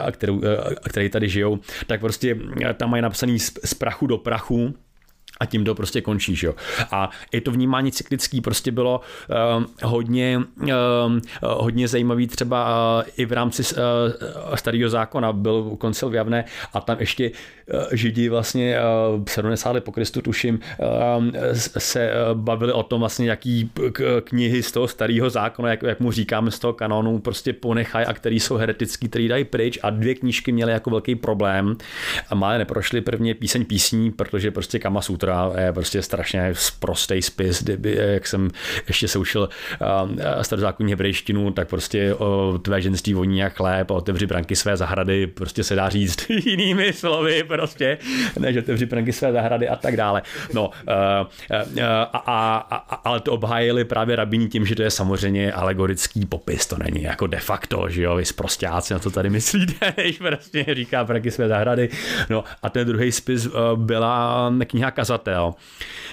a 0.07 0.12
kterou, 0.12 0.43
a 0.82 0.89
který 0.89 1.09
tady 1.09 1.28
žijou, 1.28 1.59
tak 1.87 2.01
prostě 2.01 2.37
tam 2.74 2.91
mají 2.91 3.03
napsaný 3.03 3.39
z 3.39 3.74
prachu 3.74 4.07
do 4.07 4.18
prachu, 4.18 4.74
a 5.41 5.47
tím 5.47 5.64
to 5.64 5.74
prostě 5.74 6.01
končí, 6.01 6.39
jo. 6.43 6.55
A 6.91 7.11
i 7.32 7.41
to 7.41 7.51
vnímání 7.51 7.93
cyklický 7.93 8.41
prostě 8.41 8.72
bylo 8.72 9.01
uh, 9.59 9.64
hodně, 9.82 10.41
uh, 10.62 10.68
hodně 11.43 11.89
zajímavý 11.89 12.26
třeba 12.26 12.64
uh, 12.99 13.09
i 13.16 13.24
v 13.24 13.32
rámci 13.32 13.62
uh, 13.62 14.55
starého 14.55 14.91
zákona. 14.91 15.32
Byl 15.32 15.62
koncil 15.78 16.11
v 16.11 16.14
Javné 16.14 16.45
a 16.72 16.80
tam 16.80 16.97
ještě 17.01 17.30
uh, 17.30 17.80
židi 17.93 18.28
vlastně 18.28 18.78
uh, 19.16 19.24
70 19.28 19.70
let 19.72 19.85
po 19.85 19.93
Kristu 19.93 20.22
tuším 20.22 20.61
uh, 20.78 21.24
se 21.78 22.11
uh, 22.11 22.39
bavili 22.41 22.72
o 22.72 22.82
tom 22.82 23.01
vlastně 23.01 23.30
jaký 23.30 23.70
k- 23.93 24.20
knihy 24.24 24.62
z 24.62 24.72
toho 24.72 24.89
starého 24.89 25.30
zákona, 25.30 25.70
jak, 25.70 25.82
jak 25.82 26.01
mu 26.01 26.12
říkáme 26.12 26.51
z 26.51 26.59
toho 26.59 26.72
kanonu, 26.72 27.18
prostě 27.18 27.53
ponechají 27.53 28.07
a 28.07 28.12
který 28.12 28.41
jsou 28.41 28.57
heretický, 28.57 29.09
který 29.09 29.28
dají 29.28 29.45
pryč. 29.45 29.78
A 29.82 29.91
dvě 29.91 30.14
knížky 30.14 30.53
měly 30.53 30.72
jako 30.72 30.91
velký 30.91 31.14
problém 31.14 31.76
a 32.30 32.35
malé 32.35 32.59
neprošly. 32.59 33.01
Prvně 33.01 33.35
píseň 33.35 33.64
písní, 33.64 34.11
protože 34.11 34.51
prostě 34.51 34.78
Kama 34.78 35.03
Sutra 35.03 35.24
Sutra 35.25 35.53
je 35.61 35.72
prostě 35.72 36.03
strašně 36.03 36.53
prostý 36.79 37.22
spis, 37.22 37.62
kdyby, 37.62 37.97
jak 38.01 38.27
jsem 38.27 38.51
ještě 38.89 39.09
se 39.09 39.18
učil 39.18 39.49
uh, 39.81 40.43
starozákonní 40.43 40.93
hebrejštinu, 40.93 41.51
tak 41.51 41.68
prostě 41.68 42.14
o 42.14 42.59
tvé 42.62 42.83
ženství 42.83 43.14
voní 43.14 43.39
jak 43.39 43.57
chléb 43.57 43.91
a 43.91 43.95
otevři 43.95 44.27
branky 44.27 44.57
své 44.57 44.77
zahrady, 44.77 45.27
prostě 45.27 45.64
se 45.64 45.75
dá 45.75 45.89
říct 45.89 46.31
jinými 46.45 46.93
slovy, 46.93 47.45
prostě, 47.45 47.99
než 48.39 48.57
otevři 48.57 48.87
branky 48.87 49.12
své 49.12 49.33
zahrady 49.33 49.68
a 49.68 49.77
tak 49.77 49.97
dále. 49.97 50.22
No, 50.53 50.68
uh, 50.68 51.27
uh, 51.51 51.83
a, 52.12 52.18
a, 52.27 52.77
a, 52.77 52.95
ale 52.95 53.20
to 53.20 53.33
obhájili 53.33 53.85
právě 53.85 54.16
rabíni 54.16 54.49
tím, 54.49 54.66
že 54.66 54.75
to 54.75 54.83
je 54.83 54.91
samozřejmě 54.91 55.53
alegorický 55.53 56.27
popis, 56.27 56.66
to 56.66 56.77
není 56.79 57.03
jako 57.03 57.27
de 57.27 57.41
facto, 57.41 57.89
že 57.89 58.03
jo, 58.03 58.16
vy 58.16 58.25
prostáci 58.37 58.93
na 58.93 58.99
to 58.99 59.11
tady 59.11 59.31
myslíte, 59.31 59.95
než 59.97 60.18
prostě 60.18 60.66
říká 60.72 61.05
branky 61.05 61.31
své 61.31 61.49
zahrady. 61.49 61.89
No 62.31 62.45
a 62.62 62.70
ten 62.70 62.87
druhý 62.87 63.12
spis 63.12 63.47
uh, 63.47 63.53
byla 63.77 64.53
kniha 64.66 64.91
Kaza 64.91 65.14
ukazatel, 65.15 65.55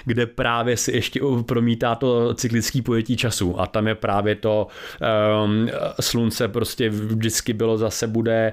kde 0.04 0.26
právě 0.26 0.76
si 0.76 0.92
ještě 0.92 1.20
promítá 1.46 1.94
to 1.94 2.34
cyklický 2.34 2.82
pojetí 2.82 3.16
času 3.16 3.60
a 3.60 3.66
tam 3.66 3.86
je 3.86 3.94
právě 3.94 4.34
to 4.34 4.66
um, 5.44 5.68
slunce 6.00 6.48
prostě 6.48 6.88
vždycky 6.88 7.52
bylo 7.52 7.78
zase 7.78 8.06
bude 8.06 8.52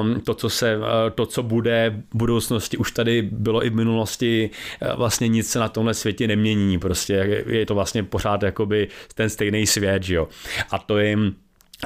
um, 0.00 0.20
to, 0.20 0.34
co 0.34 0.48
se, 0.50 0.76
uh, 0.76 0.84
to, 1.14 1.26
co 1.26 1.42
bude 1.42 2.02
v 2.14 2.16
budoucnosti, 2.16 2.76
už 2.76 2.92
tady 2.92 3.22
bylo 3.22 3.64
i 3.64 3.70
v 3.70 3.74
minulosti, 3.74 4.50
uh, 4.82 4.96
vlastně 4.96 5.28
nic 5.28 5.50
se 5.50 5.58
na 5.58 5.68
tomhle 5.68 5.94
světě 5.94 6.26
nemění, 6.26 6.78
prostě 6.78 7.44
je 7.46 7.66
to 7.66 7.74
vlastně 7.74 8.02
pořád 8.02 8.42
jakoby 8.42 8.88
ten 9.14 9.30
stejný 9.30 9.66
svět, 9.66 10.02
že 10.02 10.14
jo. 10.14 10.28
A 10.70 10.78
to 10.78 10.98
jim 10.98 11.34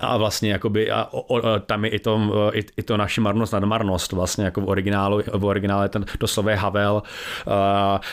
a 0.01 0.17
vlastně 0.17 0.51
jakoby, 0.51 0.91
a, 0.91 1.09
o, 1.11 1.21
o, 1.21 1.61
tam 1.61 1.85
je 1.85 1.91
i 1.91 1.99
to, 1.99 2.21
i, 2.55 2.65
i 2.77 2.83
to 2.83 2.97
naši 2.97 3.21
marnost 3.21 3.53
nad 3.53 3.65
marnost, 3.65 4.13
vlastně 4.13 4.45
jako 4.45 4.61
v 4.61 4.69
originálu, 4.69 5.23
v 5.33 5.45
originále 5.45 5.89
ten, 5.89 6.05
je 6.49 6.57
Havel, 6.57 7.03
uh, 7.47 7.53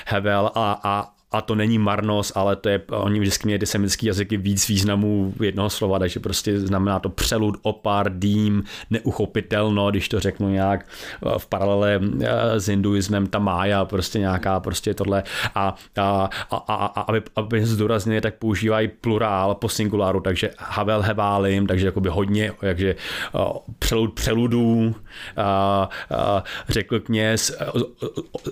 Havel 0.08 0.52
a, 0.56 0.80
a, 0.84 1.13
a 1.34 1.42
to 1.42 1.56
není 1.56 1.78
marnost, 1.78 2.32
ale 2.36 2.56
to 2.56 2.70
je, 2.70 2.82
oni 2.92 3.20
vždycky 3.20 3.48
měli 3.48 3.60
ty 3.60 3.66
semické 3.66 4.08
jazyky 4.08 4.38
víc 4.38 4.68
významů 4.68 5.34
jednoho 5.42 5.70
slova, 5.70 6.00
takže 6.00 6.20
prostě 6.20 6.60
znamená 6.60 7.00
to 7.00 7.10
přelud, 7.10 7.56
opar, 7.62 8.18
dým, 8.18 8.64
neuchopitelno, 8.90 9.92
když 9.92 10.10
to 10.10 10.20
řeknu 10.20 10.50
nějak 10.50 10.86
eh, 11.26 11.30
v 11.38 11.48
paralele 11.48 12.00
eh, 12.22 12.60
s 12.60 12.68
hinduismem, 12.68 13.28
ta 13.28 13.40
mája, 13.40 13.86
prostě 13.86 14.20
nějaká 14.20 14.60
prostě 14.60 14.94
tohle. 14.94 15.24
A, 15.56 15.76
a, 15.98 16.30
a, 16.52 16.58
a, 16.58 16.86
a 16.86 17.02
aby, 17.02 17.22
aby 17.36 17.66
zdůraznili, 17.66 18.22
tak 18.22 18.36
používají 18.36 18.88
plurál 18.88 19.56
po 19.56 19.70
singuláru, 19.70 20.20
takže 20.20 20.50
havel 20.58 21.02
heválim, 21.02 21.68
takže 21.68 21.86
jakoby 21.86 22.10
hodně, 22.10 22.52
takže 22.60 22.96
eh, 23.36 23.40
přelud 23.80 24.14
přeludů, 24.14 24.96
a, 25.38 25.90
a, 26.12 26.44
řekl 26.70 27.00
kněz, 27.00 27.58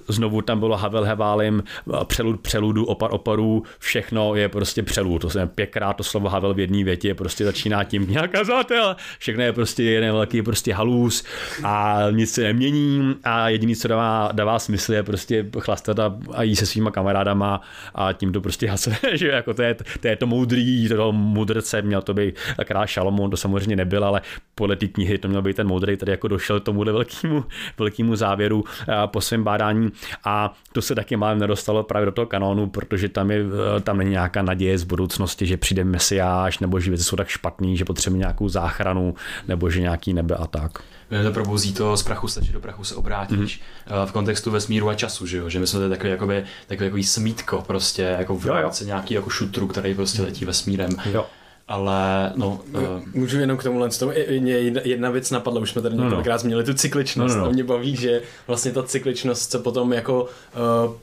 znovu 0.07 0.41
tam 0.41 0.59
bylo 0.59 0.77
havel 0.77 1.03
heválim, 1.03 1.63
přelud 2.05 2.41
přelud 2.41 2.70
průdu, 2.71 2.85
opar 2.85 3.09
oparů, 3.13 3.63
všechno 3.79 4.35
je 4.35 4.49
prostě 4.49 4.83
přelud. 4.83 5.19
To 5.19 5.29
jsem 5.29 5.47
pěkrát 5.47 5.97
to 5.97 6.03
slovo 6.03 6.29
Havel 6.29 6.53
v 6.53 6.59
jedné 6.59 6.83
větě, 6.83 7.15
prostě 7.15 7.45
začíná 7.45 7.83
tím 7.83 8.07
nějaká 8.09 8.43
zátel. 8.43 8.95
Všechno 9.19 9.43
je 9.43 9.53
prostě 9.53 9.83
jeden 9.83 10.13
velký 10.13 10.41
prostě 10.41 10.73
halus 10.73 11.23
a 11.63 11.99
nic 12.11 12.33
se 12.33 12.41
nemění 12.41 13.15
a 13.23 13.49
jediný, 13.49 13.75
co 13.75 13.87
dává, 13.87 14.29
dává 14.31 14.59
smysl, 14.59 14.93
je 14.93 15.03
prostě 15.03 15.45
chlastat 15.59 15.99
a, 15.99 16.15
a 16.33 16.43
jí 16.43 16.55
se 16.55 16.65
svýma 16.65 16.91
kamarádama 16.91 17.61
a 17.95 18.13
tím 18.13 18.31
to 18.31 18.41
prostě 18.41 18.67
hase, 18.67 18.95
že 19.13 19.27
jako 19.27 19.53
to 19.53 19.61
je, 19.61 19.75
to 19.99 20.07
je 20.07 20.15
to 20.15 20.27
moudrý, 20.27 20.89
to 20.89 21.11
mudrce, 21.11 21.81
měl 21.81 22.01
to 22.01 22.13
být 22.13 22.35
král 22.63 22.87
Šalomon, 22.87 23.31
to 23.31 23.37
samozřejmě 23.37 23.75
nebyl, 23.75 24.05
ale 24.05 24.21
podle 24.55 24.75
té 24.75 24.87
knihy 24.87 25.17
to 25.17 25.27
měl 25.27 25.41
být 25.41 25.55
ten 25.55 25.67
moudrý, 25.67 25.97
který 25.97 26.11
jako 26.11 26.27
došel 26.27 26.59
tomuhle 26.59 26.91
velkému, 26.91 27.45
velkému 27.77 28.15
závěru 28.15 28.63
po 29.05 29.21
svém 29.21 29.43
bádání 29.43 29.89
a 30.23 30.53
to 30.73 30.81
se 30.81 30.95
taky 30.95 31.17
málem 31.17 31.39
nedostalo 31.39 31.83
právě 31.83 32.05
do 32.05 32.11
toho 32.11 32.25
kanónu, 32.25 32.60
plánu, 32.61 32.69
protože 32.69 33.09
tam, 33.09 33.31
je, 33.31 33.43
eh, 33.77 33.81
tam 33.81 33.97
není 33.97 34.11
nějaká 34.11 34.41
naděje 34.41 34.77
z 34.77 34.83
budoucnosti, 34.83 35.45
že 35.45 35.57
přijde 35.57 35.83
mesiáš, 35.83 36.59
nebo 36.59 36.79
že 36.79 36.91
věci 36.91 37.03
jsou 37.03 37.15
tak 37.15 37.27
špatný, 37.27 37.77
že 37.77 37.85
potřebuje 37.85 38.19
nějakou 38.19 38.49
záchranu, 38.49 39.15
nebo 39.47 39.69
že 39.69 39.81
nějaký 39.81 40.13
nebe 40.13 40.35
a 40.35 40.47
tak. 40.47 40.83
Mě 41.09 41.23
to 41.23 41.31
probouzí 41.31 41.73
to 41.73 41.97
z 41.97 42.03
prachu 42.03 42.27
se, 42.27 42.43
že 42.43 42.53
do 42.53 42.59
prachu 42.59 42.83
se 42.83 42.95
obrátíš 42.95 43.61
mm-hmm. 43.61 44.05
v 44.05 44.11
kontextu 44.11 44.51
vesmíru 44.51 44.89
a 44.89 44.95
času, 44.95 45.27
že 45.27 45.37
jo? 45.37 45.49
Že 45.49 45.59
my 45.59 45.67
jsme 45.67 45.89
takový, 45.89 46.09
jakoby, 46.09 46.43
takový 46.67 46.85
jako 46.85 46.97
smítko 47.03 47.63
prostě, 47.67 48.15
jako 48.19 48.35
v 48.35 48.45
rámci 48.45 48.85
nějaký 48.85 49.13
jako 49.13 49.29
šutru, 49.29 49.67
který 49.67 49.93
prostě 49.93 50.21
letí 50.21 50.45
vesmírem. 50.45 50.89
Jo 51.11 51.25
ale 51.71 52.31
no... 52.35 52.59
Uh... 52.73 53.01
Můžu 53.13 53.39
jenom 53.39 53.57
k 53.57 53.63
tomuhle 53.63 53.89
tomu, 53.89 54.11
mě 54.39 54.53
jedna 54.83 55.09
věc 55.09 55.31
napadla, 55.31 55.61
už 55.61 55.71
jsme 55.71 55.81
tady 55.81 55.95
no, 55.95 56.03
no. 56.03 56.09
několikrát 56.09 56.35
no. 56.35 56.39
změnili 56.39 56.63
tu 56.63 56.73
cykličnost 56.73 57.35
no, 57.35 57.41
no. 57.41 57.47
a 57.47 57.51
mě 57.51 57.63
baví, 57.63 57.95
že 57.95 58.21
vlastně 58.47 58.71
ta 58.71 58.83
cykličnost 58.83 59.51
se 59.51 59.59
potom 59.59 59.93
jako 59.93 60.23
uh, 60.23 60.29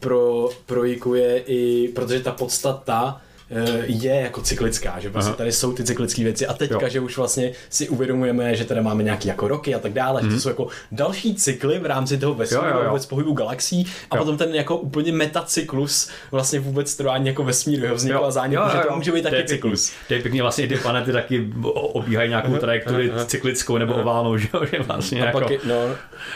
pro, 0.01 0.49
projikuje 0.66 1.39
i, 1.39 1.89
protože 1.89 2.21
ta 2.21 2.33
podstata 2.33 3.21
je 3.86 4.14
jako 4.14 4.42
cyklická, 4.42 5.01
že 5.01 5.09
vlastně 5.09 5.34
tady 5.34 5.53
jsou 5.53 5.72
ty 5.72 5.84
cyklické 5.84 6.24
věci 6.24 6.46
a 6.46 6.55
teďka, 6.55 6.82
jo. 6.82 6.88
že 6.88 7.01
už 7.01 7.16
vlastně 7.16 7.53
si 7.70 7.88
uvědomujeme, 7.88 8.57
že 8.57 8.64
tady 8.64 8.80
máme 8.80 9.03
nějaký 9.03 9.28
jako 9.28 9.49
roky 9.49 9.74
a 9.74 9.78
tak 9.78 9.92
dále, 9.92 10.22
mm. 10.22 10.26
že 10.26 10.28
to 10.28 10.34
mhm. 10.34 10.40
jsou 10.40 10.49
jako 10.49 10.68
další 10.92 11.34
cykly 11.34 11.78
v 11.78 11.86
rámci 11.86 12.18
toho 12.18 12.34
vesmíru, 12.34 12.64
jo, 12.64 12.70
jo, 12.70 12.82
jo. 12.82 12.88
vůbec 12.88 13.07
pohybu 13.07 13.32
galaxií 13.32 13.86
a 14.11 14.16
jo. 14.16 14.22
potom 14.24 14.36
ten 14.36 14.55
jako 14.55 14.76
úplně 14.76 15.12
metacyklus 15.12 16.11
vlastně 16.30 16.61
vůbec 16.61 16.96
trvání 16.96 17.26
jako 17.26 17.44
vesmíru, 17.44 17.84
jeho 17.84 17.96
vznikla 17.96 18.26
jo. 18.26 18.30
zánět, 18.30 18.61
že 18.72 18.78
to 18.88 18.96
může 18.96 19.12
být 19.12 19.22
taky 19.22 19.44
cyklus. 19.44 19.92
To 20.09 20.14
je 20.14 20.22
pěkně 20.22 20.42
vlastně 20.42 20.68
ty 20.68 20.76
planety 20.76 21.12
taky 21.12 21.53
obíhají 21.72 22.28
nějakou 22.28 22.57
trajektorii 22.57 23.12
cyklickou 23.26 23.78
nebo 23.78 23.94
oválnou, 23.94 24.36
že, 24.36 24.49
že 24.72 24.78
vlastně 24.78 25.22
a 25.22 25.26
jako... 25.26 25.40
Pak 25.40 25.51
je, 25.51 25.59
no, 25.64 25.74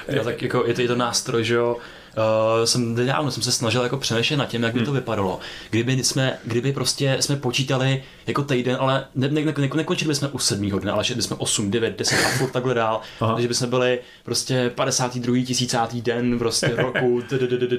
je, 0.09 0.21
tak 0.21 0.43
jako 0.43 0.65
je 0.67 0.75
to, 0.75 0.81
je 0.81 0.89
to 0.89 0.97
nástroj, 0.97 1.45
že 1.45 1.55
jo, 1.55 1.77
uh, 2.17 2.65
jsem 2.65 2.95
nedávno 2.95 3.31
jsem 3.31 3.43
se 3.43 3.53
snažil 3.53 3.83
jako 3.83 3.97
přemýšlet 3.97 4.37
nad 4.37 4.47
tím, 4.47 4.63
jak 4.63 4.75
by 4.75 4.81
to 4.81 4.91
hmm. 4.91 4.95
vypadalo. 4.95 5.41
Kdyby 5.71 6.05
jsme, 6.05 6.39
kdyby 6.45 6.73
prostě 6.73 7.17
jsme 7.21 7.37
počítali 7.37 8.03
jako 8.27 8.43
týden, 8.43 8.77
ale 8.81 9.05
ne, 9.15 9.29
ne, 9.29 9.41
ne, 9.41 9.69
nekončili 9.75 10.09
bychom 10.09 10.29
u 10.33 10.39
sedmého 10.39 10.79
dne, 10.79 10.93
ale 10.93 11.05
šli 11.05 11.23
jsme 11.23 11.37
8, 11.37 11.71
9, 11.71 11.99
10 11.99 12.15
a 12.15 12.29
furt 12.29 12.51
takhle 12.51 12.75
dál. 12.75 13.01
Aha. 13.21 13.35
Takže 13.35 13.49
bychom 13.49 13.71
byli 13.71 13.99
prostě 14.25 14.71
52. 14.75 15.45
tisícátý 15.45 16.03
den 16.03 16.39
prostě 16.39 16.69
roku. 16.77 17.23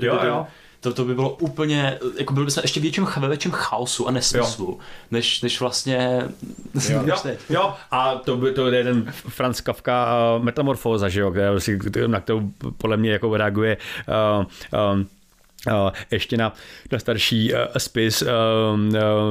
Jo, 0.02 0.20
jo 0.24 0.48
to, 0.84 0.94
to 0.94 1.06
by 1.06 1.16
bylo 1.16 1.30
úplně, 1.30 2.00
jako 2.18 2.34
byli 2.34 2.46
bychom 2.46 2.62
ještě 2.62 2.80
větším, 2.80 3.08
ve 3.18 3.28
větším 3.28 3.52
chaosu 3.52 4.08
a 4.08 4.12
nesmyslu, 4.12 4.66
jo. 4.66 4.78
než, 5.12 5.42
než 5.42 5.60
vlastně... 5.60 6.28
Jo, 6.90 7.04
jo, 7.06 7.36
jo. 7.50 7.74
a 7.92 8.16
to, 8.16 8.38
by, 8.38 8.52
to 8.52 8.68
je 8.68 8.84
ten 8.84 9.12
Franz 9.12 9.62
Kafka 9.62 10.08
uh, 10.38 10.44
metamorfóza, 10.44 11.10
že 11.10 11.22
jo, 11.22 11.34
na 12.08 12.20
kterou 12.20 12.50
podle 12.78 12.98
mě 12.98 13.12
jako 13.12 13.38
reaguje 13.38 13.78
uh, 14.08 14.46
um, 14.94 15.08
Uh, 15.68 15.92
ještě 16.12 16.38
na, 16.38 16.54
na 16.92 17.00
starší 17.00 17.54
uh, 17.54 17.60
spis 17.78 18.22
uh, 18.22 18.28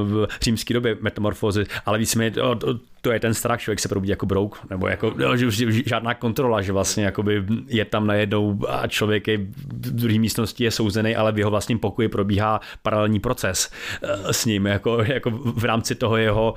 v 0.02 0.28
římské 0.42 0.74
době 0.74 0.96
metamorfózy, 1.00 1.66
ale 1.86 1.98
víceméně 1.98 2.30
to 2.30 2.78
je 3.10 3.20
ten 3.20 3.34
strach, 3.34 3.60
člověk 3.60 3.80
se 3.80 3.88
probudí 3.88 4.10
jako 4.10 4.26
brouk, 4.26 4.70
nebo 4.70 4.88
jako 4.88 5.14
no, 5.16 5.36
že 5.36 5.66
žádná 5.86 6.14
kontrola, 6.14 6.62
že 6.62 6.72
vlastně 6.72 7.04
jakoby 7.04 7.44
je 7.66 7.84
tam 7.84 8.06
najednou 8.06 8.58
a 8.68 8.86
člověk 8.86 9.28
je 9.28 9.38
v 9.38 9.90
druhé 9.90 10.18
místnosti 10.18 10.64
je 10.64 10.70
souzený, 10.70 11.16
ale 11.16 11.32
v 11.32 11.38
jeho 11.38 11.50
vlastním 11.50 11.78
pokoji 11.78 12.08
probíhá 12.08 12.60
paralelní 12.82 13.20
proces 13.20 13.70
eh, 14.02 14.32
s 14.32 14.44
ním, 14.44 14.66
jako, 14.66 15.02
jako 15.02 15.30
v 15.30 15.64
rámci 15.64 15.94
toho 15.94 16.16
jeho 16.16 16.54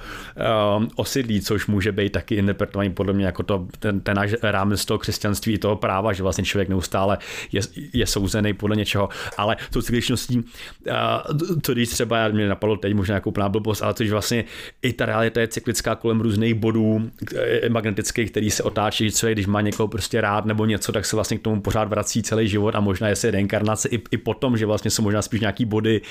um, 0.77 0.89
osidlí, 0.95 1.41
což 1.41 1.67
může 1.67 1.91
být 1.91 2.11
taky 2.11 2.35
interpretovaný 2.35 2.89
podle 2.89 3.13
mě 3.13 3.25
jako 3.25 3.43
to, 3.43 3.67
ten, 3.79 3.99
ten 3.99 4.15
náš 4.15 4.31
rámec 4.41 4.85
toho 4.85 4.97
křesťanství 4.97 5.53
i 5.53 5.57
toho 5.57 5.75
práva, 5.75 6.13
že 6.13 6.23
vlastně 6.23 6.43
člověk 6.43 6.69
neustále 6.69 7.17
je, 7.51 7.61
je 7.93 8.07
souzený 8.07 8.53
podle 8.53 8.75
něčeho, 8.75 9.09
ale 9.37 9.57
tou 9.73 9.81
cykličností, 9.81 10.37
uh, 10.37 11.59
to 11.61 11.73
když 11.73 11.89
třeba 11.89 12.27
mě 12.27 12.47
napadlo 12.47 12.77
teď 12.77 12.93
možná 12.93 13.15
jako 13.15 13.29
úplná 13.29 13.49
blbost, 13.49 13.81
ale 13.81 13.93
to, 13.93 14.03
že 14.03 14.11
vlastně 14.11 14.43
i 14.81 14.93
ta 14.93 15.05
realita 15.05 15.41
je 15.41 15.47
cyklická 15.47 15.95
kolem 15.95 16.21
různých 16.21 16.34
různých 16.35 16.53
bodů 16.53 17.09
eh, 17.35 17.69
magnetických, 17.69 18.31
který 18.31 18.51
se 18.51 18.63
otáčí, 18.63 19.11
co 19.11 19.27
je, 19.27 19.33
když 19.33 19.47
má 19.47 19.61
někoho 19.61 19.87
prostě 19.87 20.21
rád 20.21 20.45
nebo 20.45 20.65
něco, 20.65 20.91
tak 20.91 21.05
se 21.05 21.15
vlastně 21.15 21.37
k 21.37 21.41
tomu 21.41 21.61
pořád 21.61 21.89
vrací 21.89 22.23
celý 22.23 22.47
život 22.47 22.75
a 22.75 22.79
možná 22.79 23.07
je 23.07 23.15
se 23.15 23.31
reinkarnace 23.31 23.89
i, 23.89 23.99
i 24.11 24.17
potom, 24.17 24.57
že 24.57 24.65
vlastně 24.65 24.91
jsou 24.91 25.03
možná 25.03 25.21
spíš 25.21 25.39
nějaký 25.39 25.65
body 25.65 26.01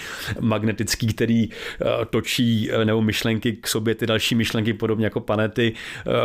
magnetický, 0.40 1.06
který 1.06 1.48
uh, 1.48 2.04
točí 2.10 2.70
uh, 2.70 2.84
nebo 2.84 3.02
myšlenky 3.02 3.52
k 3.52 3.68
sobě, 3.68 3.94
ty 3.94 4.06
další 4.06 4.34
myšlenky, 4.34 4.72
podobně 4.72 5.06
jako 5.06 5.20
planety, 5.20 5.72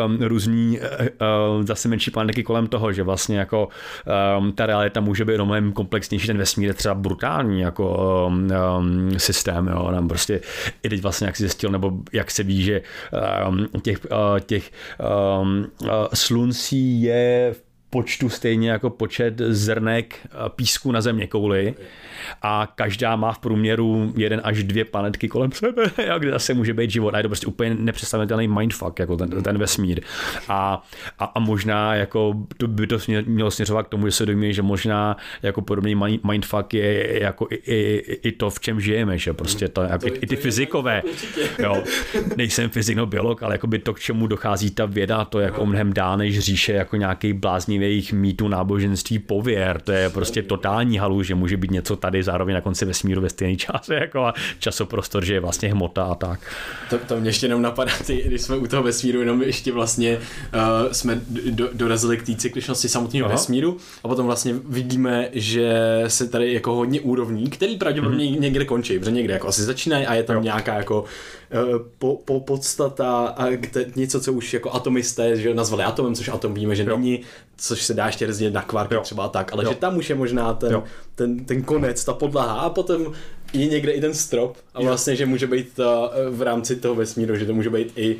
um, 0.06 0.18
různý 0.22 0.80
uh, 0.80 1.64
zase 1.64 1.88
menší 1.88 2.12
planety 2.12 2.43
kolem 2.43 2.68
toho, 2.68 2.93
že 2.93 3.04
vlastně 3.04 3.39
jako 3.39 3.70
um, 4.39 4.52
ta 4.52 4.66
realita 4.66 5.02
může 5.02 5.26
být 5.26 5.38
mnohem 5.38 5.72
komplexnější, 5.72 6.28
ten 6.28 6.38
vesmír 6.38 6.68
je 6.68 6.74
třeba 6.74 6.95
brutální 6.95 7.62
jako 7.62 7.86
um, 8.28 8.47
um, 8.80 9.20
systém, 9.20 9.68
jo, 9.68 9.89
tam 9.91 10.08
prostě 10.08 10.41
i 10.84 10.89
teď 10.89 11.02
vlastně 11.02 11.28
jak 11.28 11.36
si 11.36 11.43
zjistil, 11.43 11.72
nebo 11.72 11.91
jak 12.14 12.32
se 12.32 12.43
ví, 12.43 12.64
že 12.64 12.82
um, 13.50 13.68
těch, 13.90 14.08
uh, 14.12 14.40
těch 14.40 14.72
um, 15.42 15.72
sluncí 16.14 17.02
je 17.02 17.54
v 17.54 17.69
počtu 17.90 18.30
stejně 18.30 18.72
jako 18.72 18.90
počet 18.90 19.34
zrnek 19.38 20.28
písku 20.56 20.92
na 20.92 21.02
země 21.02 21.28
kouli 21.28 21.76
a 22.42 22.74
každá 22.76 23.16
má 23.16 23.32
v 23.32 23.40
průměru 23.40 24.14
jeden 24.18 24.42
až 24.44 24.64
dvě 24.64 24.86
planetky 24.86 25.28
kolem 25.28 25.52
sebe, 25.52 25.84
kde 26.20 26.32
zase 26.32 26.54
může 26.54 26.74
být 26.74 26.92
život. 26.92 27.14
A 27.14 27.18
je 27.18 27.24
to 27.24 27.30
prostě 27.30 27.48
úplně 27.48 27.76
nepředstavitelný 27.76 28.48
mindfuck, 28.48 29.00
jako 29.00 29.18
ten, 29.18 29.44
ten 29.44 29.58
vesmír. 29.58 30.02
A, 30.48 30.88
a, 31.20 31.26
a, 31.26 31.40
možná 31.40 31.96
jako 31.96 32.36
to 32.58 32.68
by 32.68 32.88
to 32.88 32.98
mělo 33.26 33.52
směřovat 33.52 33.84
k 33.84 33.90
tomu, 33.90 34.06
že 34.06 34.12
se 34.12 34.26
domní, 34.26 34.54
že 34.54 34.62
možná 34.62 35.18
jako 35.44 35.62
podobný 35.62 35.96
mindfuck 36.32 36.74
je 36.74 37.22
jako 37.22 37.48
i, 37.52 37.56
i, 37.56 38.20
i 38.28 38.32
to, 38.32 38.50
v 38.50 38.60
čem 38.60 38.82
žijeme, 38.82 39.18
že 39.18 39.34
prostě 39.34 39.68
to, 39.68 39.82
jako, 39.82 40.08
i, 40.08 40.10
i 40.10 40.28
ty 40.28 40.36
fyzikové. 40.36 41.02
Jo, 41.60 41.84
nejsem 42.38 42.70
fyzik 42.70 42.96
nebo 42.96 43.06
biolog, 43.06 43.44
ale 43.44 43.54
jako 43.54 43.68
by 43.68 43.80
to, 43.80 43.94
k 43.94 44.00
čemu 44.00 44.28
dochází 44.28 44.72
ta 44.72 44.86
věda, 44.86 45.26
to 45.26 45.40
je 45.40 45.46
jako 45.46 45.66
mnohem 45.66 45.94
dál 45.94 46.18
než 46.18 46.40
říše 46.40 46.74
jako 46.74 46.96
nějaký 46.96 47.34
blázní 47.34 47.79
jejich 47.82 48.14
mýtu 48.14 48.48
náboženství 48.48 49.20
pověr. 49.20 49.82
To 49.82 49.92
je 49.92 50.10
prostě 50.10 50.44
totální 50.44 50.98
halu, 50.98 51.24
že 51.24 51.36
může 51.36 51.58
být 51.58 51.72
něco 51.72 51.96
tady 51.96 52.24
zároveň 52.24 52.54
na 52.56 52.62
konci 52.62 52.86
vesmíru 52.86 53.22
ve 53.22 53.30
stejný 53.30 53.58
čase 53.58 53.96
jako 54.02 54.26
a 54.26 54.34
časoprostor, 54.60 55.26
že 55.26 55.34
je 55.34 55.40
vlastně 55.40 55.72
hmota 55.72 56.04
a 56.04 56.16
tak. 56.16 56.40
To, 56.90 56.98
to 56.98 57.20
mě 57.20 57.30
ještě 57.30 57.46
jenom 57.46 57.62
napadá, 57.62 57.92
ty, 58.06 58.24
když 58.26 58.42
jsme 58.42 58.58
u 58.58 58.68
toho 58.68 58.84
vesmíru, 58.84 59.20
jenom 59.20 59.42
ještě 59.42 59.72
vlastně 59.72 60.18
uh, 60.18 60.92
jsme 60.92 61.22
do, 61.50 61.70
dorazili 61.74 62.18
k 62.18 62.26
té 62.26 62.36
cykličnosti 62.36 62.90
samotného 62.90 63.26
Aha. 63.26 63.36
vesmíru 63.36 63.78
a 64.04 64.08
potom 64.08 64.26
vlastně 64.26 64.56
vidíme, 64.66 65.30
že 65.34 66.04
se 66.08 66.28
tady 66.28 66.54
jako 66.54 66.76
hodně 66.76 67.02
úrovní, 67.02 67.50
který 67.50 67.78
pravděpodobně 67.78 68.26
mm-hmm. 68.26 68.40
někde 68.40 68.66
končí, 68.66 69.00
protože 69.00 69.12
někde 69.12 69.34
jako 69.34 69.48
asi 69.48 69.62
začínají 69.62 70.06
a 70.06 70.14
je 70.14 70.24
tam 70.24 70.36
jo. 70.36 70.42
nějaká 70.42 70.74
jako 70.74 71.06
po, 71.97 72.22
po 72.26 72.39
podstata 72.39 73.28
a 73.28 73.45
něco, 73.95 74.22
co 74.22 74.34
už 74.34 74.54
jako 74.54 74.72
atomisté 74.72 75.36
že 75.36 75.54
nazvali 75.54 75.84
atomem, 75.84 76.16
což 76.16 76.28
atom 76.28 76.54
víme, 76.54 76.76
že 76.76 76.84
jo. 76.84 76.97
není, 76.97 77.22
což 77.58 77.84
se 77.84 77.93
dá 77.93 78.06
ještě 78.06 78.28
rozdělit 78.28 78.54
na 78.54 78.62
kvarky 78.62 78.93
jo. 78.93 79.02
třeba 79.02 79.28
tak, 79.28 79.54
ale 79.54 79.64
jo. 79.64 79.70
že 79.70 79.76
tam 79.76 79.97
už 79.97 80.10
je 80.10 80.16
možná 80.16 80.54
ten, 80.54 80.84
ten, 81.16 81.45
ten 81.45 81.62
konec, 81.62 82.06
ta 82.06 82.14
podlaha 82.14 82.60
a 82.60 82.70
potom 82.70 83.14
je 83.54 83.68
někde 83.68 83.91
i 83.91 84.02
ten 84.02 84.14
strop 84.14 84.58
a 84.74 84.82
vlastně, 84.82 85.16
že 85.16 85.26
může 85.26 85.47
být 85.47 85.80
uh, 85.80 85.86
v 86.38 86.41
rámci 86.41 86.76
toho 86.76 86.95
vesmíru, 86.95 87.36
že 87.36 87.45
to 87.45 87.54
může 87.54 87.70
být 87.70 87.93
i 87.95 88.16
uh, 88.16 88.20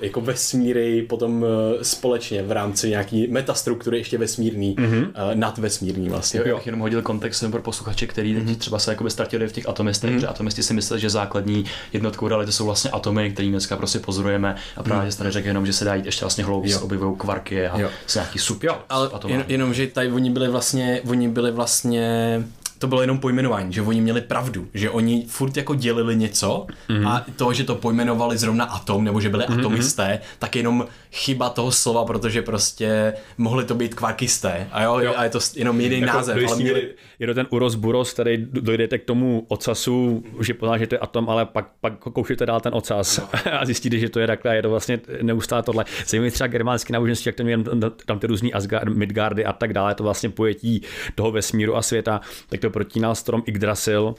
jako 0.00 0.20
vesmíry 0.20 1.02
potom 1.02 1.42
uh, 1.42 1.48
společně 1.82 2.42
v 2.42 2.52
rámci 2.52 2.90
nějaký 2.90 3.26
metastruktury 3.26 3.98
ještě 3.98 4.18
vesmírný, 4.18 4.76
mm-hmm. 4.76 5.02
uh, 5.02 5.34
nadvesmírný 5.34 6.08
vlastně. 6.08 6.40
Jo, 6.40 6.46
jo. 6.46 6.60
jenom 6.66 6.80
hodil 6.80 7.02
kontext 7.02 7.44
pro 7.50 7.62
posluchače, 7.62 8.06
který 8.06 8.36
mm-hmm. 8.36 8.56
třeba 8.56 8.78
se 8.78 8.90
jakoby 8.90 9.10
ztratili 9.10 9.48
v 9.48 9.52
těch 9.52 9.68
atomistech, 9.68 10.10
mm-hmm. 10.10 10.14
protože 10.14 10.26
atomisti 10.26 10.62
si 10.62 10.74
mysleli, 10.74 11.00
že 11.00 11.10
základní 11.10 11.64
jednotkou 11.92 12.28
reality 12.28 12.52
jsou 12.52 12.64
vlastně 12.64 12.90
atomy, 12.90 13.30
které 13.30 13.48
dneska 13.48 13.76
prostě 13.76 13.98
pozorujeme 13.98 14.56
a 14.76 14.82
právě 14.82 15.10
mm. 15.10 15.16
tady 15.16 15.30
řekl 15.30 15.46
jenom, 15.46 15.66
že 15.66 15.72
se 15.72 15.84
dá 15.84 15.94
jít 15.94 16.06
ještě 16.06 16.24
vlastně 16.24 16.44
hlouběji, 16.44 16.76
objevují 16.76 17.16
kvarky 17.16 17.66
a 17.66 17.80
jo. 17.80 17.90
se 18.06 18.18
nějaký 18.18 18.38
super. 18.38 18.70
Jo, 18.70 18.78
ale 18.88 19.10
jen, 19.26 19.44
jenom, 19.48 19.74
že 19.74 19.86
tady 19.86 20.12
oni 20.12 20.30
byli 20.30 20.48
vlastně, 20.48 21.00
oni 21.08 21.28
byli 21.28 21.50
vlastně 21.50 22.44
to 22.82 22.86
bylo 22.88 23.00
jenom 23.00 23.18
pojmenování, 23.18 23.72
že 23.72 23.82
oni 23.82 24.00
měli 24.00 24.20
pravdu, 24.20 24.68
že 24.74 24.90
oni 24.90 25.24
furt 25.28 25.56
jako 25.56 25.74
dělili 25.74 26.16
něco 26.16 26.66
mm-hmm. 26.88 27.08
a 27.08 27.24
to, 27.36 27.52
že 27.52 27.64
to 27.64 27.74
pojmenovali 27.74 28.38
zrovna 28.38 28.64
atom, 28.64 29.04
nebo 29.04 29.20
že 29.20 29.28
byli 29.28 29.44
mm-hmm. 29.44 29.58
atomisté, 29.58 30.20
tak 30.38 30.56
jenom 30.56 30.86
chyba 31.12 31.50
toho 31.50 31.72
slova, 31.72 32.04
protože 32.04 32.42
prostě 32.42 33.14
mohli 33.38 33.64
to 33.64 33.74
být 33.74 33.94
kvarkisté 33.94 34.68
a 34.72 34.82
jo, 34.82 34.98
jo. 34.98 35.14
a 35.16 35.24
je 35.24 35.30
to 35.30 35.38
jenom 35.54 35.80
jiný 35.80 36.00
jako, 36.00 36.16
název. 36.16 36.36
Ale 36.46 36.56
měli... 36.56 36.88
Je 37.22 37.26
to 37.26 37.34
ten 37.34 37.46
uros 37.50 37.74
buros, 37.74 38.14
tady 38.14 38.38
dojdete 38.38 38.98
k 38.98 39.04
tomu 39.04 39.46
ocasu, 39.48 40.24
že 40.40 40.54
poznáš, 40.54 40.80
že 40.80 40.86
to 40.86 40.94
je 40.94 40.98
atom, 40.98 41.30
ale 41.30 41.46
pak, 41.46 41.68
pak 41.80 41.98
koušete 41.98 42.46
dál 42.46 42.60
ten 42.60 42.74
ocas 42.74 43.18
no. 43.18 43.52
a 43.60 43.64
zjistíte, 43.64 43.98
že 43.98 44.08
to 44.08 44.20
je 44.20 44.26
takhle 44.26 44.50
a 44.50 44.54
je 44.54 44.62
to 44.62 44.70
vlastně 44.70 45.00
neustále 45.22 45.62
tohle. 45.62 45.84
Zajímavé 46.06 46.30
třeba 46.30 46.48
germánský 46.48 46.92
náboženství, 46.92 47.28
jak 47.28 47.36
to 47.36 47.44
měl 47.44 47.62
tam 48.06 48.18
ty 48.18 48.26
různý 48.26 48.52
Asgard, 48.52 48.88
Midgardy 48.88 49.44
a 49.44 49.52
tak 49.52 49.72
dále, 49.72 49.94
to 49.94 50.04
vlastně 50.04 50.28
pojetí 50.28 50.82
toho 51.14 51.32
vesmíru 51.32 51.76
a 51.76 51.82
světa, 51.82 52.20
tak 52.48 52.60
to 52.60 52.70
protínal 52.70 53.14
strom 53.14 53.42
Yggdrasil. 53.46 54.14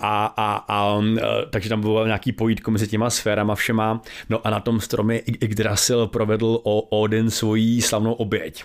A, 0.00 0.26
a, 0.36 0.64
a, 0.68 1.02
e, 1.18 1.20
takže 1.50 1.68
tam 1.68 1.80
bylo 1.80 2.06
nějaký 2.06 2.32
pojítko 2.32 2.70
mezi 2.70 2.88
těma 2.88 3.10
sférama 3.10 3.54
všema. 3.54 4.02
No 4.28 4.46
a 4.46 4.50
na 4.50 4.60
tom 4.60 4.80
stromě 4.80 5.18
Yggdrasil 5.18 6.06
provedl 6.06 6.60
o 6.62 6.80
Odin 6.80 7.30
svoji 7.30 7.82
slavnou 7.82 8.12
oběť. 8.12 8.64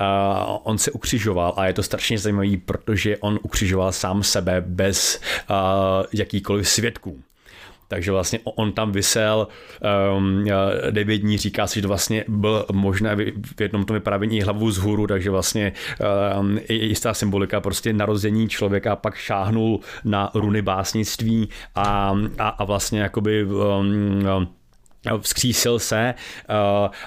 Uh, 0.00 0.58
on 0.62 0.78
se 0.78 0.90
ukřižoval 0.90 1.54
a 1.56 1.66
je 1.66 1.72
to 1.72 1.82
strašně 1.82 2.18
zajímavý, 2.18 2.56
protože 2.56 3.16
on 3.16 3.38
ukřižoval 3.42 3.92
sám 3.92 4.22
sebe 4.22 4.64
bez 4.66 5.20
uh, 5.50 5.56
jakýkoliv 6.12 6.68
svědků. 6.68 7.22
Takže 7.92 8.12
vlastně 8.12 8.38
on 8.44 8.72
tam 8.72 8.92
vysel 8.92 9.48
um, 10.16 10.44
devět 10.90 11.18
dní, 11.18 11.38
říká 11.38 11.66
se, 11.66 11.74
že 11.74 11.82
to 11.82 11.88
vlastně 11.88 12.24
byl 12.28 12.66
možné 12.72 13.16
v 13.56 13.60
jednom 13.60 13.84
tom 13.84 13.94
vyprávění 13.94 14.42
hlavu 14.42 14.70
z 14.70 14.78
hůru, 14.78 15.06
takže 15.06 15.30
vlastně 15.30 15.72
um, 16.40 16.58
i 16.68 16.74
jistá 16.74 17.14
symbolika 17.14 17.60
prostě 17.60 17.92
narození 17.92 18.48
člověka 18.48 18.96
pak 18.96 19.14
šáhnul 19.14 19.80
na 20.04 20.30
runy 20.34 20.62
básnictví 20.62 21.48
a, 21.74 22.16
a, 22.38 22.48
a 22.48 22.64
vlastně 22.64 23.00
jakoby 23.00 23.44
um, 23.44 24.48
vzkřísil 25.20 25.78
se 25.78 26.14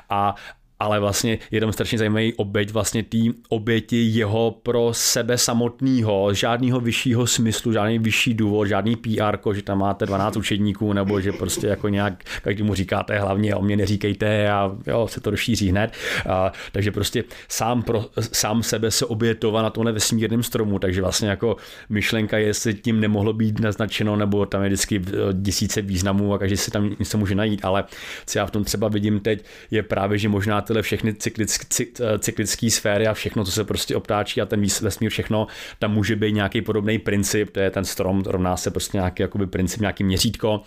a, 0.10 0.36
ale 0.80 1.00
vlastně 1.00 1.38
je 1.52 1.62
tam 1.62 1.72
strašně 1.72 1.98
zajímavý 1.98 2.34
oběť 2.34 2.72
vlastně 2.72 3.04
té 3.04 3.18
oběti 3.50 4.04
jeho 4.04 4.52
pro 4.64 4.90
sebe 4.92 5.38
samotného, 5.38 6.34
žádného 6.34 6.80
vyššího 6.80 7.28
smyslu, 7.28 7.74
žádný 7.74 8.00
vyšší 8.00 8.34
důvod, 8.34 8.66
žádný 8.66 8.96
PR, 8.96 9.54
že 9.54 9.62
tam 9.62 9.80
máte 9.80 10.06
12 10.06 10.38
učedníků, 10.38 10.94
nebo 10.94 11.22
že 11.22 11.32
prostě 11.32 11.68
jako 11.68 11.90
nějak 11.90 12.24
každému 12.42 12.76
říkáte 12.76 13.20
hlavně 13.20 13.56
o 13.56 13.62
mě 13.62 13.78
neříkejte 13.78 14.52
a 14.52 14.72
jo, 14.88 15.08
se 15.08 15.22
to 15.22 15.30
rozšíří 15.30 15.70
hned. 15.70 15.92
A, 16.30 16.52
takže 16.72 16.92
prostě 16.92 17.24
sám, 17.50 17.84
pro, 17.84 18.06
sám 18.20 18.64
sebe 18.64 18.92
se 18.92 19.06
obětovat 19.06 19.64
na 19.64 19.70
tomhle 19.70 19.92
vesmírném 19.92 20.44
stromu, 20.44 20.80
takže 20.80 21.02
vlastně 21.02 21.30
jako 21.30 21.58
myšlenka 21.90 22.38
je, 22.38 22.46
jestli 22.46 22.74
tím 22.74 23.00
nemohlo 23.00 23.34
být 23.34 23.60
naznačeno, 23.60 24.16
nebo 24.16 24.46
tam 24.46 24.64
je 24.64 24.70
vždycky 24.70 25.02
tisíce 25.44 25.82
významů 25.82 26.34
a 26.34 26.38
každý 26.38 26.58
si 26.58 26.72
tam 26.72 26.96
něco 27.00 27.18
může 27.18 27.36
najít, 27.36 27.66
ale 27.66 27.84
co 28.26 28.40
já 28.40 28.46
v 28.46 28.52
tom 28.52 28.64
třeba 28.64 28.88
vidím 28.88 29.20
teď, 29.20 29.46
je 29.72 29.84
právě, 29.84 30.18
že 30.18 30.30
možná 30.30 30.62
tyhle 30.66 30.82
všechny 30.82 31.14
cyklické 31.14 31.86
cyklické 32.20 32.70
sféry 32.70 33.08
a 33.08 33.14
všechno, 33.14 33.46
co 33.46 33.52
se 33.52 33.64
prostě 33.64 33.96
obtáčí 33.96 34.42
a 34.42 34.46
ten 34.46 34.66
vesmír 34.82 35.10
všechno, 35.10 35.48
tam 35.80 35.94
může 35.94 36.16
být 36.16 36.32
nějaký 36.32 36.62
podobný 36.62 37.00
princip, 37.00 37.50
to 37.50 37.60
je 37.60 37.72
ten 37.72 37.86
strom, 37.86 38.24
rovná 38.26 38.58
se 38.58 38.72
prostě 38.72 38.98
nějaký 38.98 39.22
jakoby 39.24 39.48
princip, 39.48 39.82
nějaký 39.82 40.04
měřítko. 40.04 40.62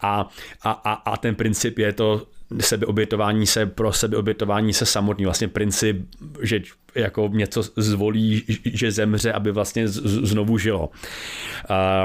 A, 0.00 0.28
a, 0.62 0.70
a, 0.70 0.92
a 0.92 1.16
ten 1.16 1.34
princip 1.34 1.78
je 1.78 1.92
to 1.92 2.26
sebeobětování 2.60 3.46
se 3.46 3.66
pro 3.66 3.92
sebeobětování 3.92 4.72
se 4.72 4.86
samotný, 4.86 5.24
vlastně 5.24 5.48
princip, 5.48 6.06
že 6.42 6.60
jako 6.94 7.30
něco 7.32 7.62
zvolí, 7.76 8.42
že 8.64 8.92
zemře, 8.92 9.32
aby 9.32 9.52
vlastně 9.52 9.88
znovu 9.88 10.58
žilo. 10.58 10.90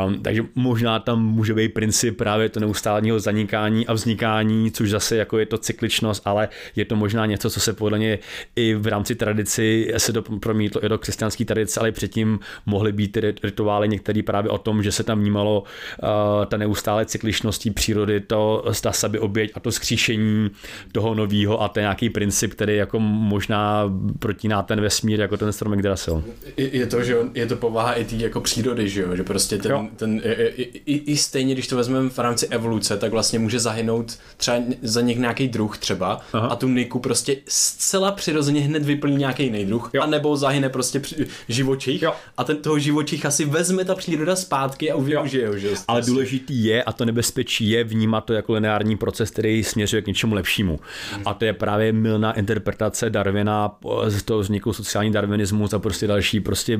Uh, 0.05 0.13
takže 0.21 0.43
možná 0.55 0.99
tam 0.99 1.25
může 1.25 1.53
být 1.53 1.73
princip 1.73 2.17
právě 2.17 2.49
to 2.49 2.59
neustálého 2.59 3.19
zanikání 3.19 3.87
a 3.87 3.93
vznikání, 3.93 4.71
což 4.71 4.89
zase 4.89 5.17
jako 5.17 5.39
je 5.39 5.45
to 5.45 5.57
cykličnost, 5.57 6.21
ale 6.25 6.49
je 6.75 6.85
to 6.85 6.95
možná 6.95 7.25
něco, 7.25 7.49
co 7.49 7.59
se 7.59 7.73
podle 7.73 7.97
mě 7.97 8.19
i 8.55 8.75
v 8.75 8.87
rámci 8.87 9.15
tradici 9.15 9.93
se 9.97 10.13
to 10.13 10.21
promítlo 10.21 10.85
i 10.85 10.89
do 10.89 10.97
křesťanské 10.97 11.45
tradice, 11.45 11.79
ale 11.79 11.91
předtím 11.91 12.39
mohly 12.65 12.91
být 12.91 13.17
rituály 13.43 13.89
některé 13.89 14.23
právě 14.23 14.51
o 14.51 14.57
tom, 14.57 14.83
že 14.83 14.91
se 14.91 15.03
tam 15.03 15.19
vnímalo 15.19 15.61
uh, 15.61 16.45
ta 16.45 16.57
neustále 16.57 17.05
cykličností 17.05 17.71
přírody, 17.71 18.19
to 18.19 18.65
ta 18.81 18.91
oběť 19.19 19.51
a 19.55 19.59
to 19.59 19.71
skříšení 19.71 20.49
toho 20.91 21.15
nového 21.15 21.61
a 21.61 21.69
ten 21.69 21.81
nějaký 21.81 22.09
princip, 22.09 22.53
který 22.53 22.75
jako 22.75 22.99
možná 22.99 23.93
protíná 24.19 24.63
ten 24.63 24.76
ten 24.77 24.83
vesmír 24.83 25.19
jako 25.19 25.37
ten 25.37 25.53
strom 25.53 25.73
Yggdrasil. 25.73 26.23
Je 26.57 26.87
to, 26.87 27.03
že 27.03 27.17
je 27.33 27.45
to 27.45 27.55
povaha 27.55 27.93
i 27.93 28.05
té 28.05 28.15
jako 28.15 28.41
přírody, 28.41 28.89
že 28.89 29.01
jo? 29.01 29.15
že 29.15 29.23
prostě 29.23 29.57
ten, 29.57 29.89
ten 29.95 30.21
i, 30.23 30.63
i, 30.85 31.11
i, 31.11 31.17
stejně, 31.17 31.53
když 31.53 31.67
to 31.67 31.75
vezmeme 31.75 32.09
v 32.09 32.17
rámci 32.17 32.47
evoluce, 32.47 32.97
tak 32.97 33.11
vlastně 33.11 33.39
může 33.39 33.59
zahynout 33.59 34.17
třeba 34.37 34.57
za 34.81 35.01
něk 35.01 35.17
nějaký 35.17 35.47
druh 35.47 35.77
třeba 35.77 36.21
Aha. 36.33 36.47
a 36.47 36.55
tu 36.55 36.67
niku 36.67 36.99
prostě 36.99 37.37
zcela 37.47 38.11
přirozeně 38.11 38.61
hned 38.61 38.85
vyplní 38.85 39.17
nějaký 39.17 39.43
jiný 39.43 39.65
druh, 39.65 39.89
jo. 39.93 40.01
anebo 40.01 40.37
zahyne 40.37 40.69
prostě 40.69 41.01
živočich 41.49 42.01
jo. 42.01 42.13
a 42.37 42.43
ten 42.43 42.57
toho 42.57 42.79
živočicha 42.79 43.31
si 43.31 43.45
vezme 43.45 43.85
ta 43.85 43.95
příroda 43.95 44.35
zpátky 44.35 44.91
a 44.91 44.97
využije 44.97 45.47
ho. 45.47 45.57
Že? 45.57 45.69
Ale 45.87 46.01
důležitý 46.01 46.63
je 46.63 46.83
a 46.83 46.91
to 46.91 47.05
nebezpečí 47.05 47.69
je 47.69 47.83
vnímat 47.83 48.21
to 48.21 48.33
jako 48.33 48.53
lineární 48.53 48.97
proces, 48.97 49.29
který 49.29 49.63
směřuje 49.63 50.01
k 50.01 50.07
něčemu 50.07 50.35
lepšímu. 50.35 50.79
Hmm. 51.13 51.23
A 51.25 51.33
to 51.33 51.45
je 51.45 51.53
právě 51.53 51.93
milná 51.93 52.33
interpretace 52.33 53.09
Darwina 53.09 53.77
z 54.07 54.23
toho 54.23 54.39
vzniku 54.39 54.66
jako 54.67 54.73
sociální 54.73 55.11
darwinismus 55.11 55.73
a 55.73 55.79
prostě 55.79 56.07
další 56.07 56.39
prostě 56.39 56.79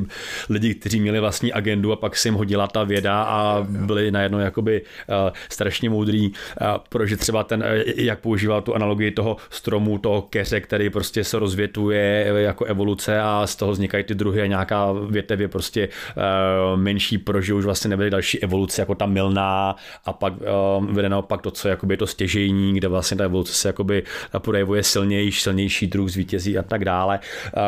lidi, 0.50 0.74
kteří 0.76 1.00
měli 1.00 1.20
vlastní 1.20 1.54
agendu 1.54 1.92
a 1.92 1.96
pak 1.96 2.16
se 2.16 2.28
jim 2.28 2.36
hodila 2.36 2.68
ta 2.68 2.84
věda 2.84 3.24
a 3.24 3.66
byli 3.70 4.12
najednou 4.12 4.40
jakoby 4.40 4.82
uh, 4.82 5.32
strašně 5.50 5.90
moudrý, 5.90 6.30
uh, 6.30 6.68
protože 6.90 7.18
třeba 7.18 7.44
ten, 7.44 7.64
uh, 7.64 7.92
jak 7.96 8.20
používal 8.20 8.62
tu 8.62 8.76
analogii 8.76 9.12
toho 9.12 9.38
stromu, 9.50 9.98
toho 9.98 10.22
keře, 10.22 10.62
který 10.62 10.90
prostě 10.90 11.24
se 11.24 11.40
rozvětuje 11.40 12.34
jako 12.36 12.66
evoluce 12.66 13.22
a 13.22 13.48
z 13.48 13.56
toho 13.56 13.72
vznikají 13.72 14.04
ty 14.04 14.16
druhy 14.16 14.42
a 14.42 14.46
nějaká 14.46 14.92
větev 14.92 15.40
je 15.40 15.48
prostě 15.48 15.88
uh, 15.88 16.80
menší, 16.80 17.18
protože 17.18 17.54
už 17.54 17.66
vlastně 17.66 17.90
nebyly 17.90 18.10
další 18.10 18.44
evoluce 18.44 18.82
jako 18.82 18.96
ta 18.96 19.06
milná 19.06 19.76
a 20.06 20.14
pak 20.14 20.34
uh, 20.34 20.86
vede 20.86 21.10
naopak 21.10 21.42
to, 21.42 21.52
co 21.52 21.68
je 21.68 21.70
jakoby 21.70 21.98
to 21.98 22.08
stěžejní, 22.08 22.74
kde 22.74 22.88
vlastně 22.88 23.18
ta 23.18 23.24
evoluce 23.24 23.54
se 23.54 23.70
jakoby 23.70 24.04
projevuje 24.38 24.84
silnější, 24.84 25.42
silnější 25.42 25.88
druh 25.88 26.10
zvítězí 26.10 26.58
a 26.58 26.64
tak 26.64 26.86
dále. 26.86 27.20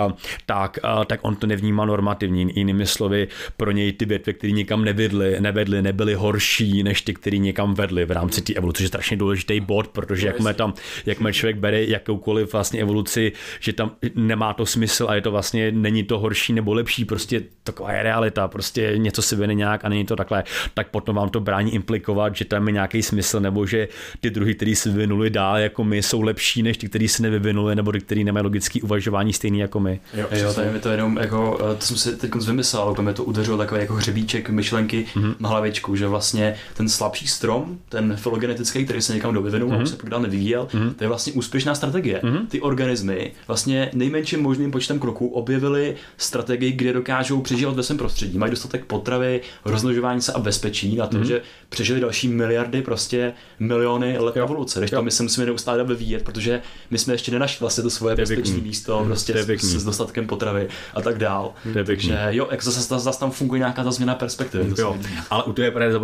Uh, 0.06 0.09
tak, 0.46 0.80
tak 1.06 1.20
on 1.24 1.36
to 1.36 1.48
nevnímá 1.48 1.86
normativně. 1.86 2.46
Jinými 2.56 2.86
slovy, 2.86 3.28
pro 3.58 3.72
něj 3.72 3.94
ty 3.94 4.06
větve, 4.06 4.34
které 4.34 4.52
nikam 4.54 4.86
nevedly, 4.86 5.38
nevedly, 5.40 5.82
nebyly 5.82 6.14
horší 6.14 6.84
než 6.84 7.02
ty, 7.02 7.14
které 7.14 7.38
někam 7.38 7.74
vedly 7.74 8.06
v 8.06 8.12
rámci 8.12 8.42
té 8.42 8.54
evoluce, 8.54 8.80
že 8.80 8.86
je 8.86 8.88
strašně 8.88 9.18
důležitý 9.18 9.60
bod, 9.60 9.88
protože 9.88 10.28
jak 10.28 10.40
jakmile 10.40 10.54
tam, 10.54 10.74
jakmile 11.06 11.34
člověk 11.34 11.58
bere 11.58 11.84
jakoukoliv 11.84 12.54
vlastně 12.54 12.82
evoluci, 12.82 13.32
že 13.60 13.74
tam 13.74 13.92
nemá 14.16 14.54
to 14.54 14.66
smysl 14.66 15.06
a 15.10 15.16
je 15.16 15.22
to 15.22 15.32
vlastně, 15.32 15.72
není 15.72 16.04
to 16.04 16.20
horší 16.20 16.54
nebo 16.54 16.74
lepší, 16.74 17.06
prostě 17.06 17.44
taková 17.64 17.92
je 17.92 18.04
realita, 18.04 18.48
prostě 18.48 18.94
něco 18.96 19.22
se 19.22 19.36
vyne 19.36 19.54
nějak 19.54 19.86
a 19.86 19.90
není 19.90 20.06
to 20.06 20.16
takhle, 20.16 20.44
tak 20.74 20.90
potom 20.90 21.16
vám 21.16 21.30
to 21.30 21.40
brání 21.40 21.74
implikovat, 21.74 22.36
že 22.36 22.46
tam 22.46 22.68
je 22.68 22.74
nějaký 22.74 23.02
smysl, 23.02 23.40
nebo 23.40 23.66
že 23.66 23.88
ty 24.20 24.30
druhy, 24.30 24.56
které 24.56 24.76
se 24.76 24.90
vyvinuli 24.90 25.30
dál 25.30 25.58
jako 25.58 25.84
my, 25.84 26.04
jsou 26.04 26.22
lepší 26.22 26.64
než 26.64 26.78
ty, 26.78 26.90
kteří 26.90 27.08
se 27.08 27.24
nevyvinuli, 27.24 27.76
nebo 27.76 27.92
ty, 27.92 28.00
kteří 28.00 28.24
nemají 28.24 28.44
logické 28.44 28.82
uvažování 28.82 29.34
stejný 29.34 29.60
jako 29.60 29.80
my. 29.80 29.99
Jo, 30.14 30.28
jo 30.32 30.54
tady 30.54 30.72
mi 30.72 30.80
to 30.80 30.90
jenom 30.90 31.18
jako, 31.18 31.60
eh, 31.72 31.76
to 31.76 31.86
jsem 31.86 31.98
si 31.98 32.16
teď 32.16 32.36
vymyslel, 32.36 32.94
to 32.96 33.02
mi 33.02 33.14
to 33.14 33.24
udeřilo 33.24 33.58
takový 33.58 33.82
jako 33.82 33.94
hřebíček 33.94 34.50
myšlenky 34.50 35.06
mm-hmm. 35.16 35.36
na 35.40 35.50
hlavičku, 35.50 35.96
že 35.96 36.08
vlastně 36.08 36.56
ten 36.74 36.90
slabší 36.90 37.28
strom, 37.28 37.78
ten 37.90 38.16
filogenetický, 38.16 38.86
který 38.86 39.02
se 39.02 39.14
někam 39.14 39.34
dovyvinul, 39.34 39.70
mm-hmm. 39.70 39.84
se 39.84 39.96
pak 39.96 40.10
dál 40.10 40.22
nevyvíjel, 40.22 40.68
mm-hmm. 40.72 40.94
to 40.94 41.04
je 41.04 41.08
vlastně 41.08 41.34
úspěšná 41.34 41.76
strategie. 41.76 42.20
Mm-hmm. 42.24 42.48
Ty 42.48 42.62
organismy 42.62 43.32
vlastně 43.48 43.92
nejmenším 43.94 44.42
možným 44.42 44.72
počtem 44.72 45.00
kroků 45.00 45.28
objevily 45.28 45.96
strategii, 46.18 46.72
kde 46.72 46.94
dokážou 46.94 47.42
přežívat 47.42 47.76
ve 47.76 47.84
svém 47.84 47.98
prostředí. 47.98 48.38
Mají 48.38 48.50
dostatek 48.50 48.86
potravy, 48.86 49.42
rozmnožování 49.66 50.22
se 50.22 50.34
a 50.34 50.40
bezpečí 50.40 50.96
na 50.96 51.08
to, 51.08 51.18
mm-hmm. 51.18 51.28
že 51.28 51.42
přežili 51.70 52.00
další 52.00 52.28
miliardy, 52.28 52.82
prostě 52.82 53.34
miliony 53.60 54.18
let 54.18 54.36
jo. 54.36 54.44
evoluce. 54.44 54.80
Když 54.80 54.92
to 54.92 55.02
my 55.02 55.12
se 55.12 55.24
musíme 55.24 55.46
neustále 55.46 55.84
vyvíjet, 55.84 56.24
protože 56.24 56.62
my 56.90 56.98
jsme 56.98 57.14
ještě 57.14 57.32
nenašli 57.32 57.58
vlastně 57.60 57.84
to 57.84 57.90
svoje 57.90 58.16
bezpečné 58.16 58.58
místo, 58.58 59.04
prostě 59.06 59.34
s, 59.34 59.76
s, 59.76 59.89
dostatkem 59.90 60.28
potravy 60.28 60.68
a 60.94 61.02
tak 61.02 61.18
dál. 61.18 61.54
Takže 61.86 62.28
jo, 62.30 62.48
jak 62.52 62.64
zase, 62.64 63.00
zase 63.00 63.20
tam 63.20 63.32
funguje 63.32 63.60
nějaká 63.60 63.84
ta 63.84 63.92
změna 63.92 64.16
perspektivy. 64.16 64.74
Jo. 64.78 64.98
Ale 65.30 65.44
u 65.44 65.54
toho 65.54 65.64
je 65.66 65.72
právě 65.72 66.00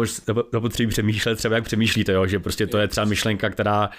zapotřebí 0.52 0.88
přemýšlet 0.88 1.36
třeba, 1.36 1.56
jak 1.56 1.64
přemýšlíte, 1.64 2.12
jo? 2.12 2.28
že 2.28 2.40
prostě 2.40 2.68
to 2.68 2.78
je 2.78 2.88
třeba 2.88 3.06
myšlenka, 3.06 3.50
která 3.50 3.90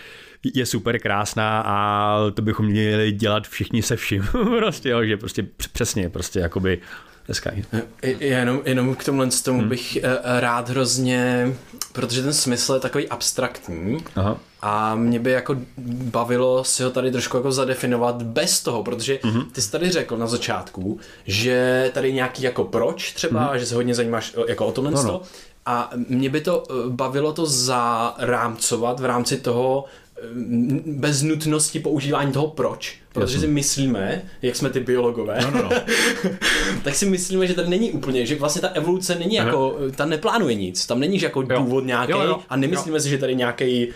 je 0.55 0.67
super 0.67 0.99
krásná 0.99 1.63
a 1.67 2.17
to 2.35 2.43
bychom 2.43 2.67
měli 2.67 3.13
dělat 3.13 3.49
všichni 3.49 3.83
se 3.83 3.97
vším. 3.97 4.23
prostě, 4.59 4.89
jo, 4.89 5.05
že 5.05 5.17
prostě 5.17 5.47
přesně, 5.73 6.11
prostě 6.11 6.41
jakoby 6.41 6.79
dneska. 7.27 7.51
Jenom, 8.03 8.61
jenom 8.65 8.95
k 8.95 9.05
tomu, 9.05 9.23
tomu 9.45 9.61
hmm. 9.61 9.69
bych 9.69 9.99
uh, 10.03 10.11
rád 10.41 10.69
hrozně, 10.69 11.53
protože 11.93 12.23
ten 12.23 12.33
smysl 12.33 12.75
je 12.75 12.81
takový 12.81 13.09
abstraktní 13.09 14.05
Aha. 14.17 14.39
a 14.63 14.95
mě 14.95 15.19
by 15.19 15.31
jako 15.31 15.57
bavilo 15.87 16.65
si 16.65 16.83
ho 16.83 16.91
tady 16.91 17.13
trošku 17.13 17.37
jako 17.37 17.53
zadefinovat 17.53 18.23
bez 18.23 18.61
toho, 18.61 18.85
protože 18.85 19.19
hmm. 19.23 19.51
ty 19.51 19.63
jsi 19.63 19.71
tady 19.71 19.91
řekl 19.91 20.17
na 20.17 20.27
začátku, 20.27 20.99
že 21.27 21.91
tady 21.95 22.13
nějaký 22.13 22.43
jako 22.43 22.65
proč 22.65 23.13
třeba, 23.13 23.47
hmm. 23.47 23.59
že 23.59 23.67
se 23.67 23.75
hodně 23.75 23.95
zajímáš 23.95 24.37
jako 24.49 24.67
o 24.67 24.73
tomhle 24.73 24.93
no, 24.93 25.03
no. 25.03 25.21
a 25.67 25.91
mě 26.09 26.31
by 26.31 26.41
to 26.41 26.65
eh, 26.71 26.73
bavilo 26.89 27.33
to 27.33 27.47
zarámcovat 27.47 29.01
v 29.01 29.05
rámci 29.05 29.37
toho, 29.37 29.85
bez 30.87 31.23
nutnosti 31.23 31.81
používání 31.81 32.33
toho 32.33 32.49
proč, 32.49 32.99
protože 33.21 33.41
si 33.41 33.47
myslíme, 33.47 34.23
jak 34.43 34.57
jsme 34.57 34.71
ty 34.71 34.81
biologové, 34.81 35.39
no, 35.43 35.51
no, 35.51 35.63
no. 35.63 35.71
tak 36.85 36.95
si 36.95 37.07
myslíme, 37.07 37.47
že 37.47 37.55
tady 37.55 37.69
není 37.69 37.91
úplně, 37.91 38.27
že 38.27 38.37
vlastně 38.37 38.63
ta 38.63 38.69
evoluce 38.69 39.15
není 39.15 39.41
Aha. 39.41 39.49
jako, 39.49 39.77
ta 39.97 40.05
neplánuje 40.05 40.55
nic, 40.55 40.87
tam 40.87 41.01
není 41.01 41.19
že 41.19 41.27
jako 41.27 41.41
jo. 41.41 41.59
důvod 41.59 41.87
nějaký 41.87 42.13
a 42.49 42.57
nemyslíme 42.57 42.97
jo. 42.97 43.01
si, 43.01 43.09
že 43.09 43.19
tady 43.19 43.35
nějaký 43.35 43.89
uh, 43.89 43.95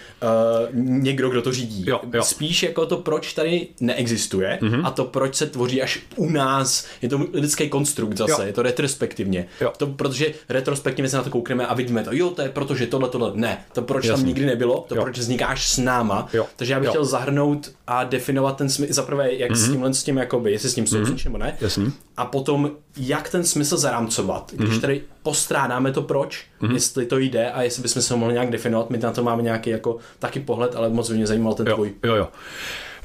někdo, 0.72 1.30
kdo 1.30 1.42
to 1.42 1.52
řídí. 1.52 1.84
Jo, 1.86 2.00
jo. 2.14 2.22
Spíš 2.22 2.62
jako 2.62 2.86
to, 2.86 2.96
proč 2.96 3.32
tady 3.32 3.66
neexistuje 3.80 4.58
mm-hmm. 4.62 4.86
a 4.86 4.90
to, 4.90 5.04
proč 5.04 5.34
se 5.34 5.46
tvoří 5.46 5.82
až 5.82 6.00
u 6.16 6.30
nás, 6.30 6.86
je 7.02 7.08
to 7.08 7.26
lidský 7.32 7.68
konstrukt 7.68 8.16
zase, 8.16 8.42
jo. 8.42 8.46
je 8.46 8.52
to 8.52 8.62
retrospektivně. 8.62 9.46
Jo. 9.60 9.72
To, 9.76 9.86
protože 9.86 10.26
retrospektivně 10.48 11.08
se 11.08 11.16
na 11.16 11.22
to 11.22 11.30
koukneme 11.30 11.66
a 11.66 11.74
vidíme 11.74 12.04
to, 12.04 12.10
jo, 12.12 12.30
to 12.30 12.42
je 12.42 12.48
protože 12.48 12.86
tohle, 12.86 13.08
tohle, 13.08 13.32
ne, 13.34 13.64
to 13.72 13.82
proč 13.82 14.04
Jasný. 14.04 14.22
tam 14.22 14.28
nikdy 14.28 14.46
nebylo, 14.46 14.84
to 14.88 14.94
jo. 14.94 15.02
proč 15.02 15.18
vznikáš 15.18 15.68
s 15.68 15.78
náma. 15.78 16.28
Jo. 16.32 16.46
Takže 16.56 16.72
já 16.72 16.80
bych 16.80 16.86
jo. 16.86 16.92
chtěl 16.92 17.04
zahrnout 17.04 17.70
a 17.86 18.04
definovat 18.04 18.56
ten 18.56 18.68
smysl, 18.68 19.02
prvé, 19.10 19.34
jak 19.34 19.50
mm-hmm. 19.50 19.54
s 19.54 19.62
mhm. 19.62 19.72
tímhle 19.72 19.94
s 19.94 20.02
tím, 20.02 20.16
jakoby, 20.16 20.52
jestli 20.52 20.68
s 20.68 20.74
tím 20.74 20.86
souhlasíš 20.86 21.22
mm-hmm. 21.22 21.24
nebo 21.24 21.38
ne. 21.38 21.56
Jasný. 21.60 21.92
A 22.16 22.24
potom, 22.24 22.70
jak 22.96 23.28
ten 23.28 23.44
smysl 23.44 23.76
zaramcovat, 23.76 24.52
když 24.56 24.70
mm-hmm. 24.70 24.80
tady 24.80 25.02
postrádáme 25.22 25.92
to 25.92 26.02
proč, 26.02 26.46
mm-hmm. 26.62 26.74
jestli 26.74 27.06
to 27.06 27.18
jde 27.18 27.50
a 27.50 27.62
jestli 27.62 27.82
bychom 27.82 28.02
se 28.02 28.14
ho 28.14 28.18
mohli 28.18 28.34
nějak 28.34 28.50
definovat. 28.50 28.90
My 28.90 28.98
na 28.98 29.12
to 29.12 29.24
máme 29.24 29.42
nějaký 29.42 29.70
jako 29.70 29.96
taky 30.18 30.40
pohled, 30.40 30.76
ale 30.76 30.88
moc 30.88 31.10
by 31.10 31.16
mě 31.16 31.26
zajímal 31.26 31.54
ten 31.54 31.66
jo, 31.66 31.74
tvůj. 31.74 31.92
Jo, 32.04 32.14
jo. 32.14 32.28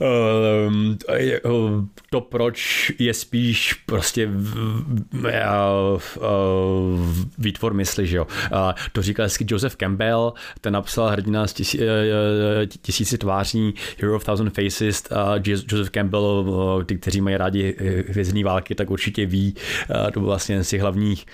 Ehm, 0.01 0.97
to 2.09 2.21
proč 2.21 2.91
je 2.99 3.13
spíš 3.13 3.73
prostě 3.73 4.29
výtvor 7.37 7.73
mysli, 7.73 8.07
že 8.07 8.17
jo. 8.17 8.27
To 8.91 9.01
říkal 9.01 9.25
hezky 9.25 9.45
Joseph 9.49 9.75
Campbell, 9.75 10.33
ten 10.61 10.73
napsal 10.73 11.07
hrdina 11.07 11.47
z 11.47 11.53
tisí, 11.53 11.79
tisíci 12.81 13.17
tváří 13.17 13.73
Hero 13.99 14.15
of 14.15 14.23
Thousand 14.23 14.49
Faces. 14.49 15.03
Joseph 15.45 15.89
Campbell, 15.89 16.83
ty, 16.85 16.97
kteří 16.97 17.21
mají 17.21 17.37
rádi 17.37 17.75
hvězdní 18.09 18.43
války, 18.43 18.75
tak 18.75 18.89
určitě 18.89 19.25
ví, 19.25 19.55
to 20.13 20.19
byl 20.19 20.27
vlastně 20.27 20.63
z 20.63 20.69
těch 20.69 20.81
hlavních 20.81 21.25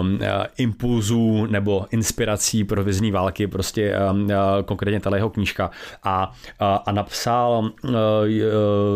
um, 0.00 0.18
impulzů 0.56 1.46
nebo 1.46 1.86
inspirací 1.90 2.64
pro 2.64 2.82
hvězdní 2.82 3.10
války, 3.10 3.46
prostě 3.46 3.94
um, 4.12 4.28
konkrétně 4.64 5.00
tahle 5.00 5.18
jeho 5.18 5.30
knížka. 5.30 5.70
A, 6.04 6.32
a, 6.58 6.74
a 6.76 6.92
napsal 6.92 7.70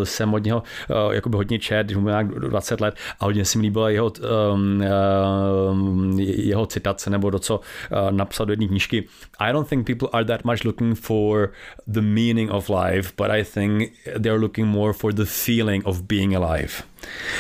jsem 0.05 0.35
od 0.35 0.45
něho 0.45 0.63
uh, 1.07 1.15
jakoby 1.15 1.37
hodně 1.37 1.59
čet, 1.59 1.87
když 1.87 1.97
mu 1.97 2.09
nějak 2.09 2.29
20 2.29 2.81
let 2.81 2.95
a 3.21 3.25
hodně 3.25 3.45
si 3.45 3.59
mi 3.59 3.63
líbila 3.63 3.91
jeho, 3.91 4.13
um, 4.53 4.83
uh, 6.13 6.21
jeho 6.21 6.67
citace 6.67 7.11
nebo 7.11 7.31
do 7.31 7.39
co 7.39 7.61
napsal 8.11 8.47
do 8.47 8.53
jedné 8.53 8.67
knížky. 8.67 9.05
I 9.39 9.53
don't 9.53 9.69
think 9.69 9.87
people 9.87 10.09
are 10.13 10.25
that 10.25 10.45
much 10.45 10.65
looking 10.65 10.99
for 10.99 11.53
the 11.87 12.01
meaning 12.01 12.51
of 12.51 12.71
life, 12.71 13.13
but 13.17 13.31
I 13.31 13.45
think 13.45 13.93
they're 14.19 14.41
looking 14.41 14.69
more 14.69 14.93
for 14.93 15.13
the 15.15 15.25
feeling 15.25 15.87
of 15.87 16.03
being 16.03 16.35
alive 16.35 16.69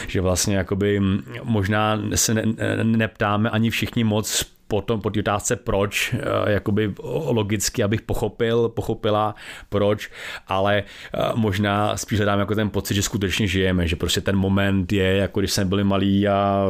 že 0.09 0.21
vlastně 0.21 0.57
jakoby 0.57 1.01
možná 1.43 2.01
se 2.15 2.35
ne, 2.35 2.43
neptáme 2.83 3.51
ani 3.51 3.71
všichni 3.71 4.05
moc 4.05 4.54
potom 4.69 5.01
po 5.01 5.11
té 5.11 5.21
otázce 5.21 5.57
proč, 5.57 6.15
eh, 6.15 6.53
jakoby 6.53 6.95
logicky, 7.25 7.83
abych 7.83 8.03
pochopil, 8.03 8.69
pochopila 8.69 9.35
proč, 9.69 10.11
ale 10.49 10.83
eh, 10.83 11.19
možná 11.35 11.97
spíš 11.97 12.19
hledám 12.19 12.39
jako 12.39 12.55
ten 12.55 12.71
pocit, 12.71 12.95
že 12.95 13.03
skutečně 13.03 13.47
žijeme, 13.47 13.89
že 13.89 13.97
prostě 13.97 14.21
ten 14.21 14.37
moment 14.37 14.93
je, 14.93 15.17
jako 15.17 15.41
když 15.41 15.53
jsme 15.53 15.65
byli 15.65 15.85
malí 15.85 16.29
a 16.29 16.69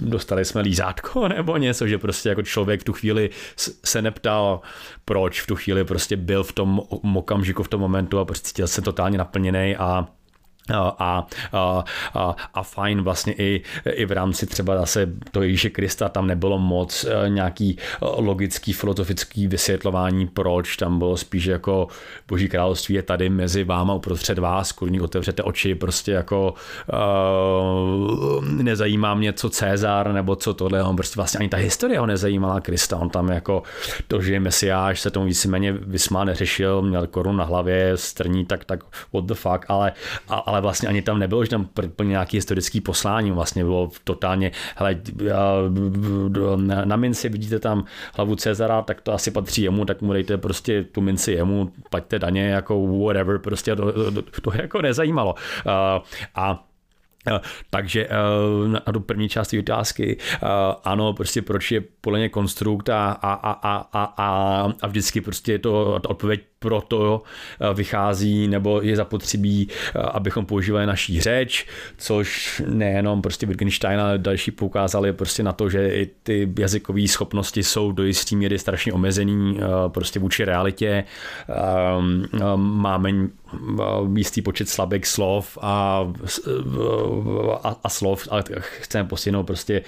dostali 0.00 0.44
jsme 0.44 0.60
lízátko 0.60 1.28
nebo 1.36 1.56
něco, 1.56 1.86
že 1.86 1.98
prostě 1.98 2.28
jako 2.28 2.42
člověk 2.42 2.80
v 2.80 2.84
tu 2.84 2.92
chvíli 2.92 3.30
se 3.84 4.02
neptal 4.02 4.60
proč, 5.04 5.40
v 5.40 5.46
tu 5.46 5.56
chvíli 5.56 5.84
prostě 5.84 6.16
byl 6.16 6.44
v 6.44 6.52
tom 6.52 6.80
okamžiku, 7.16 7.62
v 7.62 7.68
tom 7.68 7.80
momentu 7.80 8.18
a 8.18 8.24
prostě 8.24 8.48
cítil 8.48 8.66
se 8.66 8.82
totálně 8.82 9.18
naplněný 9.18 9.76
a 9.76 10.06
a, 10.70 10.94
a, 11.52 11.84
a, 12.14 12.36
a 12.54 12.62
fajn 12.62 13.02
vlastně 13.02 13.32
i, 13.32 13.62
i 13.90 14.04
v 14.04 14.12
rámci 14.12 14.46
třeba 14.46 14.78
zase 14.78 15.08
to 15.30 15.42
Ježíše 15.42 15.70
Krista 15.70 16.08
tam 16.08 16.26
nebylo 16.26 16.58
moc 16.58 17.04
e, 17.04 17.28
nějaký 17.28 17.70
e, 17.70 17.76
logický 18.00 18.72
filozofický 18.72 19.46
vysvětlování 19.46 20.26
proč, 20.26 20.76
tam 20.76 20.98
bylo 20.98 21.16
spíš 21.16 21.44
jako 21.44 21.88
boží 22.28 22.48
království 22.48 22.94
je 22.94 23.02
tady 23.02 23.30
mezi 23.30 23.64
váma 23.64 23.94
uprostřed 23.94 24.38
vás, 24.38 24.72
kurní 24.72 25.00
otevřete 25.00 25.42
oči, 25.42 25.74
prostě 25.74 26.12
jako 26.12 26.54
uh, 26.92 28.44
nezajímá 28.44 29.14
mě 29.14 29.32
co 29.32 29.50
Cezar 29.50 30.12
nebo 30.12 30.36
co 30.36 30.54
tohle, 30.54 30.82
on 30.82 30.96
prostě 30.96 31.16
vlastně 31.16 31.38
ani 31.38 31.48
ta 31.48 31.56
historie 31.56 32.00
ho 32.00 32.06
nezajímala 32.06 32.60
Krista, 32.60 32.96
on 32.96 33.10
tam 33.10 33.28
jako 33.28 33.62
to, 34.08 34.22
že 34.22 34.32
je 34.32 34.40
mesiáš, 34.40 35.00
se 35.00 35.10
tomu 35.10 35.26
víceméně 35.26 35.72
vysmá 35.72 36.24
neřešil, 36.24 36.82
měl 36.82 37.06
korun 37.06 37.36
na 37.36 37.44
hlavě, 37.44 37.96
strní, 37.96 38.44
tak, 38.44 38.64
tak 38.64 38.80
what 39.12 39.24
the 39.24 39.34
fuck, 39.34 39.64
ale, 39.68 39.92
ale 40.28 40.51
ale 40.52 40.60
vlastně 40.60 40.88
ani 40.88 41.02
tam 41.02 41.18
nebylo, 41.18 41.44
že 41.44 41.50
tam 41.50 41.68
plně 41.96 42.10
nějaký 42.10 42.36
historický 42.36 42.80
poslání, 42.80 43.30
vlastně 43.30 43.64
bylo 43.64 43.90
totálně, 44.04 44.50
hele, 44.76 45.00
na 46.84 46.96
minci 46.96 47.28
vidíte 47.28 47.58
tam 47.58 47.84
hlavu 48.14 48.36
Cezara, 48.36 48.82
tak 48.82 49.00
to 49.00 49.12
asi 49.12 49.30
patří 49.30 49.62
jemu, 49.62 49.84
tak 49.84 50.02
mu 50.02 50.12
dejte 50.12 50.38
prostě 50.38 50.84
tu 50.84 51.00
minci 51.00 51.32
jemu, 51.32 51.72
plaťte 51.90 52.18
daně, 52.18 52.48
jako 52.48 52.86
whatever, 52.86 53.38
prostě 53.38 53.76
to, 53.76 54.12
to, 54.12 54.22
to 54.22 54.50
jako 54.54 54.82
nezajímalo. 54.82 55.34
A 56.34 56.64
takže 57.70 58.08
na 58.66 58.92
tu 58.92 59.00
první 59.00 59.28
část 59.28 59.54
otázky, 59.54 60.18
ano, 60.84 61.12
prostě 61.12 61.42
proč 61.42 61.70
je 61.70 61.80
podle 62.00 62.18
mě 62.18 62.28
konstrukt 62.28 62.88
a, 62.88 63.12
a, 63.12 63.32
a, 63.32 63.52
a, 63.62 64.04
a, 64.16 64.72
a 64.82 64.86
vždycky 64.86 65.20
prostě 65.20 65.52
je 65.52 65.58
to 65.58 66.00
ta 66.00 66.10
odpověď 66.10 66.40
proto 66.62 67.22
eh, 67.60 67.74
vychází 67.74 68.48
nebo 68.48 68.82
je 68.82 68.96
zapotřebí, 68.96 69.68
eh, 69.68 69.98
abychom 69.98 70.46
používali 70.46 70.86
naší 70.86 71.20
řeč, 71.20 71.66
což 71.96 72.62
nejenom 72.66 73.22
prostě 73.22 73.46
Wittgenstein, 73.46 74.00
ale 74.00 74.18
další 74.18 74.50
poukázali 74.50 75.12
prostě 75.12 75.42
na 75.42 75.52
to, 75.52 75.70
že 75.70 75.88
i 75.88 76.10
ty 76.22 76.52
jazykové 76.58 77.08
schopnosti 77.08 77.62
jsou 77.62 77.92
do 77.92 78.04
jistý 78.04 78.36
míry 78.36 78.58
strašně 78.58 78.92
omezený 78.92 79.58
eh, 79.58 79.64
prostě 79.88 80.20
vůči 80.20 80.44
realitě. 80.44 81.04
Ehm, 81.48 82.26
máme 82.56 83.12
jistý 84.16 84.42
počet 84.42 84.68
slabých 84.68 85.06
slov 85.06 85.58
a 85.60 86.04
a, 87.62 87.76
a 87.84 87.88
slov, 87.88 88.28
ale 88.30 88.44
chceme 88.58 89.08
postihnout 89.08 89.46
prostě 89.46 89.82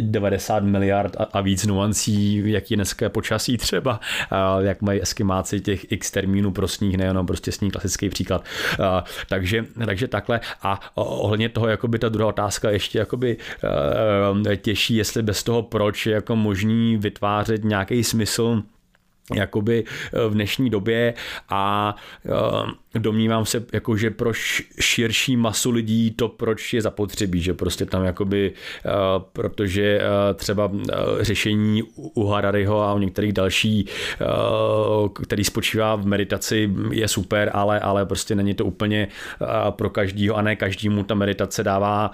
90 0.00 0.62
miliard 0.62 1.16
a, 1.16 1.24
a 1.24 1.40
víc 1.40 1.66
nuancí, 1.66 2.42
jaký 2.50 2.74
je 2.74 2.76
dneska 2.76 3.08
počasí 3.08 3.56
třeba, 3.58 4.00
a 4.30 4.60
jak 4.60 4.82
mají 4.82 5.02
eskimáci 5.02 5.60
těch 5.60 5.92
x 5.92 6.10
termínů 6.10 6.52
pro 6.52 6.68
sníh, 6.68 6.96
nejenom 6.96 7.26
prostě 7.26 7.52
sníh, 7.52 7.72
klasický 7.72 8.08
příklad. 8.08 8.44
A, 8.82 9.04
takže, 9.28 9.64
takže 9.86 10.08
takhle 10.08 10.40
a 10.62 10.80
ohledně 10.94 11.48
toho, 11.48 11.68
jakoby 11.68 11.98
ta 11.98 12.08
druhá 12.08 12.28
otázka 12.28 12.70
ještě 12.70 12.98
jakoby 12.98 13.36
těžší, 14.56 14.96
jestli 14.96 15.22
bez 15.22 15.42
toho 15.42 15.62
proč 15.62 16.06
je 16.06 16.14
jako 16.14 16.36
možný 16.36 16.96
vytvářet 16.96 17.64
nějaký 17.64 18.04
smysl 18.04 18.62
jakoby 19.34 19.84
v 20.28 20.34
dnešní 20.34 20.70
době 20.70 21.14
a 21.48 21.94
domnívám 22.94 23.44
se, 23.44 23.64
jako, 23.72 23.96
že 23.96 24.10
pro 24.10 24.32
širší 24.80 25.36
masu 25.36 25.70
lidí 25.70 26.10
to, 26.10 26.28
proč 26.28 26.74
je 26.74 26.82
zapotřebí, 26.82 27.40
že 27.42 27.54
prostě 27.54 27.86
tam 27.86 28.04
jakoby, 28.04 28.52
uh, 28.84 28.92
protože 29.32 30.00
třeba 30.34 30.70
řešení 31.20 31.82
u 31.96 32.26
Harariho 32.26 32.82
a 32.82 32.94
u 32.94 32.98
některých 32.98 33.32
další, 33.32 33.86
který 35.24 35.44
spočívá 35.44 35.96
v 35.96 36.06
meditaci, 36.06 36.70
je 36.90 37.08
super, 37.08 37.50
ale, 37.54 37.80
ale 37.80 38.06
prostě 38.06 38.34
není 38.34 38.54
to 38.54 38.64
úplně 38.64 39.08
pro 39.70 39.90
každýho 39.90 40.36
a 40.36 40.42
ne 40.42 40.56
každému 40.56 41.02
ta 41.02 41.14
meditace 41.14 41.62
dává 41.62 42.10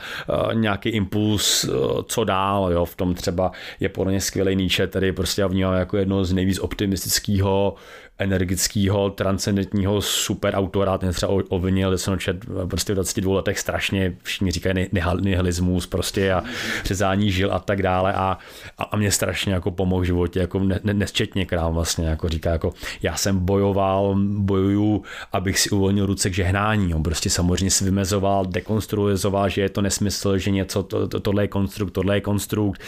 nějaký 0.52 0.88
impuls, 0.88 1.70
co 2.06 2.24
dál, 2.24 2.72
jo, 2.72 2.84
v 2.84 2.96
tom 2.96 3.14
třeba 3.14 3.52
je 3.80 3.88
podle 3.88 4.12
mě 4.12 4.20
skvělý 4.20 4.56
Nietzsche, 4.56 4.86
který 4.86 5.12
prostě 5.12 5.40
já 5.40 5.46
vnímám 5.46 5.74
jako 5.74 5.96
jedno 5.96 6.24
z 6.24 6.32
nejvíc 6.32 6.58
optimistického 7.02 7.74
energického, 8.18 9.10
transcendentního 9.10 10.00
superautora, 10.00 10.98
ten 10.98 11.12
třeba 11.12 11.32
ovinil, 11.48 11.98
jsem 11.98 12.18
čet 12.18 12.36
prostě 12.70 12.92
v 12.92 12.94
22 12.94 13.34
letech 13.34 13.58
strašně, 13.58 14.16
všichni 14.22 14.50
říkají 14.50 14.88
nihilismus 15.20 15.86
prostě 15.86 16.32
a 16.32 16.42
řezání 16.84 17.30
žil 17.30 17.52
a 17.52 17.58
tak 17.58 17.82
dále 17.82 18.12
a, 18.12 18.38
a, 18.78 18.84
a 18.84 18.96
mě 18.96 19.10
strašně 19.10 19.52
jako 19.52 19.70
pomohl 19.70 20.02
v 20.02 20.06
životě, 20.06 20.40
jako 20.40 20.58
ne, 20.58 20.80
ne, 20.84 20.94
nesčetně 20.94 21.46
krám 21.46 21.74
vlastně, 21.74 22.06
jako 22.06 22.28
říká, 22.28 22.50
jako 22.50 22.72
já 23.02 23.16
jsem 23.16 23.38
bojoval, 23.38 24.16
bojuju, 24.38 25.02
abych 25.32 25.58
si 25.58 25.70
uvolnil 25.70 26.06
ruce 26.06 26.30
k 26.30 26.34
žehnání, 26.34 26.94
on 26.94 27.02
prostě 27.02 27.30
samozřejmě 27.30 27.70
si 27.70 27.84
vymezoval, 27.84 28.46
dekonstruoval, 28.46 29.48
že 29.48 29.60
je 29.60 29.68
to 29.68 29.82
nesmysl, 29.82 30.38
že 30.38 30.50
něco, 30.50 30.82
to, 30.82 31.08
to, 31.08 31.20
tohle 31.20 31.42
je 31.42 31.48
konstrukt, 31.48 31.90
tohle 31.90 32.16
je 32.16 32.20
konstrukt, 32.20 32.82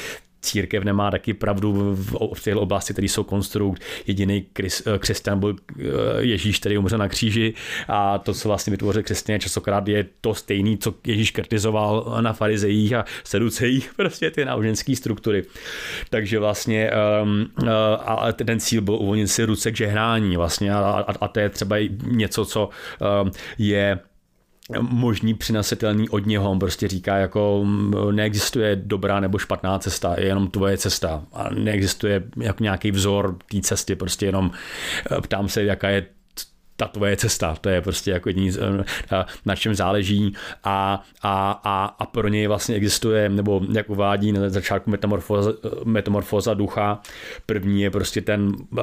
církev 0.45 0.85
nemá 0.85 1.11
taky 1.11 1.35
pravdu 1.35 1.73
v, 1.95 2.35
v 2.35 2.43
této 2.43 2.61
oblasti, 2.61 2.93
které 2.93 3.09
jsou 3.09 3.23
konstrukt. 3.23 3.83
Jediný 4.07 4.47
eh, 4.59 4.99
křesťan 4.99 5.41
byl 5.41 5.57
eh, 5.57 5.85
Ježíš, 6.19 6.59
který 6.59 6.79
umřel 6.79 6.99
na 6.99 7.09
kříži 7.09 7.55
a 7.89 8.19
to, 8.19 8.35
co 8.35 8.49
vlastně 8.49 8.71
vytvořil 8.71 9.03
křesťané 9.03 9.39
časokrát, 9.39 9.89
je 9.89 10.07
to 10.21 10.35
stejný, 10.35 10.79
co 10.79 10.95
Ježíš 11.07 11.31
kritizoval 11.31 12.19
na 12.21 12.33
farizejích 12.33 12.93
a 12.93 13.05
seducejích, 13.25 13.93
prostě 13.97 14.31
ty 14.31 14.45
náboženské 14.45 14.97
struktury. 14.97 15.43
Takže 16.11 16.39
vlastně 16.39 16.91
um, 17.23 17.47
a 18.05 18.33
ten 18.33 18.61
cíl 18.61 18.83
byl 18.83 18.95
uvolnit 18.95 19.29
si 19.29 19.45
ruce 19.45 19.73
k 19.73 19.77
žehnání 19.77 20.37
vlastně 20.37 20.75
a, 20.75 20.79
a, 20.79 21.15
a 21.21 21.29
to 21.29 21.41
je 21.41 21.49
třeba 21.49 21.77
něco, 22.05 22.45
co 22.45 22.69
um, 23.23 23.31
je 23.59 23.99
možný 24.81 25.35
přinesitelný 25.35 26.09
od 26.09 26.27
něho. 26.27 26.51
On 26.51 26.59
prostě 26.59 26.89
říká, 26.89 27.17
jako 27.17 27.67
neexistuje 28.11 28.77
dobrá 28.77 29.21
nebo 29.21 29.39
špatná 29.39 29.79
cesta, 29.79 30.15
je 30.19 30.27
jenom 30.27 30.49
tvoje 30.49 30.79
cesta. 30.79 31.23
A 31.33 31.51
neexistuje 31.51 32.23
jako 32.41 32.63
nějaký 32.63 32.91
vzor 32.91 33.37
té 33.51 33.61
cesty, 33.61 33.97
prostě 33.97 34.27
jenom 34.27 34.51
eh, 35.11 35.21
ptám 35.21 35.49
se, 35.49 35.65
jaká 35.65 35.89
je 35.89 36.07
ta 36.77 36.87
tvoje 36.87 37.17
cesta, 37.17 37.57
to 37.61 37.69
je 37.69 37.81
prostě 37.83 38.11
jako 38.11 38.29
jediný, 38.29 38.51
eh, 39.13 39.25
na 39.47 39.57
čem 39.57 39.75
záleží 39.75 40.35
a, 40.65 41.05
a, 41.23 41.61
a, 41.65 41.85
a 41.99 42.07
pro 42.07 42.29
něj 42.29 42.47
vlastně 42.47 42.75
existuje, 42.75 43.29
nebo 43.29 43.61
jak 43.73 43.91
uvádí 43.91 44.33
na 44.33 44.49
začátku 44.49 44.91
metamorfóza, 44.91 45.53
metamorfóza 45.85 46.55
ducha, 46.55 47.01
první 47.47 47.83
je 47.83 47.91
prostě 47.91 48.21
ten 48.21 48.53
uh, 48.71 48.79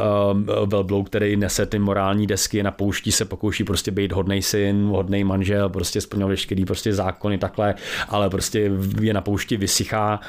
velbloud, 0.65 1.09
který 1.09 1.35
nese 1.35 1.65
ty 1.65 1.79
morální 1.79 2.27
desky, 2.27 2.63
na 2.63 2.71
pouští 2.71 3.11
se 3.11 3.25
pokouší 3.25 3.63
prostě 3.63 3.91
být 3.91 4.11
hodný 4.11 4.41
syn, 4.41 4.85
hodný 4.85 5.23
manžel, 5.23 5.69
prostě 5.69 6.01
splňovat 6.01 6.29
veškerý 6.29 6.65
prostě 6.65 6.93
zákony 6.93 7.37
takhle, 7.37 7.75
ale 8.09 8.29
prostě 8.29 8.71
je 9.01 9.13
na 9.13 9.21
poušti 9.21 9.57
vysychá, 9.57 10.19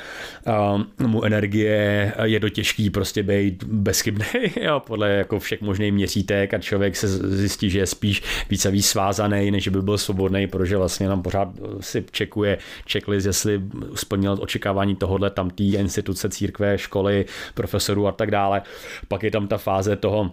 uh, 0.98 1.06
mu 1.08 1.24
energie 1.24 2.12
je 2.22 2.40
do 2.40 2.48
těžký 2.48 2.90
prostě 2.90 3.22
být 3.22 3.64
bezchybný, 3.64 4.26
jo, 4.60 4.82
podle 4.86 5.10
jako 5.10 5.38
všech 5.38 5.60
možných 5.60 5.92
měřítek 5.92 6.54
a 6.54 6.58
člověk 6.58 6.96
se 6.96 7.08
zjistí, 7.08 7.61
že 7.70 7.78
je 7.78 7.86
spíš 7.86 8.22
více 8.50 8.70
víc 8.70 8.86
svázaný, 8.86 9.50
než 9.50 9.68
by 9.68 9.82
byl 9.82 9.98
svobodný, 9.98 10.46
protože 10.46 10.76
vlastně 10.76 11.08
nám 11.08 11.22
pořád 11.22 11.48
si 11.80 12.04
čekuje 12.10 12.58
checklist, 12.92 13.26
jestli 13.26 13.62
splnil 13.94 14.38
očekávání 14.40 14.96
tohohle 14.96 15.30
tam 15.30 15.50
té 15.50 15.64
instituce, 15.64 16.28
církve, 16.28 16.78
školy, 16.78 17.24
profesorů 17.54 18.06
a 18.06 18.12
tak 18.12 18.30
dále. 18.30 18.62
Pak 19.08 19.22
je 19.22 19.30
tam 19.30 19.48
ta 19.48 19.58
fáze 19.58 19.96
toho 19.96 20.32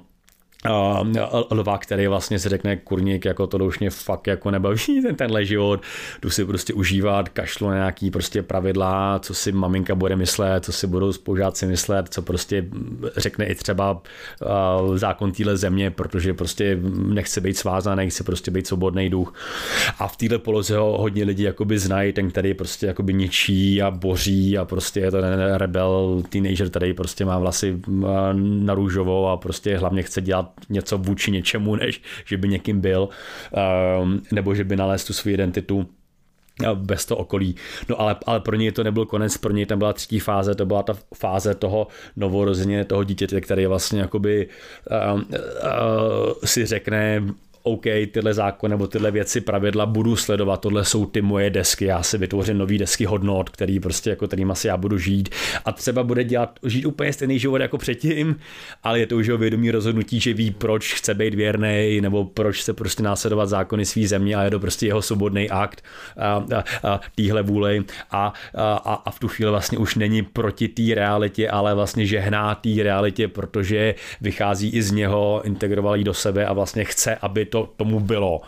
lva, 1.51 1.77
který 1.77 2.07
vlastně 2.07 2.39
si 2.39 2.49
řekne 2.49 2.77
kurník, 2.77 3.25
jako 3.25 3.47
to 3.47 3.57
už 3.57 3.79
mě 3.79 3.89
fakt 3.89 4.27
jako 4.27 4.51
nebaví 4.51 5.01
ten, 5.03 5.15
tenhle 5.15 5.45
život, 5.45 5.81
jdu 6.21 6.29
si 6.29 6.45
prostě 6.45 6.73
užívat, 6.73 7.29
kašlu 7.29 7.69
na 7.69 7.75
nějaký 7.75 8.11
prostě 8.11 8.43
pravidla, 8.43 9.19
co 9.19 9.33
si 9.33 9.51
maminka 9.51 9.95
bude 9.95 10.15
myslet, 10.15 10.65
co 10.65 10.71
si 10.71 10.87
budou 10.87 11.13
spolužáci 11.13 11.65
myslet, 11.65 12.05
co 12.09 12.21
prostě 12.21 12.65
řekne 13.17 13.45
i 13.45 13.55
třeba 13.55 14.01
zákon 14.95 15.31
téhle 15.31 15.57
země, 15.57 15.91
protože 15.91 16.33
prostě 16.33 16.79
nechce 17.07 17.41
být 17.41 17.57
svázaný, 17.57 18.09
chce 18.09 18.23
prostě 18.23 18.51
být 18.51 18.67
svobodný 18.67 19.09
duch. 19.09 19.33
A 19.99 20.07
v 20.07 20.17
téhle 20.17 20.37
poloze 20.37 20.77
ho 20.77 20.97
hodně 20.97 21.23
lidí 21.23 21.43
jakoby 21.43 21.79
znají, 21.79 22.13
ten, 22.13 22.31
který 22.31 22.53
prostě 22.53 22.87
jakoby 22.87 23.13
ničí 23.13 23.81
a 23.81 23.91
boří 23.91 24.57
a 24.57 24.65
prostě 24.65 24.99
je 24.99 25.11
to 25.11 25.21
ten 25.21 25.39
rebel, 25.55 26.23
teenager, 26.29 26.69
který 26.69 26.93
prostě 26.93 27.25
má 27.25 27.39
vlasy 27.39 27.81
na 28.39 28.73
růžovou 28.73 29.27
a 29.27 29.37
prostě 29.37 29.77
hlavně 29.77 30.03
chce 30.03 30.21
dělat 30.21 30.48
něco 30.69 30.97
vůči 30.97 31.31
něčemu, 31.31 31.75
než 31.75 32.01
že 32.25 32.37
by 32.37 32.47
někým 32.47 32.81
byl, 32.81 33.09
um, 34.01 34.21
nebo 34.31 34.55
že 34.55 34.63
by 34.63 34.75
nalézt 34.75 35.07
tu 35.07 35.13
svou 35.13 35.31
identitu 35.31 35.89
bez 36.75 37.05
toho 37.05 37.19
okolí. 37.19 37.55
No 37.89 38.01
ale, 38.01 38.15
ale 38.25 38.39
pro 38.39 38.55
něj 38.55 38.71
to 38.71 38.83
nebyl 38.83 39.05
konec, 39.05 39.37
pro 39.37 39.53
něj 39.53 39.65
tam 39.65 39.79
byla 39.79 39.93
třetí 39.93 40.19
fáze, 40.19 40.55
to 40.55 40.65
byla 40.65 40.83
ta 40.83 40.93
fáze 41.15 41.55
toho 41.55 41.87
novorozeně, 42.15 42.85
toho 42.85 43.03
dítěte, 43.03 43.41
který 43.41 43.65
vlastně 43.65 43.99
jakoby 44.01 44.47
uh, 45.13 45.21
uh, 45.21 45.25
si 46.45 46.65
řekne, 46.65 47.23
OK, 47.69 47.83
tyhle 48.11 48.33
zákony 48.33 48.69
nebo 48.69 48.87
tyhle 48.87 49.11
věci, 49.11 49.41
pravidla 49.41 49.85
budu 49.85 50.15
sledovat, 50.15 50.61
tohle 50.61 50.85
jsou 50.85 51.05
ty 51.05 51.21
moje 51.21 51.49
desky, 51.49 51.85
já 51.85 52.03
si 52.03 52.17
vytvořím 52.17 52.57
nový 52.57 52.77
desky 52.77 53.05
hodnot, 53.05 53.49
který 53.49 53.79
prostě 53.79 54.09
jako 54.09 54.27
kterým 54.27 54.51
asi 54.51 54.67
já 54.67 54.77
budu 54.77 54.97
žít. 54.97 55.29
A 55.65 55.71
třeba 55.71 56.03
bude 56.03 56.23
dělat, 56.23 56.59
žít 56.63 56.85
úplně 56.85 57.13
stejný 57.13 57.39
život 57.39 57.61
jako 57.61 57.77
předtím, 57.77 58.35
ale 58.83 58.99
je 58.99 59.07
to 59.07 59.17
už 59.17 59.27
jeho 59.27 59.37
vědomí 59.37 59.71
rozhodnutí, 59.71 60.19
že 60.19 60.33
ví, 60.33 60.51
proč 60.51 60.93
chce 60.93 61.13
být 61.13 61.35
věrný 61.35 62.01
nebo 62.01 62.25
proč 62.25 62.61
chce 62.61 62.73
prostě 62.73 63.03
následovat 63.03 63.45
zákony 63.45 63.85
své 63.85 64.07
země 64.07 64.35
a 64.35 64.43
je 64.43 64.51
to 64.51 64.59
prostě 64.59 64.85
jeho 64.85 65.01
svobodný 65.01 65.49
akt 65.49 65.83
a, 66.17 66.45
a, 66.55 66.63
a 66.89 67.01
týhle 67.15 67.41
vůli 67.41 67.83
a, 68.11 68.33
a, 68.55 68.93
a 69.05 69.11
v 69.11 69.19
tu 69.19 69.27
chvíli 69.27 69.51
vlastně 69.51 69.77
už 69.77 69.95
není 69.95 70.21
proti 70.21 70.67
té 70.67 70.95
realitě, 70.95 71.49
ale 71.49 71.75
vlastně 71.75 72.05
žehná 72.05 72.55
té 72.55 72.69
realitě, 72.83 73.27
protože 73.27 73.95
vychází 74.21 74.69
i 74.69 74.81
z 74.81 74.91
něho, 74.91 75.41
integroval 75.43 75.95
ji 75.95 76.03
do 76.03 76.13
sebe 76.13 76.45
a 76.45 76.53
vlastně 76.53 76.85
chce, 76.85 77.15
aby 77.15 77.45
to 77.45 77.58
tomu 77.65 77.99
bylo, 77.99 78.41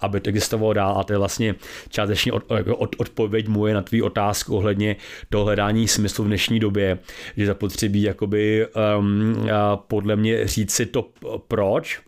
aby 0.00 0.20
to 0.20 0.28
existovalo 0.28 0.72
dál. 0.72 0.98
A 0.98 1.04
to 1.04 1.12
je 1.12 1.18
vlastně 1.18 1.54
částečně 1.88 2.32
od, 2.32 2.42
jako 2.56 2.76
od, 2.76 2.96
odpověď 2.98 3.48
moje 3.48 3.74
na 3.74 3.82
tvý 3.82 4.02
otázku 4.02 4.56
ohledně 4.56 4.96
toho 5.28 5.44
hledání 5.44 5.88
smyslu 5.88 6.24
v 6.24 6.26
dnešní 6.26 6.60
době, 6.60 6.98
že 7.36 7.46
zapotřebí 7.46 8.02
jakoby 8.02 8.66
um, 8.98 9.48
podle 9.88 10.16
mě 10.16 10.46
říct 10.46 10.74
si 10.74 10.86
to 10.86 11.08
proč, 11.48 12.00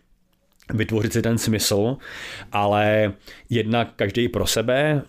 vytvořit 0.73 1.13
si 1.13 1.21
ten 1.21 1.37
smysl, 1.37 1.97
ale 2.51 3.13
jednak 3.49 3.87
každý 3.95 4.27
pro 4.27 4.47
sebe, 4.47 5.01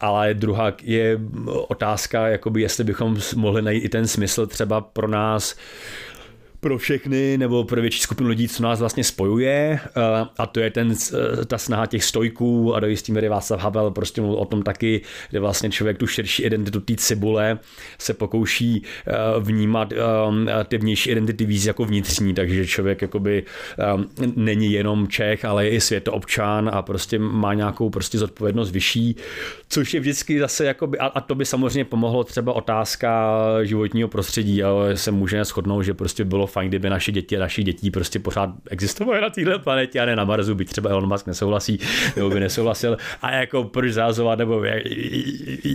ale 0.00 0.34
druhá 0.34 0.72
je 0.82 1.18
otázka, 1.68 2.28
jakoby 2.28 2.62
jestli 2.62 2.84
bychom 2.84 3.16
mohli 3.36 3.62
najít 3.62 3.84
i 3.84 3.88
ten 3.88 4.06
smysl 4.06 4.46
třeba 4.46 4.80
pro 4.80 5.08
nás 5.08 5.56
pro 6.60 6.78
všechny 6.78 7.38
nebo 7.38 7.64
pro 7.64 7.80
větší 7.80 8.00
skupinu 8.00 8.28
lidí, 8.28 8.48
co 8.48 8.62
nás 8.62 8.80
vlastně 8.80 9.04
spojuje. 9.04 9.80
Eh, 9.86 10.26
a 10.38 10.46
to 10.46 10.60
je 10.60 10.70
ten, 10.70 10.94
eh, 11.40 11.44
ta 11.44 11.58
snaha 11.58 11.86
těch 11.86 12.04
stojků 12.04 12.74
a 12.74 12.80
do 12.80 12.86
jistý 12.86 13.12
míry 13.12 13.28
Václav 13.28 13.60
Havel 13.60 13.90
prostě 13.90 14.20
mluvil 14.20 14.38
o 14.38 14.44
tom 14.44 14.62
taky, 14.62 15.00
kde 15.30 15.40
vlastně 15.40 15.70
člověk 15.70 15.98
tu 15.98 16.06
širší 16.06 16.42
identitu 16.42 16.80
té 16.80 16.94
cibule 16.96 17.58
se 17.98 18.14
pokouší 18.14 18.82
eh, 19.06 19.12
vnímat 19.40 19.92
ty 20.68 20.78
vnější 20.78 21.10
identity 21.10 21.44
víc 21.44 21.66
jako 21.66 21.84
vnitřní, 21.84 22.34
takže 22.34 22.66
člověk 22.66 23.02
jakoby 23.02 23.44
není 24.36 24.72
jenom 24.72 25.08
Čech, 25.08 25.44
ale 25.44 25.64
je 25.64 25.70
i 25.70 25.80
světoobčan 25.80 26.70
a 26.72 26.82
prostě 26.82 27.18
má 27.18 27.54
nějakou 27.54 27.90
prostě 27.90 28.18
zodpovědnost 28.18 28.70
vyšší, 28.70 29.16
což 29.68 29.94
je 29.94 30.00
vždycky 30.00 30.40
zase 30.40 30.64
jakoby, 30.64 30.98
a, 30.98 31.06
a 31.06 31.20
to 31.20 31.34
by 31.34 31.44
samozřejmě 31.44 31.84
pomohlo 31.84 32.24
třeba 32.24 32.52
otázka 32.52 33.38
životního 33.62 34.08
prostředí, 34.08 34.62
ale 34.62 34.96
se 34.96 35.10
může 35.10 35.44
shodnout, 35.44 35.82
že 35.82 35.94
prostě 35.94 36.24
bylo 36.24 36.45
bylo 36.46 36.52
fajn, 36.52 36.68
kdyby 36.68 36.90
naše 36.90 37.12
děti 37.12 37.36
a 37.36 37.40
naši 37.40 37.62
dětí 37.62 37.90
prostě 37.90 38.18
pořád 38.18 38.50
existovaly 38.70 39.20
na 39.20 39.30
této 39.30 39.58
planetě 39.58 40.00
a 40.00 40.04
ne 40.04 40.16
na 40.16 40.24
Marsu, 40.24 40.54
byť 40.54 40.68
třeba 40.70 40.90
Elon 40.90 41.08
Musk 41.08 41.26
nesouhlasí, 41.26 41.78
nebo 42.16 42.30
by 42.30 42.40
nesouhlasil. 42.40 42.96
A 43.22 43.30
jako 43.30 43.64
proč 43.64 43.92
zázovat, 43.92 44.38
nebo 44.38 44.64
jak, 44.64 44.82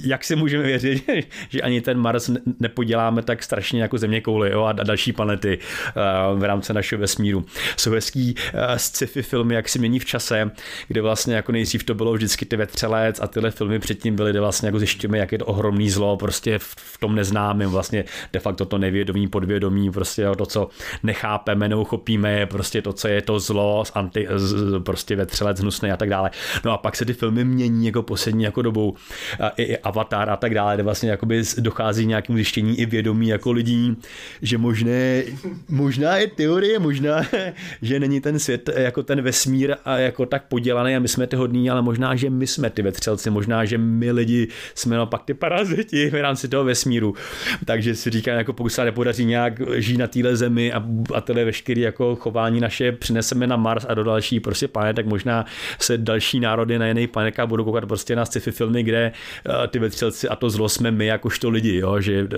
jak 0.03 0.23
si 0.23 0.35
můžeme 0.35 0.63
věřit, 0.63 1.03
že 1.49 1.61
ani 1.61 1.81
ten 1.81 1.97
Mars 1.97 2.29
nepoděláme 2.59 3.21
tak 3.21 3.43
strašně 3.43 3.81
jako 3.81 3.97
země 3.97 4.21
kouly 4.21 4.51
jo, 4.51 4.63
a 4.63 4.71
další 4.71 5.13
planety 5.13 5.59
uh, 5.59 6.39
v 6.39 6.43
rámci 6.43 6.73
našeho 6.73 6.99
vesmíru. 6.99 7.45
Jsou 7.77 7.91
hezký 7.91 8.35
uh, 8.35 8.75
sci-fi 8.77 9.21
filmy, 9.21 9.55
jak 9.55 9.69
si 9.69 9.79
mění 9.79 9.99
v 9.99 10.05
čase, 10.05 10.51
kde 10.87 11.01
vlastně 11.01 11.35
jako 11.35 11.51
nejdřív 11.51 11.83
to 11.83 11.93
bylo 11.93 12.13
vždycky 12.13 12.45
ty 12.45 12.55
vetřelec 12.55 13.19
a 13.19 13.27
tyhle 13.27 13.51
filmy 13.51 13.79
předtím 13.79 14.15
byly, 14.15 14.31
kde 14.31 14.39
vlastně 14.39 14.67
jako 14.67 14.79
zjišťujeme, 14.79 15.17
jak 15.17 15.31
je 15.31 15.37
to 15.37 15.45
ohromný 15.45 15.89
zlo 15.89 16.17
prostě 16.17 16.59
v, 16.59 16.97
tom 17.01 17.15
neznámém, 17.15 17.69
vlastně 17.69 18.05
de 18.33 18.39
facto 18.39 18.65
to 18.65 18.77
nevědomí, 18.77 19.27
podvědomí, 19.27 19.91
prostě 19.91 20.27
to, 20.37 20.45
co 20.45 20.60
nechápeme, 21.03 21.69
neuchopíme, 21.69 22.31
je 22.39 22.45
prostě 22.45 22.81
to, 22.81 22.93
co 22.93 23.07
je 23.07 23.21
to 23.21 23.39
zlo, 23.39 23.83
anti, 23.93 24.27
z, 24.35 24.79
prostě 24.79 25.15
vetřelec 25.15 25.59
hnusný 25.59 25.91
a 25.91 25.97
tak 25.97 26.09
dále. 26.09 26.31
No 26.65 26.71
a 26.71 26.77
pak 26.77 26.95
se 26.95 27.05
ty 27.05 27.13
filmy 27.13 27.45
mění 27.45 27.85
jako 27.85 28.03
poslední 28.03 28.43
jako 28.43 28.61
dobou, 28.61 28.95
a, 29.39 29.49
i, 29.49 29.63
i 29.63 29.77
Avatar 29.77 30.29
a 30.29 30.35
tak 30.35 30.53
dále, 30.53 30.75
kde 30.75 30.83
vlastně 30.83 31.09
jakoby 31.09 31.43
dochází 31.59 32.05
nějakým 32.05 32.35
zjištění 32.35 32.79
i 32.79 32.85
vědomí 32.85 33.27
jako 33.27 33.51
lidí, 33.51 33.97
že 34.41 34.57
možné, 34.57 35.23
možná 35.69 36.17
je 36.17 36.27
teorie, 36.27 36.79
možná, 36.79 37.21
že 37.81 37.99
není 37.99 38.21
ten 38.21 38.39
svět 38.39 38.69
jako 38.75 39.03
ten 39.03 39.21
vesmír 39.21 39.75
a 39.85 39.97
jako 39.97 40.25
tak 40.25 40.43
podělaný 40.47 40.95
a 40.95 40.99
my 40.99 41.07
jsme 41.07 41.27
ty 41.27 41.35
hodní, 41.35 41.69
ale 41.69 41.81
možná, 41.81 42.15
že 42.15 42.29
my 42.29 42.47
jsme 42.47 42.69
ty 42.69 42.81
vetřelci, 42.81 43.29
možná, 43.29 43.65
že 43.65 43.77
my 43.77 44.11
lidi 44.11 44.47
jsme 44.75 44.95
naopak 44.95 45.23
ty 45.23 45.33
paraziti 45.33 46.09
v 46.09 46.21
rámci 46.21 46.47
toho 46.47 46.63
vesmíru. 46.63 47.15
Takže 47.65 47.95
si 47.95 48.09
říkám, 48.09 48.37
jako 48.37 48.53
pokud 48.53 48.69
se 48.69 48.85
nepodaří 48.85 49.25
nějak 49.25 49.61
žít 49.75 49.97
na 49.97 50.07
téhle 50.07 50.35
zemi 50.35 50.50
a, 50.73 50.83
a 51.13 51.21
tyhle 51.21 51.45
veškeré 51.45 51.81
jako 51.81 52.15
chování 52.15 52.59
naše 52.59 52.91
přineseme 52.91 53.47
na 53.47 53.55
Mars 53.55 53.85
a 53.89 53.93
do 53.93 54.03
další 54.03 54.39
prostě 54.39 54.67
planet, 54.67 54.95
tak 54.95 55.05
možná 55.05 55.45
se 55.79 55.97
další 55.97 56.39
národy 56.39 56.79
na 56.79 56.87
jiných 56.87 57.09
planetách 57.09 57.47
budou 57.47 57.63
koukat 57.63 57.85
prostě 57.85 58.15
na 58.15 58.25
sci-fi 58.25 58.51
filmy, 58.51 58.83
kde 58.83 59.11
uh, 59.45 59.67
ty 59.67 59.79
vetřelci 59.79 60.29
a 60.29 60.35
to 60.35 60.49
zlo 60.49 60.69
jsme 60.69 60.91
my 60.91 61.05
jakožto 61.05 61.49
lidi, 61.49 61.77
jo, 61.77 62.01
že 62.01 62.23
uh, 62.23 62.29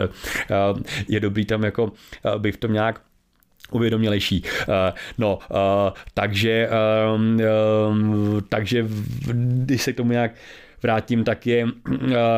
je 1.07 1.20
dobrý 1.20 1.45
tam 1.45 1.64
jako 1.64 1.84
uh, 1.84 1.91
být 2.38 2.55
v 2.55 2.57
tom 2.57 2.74
nějak 2.74 3.01
uvědomělejší. 3.72 4.43
No, 5.18 5.39
takže, 6.14 6.70
takže 8.49 8.86
když 9.34 9.82
se 9.82 9.93
k 9.93 9.97
tomu 9.97 10.11
nějak 10.11 10.32
vrátím, 10.84 11.23
tak 11.23 11.47
je, 11.47 11.65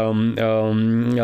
um, 0.10 0.36
um, 0.72 1.20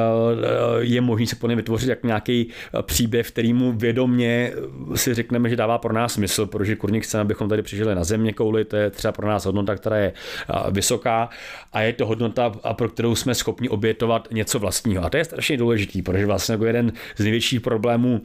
je 0.80 1.02
možný 1.02 1.28
se 1.28 1.36
podle 1.36 1.56
vytvořit 1.56 1.90
jak 1.90 2.04
nějaký 2.04 2.48
příběh, 2.82 3.28
kterýmu 3.28 3.72
vědomně 3.72 4.54
si 4.96 5.14
řekneme, 5.14 5.50
že 5.50 5.56
dává 5.56 5.78
pro 5.78 5.94
nás 5.94 6.14
smysl, 6.14 6.46
protože 6.46 6.76
kurník 6.76 7.04
chceme, 7.04 7.22
abychom 7.22 7.50
tady 7.50 7.62
přežili 7.62 7.96
na 7.96 8.04
země 8.04 8.34
kouli, 8.34 8.66
to 8.66 8.76
je 8.76 8.90
třeba 8.90 9.12
pro 9.12 9.28
nás 9.28 9.46
hodnota, 9.46 9.76
která 9.76 9.98
je 9.98 10.14
vysoká 10.72 11.30
a 11.74 11.82
je 11.82 11.94
to 11.94 12.06
hodnota, 12.06 12.50
pro 12.74 12.90
kterou 12.90 13.16
jsme 13.16 13.36
schopni 13.36 13.70
obětovat 13.70 14.28
něco 14.32 14.60
vlastního. 14.60 15.06
A 15.06 15.10
to 15.10 15.18
je 15.18 15.26
strašně 15.26 15.58
důležitý, 15.58 16.02
protože 16.02 16.26
vlastně 16.26 16.54
jako 16.54 16.66
jeden 16.66 16.94
z 17.18 17.24
největších 17.24 17.62
problémů 17.62 18.22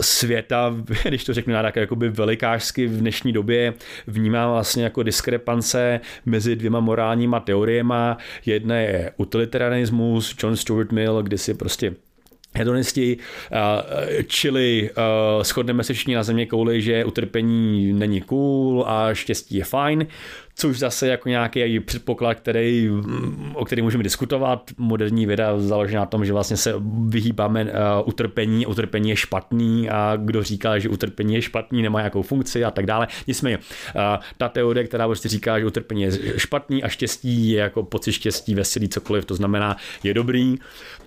světa, 0.00 0.76
když 1.08 1.24
to 1.24 1.34
řeknu 1.34 1.54
tak 1.54 1.76
jakoby 1.76 2.08
velikářsky 2.08 2.86
v 2.86 2.98
dnešní 2.98 3.32
době, 3.32 3.74
vnímám 4.06 4.50
vlastně 4.50 4.84
jako 4.84 5.02
diskrepance 5.02 6.00
mezi 6.26 6.56
dvěma 6.56 6.80
morálníma 6.80 7.40
teoriema. 7.40 8.18
Jedna 8.46 8.76
je 8.76 9.12
utilitarianismus, 9.16 10.36
John 10.42 10.56
Stuart 10.56 10.92
Mill, 10.92 11.22
kdy 11.22 11.38
si 11.38 11.54
prostě 11.54 11.94
hedonisti, 12.54 13.16
čili 14.26 14.90
shodneme 15.42 15.84
se 15.84 15.92
všichni 15.92 16.14
na 16.14 16.22
země 16.22 16.46
kouli, 16.46 16.82
že 16.82 17.04
utrpení 17.04 17.92
není 17.92 18.20
cool 18.20 18.84
a 18.86 19.14
štěstí 19.14 19.56
je 19.56 19.64
fajn, 19.64 20.06
což 20.60 20.78
zase 20.78 21.08
jako 21.08 21.28
nějaký 21.28 21.80
předpoklad, 21.80 22.34
který, 22.34 22.90
o 23.54 23.64
který 23.64 23.82
můžeme 23.82 24.04
diskutovat. 24.04 24.70
Moderní 24.76 25.26
věda 25.26 25.58
založená 25.58 26.00
na 26.00 26.06
tom, 26.06 26.24
že 26.24 26.32
vlastně 26.32 26.56
se 26.56 26.74
vyhýbáme 27.08 27.64
uh, 27.64 27.70
utrpení, 28.04 28.66
utrpení 28.66 29.10
je 29.10 29.16
špatný 29.16 29.90
a 29.90 30.16
kdo 30.16 30.42
říká, 30.42 30.78
že 30.78 30.88
utrpení 30.88 31.34
je 31.34 31.42
špatný, 31.42 31.82
nemá 31.82 32.00
jakou 32.00 32.22
funkci 32.22 32.64
a 32.64 32.70
tak 32.70 32.86
dále. 32.86 33.08
Nicméně, 33.26 33.58
uh, 33.58 33.62
ta 34.36 34.48
teorie, 34.48 34.84
která 34.84 35.06
prostě 35.06 35.28
říká, 35.28 35.58
že 35.60 35.66
utrpení 35.66 36.02
je 36.02 36.10
špatný 36.36 36.82
a 36.82 36.88
štěstí 36.88 37.50
je 37.50 37.60
jako 37.60 37.82
pocit 37.82 38.12
štěstí, 38.12 38.54
veselý, 38.54 38.88
cokoliv, 38.88 39.24
to 39.24 39.34
znamená, 39.34 39.76
je 40.02 40.14
dobrý, 40.14 40.56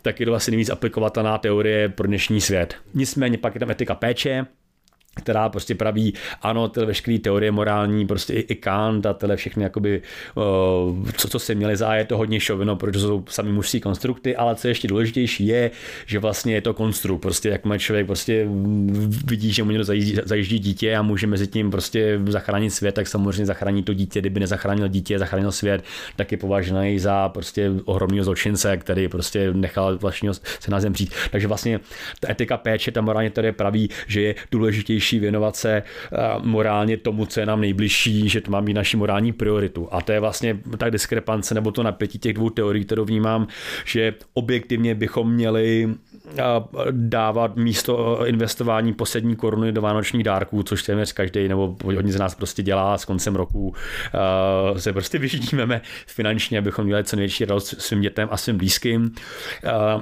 tak 0.02 0.20
je 0.20 0.26
to 0.26 0.32
vlastně 0.32 0.52
nejvíc 0.52 0.70
aplikovatelná 0.70 1.38
teorie 1.38 1.90
pro 1.90 2.08
dnešní 2.08 2.42
svět. 2.42 2.76
Nicméně 2.94 3.38
pak 3.38 3.56
je 3.56 3.60
tam 3.60 3.72
etika 3.72 3.96
péče, 3.96 4.46
která 5.16 5.50
prostě 5.50 5.76
praví, 5.76 6.14
ano, 6.42 6.68
tyhle 6.68 6.88
veškeré 6.88 7.20
teorie 7.20 7.52
morální, 7.52 8.08
prostě 8.08 8.34
i, 8.34 8.40
i 8.40 8.56
Kant 8.56 9.06
a 9.06 9.14
tyhle 9.14 9.36
všechny, 9.36 9.64
jakoby, 9.64 10.02
uh, 10.36 11.10
co, 11.18 11.28
co 11.28 11.40
se 11.40 11.56
měli 11.56 11.76
za, 11.76 11.96
je 11.96 12.06
to 12.06 12.18
hodně 12.18 12.40
šovino, 12.40 12.76
protože 12.76 13.00
jsou 13.00 13.24
sami 13.30 13.52
mužské 13.52 13.80
konstrukty, 13.80 14.36
ale 14.36 14.56
co 14.56 14.68
ještě 14.68 14.88
důležitější 14.88 15.48
je, 15.48 15.72
že 16.06 16.20
vlastně 16.20 16.54
je 16.54 16.62
to 16.62 16.74
konstrukt, 16.74 17.22
prostě 17.22 17.50
jak 17.50 17.66
má 17.66 17.78
člověk 17.78 18.06
prostě 18.06 18.48
vidí, 19.26 19.54
že 19.54 19.64
mu 19.64 19.72
někdo 19.72 19.84
zajíždí, 19.84 20.18
zajíždí 20.26 20.60
dítě 20.60 20.96
a 20.96 21.02
může 21.02 21.28
mezi 21.28 21.48
tím 21.48 21.72
prostě 21.72 22.20
zachránit 22.28 22.70
svět, 22.70 22.96
tak 22.96 23.08
samozřejmě 23.08 23.46
zachrání 23.46 23.84
to 23.84 23.94
dítě, 23.94 24.20
kdyby 24.20 24.40
nezachránil 24.40 24.88
dítě, 24.88 25.20
zachránil 25.20 25.52
svět, 25.52 25.84
tak 26.16 26.32
je 26.32 26.38
považený 26.38 27.00
za 27.00 27.30
prostě 27.30 27.72
ohromného 27.86 28.24
zločince, 28.24 28.78
který 28.78 29.08
prostě 29.08 29.54
nechal 29.54 29.98
vlastního 29.98 30.34
se 30.34 30.72
na 30.72 30.80
zem 30.80 30.94
přijít. 30.94 31.14
Takže 31.32 31.48
vlastně 31.48 31.80
ta 32.20 32.32
etika 32.32 32.58
péče, 32.58 32.92
ta 32.92 33.02
morálně 33.02 33.30
tady 33.30 33.52
praví, 33.52 33.90
že 34.08 34.22
je 34.22 34.36
důležitější 34.52 35.03
nejbližší, 35.04 35.20
věnovat 35.20 35.56
se 35.56 35.84
eh, 35.84 36.18
morálně 36.44 36.98
tomu, 36.98 37.26
co 37.26 37.40
je 37.40 37.46
nám 37.46 37.62
nejbližší, 37.62 38.30
že 38.30 38.42
to 38.42 38.52
má 38.52 38.62
být 38.62 38.74
naší 38.74 38.98
morální 38.98 39.34
prioritu. 39.34 39.88
A 39.92 40.02
to 40.02 40.12
je 40.12 40.20
vlastně 40.20 40.58
ta 40.78 40.90
diskrepance 40.90 41.56
nebo 41.56 41.72
to 41.72 41.84
napětí 41.84 42.20
těch 42.20 42.34
dvou 42.34 42.50
teorií, 42.50 42.86
kterou 42.86 43.06
vnímám, 43.06 43.48
že 43.86 44.14
objektivně 44.34 44.96
bychom 44.96 45.34
měli 45.34 45.90
dávat 46.92 47.56
místo 47.56 48.20
eh, 48.22 48.30
investování 48.30 48.94
poslední 48.94 49.36
koruny 49.36 49.72
do 49.72 49.82
vánočních 49.82 50.24
dárků, 50.24 50.64
což 50.64 50.84
téměř 50.84 51.12
každý 51.12 51.48
nebo 51.48 51.76
hodně 51.84 52.12
z 52.12 52.20
nás 52.20 52.36
prostě 52.36 52.64
dělá 52.64 52.98
s 52.98 53.06
koncem 53.06 53.36
roku, 53.36 53.74
se 54.78 54.94
prostě 54.94 55.18
vyždímeme 55.20 55.82
finančně, 56.08 56.58
abychom 56.58 56.86
měli 56.86 57.04
co 57.04 57.16
největší 57.16 57.46
radost 57.46 57.82
svým 57.82 58.02
dětem 58.02 58.28
a 58.32 58.38
svým 58.38 58.58
blízkým, 58.58 59.12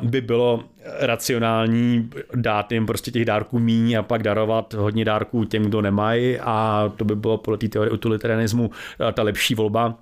by 0.04 0.22
bylo 0.22 0.64
racionální 1.00 2.10
dát 2.36 2.72
jim 2.72 2.86
prostě 2.86 3.12
těch 3.12 3.26
dárků 3.26 3.60
míň 3.60 3.94
a 3.94 4.04
pak 4.04 4.24
darovat 4.24 4.74
hodně 4.74 5.06
dárků 5.06 5.46
těm, 5.46 5.64
kdo 5.64 5.82
nemají 5.82 6.40
a 6.40 6.86
to 6.98 7.06
by 7.06 7.16
bylo 7.16 7.38
podle 7.38 7.58
té 7.58 7.68
teorie 7.68 7.92
utilitarianismu 7.92 8.72
eh, 9.10 9.12
ta 9.12 9.24
lepší 9.24 9.56
volba 9.56 9.98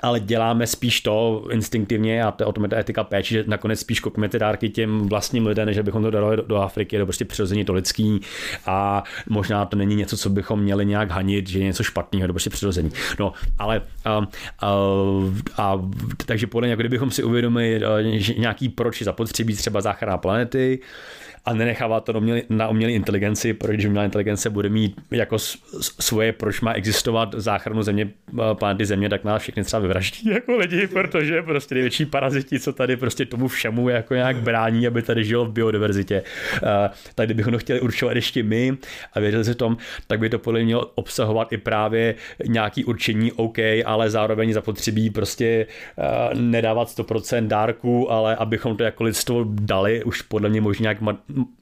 ale 0.00 0.20
děláme 0.20 0.66
spíš 0.66 1.00
to 1.00 1.46
instinktivně 1.50 2.24
a 2.24 2.30
to, 2.30 2.46
o 2.46 2.52
tom 2.52 2.64
je 2.64 2.70
ta 2.70 2.78
etika 2.78 3.04
péče, 3.04 3.34
že 3.34 3.44
nakonec 3.46 3.80
spíš 3.80 4.00
kopíme 4.00 4.28
ty 4.28 4.38
dárky 4.38 4.68
těm 4.70 5.08
vlastním 5.08 5.46
lidem, 5.46 5.66
než 5.66 5.78
bychom 5.78 6.02
to 6.02 6.10
dali 6.10 6.36
do, 6.36 6.42
do 6.42 6.56
Afriky, 6.56 6.96
je 6.96 7.00
to 7.00 7.06
prostě 7.06 7.24
přirozeně 7.24 7.64
to 7.64 7.72
lidský 7.72 8.20
a 8.66 9.04
možná 9.28 9.64
to 9.64 9.76
není 9.76 9.96
něco, 9.96 10.16
co 10.16 10.30
bychom 10.30 10.60
měli 10.60 10.86
nějak 10.86 11.10
hanit, 11.10 11.48
že 11.48 11.58
je 11.58 11.64
něco 11.64 11.82
špatného, 11.82 12.24
je 12.24 12.28
to 12.28 12.32
prostě 12.32 12.50
přirozený. 12.50 12.90
No, 13.18 13.32
ale 13.58 13.82
a, 14.04 14.26
a, 14.60 14.74
a, 15.56 15.80
takže 16.26 16.46
podle 16.46 16.66
mě, 16.66 16.72
jako 16.72 16.82
kdybychom 16.82 17.10
si 17.10 17.22
uvědomili 17.22 17.80
že 18.12 18.34
nějaký 18.34 18.68
proč 18.68 19.02
zapotřebí 19.02 19.56
třeba 19.56 19.80
záchrana 19.80 20.18
planety, 20.18 20.80
a 21.44 21.54
nenechává 21.54 22.00
to 22.00 22.22
na 22.48 22.68
umělé 22.68 22.92
inteligenci, 22.92 23.52
protože 23.54 23.88
umělá 23.88 24.04
inteligence 24.04 24.50
bude 24.50 24.68
mít 24.68 25.00
jako 25.10 25.38
svoje, 25.80 26.32
proč 26.32 26.60
má 26.60 26.72
existovat 26.72 27.34
záchranu 27.34 27.82
země, 27.82 28.10
eh, 28.34 28.54
planety 28.54 28.84
země, 28.84 29.08
tak 29.08 29.24
nás 29.24 29.42
všechny 29.42 29.64
třeba 29.64 29.80
vyvraždí 29.80 30.30
jako 30.34 30.56
lidi, 30.56 30.86
protože 30.86 31.42
prostě 31.42 31.74
největší 31.74 32.06
paraziti, 32.06 32.60
co 32.60 32.72
tady 32.72 32.96
prostě 32.96 33.26
tomu 33.26 33.48
všemu 33.48 33.88
jako 33.88 34.14
nějak 34.14 34.36
brání, 34.36 34.86
aby 34.86 35.02
tady 35.02 35.24
žilo 35.24 35.44
v 35.44 35.52
biodiverzitě. 35.52 36.22
Eh, 36.56 36.90
tak 37.14 37.26
kdybychom 37.26 37.52
to 37.52 37.58
chtěli 37.58 37.80
určovat 37.80 38.16
ještě 38.16 38.42
my 38.42 38.76
a 39.12 39.20
věřili 39.20 39.44
si 39.44 39.54
tom, 39.54 39.76
tak 40.06 40.18
by 40.18 40.28
to 40.28 40.38
podle 40.38 40.60
mě 40.60 40.64
mělo 40.64 40.86
obsahovat 40.94 41.52
i 41.52 41.56
právě 41.56 42.14
nějaký 42.46 42.84
určení 42.84 43.32
OK, 43.32 43.58
ale 43.84 44.10
zároveň 44.10 44.52
zapotřebí 44.52 45.10
prostě 45.10 45.66
eh, 45.98 46.34
nedávat 46.34 46.88
100% 46.88 47.46
dárků, 47.46 48.12
ale 48.12 48.36
abychom 48.36 48.76
to 48.76 48.84
jako 48.84 49.04
lidstvo 49.04 49.44
dali, 49.48 50.04
už 50.04 50.22
podle 50.22 50.48
mě 50.48 50.60
možná 50.60 50.82
nějak 50.82 51.00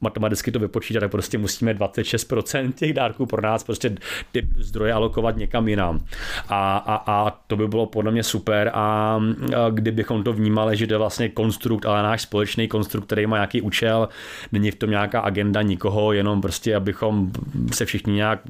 matematicky 0.01 0.53
to 0.53 0.59
vypočítat, 0.59 1.01
tak 1.01 1.11
prostě 1.11 1.39
musíme 1.39 1.75
26% 1.75 2.73
těch 2.73 2.93
dárků 2.93 3.27
pro 3.27 3.43
nás 3.43 3.65
prostě 3.65 3.95
ty 4.33 4.49
zdroje 4.59 4.93
alokovat 4.93 5.37
někam 5.37 5.69
jinam. 5.69 6.01
A, 6.49 6.77
a, 6.77 6.95
a 7.07 7.31
to 7.47 7.57
by 7.57 7.69
bylo 7.69 7.87
podle 7.87 8.13
mě 8.13 8.23
super 8.23 8.71
a, 8.75 9.21
a 9.57 9.71
kdybychom 9.71 10.23
to 10.23 10.33
vnímali, 10.33 10.77
že 10.77 10.87
to 10.87 10.95
je 10.95 10.99
vlastně 10.99 11.29
konstrukt, 11.29 11.87
ale 11.87 12.03
náš 12.03 12.23
společný 12.23 12.69
konstrukt, 12.69 13.07
který 13.07 13.27
má 13.27 13.37
nějaký 13.37 13.63
účel, 13.63 14.09
není 14.53 14.71
v 14.71 14.75
tom 14.75 14.91
nějaká 14.91 15.21
agenda 15.21 15.63
nikoho, 15.63 16.13
jenom 16.13 16.41
prostě 16.41 16.77
abychom 16.77 17.31
se 17.73 17.85
všichni 17.85 18.13
nějak 18.13 18.41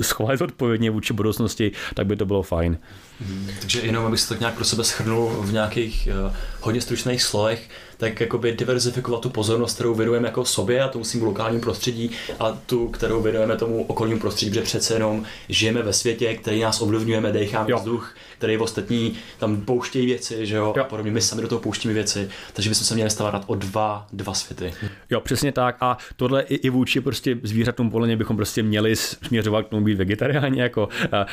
schovali 0.00 0.38
odpovědně 0.38 0.90
vůči 0.90 1.12
budoucnosti, 1.12 1.72
tak 1.94 2.06
by 2.06 2.16
to 2.16 2.26
bylo 2.26 2.42
fajn. 2.42 2.78
Hmm, 3.20 3.48
takže 3.60 3.80
jenom 3.80 4.06
abych 4.06 4.22
to 4.22 4.28
tak 4.28 4.40
nějak 4.40 4.54
pro 4.54 4.64
sebe 4.64 4.84
schrnul 4.84 5.28
v 5.42 5.52
nějakých 5.52 6.08
uh, 6.26 6.32
hodně 6.60 6.80
stručných 6.80 7.22
slovech, 7.22 7.68
tak 7.98 8.20
jakoby 8.20 8.52
diverzifikovat 8.52 9.20
tu 9.20 9.30
pozornost, 9.30 9.74
kterou 9.74 9.94
věnujeme 9.94 10.28
jako 10.28 10.44
sobě 10.44 10.82
a 10.82 10.88
tomu 10.88 11.04
svým 11.04 11.22
lokálním 11.22 11.60
prostředí 11.60 12.10
a 12.38 12.58
tu, 12.66 12.88
kterou 12.88 13.22
věnujeme 13.22 13.56
tomu 13.56 13.84
okolnímu 13.84 14.20
prostředí, 14.20 14.50
protože 14.50 14.62
přece 14.62 14.94
jenom 14.94 15.24
žijeme 15.48 15.82
ve 15.82 15.92
světě, 15.92 16.34
který 16.34 16.60
nás 16.60 16.80
ovlivňujeme, 16.80 17.32
decháme 17.32 17.74
vzduch, 17.74 18.14
který 18.38 18.58
ostatní 18.58 19.12
tam 19.38 19.60
pouštějí 19.60 20.06
věci, 20.06 20.46
že 20.46 20.56
jo, 20.56 20.72
jo. 20.76 20.82
a 20.82 20.84
podobně. 20.84 21.12
My 21.12 21.20
sami 21.20 21.42
do 21.42 21.48
toho 21.48 21.60
pouštíme 21.60 21.94
věci, 21.94 22.28
takže 22.52 22.70
bychom 22.70 22.84
se 22.84 22.94
měli 22.94 23.10
stavat 23.10 23.44
o 23.46 23.54
dva, 23.54 24.06
dva 24.12 24.34
světy. 24.34 24.72
Jo, 25.10 25.20
přesně 25.20 25.52
tak. 25.52 25.76
A 25.80 25.96
tohle 26.16 26.42
i, 26.42 26.54
i 26.54 26.70
vůči 26.70 27.00
prostě 27.00 27.36
zvířatům 27.42 27.90
podle 27.90 28.16
bychom 28.16 28.36
prostě 28.36 28.62
měli 28.62 28.96
směřovat 28.96 29.66
k 29.66 29.68
tomu 29.68 29.84
být 29.84 29.94
vegetariáni, 29.94 30.60
jako, 30.60 30.88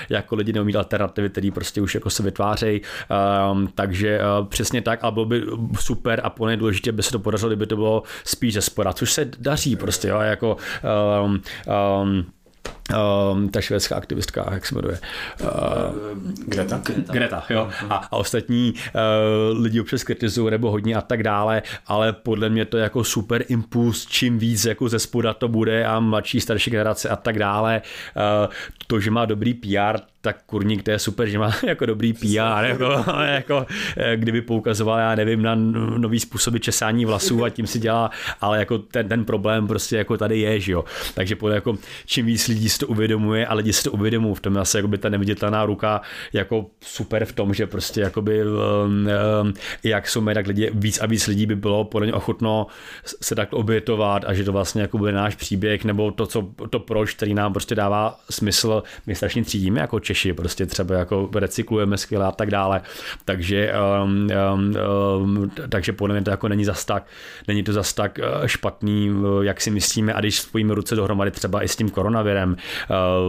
jako 0.10 0.36
lidi 0.36 0.54
neumí 0.54 0.76
alternativy, 0.76 1.30
které 1.30 1.50
prostě 1.54 1.82
už 1.82 1.96
jako 1.96 2.10
se 2.10 2.24
vytvářejí. 2.24 2.82
Um, 3.52 3.68
takže 3.76 4.20
uh, 4.20 4.48
přesně 4.48 4.82
tak, 4.82 5.00
ale 5.04 5.12
bylo 5.12 5.26
by 5.26 5.44
super 5.80 6.22
a 6.24 6.30
plně 6.30 6.58
důležité, 6.58 6.92
by 6.92 7.04
se 7.04 7.12
to 7.12 7.20
podařilo, 7.20 7.50
kdyby 7.50 7.68
to 7.68 7.76
bylo 7.76 8.04
spíš 8.24 8.54
ze 8.54 8.62
spora, 8.62 8.94
což 8.94 9.14
se 9.14 9.26
daří 9.40 9.76
prostě, 9.76 10.08
jo, 10.08 10.20
jako 10.20 10.58
um, 11.24 11.42
um, 12.02 12.26
Um, 13.32 13.50
ta 13.50 13.62
švédská 13.62 13.96
aktivistka, 13.96 14.50
jak 14.52 14.66
se 14.66 14.76
jmenuje? 14.76 15.00
Uh, 15.42 15.50
Greta? 16.46 16.82
Greta. 16.84 17.14
Greta, 17.14 17.44
jo. 17.50 17.70
A, 17.90 17.96
a 17.96 18.14
ostatní 18.14 18.74
uh, 18.74 19.62
lidi 19.62 19.82
občas 19.82 20.04
kritizují 20.04 20.52
nebo 20.52 20.72
hodně 20.72 20.96
a 20.96 21.02
tak 21.02 21.24
dále, 21.24 21.62
ale 21.88 22.14
podle 22.14 22.50
mě 22.50 22.66
to 22.66 22.78
je 22.78 22.84
jako 22.84 23.04
super 23.04 23.46
impuls, 23.48 24.06
čím 24.06 24.40
víc 24.40 24.66
jako 24.66 24.90
ze 24.90 25.00
spoda 25.00 25.34
to 25.34 25.48
bude 25.48 25.86
a 25.86 26.00
mladší, 26.00 26.42
starší 26.42 26.72
generace 26.72 27.10
a 27.10 27.16
tak 27.16 27.40
dále. 27.40 27.82
Uh, 28.16 28.54
to, 28.88 29.00
že 29.00 29.12
má 29.12 29.26
dobrý 29.26 29.54
PR, 29.54 30.00
tak 30.26 30.44
kurník 30.46 30.84
to 30.84 30.92
je 30.92 31.00
super, 31.00 31.28
že 31.28 31.40
má 31.40 31.52
jako 31.68 31.86
dobrý 31.86 32.14
PR, 32.14 32.64
jako, 32.66 33.06
jako, 33.26 33.66
eh, 33.98 34.18
kdyby 34.18 34.42
poukazoval, 34.42 35.00
já 35.00 35.16
nevím, 35.16 35.42
na 35.42 35.56
nový 35.98 36.20
způsoby 36.20 36.58
česání 36.58 37.06
vlasů 37.06 37.44
a 37.44 37.50
tím 37.50 37.68
si 37.68 37.80
dělá, 37.80 38.12
ale 38.42 38.60
jako 38.60 38.78
ten, 38.78 39.08
ten 39.08 39.26
problém 39.26 39.68
prostě 39.68 39.98
jako 39.98 40.18
tady 40.18 40.40
je, 40.40 40.60
že 40.60 40.72
jo. 40.72 40.84
Takže 41.14 41.36
podle 41.36 41.56
jako 41.56 41.78
čím 42.06 42.26
víc 42.26 42.48
lidí 42.48 42.70
si 42.70 42.80
to 42.80 42.88
uvědomuje 42.88 43.48
a 43.48 43.54
lidi 43.54 43.74
si 43.74 43.84
to 43.84 43.92
uvědomují, 43.92 44.36
v 44.36 44.40
tom 44.40 44.58
asi 44.58 44.78
jako 44.78 44.88
by 44.88 44.98
ta 44.98 45.10
neviditelná 45.10 45.66
ruka 45.66 46.02
jako 46.34 46.66
super 46.82 47.26
v 47.26 47.34
tom, 47.34 47.54
že 47.54 47.68
prostě 47.68 48.02
jakoby 48.02 48.44
um, 48.44 48.52
um, 49.42 49.54
jak 49.84 50.10
jsou 50.10 50.26
tak 50.26 50.48
lidi, 50.48 50.72
víc 50.74 51.00
a 51.02 51.06
víc 51.06 51.28
lidí 51.28 51.46
by 51.46 51.56
bylo 51.56 51.84
podle 51.84 52.06
mě 52.06 52.14
ochotno 52.14 52.68
se 53.22 53.36
tak 53.36 53.54
obětovat 53.54 54.24
a 54.28 54.34
že 54.34 54.44
to 54.44 54.52
vlastně 54.52 54.82
jako 54.82 54.98
bude 54.98 55.12
náš 55.12 55.36
příběh 55.36 55.84
nebo 55.84 56.12
to, 56.12 56.26
co, 56.26 56.50
to 56.70 56.80
proč, 56.80 57.14
který 57.14 57.34
nám 57.34 57.54
prostě 57.54 57.76
dává 57.76 58.20
smysl, 58.30 58.84
my 59.08 59.16
strašně 59.16 59.44
třídíme 59.44 59.80
jako 59.80 60.00
Češi 60.00 60.15
Češi, 60.16 60.34
prostě 60.34 60.66
třeba 60.66 60.96
jako 60.96 61.30
recyklujeme 61.36 61.98
skvěle 61.98 62.26
a 62.26 62.32
tak 62.32 62.52
dále. 62.52 62.82
Takže, 63.26 63.74
um, 64.04 64.30
um, 64.54 64.76
um, 65.22 65.52
takže 65.70 65.94
podle 65.94 66.16
mě 66.16 66.24
to 66.24 66.32
jako 66.32 66.48
není 66.48 66.66
zas 66.66 66.86
tak, 66.86 67.06
není 67.48 67.64
to 67.64 67.74
zas 67.74 67.94
tak 67.94 68.20
uh, 68.20 68.48
špatný, 68.48 69.12
uh, 69.12 69.44
jak 69.44 69.62
si 69.62 69.72
myslíme 69.72 70.14
a 70.14 70.20
když 70.20 70.40
spojíme 70.40 70.76
ruce 70.76 70.96
dohromady 70.96 71.32
třeba 71.32 71.64
i 71.64 71.68
s 71.68 71.76
tím 71.76 71.90
koronavirem, 71.90 72.56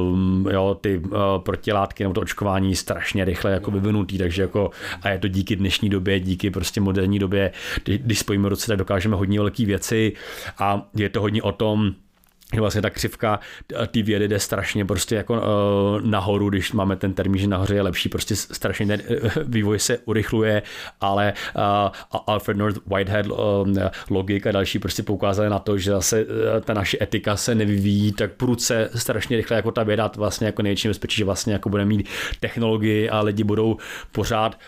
um, 0.03 0.49
jo, 0.51 0.79
ty 0.81 0.99
uh, 0.99 1.19
protilátky 1.39 2.05
nebo 2.05 2.15
to 2.15 2.21
očkování 2.21 2.77
strašně 2.77 3.25
rychle 3.25 3.51
jako 3.51 3.71
vyvinutý, 3.71 4.19
takže 4.19 4.43
jako 4.43 4.71
a 5.03 5.09
je 5.09 5.19
to 5.19 5.29
díky 5.29 5.57
dnešní 5.57 5.89
době, 5.89 6.21
díky 6.21 6.51
prostě 6.51 6.81
moderní 6.81 7.19
době, 7.19 7.53
když 7.85 8.19
spojíme 8.19 8.49
ruce, 8.49 8.67
tak 8.67 8.77
dokážeme 8.77 9.17
hodně 9.17 9.39
velké 9.39 9.67
věci 9.67 10.13
a 10.59 10.89
je 10.97 11.09
to 11.09 11.21
hodně 11.21 11.43
o 11.43 11.53
tom, 11.53 11.95
vlastně 12.55 12.83
ta 12.83 12.91
křivka 12.91 13.41
ty 13.87 14.03
vědy 14.03 14.29
jde 14.29 14.41
strašně 14.41 14.85
prostě 14.85 15.15
jako 15.15 15.35
uh, 15.35 15.41
nahoru, 16.01 16.49
když 16.49 16.73
máme 16.73 16.97
ten 16.97 17.13
termín, 17.13 17.41
že 17.41 17.47
nahoře 17.47 17.75
je 17.75 17.83
lepší, 17.83 18.09
prostě 18.09 18.37
strašně 18.37 18.87
ne, 18.87 18.99
vývoj 19.45 19.79
se 19.79 19.99
urychluje, 19.99 20.63
ale 21.01 21.33
uh, 22.13 22.21
Alfred 22.27 22.57
North 22.57 22.79
Whitehead 22.87 23.27
logik 24.11 24.47
a 24.47 24.53
další 24.53 24.79
prostě 24.79 25.03
poukázali 25.03 25.51
na 25.51 25.59
to, 25.59 25.79
že 25.79 25.91
zase 25.91 26.27
ta 26.65 26.75
naše 26.75 26.99
etika 27.01 27.37
se 27.37 27.55
nevyvíjí 27.55 28.13
tak 28.13 28.33
prudce 28.33 28.91
strašně 28.95 29.37
rychle 29.37 29.57
jako 29.57 29.73
ta 29.73 29.83
věda, 29.83 30.11
vlastně 30.17 30.47
jako 30.47 30.63
největší 30.63 30.89
bezpečí, 30.89 31.17
že 31.17 31.25
vlastně 31.25 31.53
jako 31.53 31.69
bude 31.69 31.85
mít 31.85 32.09
technologii 32.41 33.11
a 33.11 33.21
lidi 33.21 33.45
budou 33.45 33.77
pořád 34.13 34.55
uh, 34.55 34.61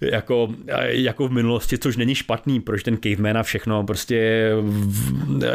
jako, 0.00 0.48
jako 0.86 1.28
v 1.28 1.32
minulosti, 1.32 1.78
což 1.78 1.96
není 1.96 2.14
špatný, 2.14 2.60
proč 2.60 2.82
ten 2.82 2.96
caveman 2.96 3.38
a 3.38 3.42
všechno 3.42 3.84
prostě 3.84 4.50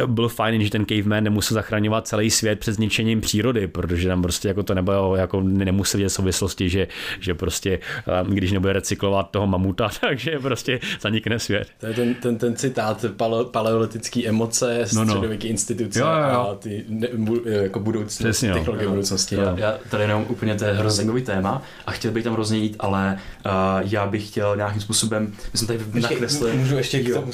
byl 0.05 0.29
fajn, 0.29 0.63
že 0.63 0.69
ten 0.69 0.85
caveman 0.85 1.23
nemusel 1.23 1.55
zachraňovat 1.55 2.07
celý 2.07 2.29
svět 2.29 2.59
před 2.59 2.73
zničením 2.73 3.21
přírody, 3.21 3.67
protože 3.67 4.07
tam 4.07 4.21
prostě 4.21 4.47
jako 4.47 4.63
to 4.63 4.73
nebylo, 4.73 5.15
jako 5.15 5.41
nemusel 5.41 5.97
vidět 5.97 6.09
souvislosti, 6.09 6.69
že, 6.69 6.87
že 7.19 7.33
prostě 7.33 7.79
um, 8.25 8.33
když 8.33 8.51
nebude 8.51 8.73
recyklovat 8.73 9.31
toho 9.31 9.47
mamuta, 9.47 9.89
takže 10.01 10.39
prostě 10.39 10.79
zanikne 11.01 11.39
svět. 11.39 11.67
To 11.79 11.87
je 11.87 11.93
ten, 11.93 12.13
ten, 12.13 12.37
ten 12.37 12.55
citát 12.55 13.05
pale, 13.17 13.45
paleolitický 13.45 14.27
emoce, 14.27 14.85
no, 14.93 15.03
no. 15.03 15.05
středověké 15.05 15.47
instituce 15.47 15.99
jo, 15.99 16.07
jo, 16.07 16.33
jo. 16.33 16.39
a 16.51 16.55
ty 16.55 16.85
ne, 16.89 17.07
jako 17.45 17.79
budoucnost, 17.79 18.17
Přesně, 18.17 18.53
technologie 18.53 18.85
jo. 18.85 18.91
budoucnosti. 18.91 19.35
Já, 19.35 19.53
já 19.57 19.77
tady 19.89 20.03
jenom 20.03 20.25
úplně 20.29 20.55
to 20.55 20.65
je 20.65 20.73
hrozně 20.73 21.21
téma 21.21 21.61
a 21.85 21.91
chtěl 21.91 22.11
bych 22.11 22.23
tam 22.23 22.33
hrozně 22.33 22.57
jít, 22.57 22.75
ale 22.79 23.17
uh, 23.45 23.51
já 23.91 24.05
bych 24.05 24.30
chtěl 24.31 24.55
nějakým 24.55 24.81
způsobem, 24.81 25.33
my 25.53 25.59
jsme 25.59 25.67
tady 25.67 25.79
nakreslili. 25.93 26.57
Můžu 26.57 26.77
ještě 26.77 27.03
k 27.03 27.13
tomu 27.13 27.31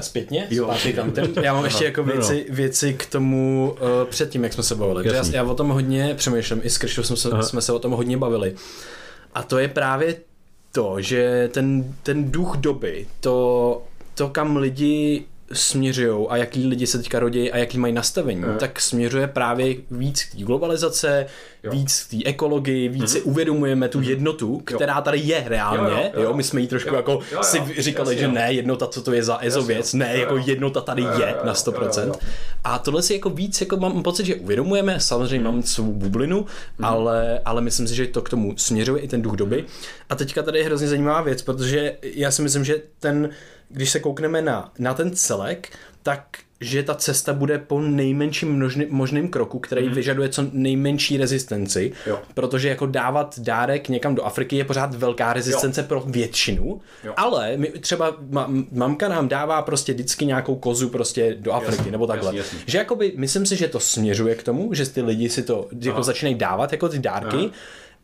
zpětně? 0.00 0.46
Jo. 0.50 0.74
Tam 0.96 1.10
ten, 1.10 1.32
já 1.42 1.54
mám 1.54 1.64
ještě 1.64 1.84
jako 1.84 2.04
věci, 2.04 2.46
věci 2.50 2.94
k 2.94 3.06
tomu 3.06 3.74
uh, 3.80 4.08
předtím, 4.08 4.44
jak 4.44 4.52
jsme 4.52 4.62
se 4.62 4.74
bavili. 4.74 5.08
Já, 5.08 5.24
já 5.32 5.42
o 5.42 5.54
tom 5.54 5.68
hodně 5.68 6.14
přemýšlím, 6.14 6.60
i 6.64 6.70
s 6.70 6.78
Kršou 6.78 7.02
jsme 7.02 7.16
se, 7.16 7.30
jsme 7.42 7.62
se 7.62 7.72
o 7.72 7.78
tom 7.78 7.92
hodně 7.92 8.16
bavili. 8.16 8.54
A 9.34 9.42
to 9.42 9.58
je 9.58 9.68
právě 9.68 10.16
to, 10.72 11.00
že 11.00 11.50
ten, 11.52 11.94
ten 12.02 12.30
duch 12.30 12.56
doby, 12.56 13.06
to, 13.20 13.82
to 14.14 14.28
kam 14.28 14.56
lidi 14.56 15.24
směřují 15.52 16.26
a 16.28 16.36
jaký 16.36 16.66
lidi 16.66 16.86
se 16.86 16.98
teďka 16.98 17.18
rodí 17.18 17.52
a 17.52 17.56
jaký 17.56 17.78
mají 17.78 17.92
nastavení, 17.92 18.44
uh. 18.44 18.56
tak 18.56 18.80
směřuje 18.80 19.26
právě 19.26 19.74
víc 19.90 20.24
k 20.24 20.34
té 20.34 20.42
globalizace, 20.42 21.26
jo. 21.62 21.70
víc 21.72 22.02
k 22.02 22.10
té 22.10 22.30
ekologii, 22.30 22.88
víc 22.88 23.02
uh-huh. 23.02 23.06
si 23.06 23.22
uvědomujeme 23.22 23.88
tu 23.88 23.98
mhm. 23.98 24.08
jednotu, 24.08 24.58
která 24.64 25.00
tady 25.00 25.18
je 25.18 25.44
reálně. 25.46 25.92
Jo, 25.92 26.10
jo, 26.14 26.20
jo. 26.20 26.22
jo 26.22 26.34
my 26.34 26.42
jsme 26.42 26.60
jí 26.60 26.66
trošku 26.66 26.90
jo. 26.90 26.96
jako 26.96 27.12
jo, 27.12 27.20
jo. 27.32 27.42
si 27.42 27.58
říkali, 27.78 28.14
Jasně, 28.14 28.20
že 28.20 28.32
ne, 28.32 28.52
jednota, 28.52 28.86
co 28.86 29.02
to 29.02 29.12
je 29.12 29.24
za 29.24 29.38
EZO 29.42 29.62
věc, 29.62 29.94
ne, 29.94 30.12
jo, 30.14 30.20
jako 30.20 30.36
jednota 30.36 30.80
tady 30.80 31.02
jo, 31.02 31.10
je 31.18 31.34
jo, 31.38 31.44
na 31.44 31.52
100%. 31.52 32.00
Jo, 32.00 32.06
jo. 32.06 32.14
A 32.64 32.78
tohle 32.78 33.02
si 33.02 33.14
jako 33.14 33.30
víc, 33.30 33.60
jako 33.60 33.76
mám 33.76 34.02
pocit, 34.02 34.26
že 34.26 34.34
uvědomujeme, 34.34 35.00
samozřejmě 35.00 35.44
mám 35.44 35.62
svou 35.62 35.92
bublinu, 35.92 36.40
uh-huh. 36.40 36.86
ale, 36.86 37.40
ale 37.44 37.60
myslím 37.60 37.88
si, 37.88 37.94
že 37.94 38.06
to 38.06 38.22
k 38.22 38.28
tomu 38.28 38.54
směřuje 38.56 39.02
i 39.02 39.08
ten 39.08 39.22
duch 39.22 39.36
doby. 39.36 39.64
A 40.10 40.14
teďka 40.14 40.42
tady 40.42 40.58
je 40.58 40.64
hrozně 40.64 40.88
zajímavá 40.88 41.22
věc, 41.22 41.42
protože 41.42 41.96
já 42.02 42.30
si 42.30 42.42
myslím, 42.42 42.64
že 42.64 42.76
ten 43.00 43.30
když 43.72 43.90
se 43.90 44.00
koukneme 44.00 44.42
na, 44.42 44.72
na 44.78 44.94
ten 44.94 45.16
celek, 45.16 45.68
tak 46.02 46.24
že 46.62 46.82
ta 46.82 46.94
cesta 46.94 47.32
bude 47.32 47.58
po 47.58 47.80
nejmenším 47.80 48.52
množný, 48.52 48.86
možným 48.90 49.28
kroku, 49.28 49.58
který 49.58 49.88
mm. 49.88 49.94
vyžaduje 49.94 50.28
co 50.28 50.44
nejmenší 50.52 51.16
rezistenci, 51.16 51.92
jo. 52.06 52.20
protože 52.34 52.68
jako 52.68 52.86
dávat 52.86 53.38
dárek 53.38 53.88
někam 53.88 54.14
do 54.14 54.24
Afriky 54.24 54.56
je 54.56 54.64
pořád 54.64 54.94
velká 54.94 55.32
rezistence 55.32 55.80
jo. 55.80 55.86
pro 55.88 56.00
většinu, 56.00 56.80
jo. 57.04 57.14
ale 57.16 57.56
my, 57.56 57.68
třeba 57.68 58.16
ma, 58.30 58.50
mamka 58.72 59.08
nám 59.08 59.28
dává 59.28 59.62
prostě 59.62 59.92
vždycky 59.92 60.26
nějakou 60.26 60.56
kozu 60.56 60.88
prostě 60.88 61.36
do 61.38 61.52
Afriky, 61.52 61.76
jasný, 61.76 61.90
nebo 61.90 62.06
takhle. 62.06 62.36
Jasný, 62.36 62.38
jasný. 62.38 62.58
Že 62.66 62.78
jakoby, 62.78 63.12
myslím 63.16 63.46
si, 63.46 63.56
že 63.56 63.68
to 63.68 63.80
směřuje 63.80 64.34
k 64.34 64.42
tomu, 64.42 64.74
že 64.74 64.90
ty 64.90 65.02
lidi 65.02 65.28
si 65.28 65.42
to 65.42 65.68
jako 65.80 66.02
začínají 66.02 66.34
dávat 66.34 66.72
jako 66.72 66.88
ty 66.88 66.98
dárky, 66.98 67.36
Aha 67.36 67.50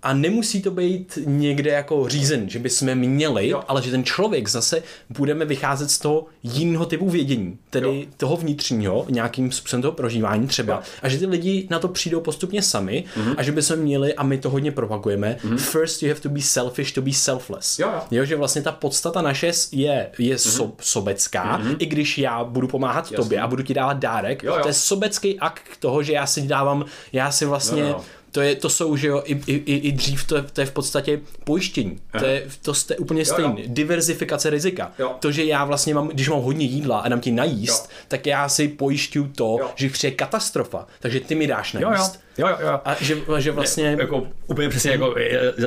a 0.03 0.13
nemusí 0.13 0.63
to 0.63 0.71
být 0.71 1.19
někde 1.25 1.71
jako 1.71 2.09
řízen, 2.09 2.49
že 2.49 2.59
bychom 2.59 2.95
měli, 2.95 3.49
jo. 3.49 3.63
ale 3.69 3.83
že 3.83 3.91
ten 3.91 4.05
člověk 4.05 4.49
zase 4.49 4.83
budeme 5.11 5.45
vycházet 5.45 5.91
z 5.91 5.99
toho 5.99 6.27
jiného 6.43 6.87
typu 6.87 7.11
vědění, 7.11 7.59
tedy 7.71 8.01
jo. 8.01 8.07
toho 8.17 8.37
vnitřního, 8.37 9.07
nějakým 9.09 9.53
způsobem 9.53 9.83
toho 9.83 9.93
prožívání 9.93 10.47
třeba, 10.47 10.75
jo. 10.75 10.81
a 11.03 11.09
že 11.09 11.19
ty 11.19 11.27
lidi 11.27 11.67
na 11.71 11.79
to 11.79 11.89
přijdou 11.89 12.21
postupně 12.21 12.63
sami 12.63 13.05
mm-hmm. 13.17 13.35
a 13.37 13.43
že 13.43 13.53
bychom 13.53 13.77
měli, 13.77 14.15
a 14.15 14.23
my 14.23 14.39
to 14.39 14.51
hodně 14.51 14.73
propagujeme, 14.73 15.37
mm-hmm. 15.41 15.57
first 15.57 16.03
you 16.03 16.09
have 16.09 16.21
to 16.21 16.29
be 16.29 16.41
selfish 16.41 16.93
to 16.93 17.03
be 17.03 17.13
selfless. 17.13 17.79
Jo, 17.79 17.89
jo. 17.95 18.03
jo 18.11 18.25
že 18.25 18.37
vlastně 18.37 18.63
ta 18.63 18.73
podstata 18.73 19.23
naše 19.23 19.53
je, 19.73 20.11
je 20.19 20.37
mm-hmm. 20.37 20.57
so, 20.57 20.73
sobecká, 20.81 21.61
mm-hmm. 21.61 21.77
i 21.79 21.87
když 21.87 22.19
já 22.19 22.45
budu 22.45 22.69
pomáhat 22.69 23.05
Jasný. 23.05 23.17
tobě 23.17 23.41
a 23.41 23.47
budu 23.47 23.63
ti 23.63 23.75
dávat 23.75 23.99
dárek, 23.99 24.43
jo, 24.43 24.55
jo. 24.55 24.63
to 24.63 24.69
je 24.69 24.75
sobecký 24.75 25.41
akt 25.41 25.63
toho, 25.79 26.03
že 26.03 26.13
já 26.13 26.27
si 26.27 26.43
dávám, 26.43 26.85
já 27.13 27.31
si 27.31 27.45
vlastně 27.45 27.83
jo, 27.83 27.89
jo 27.89 28.05
to, 28.33 28.41
je, 28.41 28.55
to 28.55 28.69
jsou, 28.69 28.97
že 28.97 29.07
jo, 29.07 29.23
i, 29.25 29.41
i, 29.47 29.77
i 29.77 29.93
dřív 29.93 30.27
to 30.27 30.37
je, 30.37 30.43
to 30.43 30.61
je 30.61 30.67
v 30.67 30.73
podstatě 30.73 31.21
pojištění. 31.45 31.99
To 32.19 32.25
je, 32.25 32.47
to 32.63 32.75
jste 32.75 32.97
úplně 32.97 33.25
stejný. 33.25 33.55
Jo, 33.57 33.65
jo. 33.65 33.65
Diverzifikace 33.67 34.51
rizika. 34.51 34.93
Jo. 34.99 35.17
To, 35.21 35.33
že 35.33 35.45
já 35.45 35.65
vlastně 35.65 35.95
mám, 35.95 36.09
když 36.09 36.29
mám 36.29 36.41
hodně 36.41 36.67
jídla 36.67 36.99
a 36.99 37.09
dám 37.09 37.21
ti 37.21 37.31
najíst, 37.31 37.91
jo. 37.91 37.97
tak 38.09 38.27
já 38.27 38.49
si 38.49 38.69
pojišťuju 38.69 39.29
to, 39.37 39.57
jo. 39.61 39.71
že 39.75 39.89
přijde 39.89 40.17
katastrofa, 40.17 40.87
takže 41.01 41.21
ty 41.21 41.35
mi 41.35 41.47
dáš 41.47 41.73
najíst. 41.73 42.15
Jo, 42.15 42.21
jo. 42.21 42.29
Jo, 42.39 42.49
jo. 42.61 42.81
A 42.85 42.97
že, 43.01 43.17
že 43.39 43.51
vlastně... 43.51 43.97
Jako, 44.01 44.27
úplně 44.47 44.69
přesně 44.69 44.91
jako, 44.91 45.15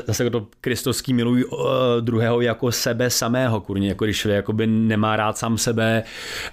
zase 0.06 0.30
to 0.30 0.46
kristovský 0.60 1.12
milují 1.12 1.44
uh, 1.44 1.60
druhého 2.00 2.40
jako 2.40 2.72
sebe 2.72 3.10
samého, 3.10 3.60
kurně, 3.60 3.88
jako 3.88 4.04
když 4.04 4.24
jakoby 4.24 4.66
nemá 4.66 5.16
rád 5.16 5.38
sám 5.38 5.58
sebe 5.58 6.02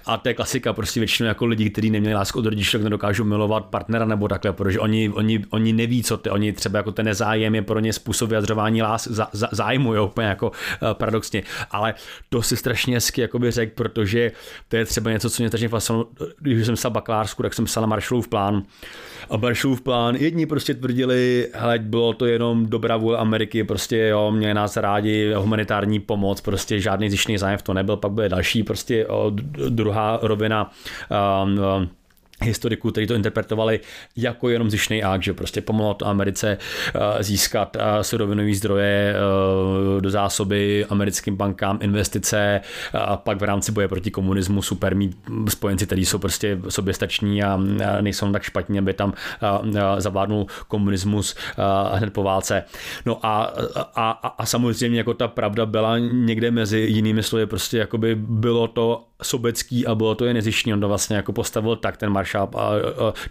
a 0.06 0.16
to 0.16 0.28
je 0.28 0.34
klasika, 0.34 0.72
prostě 0.72 1.00
většinou 1.00 1.26
jako 1.26 1.46
lidi, 1.46 1.70
kteří 1.70 1.90
neměli 1.90 2.14
lásku 2.14 2.38
od 2.38 2.44
rodičů, 2.44 2.72
tak 2.72 2.82
nedokážou 2.82 3.24
milovat 3.24 3.64
partnera 3.64 4.04
nebo 4.04 4.28
takhle, 4.28 4.52
protože 4.52 4.80
oni, 4.80 5.08
oni, 5.08 5.44
oni 5.50 5.72
neví 5.72 5.99
co 6.02 6.16
ty, 6.16 6.30
oni 6.30 6.52
třeba 6.52 6.78
jako 6.78 6.92
ten 6.92 7.06
nezájem 7.06 7.54
je 7.54 7.62
pro 7.62 7.80
ně 7.80 7.92
způsob 7.92 8.28
vyjadřování 8.28 8.82
lás, 8.82 9.08
za, 9.08 9.28
za, 9.32 9.48
zájmu, 9.52 9.94
jo, 9.94 10.06
úplně 10.06 10.26
jako 10.26 10.48
uh, 10.48 10.54
paradoxně. 10.92 11.42
Ale 11.70 11.94
to 12.28 12.42
si 12.42 12.56
strašně 12.56 12.96
hezky 12.96 13.20
jakoby 13.20 13.50
řekl, 13.50 13.72
protože 13.74 14.32
to 14.68 14.76
je 14.76 14.84
třeba 14.84 15.10
něco, 15.10 15.30
co 15.30 15.42
mě 15.42 15.48
strašně 15.48 15.68
fascinovalo, 15.68 16.08
když 16.40 16.66
jsem 16.66 16.74
psal 16.74 16.90
bakalářsku, 16.90 17.42
tak 17.42 17.54
jsem 17.54 17.64
psal 17.64 17.86
Marshallův 17.86 18.28
plán. 18.28 18.62
A 19.30 19.36
Marshallův 19.36 19.80
plán, 19.80 20.16
jedni 20.16 20.46
prostě 20.46 20.74
tvrdili, 20.74 21.48
hele, 21.54 21.78
bylo 21.78 22.12
to 22.12 22.26
jenom 22.26 22.66
dobrá 22.66 22.96
vůle 22.96 23.18
Ameriky, 23.18 23.64
prostě 23.64 23.96
jo, 23.96 24.30
mě 24.30 24.54
nás 24.54 24.76
rádi, 24.76 25.32
humanitární 25.34 26.00
pomoc, 26.00 26.40
prostě 26.40 26.80
žádný 26.80 27.10
zjištný 27.10 27.38
zájem 27.38 27.58
v 27.58 27.62
to 27.62 27.74
nebyl, 27.74 27.96
pak 27.96 28.12
bude 28.12 28.28
další, 28.28 28.62
prostě 28.62 29.06
o, 29.06 29.30
druhá 29.68 30.18
rovina 30.22 30.70
um, 31.44 31.90
historiků, 32.44 32.90
kteří 32.90 33.06
to 33.06 33.14
interpretovali 33.14 33.80
jako 34.16 34.48
jenom 34.48 34.70
zjištný 34.70 35.02
akt, 35.02 35.22
že 35.22 35.32
prostě 35.32 35.60
pomohlo 35.60 35.94
to 35.94 36.06
Americe 36.06 36.58
eh, 36.94 37.22
získat 37.22 37.76
eh, 37.76 38.04
surovinové 38.04 38.54
zdroje 38.54 39.14
eh, 39.14 40.00
do 40.00 40.10
zásoby 40.10 40.86
americkým 40.90 41.36
bankám, 41.36 41.78
investice 41.82 42.60
a 42.92 43.16
pak 43.16 43.40
v 43.40 43.42
rámci 43.42 43.72
boje 43.72 43.88
proti 43.88 44.10
komunismu 44.10 44.62
super 44.62 44.96
mít 44.96 45.16
spojenci, 45.48 45.86
kteří 45.86 46.04
jsou 46.04 46.18
prostě 46.18 46.58
soběstační 46.68 47.42
a 47.42 47.60
nejsou 48.00 48.32
tak 48.32 48.42
špatní, 48.42 48.78
aby 48.78 48.94
tam 48.94 49.12
zavládnul 49.98 50.46
komunismus 50.68 51.36
hned 51.92 52.12
po 52.12 52.22
válce. 52.22 52.64
No 53.06 53.26
a, 53.26 53.54
a, 53.94 54.10
a 54.10 54.46
samozřejmě 54.46 54.98
jako 54.98 55.14
ta 55.14 55.28
pravda 55.28 55.66
byla 55.66 55.98
někde 55.98 56.50
mezi 56.50 56.78
jinými 56.78 57.22
slovy, 57.22 57.46
prostě 57.46 57.78
jakoby 57.78 58.14
bylo 58.14 58.68
to 58.68 59.09
sobecký 59.22 59.86
a 59.86 59.94
bylo 59.94 60.14
to 60.14 60.24
je 60.24 60.34
nezištní, 60.34 60.72
on 60.72 60.80
to 60.80 60.88
vlastně 60.88 61.16
jako 61.16 61.32
postavil 61.32 61.76
tak 61.76 61.96
ten 61.96 62.10
Marshall 62.10 62.48
a, 62.54 62.58
a 62.58 62.72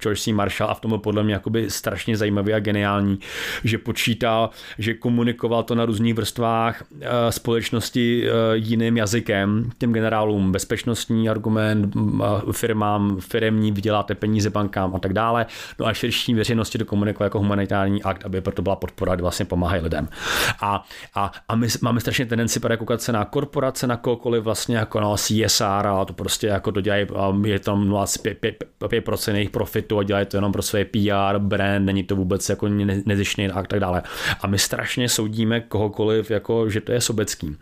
George 0.02 0.22
C. 0.22 0.34
Marshall 0.34 0.70
a 0.70 0.74
v 0.74 0.80
tom 0.80 0.90
byl 0.90 0.98
podle 0.98 1.24
mě 1.24 1.34
jakoby 1.34 1.70
strašně 1.70 2.18
zajímavý 2.18 2.54
a 2.54 2.60
geniální, 2.60 3.20
že 3.64 3.78
počítal, 3.78 4.50
že 4.78 4.94
komunikoval 4.94 5.64
to 5.64 5.76
na 5.76 5.86
různých 5.86 6.14
vrstvách 6.14 6.84
a, 7.28 7.32
společnosti 7.32 8.30
a, 8.30 8.34
jiným 8.54 8.98
jazykem, 8.98 9.70
těm 9.78 9.94
generálům 9.94 10.52
bezpečnostní 10.52 11.30
argument, 11.30 11.96
a, 12.24 12.42
firmám, 12.52 13.18
firemní, 13.20 13.72
vyděláte 13.72 14.16
peníze 14.16 14.50
bankám 14.50 14.96
a 14.96 15.00
tak 15.00 15.14
dále, 15.14 15.46
no 15.80 15.86
a 15.86 15.94
širší 15.94 16.34
veřejnosti 16.34 16.78
to 16.78 16.86
komunikoval 16.86 17.26
jako 17.26 17.40
humanitární 17.40 18.04
akt, 18.04 18.26
aby 18.26 18.42
proto 18.42 18.62
byla 18.62 18.76
podpora, 18.76 19.16
vlastně 19.16 19.46
pomáhají 19.46 19.82
lidem. 19.82 20.10
A, 20.62 20.86
a, 21.16 21.32
a 21.48 21.56
my 21.56 21.68
máme 21.82 22.00
strašně 22.00 22.26
tendenci 22.26 22.60
koukat 22.78 23.02
se 23.02 23.12
na 23.12 23.26
korporace, 23.26 23.88
na 23.88 23.98
kohokoliv 23.98 24.44
vlastně 24.44 24.78
jako 24.78 25.00
na 25.00 25.16
CSR, 25.18 25.79
a 25.88 26.06
to 26.06 26.14
prostě 26.14 26.48
jako 26.48 26.72
to 26.72 26.82
dělají, 26.82 27.08
je 27.46 27.60
tam 27.60 27.90
0,5% 27.90 29.36
jejich 29.36 29.50
profitu 29.50 30.00
a 30.00 30.04
dělají 30.04 30.26
to 30.26 30.38
jenom 30.38 30.52
pro 30.52 30.62
své 30.62 30.86
PR, 30.86 31.40
brand, 31.40 31.86
není 31.86 32.04
to 32.04 32.16
vůbec 32.16 32.50
jako 32.50 32.68
nezištný 33.06 33.50
a 33.50 33.64
tak 33.64 33.80
dále. 33.80 34.04
A 34.42 34.48
my 34.48 34.60
strašně 34.60 35.10
soudíme 35.10 35.60
kohokoliv, 35.60 36.32
jako, 36.32 36.70
že 36.70 36.82
to 36.82 36.92
je 36.92 37.02
sobecký. 37.02 37.56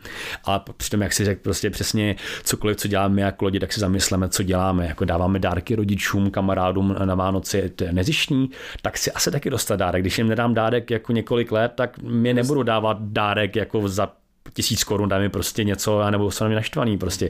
A 0.46 0.60
přitom, 0.78 1.02
jak 1.02 1.14
si 1.14 1.26
řekl, 1.26 1.42
prostě 1.44 1.70
přesně 1.70 2.16
cokoliv, 2.44 2.78
co 2.78 2.88
děláme 2.88 3.22
jako 3.22 3.46
lidi, 3.46 3.60
tak 3.60 3.74
si 3.74 3.80
zamysleme, 3.80 4.30
co 4.30 4.44
děláme. 4.44 4.88
Jako 4.88 5.06
dáváme 5.06 5.40
dárky 5.40 5.76
rodičům, 5.76 6.32
kamarádům 6.32 6.96
na 7.06 7.16
Vánoci, 7.16 7.70
to 7.76 7.84
je 7.84 7.94
nezištní, 7.94 8.50
tak 8.82 8.98
si 8.98 9.12
asi 9.12 9.32
taky 9.32 9.50
dostat 9.50 9.76
dárek. 9.76 10.02
Když 10.02 10.18
jim 10.18 10.28
nedám 10.28 10.54
dárek 10.54 10.92
jako 10.92 11.12
několik 11.12 11.52
let, 11.52 11.72
tak 11.76 12.00
mě 12.00 12.34
nebudu 12.34 12.64
dávat 12.64 12.98
dárek 13.02 13.56
jako 13.56 13.88
za 13.88 14.12
tisíc 14.54 14.84
korun, 14.84 15.10
dá 15.10 15.20
mi 15.20 15.30
prostě 15.30 15.64
něco, 15.64 16.12
nebo 16.12 16.32
jsem 16.32 16.54
naštvaný 16.54 16.98
prostě. 16.98 17.30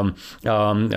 Um, 0.00 0.14
um, 0.72 0.84
uh, 0.84 0.90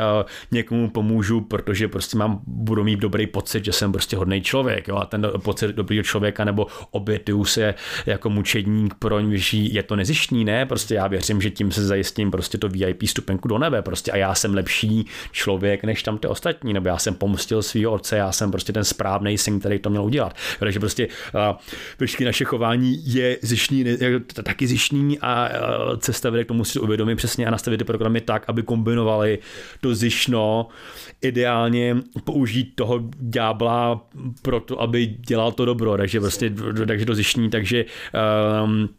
někomu 0.52 0.90
pomůžu, 0.90 1.42
protože 1.42 1.88
prostě 1.88 2.18
mám, 2.18 2.40
budu 2.48 2.84
mít 2.84 3.00
dobrý 3.00 3.28
pocit, 3.28 3.66
že 3.66 3.72
jsem 3.72 3.92
prostě 3.92 4.18
hodný 4.18 4.42
člověk, 4.42 4.88
jo, 4.88 4.96
a 4.96 5.06
ten 5.06 5.32
pocit 5.44 5.76
dobrýho 5.76 6.04
člověka, 6.04 6.44
nebo 6.44 6.68
obětuju 6.92 7.46
se 7.46 7.74
jako 8.06 8.30
mučedník 8.30 8.94
pro 8.94 9.18
vyšší, 9.18 9.74
je 9.74 9.84
to 9.84 9.96
nezištní, 9.96 10.46
ne, 10.46 10.66
prostě 10.66 10.96
já 10.96 11.08
věřím, 11.08 11.42
že 11.42 11.50
tím 11.50 11.72
se 11.72 11.86
zajistím 11.86 12.32
prostě 12.32 12.58
to 12.58 12.70
VIP 12.70 13.04
stupenku 13.04 13.48
do 13.48 13.58
nebe, 13.58 13.82
prostě 13.82 14.12
a 14.12 14.18
já 14.18 14.36
jsem 14.36 14.54
lepší 14.54 15.06
člověk, 15.32 15.84
než 15.84 16.04
tam 16.04 16.18
ty 16.18 16.28
ostatní, 16.28 16.74
nebo 16.74 16.88
já 16.88 16.98
jsem 16.98 17.14
pomstil 17.14 17.62
svého 17.62 17.92
otce, 17.92 18.18
já 18.18 18.32
jsem 18.32 18.52
prostě 18.52 18.74
ten 18.74 18.84
správný 18.84 19.38
syn, 19.38 19.60
který 19.60 19.80
to 19.80 19.90
měl 19.90 20.04
udělat. 20.04 20.36
Takže 20.60 20.80
prostě 20.80 21.08
uh, 22.00 22.26
naše 22.26 22.46
chování 22.46 23.14
je 23.14 23.38
zištní, 23.42 23.86
taky 24.44 24.68
zištní 24.68 25.20
a 25.20 25.50
cesta 25.98 26.30
vede 26.30 26.44
k 26.44 26.48
tomu 26.48 26.64
si 26.64 26.80
uvědomit 26.80 27.16
přesně 27.16 27.46
a 27.46 27.52
nastavit 27.52 27.78
ty 27.78 27.84
programy 27.84 28.22
tak, 28.22 28.44
aby 28.48 28.64
kombinovali 28.64 29.40
to 29.82 29.96
zišno, 29.96 30.68
ideálně 31.22 31.98
použít 32.24 32.76
toho 32.76 33.00
ďábla 33.20 34.08
pro 34.42 34.60
to, 34.60 34.82
aby 34.82 35.06
dělal 35.06 35.52
to 35.52 35.66
dobro, 35.66 35.98
takže 35.98 36.20
prostě, 36.20 36.54
takže 36.88 37.06
to 37.06 37.16
zišní, 37.16 37.50
takže 37.50 37.86
um, 38.64 38.90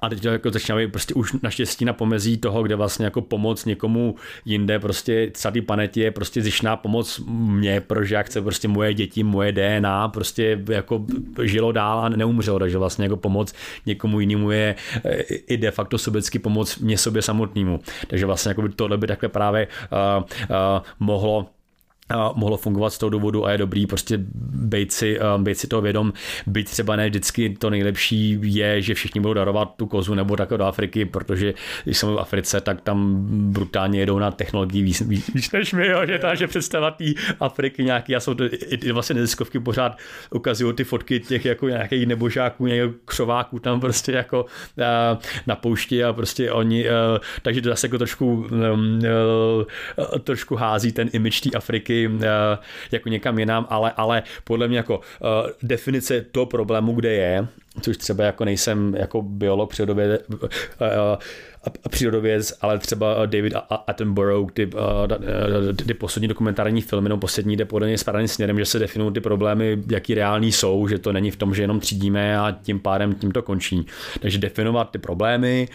a 0.00 0.08
teď 0.08 0.22
to 0.22 0.28
jako 0.28 0.50
začínáme 0.50 0.88
prostě 0.88 1.14
už 1.14 1.32
naštěstí 1.42 1.84
na 1.84 1.92
pomezí 1.92 2.36
toho, 2.36 2.62
kde 2.62 2.76
vlastně 2.76 3.04
jako 3.04 3.20
pomoc 3.20 3.64
někomu 3.64 4.14
jinde, 4.44 4.78
prostě 4.78 5.30
celý 5.34 5.60
planetě 5.60 6.02
je 6.02 6.10
prostě 6.10 6.42
zjišná 6.42 6.76
pomoc 6.76 7.20
mě, 7.28 7.80
protože 7.80 8.14
já 8.14 8.22
chci 8.22 8.40
prostě 8.40 8.68
moje 8.68 8.94
děti, 8.94 9.22
moje 9.22 9.52
DNA 9.52 10.08
prostě 10.08 10.60
jako 10.68 11.04
žilo 11.42 11.72
dál 11.72 12.00
a 12.00 12.08
neumřelo, 12.08 12.58
takže 12.58 12.78
vlastně 12.78 13.04
jako 13.04 13.16
pomoc 13.16 13.54
někomu 13.86 14.20
jinému 14.20 14.50
je 14.50 14.74
eh, 15.04 15.22
i 15.22 15.56
de 15.56 15.70
facto 15.70 15.98
sobecky 15.98 16.38
pomoc 16.38 16.78
mě 16.78 16.98
sobě 16.98 17.22
samotnému. 17.22 17.80
Takže 18.06 18.26
vlastně 18.26 18.48
jako 18.48 18.62
by 18.62 18.68
tohle 18.68 18.98
by 18.98 19.06
takhle 19.06 19.28
právě 19.28 19.68
uh, 20.18 20.22
uh, 20.22 20.82
mohlo 21.00 21.46
a 22.08 22.32
mohlo 22.34 22.56
fungovat 22.56 22.90
z 22.90 22.98
toho 22.98 23.10
důvodu 23.10 23.46
a 23.46 23.52
je 23.52 23.58
dobrý 23.58 23.86
prostě 23.86 24.18
být 24.54 24.92
si, 24.92 25.20
uh, 25.20 25.42
být 25.42 25.58
si 25.58 25.66
toho 25.66 25.82
vědom, 25.82 26.12
byť 26.46 26.66
třeba 26.66 26.96
ne 26.96 27.08
vždycky 27.08 27.56
to 27.58 27.70
nejlepší 27.70 28.38
je, 28.42 28.82
že 28.82 28.94
všichni 28.94 29.20
budou 29.20 29.34
darovat 29.34 29.74
tu 29.76 29.86
kozu 29.86 30.14
nebo 30.14 30.36
tak 30.36 30.48
do 30.48 30.64
Afriky, 30.64 31.04
protože 31.04 31.54
když 31.84 31.98
jsme 31.98 32.12
v 32.12 32.18
Africe, 32.18 32.60
tak 32.60 32.80
tam 32.80 33.26
brutálně 33.52 34.00
jedou 34.00 34.18
na 34.18 34.30
technologii 34.30 34.82
víc, 34.82 35.00
víc, 35.00 35.52
než 35.52 35.72
my, 35.72 35.86
jo, 35.86 36.06
že 36.06 36.18
ta, 36.18 36.34
že 36.34 36.46
představa 36.46 36.90
té 36.90 37.04
Afriky 37.40 37.84
nějaký, 37.84 38.16
a 38.16 38.20
jsou 38.20 38.34
to 38.34 38.44
i, 38.44 38.92
vlastně 38.92 39.14
neziskovky 39.14 39.60
pořád 39.60 39.98
ukazují 40.30 40.74
ty 40.74 40.84
fotky 40.84 41.20
těch 41.20 41.44
jako 41.44 41.68
nějakých 41.68 42.06
nebožáků, 42.06 42.66
nějakých 42.66 42.96
křováků 43.04 43.58
tam 43.58 43.80
prostě 43.80 44.12
jako 44.12 44.42
uh, 44.44 45.18
na 45.46 45.56
poušti 45.56 46.04
a 46.04 46.12
prostě 46.12 46.52
oni, 46.52 46.84
uh, 46.84 47.18
takže 47.42 47.62
to 47.62 47.68
zase 47.68 47.86
jako 47.86 47.98
trošku 47.98 48.34
uh, 48.34 48.48
trošku 50.24 50.56
hází 50.56 50.92
ten 50.92 51.08
image 51.12 51.40
té 51.40 51.50
Afriky 51.50 51.97
Eh, 52.06 52.58
jako 52.92 53.08
někam 53.08 53.38
jinam, 53.38 53.66
ale, 53.70 53.92
ale 53.96 54.22
podle 54.44 54.68
mě 54.68 54.76
jako 54.76 54.98
uh, 54.98 55.28
definice 55.62 56.24
toho 56.32 56.46
problému, 56.46 56.92
kde 56.92 57.12
je, 57.12 57.46
což 57.80 57.96
třeba 57.96 58.24
jako 58.24 58.44
nejsem 58.44 58.94
jako 58.98 59.22
biolog 59.22 59.70
přírodově, 59.70 60.18
uh, 60.28 60.46
přírodověc, 61.90 62.54
ale 62.60 62.78
třeba 62.78 63.26
David 63.26 63.52
Attenborough, 63.86 64.52
ty, 64.52 64.70
ty, 65.86 65.94
poslední 65.94 66.28
dokumentární 66.28 66.82
filmy, 66.82 67.08
no 67.08 67.18
poslední 67.18 67.56
jde 67.56 67.64
podle 67.64 67.88
mě 67.88 67.98
správným 67.98 68.28
směrem, 68.28 68.58
že 68.58 68.64
se 68.64 68.78
definují 68.78 69.12
ty 69.12 69.20
problémy, 69.20 69.78
jaký 69.90 70.14
reální 70.14 70.52
jsou, 70.52 70.88
že 70.88 70.98
to 70.98 71.12
není 71.12 71.30
v 71.30 71.36
tom, 71.36 71.54
že 71.54 71.62
jenom 71.62 71.80
třídíme 71.80 72.38
a 72.38 72.56
tím 72.62 72.80
pádem 72.80 73.14
tím 73.14 73.32
to 73.32 73.42
končí. 73.42 73.86
Takže 74.20 74.38
definovat 74.38 74.90
ty 74.90 74.98
problémy, 74.98 75.68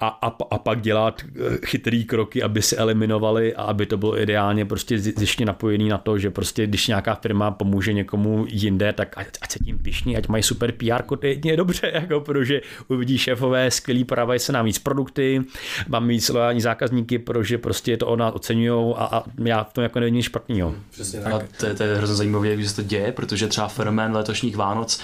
a, 0.00 0.08
a, 0.08 0.36
a 0.50 0.58
pak 0.58 0.80
dělat 0.80 1.22
eh, 1.24 1.66
chytrý 1.66 2.04
kroky, 2.04 2.42
aby 2.42 2.62
se 2.62 2.76
eliminovali 2.76 3.54
a 3.54 3.62
aby 3.62 3.86
to 3.86 3.96
bylo 3.96 4.20
ideálně 4.20 4.64
prostě 4.64 4.98
zjištně 4.98 5.46
napojený 5.46 5.88
na 5.88 5.98
to, 5.98 6.18
že 6.18 6.30
prostě 6.30 6.66
když 6.66 6.86
nějaká 6.86 7.14
firma 7.14 7.50
pomůže 7.50 7.92
někomu 7.92 8.46
jinde, 8.48 8.92
tak 8.92 9.18
ať, 9.18 9.26
ať 9.40 9.52
se 9.52 9.58
tím 9.58 9.78
pišní, 9.78 10.16
ať 10.16 10.28
mají 10.28 10.42
super 10.42 10.72
PR, 10.72 11.02
to 11.02 11.26
je 11.26 11.32
jedině 11.32 11.56
dobře, 11.56 11.90
jako 11.94 12.20
protože 12.20 12.60
uvidí 12.88 13.18
šéfové 13.18 13.70
skvělý, 13.70 14.04
podávají 14.04 14.40
se 14.40 14.52
nám 14.52 14.64
víc 14.64 14.78
produkty, 14.78 15.42
mám 15.88 16.08
víc 16.08 16.28
lojální 16.28 16.60
zákazníky, 16.60 17.18
protože 17.18 17.58
prostě 17.58 17.96
to 17.96 18.16
nás 18.16 18.34
oceňují 18.34 18.94
a, 18.96 19.04
a 19.04 19.24
já 19.44 19.64
v 19.64 19.72
tom 19.72 19.82
jako 19.82 20.00
není 20.00 20.22
špatný. 20.22 20.58
Jo. 20.58 20.74
Přesně 20.90 21.20
tak. 21.20 21.32
A 21.32 21.42
to, 21.60 21.66
je, 21.66 21.74
to 21.74 21.82
je 21.82 21.96
hrozně 21.96 22.16
zajímavé, 22.16 22.48
jak 22.48 22.64
se 22.64 22.76
to 22.76 22.82
děje, 22.82 23.12
protože 23.12 23.46
třeba 23.46 23.68
fenomén 23.68 24.12
letošních 24.12 24.56
Vánoc, 24.56 25.00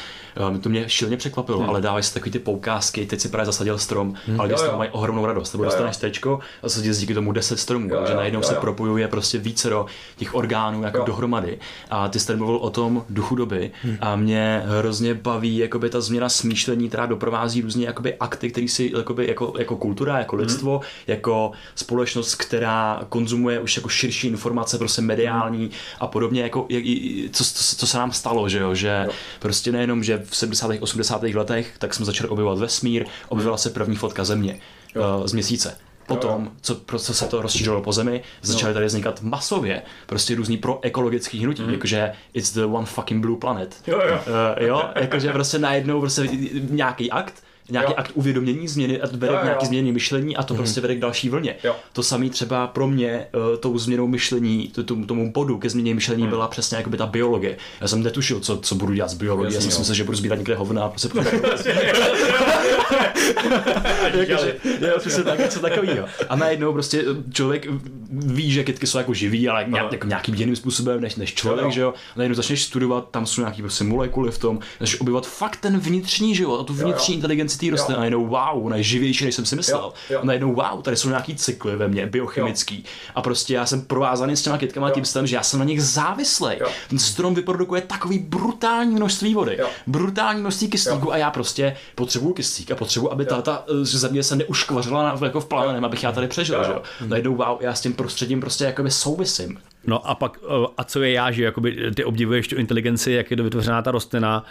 eh, 0.54 0.58
to 0.58 0.68
mě 0.68 0.88
šilně 0.88 1.16
překvapilo, 1.16 1.58
hmm. 1.58 1.68
ale 1.68 1.80
dávají 1.80 2.04
se 2.04 2.14
takový 2.14 2.30
ty 2.30 2.38
poukázky, 2.38 3.06
teď 3.06 3.20
si 3.20 3.28
právě 3.28 3.46
zasadil 3.46 3.78
strom, 3.78 4.14
hmm. 4.26 4.40
ale 4.40 4.48
když 4.48 4.60
to 4.60 4.76
mají 4.76 4.90
ohromnou 4.90 5.26
radost. 5.26 5.52
Nebo 5.52 5.64
dostaneš 5.64 5.96
tečko 5.96 6.38
a 6.62 6.68
se 6.68 6.82
díky 6.82 7.14
tomu 7.14 7.32
10 7.32 7.60
stromů, 7.60 7.88
jo, 7.90 8.04
že 8.06 8.14
najednou 8.14 8.40
jo, 8.40 8.44
se 8.44 8.54
propojuje 8.54 9.08
prostě 9.08 9.38
více 9.38 9.70
do 9.70 9.86
těch 10.16 10.34
orgánů 10.34 10.82
jako 10.82 10.98
jo. 10.98 11.04
dohromady. 11.06 11.58
A 11.90 12.08
ty 12.08 12.20
jsi 12.20 12.36
mluvil 12.36 12.56
o 12.56 12.70
tom 12.70 13.04
duchu 13.08 13.34
doby 13.34 13.70
hmm. 13.82 13.96
a 14.00 14.16
mě 14.16 14.62
hrozně 14.66 15.14
baví 15.14 15.56
jakoby 15.56 15.90
ta 15.90 16.00
změna 16.00 16.28
smýšlení, 16.28 16.88
která 16.88 17.06
doprovází 17.06 17.62
různě 17.62 17.86
jakoby 17.86 18.14
akty, 18.14 18.50
který 18.50 18.68
si 18.68 18.92
jakoby, 18.96 19.28
jako, 19.28 19.52
jako 19.58 19.76
kultura, 19.76 20.18
jako 20.18 20.36
hmm. 20.36 20.44
lidstvo, 20.44 20.78
hmm. 20.78 20.88
jako 21.06 21.52
společnost, 21.74 22.34
která 22.34 23.02
konzumuje 23.08 23.60
už 23.60 23.76
jako 23.76 23.88
širší 23.88 24.28
informace, 24.28 24.78
prostě 24.78 25.02
mediální 25.02 25.58
hmm. 25.58 25.70
a 26.00 26.06
podobně, 26.06 26.42
jako, 26.42 26.66
jak, 26.68 26.84
co, 27.32 27.44
co, 27.44 27.76
co, 27.76 27.86
se 27.86 27.98
nám 27.98 28.12
stalo, 28.12 28.48
že 28.48 28.58
jo, 28.58 28.74
že 28.74 29.02
jo. 29.06 29.12
prostě 29.38 29.72
nejenom, 29.72 30.04
že 30.04 30.19
v 30.24 30.36
70. 30.36 30.70
80. 30.80 31.22
letech 31.22 31.74
tak 31.78 31.94
jsme 31.94 32.06
začali 32.06 32.28
objevovat 32.28 32.58
vesmír, 32.58 33.04
objevila 33.28 33.56
se 33.56 33.70
první 33.70 33.96
fotka 33.96 34.24
země 34.24 34.60
jo. 34.94 35.22
Eh, 35.24 35.28
z 35.28 35.32
měsíce. 35.32 35.76
potom, 36.06 36.50
co, 36.60 36.80
co 36.98 37.14
se 37.14 37.26
to 37.26 37.42
rozšířilo 37.42 37.82
po 37.82 37.92
zemi, 37.92 38.22
začaly 38.42 38.74
tady 38.74 38.86
vznikat 38.86 39.22
masově 39.22 39.82
prostě 40.06 40.34
různý 40.34 40.56
proekologický 40.56 41.38
hnutí, 41.38 41.62
mm. 41.62 41.70
jakože 41.70 42.12
it's 42.34 42.52
the 42.52 42.64
one 42.64 42.86
fucking 42.86 43.22
blue 43.22 43.38
planet. 43.38 43.76
Jo, 43.86 44.00
jo. 44.08 44.20
Uh, 44.26 44.64
jo, 44.64 44.90
jakože 44.94 45.32
prostě 45.32 45.58
najednou 45.58 46.00
prostě 46.00 46.28
nějaký 46.70 47.10
akt, 47.10 47.42
nějaký 47.70 47.90
Jo. 47.92 47.94
akt 47.98 48.10
uvědomění 48.14 48.68
změny 48.68 49.00
a 49.00 49.06
vede 49.12 49.26
Jo, 49.26 49.32
k 49.32 49.36
jo. 49.38 49.44
nějaký 49.44 49.66
změně 49.66 49.92
myšlení 49.92 50.36
a 50.36 50.42
to 50.42 50.54
prostě 50.54 50.80
vede 50.80 50.94
k 50.94 50.98
další 50.98 51.28
vlně. 51.28 51.56
Jo. 51.64 51.76
To 51.92 52.02
samé 52.02 52.28
třeba 52.30 52.66
pro 52.66 52.86
mě 52.86 53.26
uh, 53.52 53.56
tou 53.60 53.78
změnou 53.78 54.06
myšlení, 54.06 54.68
t- 54.68 54.82
tomu, 54.82 55.06
tomu 55.06 55.32
bodu 55.32 55.58
ke 55.58 55.70
změně 55.70 55.94
myšlení 55.94 56.26
byla 56.26 56.48
přesně 56.48 56.76
jakoby 56.76 56.96
ta 56.96 57.06
biologie. 57.06 57.56
Já 57.80 57.88
jsem 57.88 58.02
netušil, 58.02 58.40
co, 58.40 58.56
co 58.56 58.74
budu 58.74 58.92
dělat 58.94 59.08
s 59.10 59.14
biologií, 59.14 59.54
já 59.54 59.60
jsem 59.60 59.68
myslel, 59.80 59.94
že 59.94 60.04
budu 60.04 60.16
sbírat 60.16 60.36
někde 60.36 60.54
hovna 60.54 60.82
a 60.84 60.88
prostě 60.88 61.08
Jakože, 64.14 64.56
jo, 64.80 64.98
přesně 64.98 65.22
tak, 65.22 65.38
něco 65.38 65.60
takového. 65.60 66.06
A 66.28 66.36
najednou 66.36 66.72
prostě 66.72 67.04
člověk 67.32 67.66
ví, 68.10 68.50
že 68.52 68.64
kytky 68.64 68.86
jsou 68.86 68.98
jako 68.98 69.14
živý, 69.14 69.48
ale 69.48 69.64
nějak, 69.68 69.92
jako 69.92 70.06
nějakým 70.06 70.34
jiným 70.34 70.56
způsobem 70.56 71.00
než, 71.00 71.16
než 71.16 71.34
člověk, 71.34 71.60
Jo, 71.60 71.66
jo. 71.66 71.70
že 71.72 71.80
jo. 71.80 71.94
A 72.14 72.18
najednou 72.18 72.34
začneš 72.34 72.62
studovat, 72.62 73.08
tam 73.10 73.26
jsou 73.26 73.40
nějaký 73.40 73.62
prostě 73.62 73.84
molekuly 73.84 74.30
v 74.30 74.38
tom, 74.38 74.58
začneš 74.80 75.00
objevovat 75.00 75.26
fakt 75.26 75.56
ten 75.56 75.78
vnitřní 75.78 76.34
život 76.34 76.60
a 76.60 76.64
tu 76.64 76.72
vnitřní 76.74 77.14
jo. 77.14 77.16
inteligenci 77.16 77.58
té 77.58 77.70
rostliny. 77.70 77.96
A 77.96 78.00
najednou 78.00 78.26
wow, 78.26 78.66
ona 78.66 78.76
je 78.76 78.82
živější, 78.82 79.24
než 79.24 79.34
jsem 79.34 79.46
si 79.46 79.56
myslel. 79.56 79.80
Jo, 79.80 79.92
jo. 80.10 80.20
A 80.22 80.24
najednou 80.24 80.54
wow, 80.54 80.82
tady 80.82 80.96
jsou 80.96 81.08
nějaký 81.08 81.34
cykly 81.34 81.76
ve 81.76 81.88
mně, 81.88 82.06
biochemický. 82.06 82.84
A 83.14 83.22
prostě 83.22 83.54
já 83.54 83.66
jsem 83.66 83.82
provázaný 83.82 84.36
s 84.36 84.42
těma 84.42 84.58
kytkama 84.58 84.88
Jo. 84.88 84.94
tím 84.94 85.04
stylem, 85.04 85.26
že 85.26 85.36
já 85.36 85.42
jsem 85.42 85.58
na 85.58 85.64
nich 85.64 85.82
závislý. 85.82 86.50
Jo. 86.60 86.68
Ten 86.88 86.98
strom 86.98 87.34
vyprodukuje 87.34 87.80
takový 87.82 88.18
brutální 88.18 88.94
množství 88.94 89.34
vody, 89.34 89.56
Jo. 89.58 89.68
brutální 89.86 90.40
množství 90.40 90.68
kyslíku 90.68 91.12
a 91.12 91.16
já 91.16 91.30
prostě 91.30 91.76
potřebuju 91.94 92.32
kyslík 92.34 92.70
a 92.70 92.74
potřebuju, 92.80 93.12
aby 93.12 93.24
ta, 93.24 93.42
ta 93.42 93.64
eh, 93.68 93.84
země 93.84 94.22
se 94.22 94.36
neuškvařila 94.36 95.02
na, 95.02 95.26
jako 95.26 95.40
v 95.40 95.46
plamenem, 95.46 95.84
abych 95.84 96.02
já 96.02 96.12
tady 96.12 96.28
přežil, 96.28 96.58
Jo, 96.58 96.64
že 96.64 96.70
jo. 96.70 96.82
jo. 97.00 97.06
Najednou 97.06 97.36
wow, 97.36 97.58
já 97.60 97.74
s 97.74 97.80
tím 97.80 97.92
prostředím 97.92 98.40
prostě 98.40 98.64
jakoby 98.64 98.90
souvisím. 98.90 99.58
No 99.86 100.08
a 100.08 100.14
pak, 100.14 100.38
eh, 100.42 100.66
a 100.76 100.84
co 100.84 101.02
je 101.02 101.12
já, 101.12 101.30
že 101.30 101.44
jakoby 101.44 101.90
ty 101.94 102.04
obdivuješ 102.04 102.48
tu 102.48 102.56
inteligenci, 102.56 103.12
jak 103.12 103.30
je 103.30 103.36
to 103.36 103.44
vytvořená 103.44 103.82
ta 103.82 103.90
rostlina, 103.90 104.44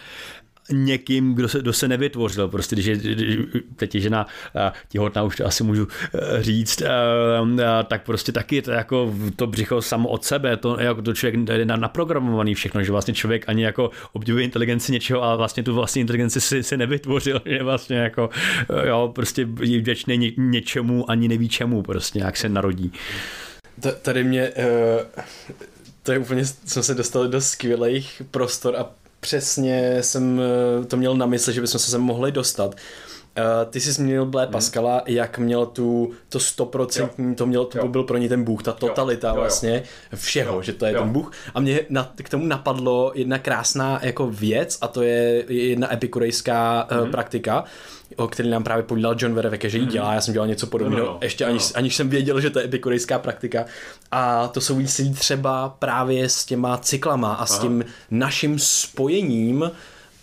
někým, 0.71 1.35
kdo 1.35 1.49
se, 1.49 1.59
kdo 1.59 1.73
se 1.73 1.87
nevytvořil. 1.87 2.47
Prostě, 2.47 2.75
když 2.75 2.85
je, 2.85 2.97
teď 3.75 3.95
je 3.95 4.01
žena 4.01 4.27
eh, 4.55 4.71
těhotná, 4.89 5.23
už 5.23 5.35
to 5.35 5.45
asi 5.45 5.63
můžu 5.63 5.87
eh, 6.13 6.43
říct, 6.43 6.81
eh, 6.81 6.89
tak 7.87 8.03
prostě 8.03 8.31
taky 8.31 8.61
to 8.61 8.71
jako 8.71 9.15
to 9.35 9.47
břicho 9.47 9.81
samo 9.81 10.09
od 10.09 10.25
sebe, 10.25 10.57
to, 10.57 10.79
jako 10.79 11.01
to 11.01 11.13
člověk 11.13 11.49
je 11.49 11.65
na- 11.65 11.75
naprogramovaný 11.75 12.55
všechno, 12.55 12.83
že 12.83 12.91
vlastně 12.91 13.13
člověk 13.13 13.49
ani 13.49 13.63
jako 13.63 13.91
obdivuje 14.13 14.43
inteligenci 14.43 14.91
něčeho, 14.91 15.23
ale 15.23 15.37
vlastně 15.37 15.63
tu 15.63 15.73
vlastní 15.73 16.01
inteligenci 16.01 16.41
si, 16.41 16.63
si 16.63 16.77
nevytvořil, 16.77 17.41
že 17.45 17.63
vlastně 17.63 17.97
jako, 17.97 18.29
jo, 18.87 19.11
prostě 19.15 19.47
je 19.61 19.79
vděčný 19.79 20.17
ně, 20.17 20.31
něčemu, 20.37 21.11
ani 21.11 21.27
neví 21.27 21.49
čemu, 21.49 21.81
prostě 21.81 22.19
jak 22.19 22.37
se 22.37 22.49
narodí. 22.49 22.91
T- 23.79 23.91
tady 24.01 24.23
mě, 24.23 24.49
uh, 24.49 25.23
to 26.03 26.11
je 26.11 26.19
úplně, 26.19 26.45
jsme 26.45 26.83
se 26.83 26.95
dostali 26.95 27.29
do 27.29 27.41
skvělých 27.41 28.21
prostor 28.31 28.75
a 28.75 28.89
přesně 29.19 29.97
jsem 30.03 30.41
eh, 30.81 30.85
to 30.85 30.97
měl 30.97 31.15
na 31.15 31.25
mysli, 31.25 31.53
že 31.53 31.61
bychom 31.61 31.79
se 31.79 31.91
sem 31.91 32.01
mohli 32.01 32.31
dostat. 32.31 32.75
Uh, 33.37 33.71
ty 33.71 33.79
jsi 33.79 33.91
zmínil 33.91 34.25
Blé. 34.25 34.47
Pascala, 34.47 35.01
jak 35.05 35.37
měl 35.37 35.65
tu, 35.65 36.11
to 36.29 36.39
stoprocentní, 36.39 37.35
to, 37.35 37.45
měl, 37.45 37.65
to 37.65 37.77
Jo. 37.77 37.87
byl 37.87 38.03
pro 38.03 38.17
ně 38.17 38.29
ten 38.29 38.43
Bůh, 38.43 38.63
ta 38.63 38.71
totalita 38.71 39.27
Jo, 39.27 39.33
jo. 39.35 39.39
vlastně 39.41 39.83
všeho, 40.15 40.55
Jo. 40.55 40.61
že 40.61 40.73
to 40.73 40.85
je 40.85 40.93
Jo. 40.93 40.99
ten 40.99 41.09
Bůh. 41.09 41.31
A 41.53 41.59
mě 41.59 41.79
na, 41.89 42.13
k 42.23 42.29
tomu 42.29 42.45
napadlo 42.45 43.11
jedna 43.15 43.39
krásná 43.39 43.99
jako 44.03 44.27
věc 44.29 44.77
a 44.81 44.87
to 44.87 45.01
je 45.01 45.45
jedna 45.47 45.93
epikurejská 45.93 46.87
Mhm. 46.91 47.01
uh, 47.01 47.09
praktika, 47.09 47.63
o 48.19 48.27
který 48.27 48.49
nám 48.49 48.63
právě 48.63 48.83
povídal 48.83 49.15
John 49.19 49.33
Vereveke, 49.33 49.69
že 49.69 49.77
ji 49.77 49.85
dělá, 49.85 50.13
já 50.13 50.21
jsem 50.21 50.33
dělal 50.33 50.47
něco 50.47 50.67
podobného, 50.67 51.05
No, 51.05 51.11
no, 51.11 51.17
ještě 51.21 51.43
no. 51.45 51.49
aniž, 51.49 51.63
aniž 51.75 51.95
jsem 51.95 52.09
věděl, 52.09 52.41
že 52.41 52.49
to 52.49 52.59
je 52.59 52.65
epikurejská 52.65 53.19
praktika. 53.19 53.65
A 54.11 54.47
to 54.47 54.61
souvisí 54.61 55.13
třeba 55.13 55.75
právě 55.79 56.29
s 56.29 56.45
těma 56.45 56.77
cyklama 56.77 57.33
a 57.33 57.45
s 57.45 57.51
Aha. 57.51 57.61
tím 57.61 57.85
naším 58.11 58.59
spojením 58.59 59.71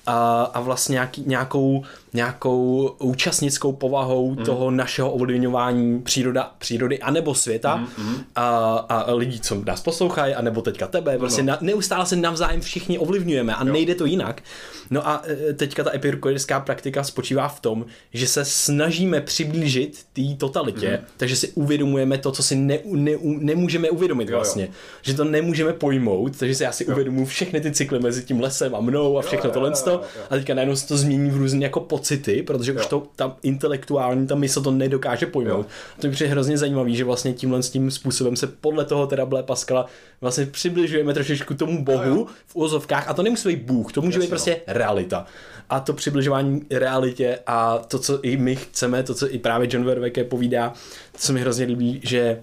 a, 0.06 0.43
a 0.55 0.60
vlastně 0.60 0.93
nějaký, 0.93 1.23
nějakou, 1.27 1.85
nějakou 2.16 2.90
účastnickou 2.98 3.72
povahou 3.72 4.34
mm. 4.34 4.44
toho 4.44 4.70
našeho 4.70 5.10
ovlivňování 5.12 6.02
příroda, 6.02 6.55
přírody 6.59 6.98
anebo 6.98 7.34
světa 7.34 7.76
mm, 7.76 7.86
mm. 7.98 8.16
A, 8.36 8.76
a 8.88 9.12
lidí, 9.14 9.40
co 9.40 9.62
nás 9.64 9.80
poslouchají, 9.80 10.34
anebo 10.34 10.62
teďka 10.62 10.86
tebe. 10.86 11.18
Prostě 11.18 11.43
no. 11.43 11.47
na, 11.47 11.59
neustále 11.60 12.06
se 12.06 12.16
navzájem 12.16 12.60
všichni 12.60 12.98
ovlivňujeme 12.98 13.55
a 13.55 13.64
jo. 13.64 13.72
nejde 13.72 13.94
to 13.94 14.05
jinak. 14.05 14.43
No 14.90 15.09
a 15.09 15.22
e, 15.51 15.52
teďka 15.52 15.84
ta 15.84 15.94
epikureická 15.94 16.60
praktika 16.60 17.05
spočívá 17.05 17.48
v 17.48 17.60
tom, 17.60 17.86
že 18.12 18.26
se 18.26 18.44
snažíme 18.44 19.20
přiblížit 19.20 20.05
té 20.12 20.22
totalitě, 20.38 20.90
mm. 21.01 21.06
takže 21.16 21.36
si 21.36 21.48
uvědomujeme 21.48 22.18
to, 22.18 22.32
co 22.32 22.43
si 22.43 22.56
ne, 22.56 22.78
ne, 22.84 23.12
nemůžeme 23.22 23.90
uvědomit 23.90 24.28
jo. 24.28 24.36
vlastně. 24.36 24.68
Že 25.02 25.14
to 25.14 25.24
nemůžeme 25.24 25.72
pojmout, 25.72 26.38
takže 26.38 26.55
si 26.55 26.62
já 26.62 26.72
si 26.72 26.86
uvědomuji 26.86 27.24
všechny 27.24 27.60
ty 27.60 27.72
cykly 27.72 27.98
mezi 27.98 28.24
tím 28.24 28.40
lesem 28.40 28.74
a 28.74 28.80
mnou 28.80 29.18
a 29.18 29.22
všechno 29.22 29.48
jo, 29.48 29.55
tohle. 29.55 29.72
jo, 29.86 29.93
jo. 29.93 30.02
A 30.30 30.34
teďka 30.34 30.55
najednou 30.55 30.76
se 30.76 30.88
to 30.88 30.97
změní 30.97 31.30
v 31.30 31.36
různé 31.36 31.64
jako 31.64 31.80
pocity, 32.06 32.42
protože 32.42 32.72
už 32.72 32.86
to 32.86 33.06
ta 33.16 33.36
intelektuální, 33.42 34.26
ta 34.26 34.34
mysl 34.34 34.62
to 34.62 34.70
nedokáže 34.70 35.26
pojmout. 35.26 35.66
A 35.98 36.00
to 36.00 36.06
mi 36.06 36.12
přijde 36.12 36.30
hrozně 36.30 36.58
zajímavý, 36.58 36.96
že 36.96 37.04
vlastně 37.04 37.32
tímhle 37.32 37.62
s 37.62 37.70
tím 37.70 37.90
způsobem 37.90 38.36
se 38.36 38.46
podle 38.46 38.84
toho 38.84 39.06
teda 39.06 39.26
Blé 39.26 39.42
Pascala 39.42 39.86
vlastně 40.20 40.46
přibližujeme 40.46 41.14
trošičku 41.14 41.54
tomu 41.54 41.84
bohu 41.84 42.26
v 42.46 42.56
úzovkách 42.56 43.08
a 43.08 43.14
to 43.14 43.22
nemusí 43.22 43.48
být 43.48 43.62
Bůh, 43.62 43.92
to 43.92 44.02
může 44.02 44.18
být 44.18 44.28
prostě 44.28 44.60
realita. 44.66 45.26
A 45.70 45.80
to 45.80 45.92
přibližování 45.92 46.62
realitě 46.70 47.38
a 47.46 47.78
to, 47.78 47.98
co 47.98 48.20
i 48.22 48.36
my 48.36 48.56
chceme, 48.56 49.02
to, 49.02 49.14
co 49.14 49.34
i 49.34 49.38
právě 49.38 49.68
John 49.70 49.84
Verweke 49.84 50.24
povídá, 50.24 50.72
to 51.12 51.18
se 51.18 51.32
mi 51.32 51.40
hrozně 51.40 51.64
líbí, 51.64 52.00
že 52.04 52.40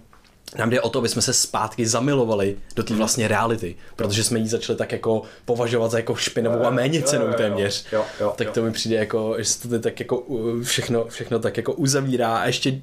nám 0.58 0.70
jde 0.70 0.82
o 0.82 0.90
to, 0.90 1.00
aby 1.00 1.10
jsme 1.10 1.22
se 1.22 1.34
zpátky 1.34 1.88
zamilovali 1.88 2.58
do 2.76 2.84
té 2.84 2.94
vlastně 2.94 3.28
reality, 3.28 3.76
protože 3.96 4.24
jsme 4.24 4.40
ji 4.40 4.48
začali 4.48 4.78
tak 4.78 4.92
jako 4.92 5.22
považovat 5.46 5.92
za 5.92 5.98
jako 5.98 6.16
špinavou 6.16 6.66
a 6.66 6.70
méně 6.70 7.02
cenou 7.02 7.34
téměř. 7.34 7.86
Jo, 7.92 8.06
jo, 8.20 8.34
tak 8.38 8.48
jo. 8.48 8.54
to 8.54 8.62
mi 8.62 8.72
přijde 8.72 8.96
jako, 8.96 9.36
že 9.38 9.46
se 9.46 9.70
to 9.70 9.80
tak 9.80 10.00
jako 10.00 10.18
uh, 10.18 10.62
všechno, 10.62 11.06
všechno 11.06 11.40
tak 11.40 11.58
jako 11.58 11.74
uzavírá 11.74 12.38
a 12.38 12.46
ještě 12.46 12.82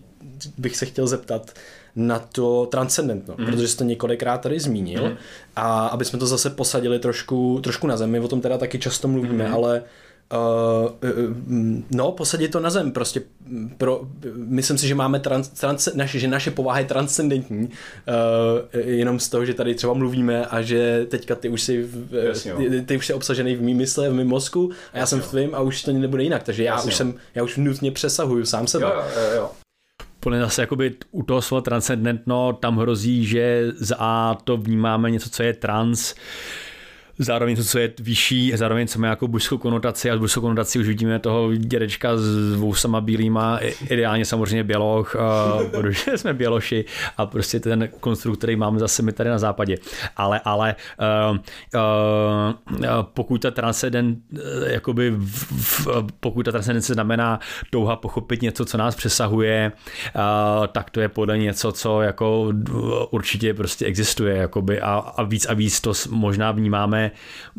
bych 0.59 0.77
se 0.77 0.87
chtěl 0.87 1.07
zeptat 1.07 1.53
na 1.97 2.19
to 2.19 2.67
transcendentno, 2.67 3.35
mm. 3.39 3.47
protože 3.47 3.69
jsi 3.69 3.77
to 3.77 3.85
několikrát 3.85 4.39
tady 4.39 4.61
zmínil 4.61 5.09
mm. 5.09 5.17
a 5.57 5.87
aby 5.87 6.05
jsme 6.05 6.19
to 6.19 6.27
zase 6.27 6.51
posadili 6.51 6.99
trošku, 6.99 7.61
trošku 7.63 7.87
na 7.87 7.97
zem, 7.97 8.11
my 8.11 8.21
o 8.21 8.29
tom 8.29 8.41
teda 8.41 8.59
taky 8.59 8.79
často 8.79 9.09
mluvíme, 9.09 9.49
mm. 9.49 9.55
ale 9.55 9.83
Uh, 10.33 10.91
no, 11.91 12.13
posadit 12.13 12.49
to 12.49 12.61
na 12.61 12.71
zem, 12.71 12.93
prostě 12.93 13.23
pro, 13.79 14.01
myslím 14.35 14.79
si, 14.79 14.89
že 14.89 14.95
máme 14.95 15.21
trans, 15.21 15.49
trans, 15.49 15.89
naše, 15.95 16.19
že 16.19 16.29
naše 16.29 16.51
povaha 16.51 16.79
je 16.79 16.85
transcendentní, 16.85 17.69
uh, 17.69 18.81
jenom 18.81 19.21
z 19.21 19.29
toho, 19.29 19.45
že 19.45 19.55
tady 19.55 19.75
třeba 19.75 19.95
mluvíme 19.95 20.47
a 20.47 20.63
že 20.63 21.07
teďka 21.09 21.35
ty 21.35 21.49
už 21.49 21.63
jsi, 21.63 21.83
v, 21.83 22.15
Jasně, 22.27 22.53
ty, 22.53 22.83
ty 22.83 22.97
už 22.97 23.07
jsi 23.07 23.15
obsažený 23.15 23.57
v 23.57 23.63
mý 23.63 23.75
mysli, 23.75 24.09
v 24.09 24.13
mém 24.13 24.27
mozku 24.27 24.71
a 24.93 24.99
já 24.99 25.07
jsem 25.07 25.21
v 25.21 25.31
tvým 25.31 25.55
a 25.55 25.61
už 25.61 25.83
to 25.83 25.93
nebude 25.93 26.23
jinak, 26.23 26.43
takže 26.43 26.65
já 26.65 26.75
Jasně, 26.75 26.89
už 26.89 26.95
jsem, 26.95 27.15
já 27.35 27.43
už 27.43 27.57
nutně 27.57 27.93
přesahuju 27.93 28.45
sám 28.45 28.67
sebe. 28.67 28.87
Jo, 28.87 29.03
jo, 29.17 29.37
jo. 29.37 29.51
Podle 30.21 30.41
zase 30.41 30.61
jakoby 30.61 30.95
u 31.11 31.23
toho 31.23 31.43
slova 31.43 31.61
transcendentno 31.61 32.53
tam 32.53 32.79
hrozí, 32.79 33.27
že 33.27 33.73
za 33.77 33.97
A 33.99 34.39
to 34.45 34.57
vnímáme 34.57 35.11
něco, 35.11 35.31
co 35.31 35.43
je 35.43 35.53
trans, 35.55 36.15
zároveň 37.21 37.57
to, 37.57 37.65
co 37.65 37.79
je 37.79 37.93
vyšší, 38.01 38.53
zároveň 38.57 38.87
co 38.87 38.99
má 38.99 39.07
nějakou 39.07 39.29
božskou 39.29 39.59
konotaci 39.59 40.11
a 40.11 40.19
božskou 40.19 40.41
konotací 40.41 40.79
už 40.79 40.87
vidíme 40.87 41.19
toho 41.19 41.55
dědečka 41.55 42.17
s 42.17 42.55
vousama 42.55 43.01
bílýma, 43.01 43.59
ideálně 43.91 44.25
samozřejmě 44.25 44.65
běloch, 44.65 45.17
protože 45.71 46.01
jsme 46.19 46.35
běloši 46.35 46.85
a 47.17 47.27
prostě 47.27 47.61
ten 47.61 47.89
konstrukt, 48.01 48.39
který 48.39 48.57
máme 48.57 48.79
zase 48.79 49.03
my 49.03 49.13
tady 49.13 49.31
na 49.31 49.39
západě. 49.39 49.77
Ale, 50.17 50.41
ale 50.45 50.77
uh, 51.31 51.37
uh, 51.37 52.87
pokud 53.03 53.43
ta 53.43 53.51
transcendent, 53.51 54.19
eh, 54.35 54.73
jakoby 54.73 55.11
v, 55.11 55.53
v, 55.53 55.87
pokud 56.21 56.43
ta 56.43 56.51
transcendence 56.51 56.95
znamená 56.95 57.41
touha 57.71 57.97
pochopit 57.97 58.43
něco, 58.43 58.65
co 58.65 58.77
nás 58.79 58.95
přesahuje, 58.95 59.73
uh, 60.15 60.67
tak 60.67 60.91
to 60.91 61.01
je 61.01 61.09
podle 61.09 61.39
něco, 61.39 61.73
co 61.73 62.03
jako 62.03 62.53
určitě 63.11 63.55
prostě 63.55 63.87
existuje 63.87 64.37
jakoby 64.37 64.81
a, 64.81 64.93
a 64.95 65.23
víc 65.23 65.47
a 65.47 65.55
víc 65.55 65.81
to 65.81 65.93
možná 66.11 66.53
vnímáme 66.53 67.10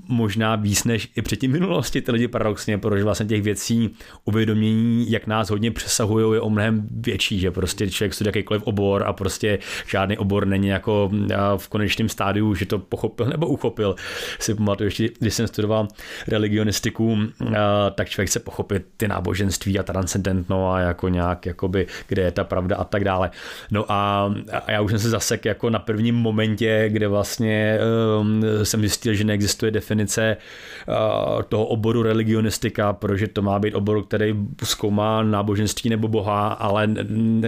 možná 0.08 0.56
víc 0.56 0.84
než 0.84 1.10
i 1.16 1.22
předtím 1.22 1.52
v 1.52 1.54
minulosti 1.54 2.02
ty 2.02 2.12
lidi 2.12 2.28
paradoxně, 2.28 2.78
protože 2.78 3.04
vlastně 3.04 3.26
těch 3.26 3.42
věcí 3.42 3.90
uvědomění, 4.26 5.12
jak 5.12 5.28
nás 5.28 5.50
hodně 5.50 5.72
přesahují, 5.72 6.36
je 6.36 6.42
o 6.42 6.50
mnohem 6.50 6.88
větší, 6.92 7.40
že 7.40 7.52
prostě 7.52 7.90
člověk 7.90 8.14
studuje 8.14 8.30
jakýkoliv 8.30 8.64
obor 8.64 9.04
a 9.08 9.14
prostě 9.14 9.60
žádný 9.88 10.18
obor 10.18 10.48
není 10.48 10.68
jako 10.68 11.12
a, 11.38 11.58
v 11.58 11.68
konečném 11.68 12.10
stádiu, 12.10 12.56
že 12.56 12.66
to 12.66 12.80
pochopil 12.80 13.26
nebo 13.26 13.48
uchopil. 13.48 13.96
Si 14.40 14.56
pamatuju 14.56 14.88
ještě, 14.88 15.10
když 15.20 15.34
jsem 15.34 15.48
studoval 15.48 15.88
religionistiku, 16.28 17.18
a, 17.58 17.90
tak 17.90 18.10
člověk 18.10 18.30
chce 18.30 18.40
pochopit 18.40 18.86
ty 18.98 19.08
náboženství 19.08 19.80
a 19.80 19.84
transcendentno 19.84 20.72
a 20.74 20.80
jako 20.80 21.10
nějak, 21.10 21.46
jakoby, 21.46 21.88
kde 22.08 22.22
je 22.22 22.32
ta 22.32 22.44
pravda 22.44 22.76
a 22.76 22.84
tak 22.84 23.04
dále. 23.04 23.32
No 23.72 23.92
a, 23.92 24.34
a 24.66 24.72
já 24.72 24.82
už 24.82 24.92
jsem 24.92 25.00
se 25.00 25.10
zasek 25.10 25.46
jako 25.46 25.70
na 25.70 25.80
prvním 25.80 26.16
momentě, 26.16 26.86
kde 26.90 27.08
vlastně 27.08 27.80
um, 28.20 28.44
jsem 28.64 28.80
zjistil, 28.80 29.14
že 29.14 29.24
neexistuje 29.32 29.72
definice 29.72 30.38
uh, 30.38 31.42
toho 31.42 31.66
oboru 31.66 32.04
religionistika, 32.04 32.94
protože 32.94 33.28
to 33.28 33.42
má 33.42 33.60
být 33.60 33.76
obor, 33.76 34.04
který 34.04 34.36
zkoumá 34.64 35.24
náboženství 35.24 35.90
nebo 35.90 36.08
boha, 36.08 36.48
ale 36.48 36.88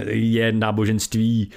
je 0.08 0.52
náboženství 0.52 1.50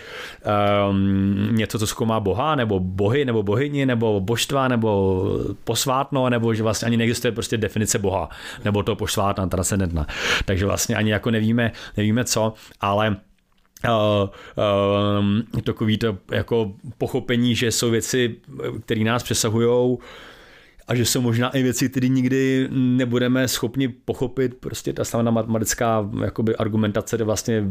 um, 0.89 1.49
něco, 1.51 1.79
co 1.79 1.87
zkoumá 1.87 2.19
boha, 2.19 2.55
nebo 2.55 2.79
bohy, 2.79 3.25
nebo 3.25 3.43
bohyni, 3.43 3.85
nebo 3.85 4.19
božstva, 4.21 4.67
nebo 4.67 5.23
posvátno, 5.63 6.29
nebo 6.29 6.53
že 6.53 6.63
vlastně 6.63 6.85
ani 6.85 6.97
neexistuje 6.97 7.31
prostě 7.31 7.57
definice 7.57 7.99
boha, 7.99 8.29
nebo 8.65 8.83
to 8.83 8.95
posvátna, 8.95 9.47
transcendentna. 9.47 10.07
Takže 10.45 10.65
vlastně 10.65 10.95
ani 10.95 11.11
jako 11.11 11.31
nevíme, 11.31 11.71
nevíme 11.97 12.23
co, 12.25 12.53
ale 12.81 13.15
Uh, 13.85 14.29
uh, 15.55 15.61
takový 15.61 15.97
to 15.97 16.17
jako 16.31 16.73
pochopení, 16.97 17.55
že 17.55 17.71
jsou 17.71 17.89
věci, 17.91 18.35
které 18.85 19.03
nás 19.03 19.23
přesahují, 19.23 19.97
a 20.87 20.95
že 20.95 21.05
jsou 21.05 21.21
možná 21.21 21.49
i 21.49 21.63
věci, 21.63 21.89
které 21.89 22.07
nikdy 22.07 22.67
nebudeme 22.71 23.47
schopni 23.47 23.87
pochopit. 23.87 24.53
Prostě 24.59 24.93
ta 24.93 25.03
samá 25.03 25.31
matematická 25.31 26.09
jakoby, 26.23 26.55
argumentace, 26.55 27.17
kde 27.17 27.25
vlastně 27.25 27.63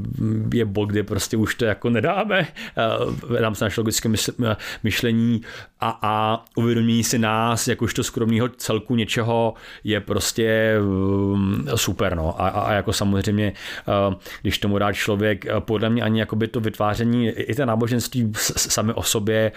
je 0.55 0.65
bod, 0.65 0.87
kde 0.87 1.03
prostě 1.03 1.37
už 1.37 1.55
to 1.55 1.65
jako 1.65 1.91
nedáme. 1.91 2.47
Dám 3.41 3.55
se 3.55 3.65
naše 3.65 3.81
logické 3.81 4.11
myšlení 4.83 5.41
a, 5.81 5.99
a 6.03 6.45
uvědomění 6.57 7.05
si 7.05 7.19
nás 7.19 7.69
jakožto 7.69 8.05
skromného 8.05 8.49
celku 8.49 8.97
něčeho 8.97 9.55
je 9.85 10.01
prostě 10.01 10.77
mm, 10.81 11.69
super. 11.75 12.17
No. 12.17 12.43
A, 12.43 12.49
a 12.49 12.73
jako 12.73 12.93
samozřejmě, 12.93 13.53
když 14.43 14.59
tomu 14.59 14.79
dá 14.79 14.93
člověk, 14.93 15.47
podle 15.59 15.91
mě 15.91 16.03
ani 16.03 16.21
jakoby 16.21 16.49
to 16.49 16.61
vytváření, 16.61 17.29
i 17.29 17.55
to 17.55 17.67
náboženství 17.67 18.33
sami 18.57 18.93
o 18.93 19.03
sobě 19.03 19.53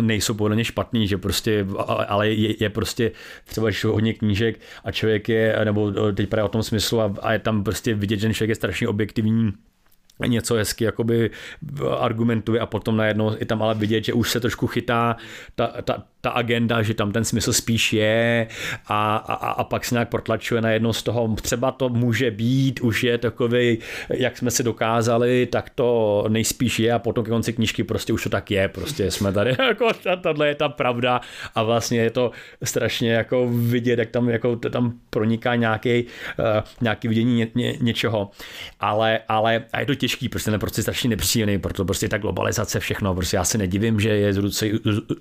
nejsou 0.00 0.34
podle 0.34 0.54
mě 0.54 0.64
špatný, 0.64 1.08
že 1.08 1.18
prostě, 1.18 1.66
ale 2.08 2.28
je, 2.28 2.49
je, 2.60 2.70
prostě 2.70 3.10
třeba 3.44 3.68
když 3.68 3.84
hodně 3.84 4.14
knížek 4.14 4.60
a 4.84 4.90
člověk 4.92 5.28
je, 5.28 5.56
nebo 5.64 5.92
teď 6.12 6.28
právě 6.28 6.44
o 6.44 6.48
tom 6.48 6.62
smyslu 6.62 7.00
a, 7.00 7.14
a 7.22 7.32
je 7.32 7.38
tam 7.38 7.64
prostě 7.64 7.94
vidět, 7.94 8.16
že 8.16 8.26
ten 8.26 8.34
člověk 8.34 8.48
je 8.48 8.54
strašně 8.54 8.88
objektivní 8.88 9.52
něco 10.26 10.54
hezky 10.54 10.84
jakoby 10.84 11.30
argumentuje 11.98 12.60
a 12.60 12.66
potom 12.66 12.96
najednou 12.96 13.36
je 13.38 13.46
tam 13.46 13.62
ale 13.62 13.74
vidět, 13.74 14.04
že 14.04 14.12
už 14.12 14.30
se 14.30 14.40
trošku 14.40 14.66
chytá 14.66 15.16
ta, 15.54 15.66
ta, 15.66 16.04
ta 16.20 16.30
agenda, 16.30 16.82
že 16.82 16.94
tam 16.94 17.12
ten 17.12 17.24
smysl 17.24 17.52
spíš 17.52 17.92
je 17.92 18.46
a, 18.86 19.16
a, 19.16 19.34
a 19.34 19.64
pak 19.64 19.84
se 19.84 19.94
nějak 19.94 20.08
protlačuje 20.08 20.60
najednou 20.60 20.92
z 20.92 21.02
toho, 21.02 21.36
třeba 21.42 21.70
to 21.70 21.88
může 21.88 22.30
být, 22.30 22.80
už 22.80 23.04
je 23.04 23.18
takový, 23.18 23.78
jak 24.10 24.38
jsme 24.38 24.50
si 24.50 24.62
dokázali, 24.62 25.46
tak 25.46 25.70
to 25.70 26.24
nejspíš 26.28 26.78
je 26.78 26.92
a 26.92 26.98
potom 26.98 27.24
ke 27.24 27.30
konci 27.30 27.52
knížky 27.52 27.84
prostě 27.84 28.12
už 28.12 28.22
to 28.22 28.28
tak 28.28 28.50
je, 28.50 28.68
prostě 28.68 29.10
jsme 29.10 29.32
tady, 29.32 29.50
jako 29.68 29.88
tohle 30.22 30.48
je 30.48 30.54
ta 30.54 30.68
pravda 30.68 31.20
a 31.54 31.62
vlastně 31.62 32.00
je 32.00 32.10
to 32.10 32.30
strašně 32.64 33.12
jako 33.12 33.48
vidět, 33.52 33.98
jak 33.98 34.10
tam, 34.10 34.28
jako 34.28 34.56
tam 34.56 34.92
proniká 35.10 35.54
nějaký, 35.54 36.04
uh, 36.38 36.44
nějaký 36.80 37.08
vidění 37.08 37.34
ně, 37.36 37.48
ně, 37.54 37.76
něčeho, 37.80 38.30
ale, 38.80 39.20
ale 39.28 39.64
a 39.72 39.80
je 39.80 39.86
to 39.86 39.94
těžký, 39.94 40.28
prostě 40.28 40.50
ten 40.50 40.60
prostě 40.60 40.82
strašně 40.82 41.10
nepříjemný, 41.10 41.58
proto 41.58 41.84
prostě 41.84 42.08
ta 42.08 42.18
globalizace, 42.18 42.80
všechno, 42.80 43.14
prostě 43.14 43.36
já 43.36 43.44
se 43.44 43.58
nedivím, 43.58 44.00
že 44.00 44.08
je 44.08 44.32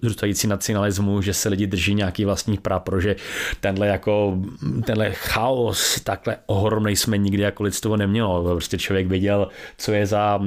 zrůstající 0.02 0.48
nacionalismus 0.48 0.89
nacionalismu, 0.90 1.22
že 1.22 1.34
se 1.34 1.50
lidi 1.50 1.68
drží 1.68 1.94
nějaký 1.94 2.26
vlastní 2.26 2.58
práv, 2.58 2.84
protože 2.84 3.16
tenhle 3.60 3.88
jako 3.88 4.38
tenhle 4.86 5.12
chaos 5.12 6.02
takhle 6.02 6.38
ohromný 6.46 6.96
jsme 6.96 7.18
nikdy 7.18 7.44
jako 7.44 7.64
lidstvo 7.64 7.98
nemělo. 7.98 8.44
Prostě 8.44 8.78
člověk 8.78 9.08
věděl, 9.08 9.48
co 9.78 9.92
je 9.92 10.06
za 10.06 10.40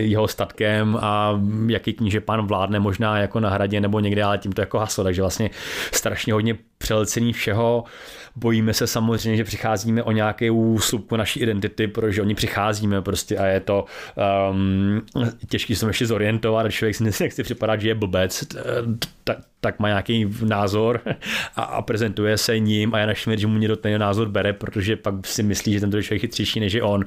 jeho 0.00 0.28
statkem 0.28 0.98
a 1.00 1.40
jaký 1.66 1.92
kníže 1.92 2.20
pan 2.20 2.46
vládne 2.46 2.80
možná 2.80 3.18
jako 3.18 3.40
na 3.40 3.50
hradě 3.50 3.80
nebo 3.80 4.00
někde, 4.00 4.22
ale 4.22 4.38
tím 4.38 4.52
to 4.52 4.60
jako 4.60 4.78
haslo, 4.78 5.04
takže 5.04 5.22
vlastně 5.22 5.50
strašně 5.92 6.32
hodně 6.32 6.56
přelcení 6.78 7.32
všeho. 7.32 7.84
Bojíme 8.36 8.74
se 8.74 8.86
samozřejmě, 8.86 9.36
že 9.36 9.44
přicházíme 9.44 10.02
o 10.02 10.12
nějakou 10.12 10.78
slupku 10.78 11.16
naší 11.16 11.40
identity, 11.40 11.88
protože 11.88 12.22
oni 12.22 12.34
přicházíme 12.34 13.02
prostě 13.02 13.38
a 13.38 13.46
je 13.46 13.60
to 13.60 13.84
um, 14.50 15.02
těžký 15.48 15.74
se 15.76 15.86
ještě 15.86 16.06
zorientovat, 16.06 16.72
člověk 16.72 16.96
si 16.96 17.04
nechce 17.04 17.42
připadat, 17.42 17.80
že 17.80 17.88
je 17.88 17.94
blbec, 17.94 18.44
tak, 19.24 19.38
tak 19.60 19.78
má 19.78 19.88
nějaký 19.88 20.34
názor 20.44 21.00
a, 21.56 21.62
a 21.62 21.82
prezentuje 21.82 22.38
se 22.38 22.58
ním 22.58 22.94
a 22.94 22.98
já 22.98 23.06
naším, 23.06 23.36
že 23.36 23.46
mu 23.46 23.58
někdo 23.58 23.76
ten 23.76 24.00
názor 24.00 24.28
bere, 24.28 24.52
protože 24.52 24.96
pak 24.96 25.26
si 25.26 25.42
myslí, 25.42 25.72
že 25.72 25.80
ten 25.80 25.90
člověk 25.90 26.10
je 26.10 26.18
chytřejší 26.18 26.60
než 26.60 26.72
je 26.72 26.82
on. 26.82 27.04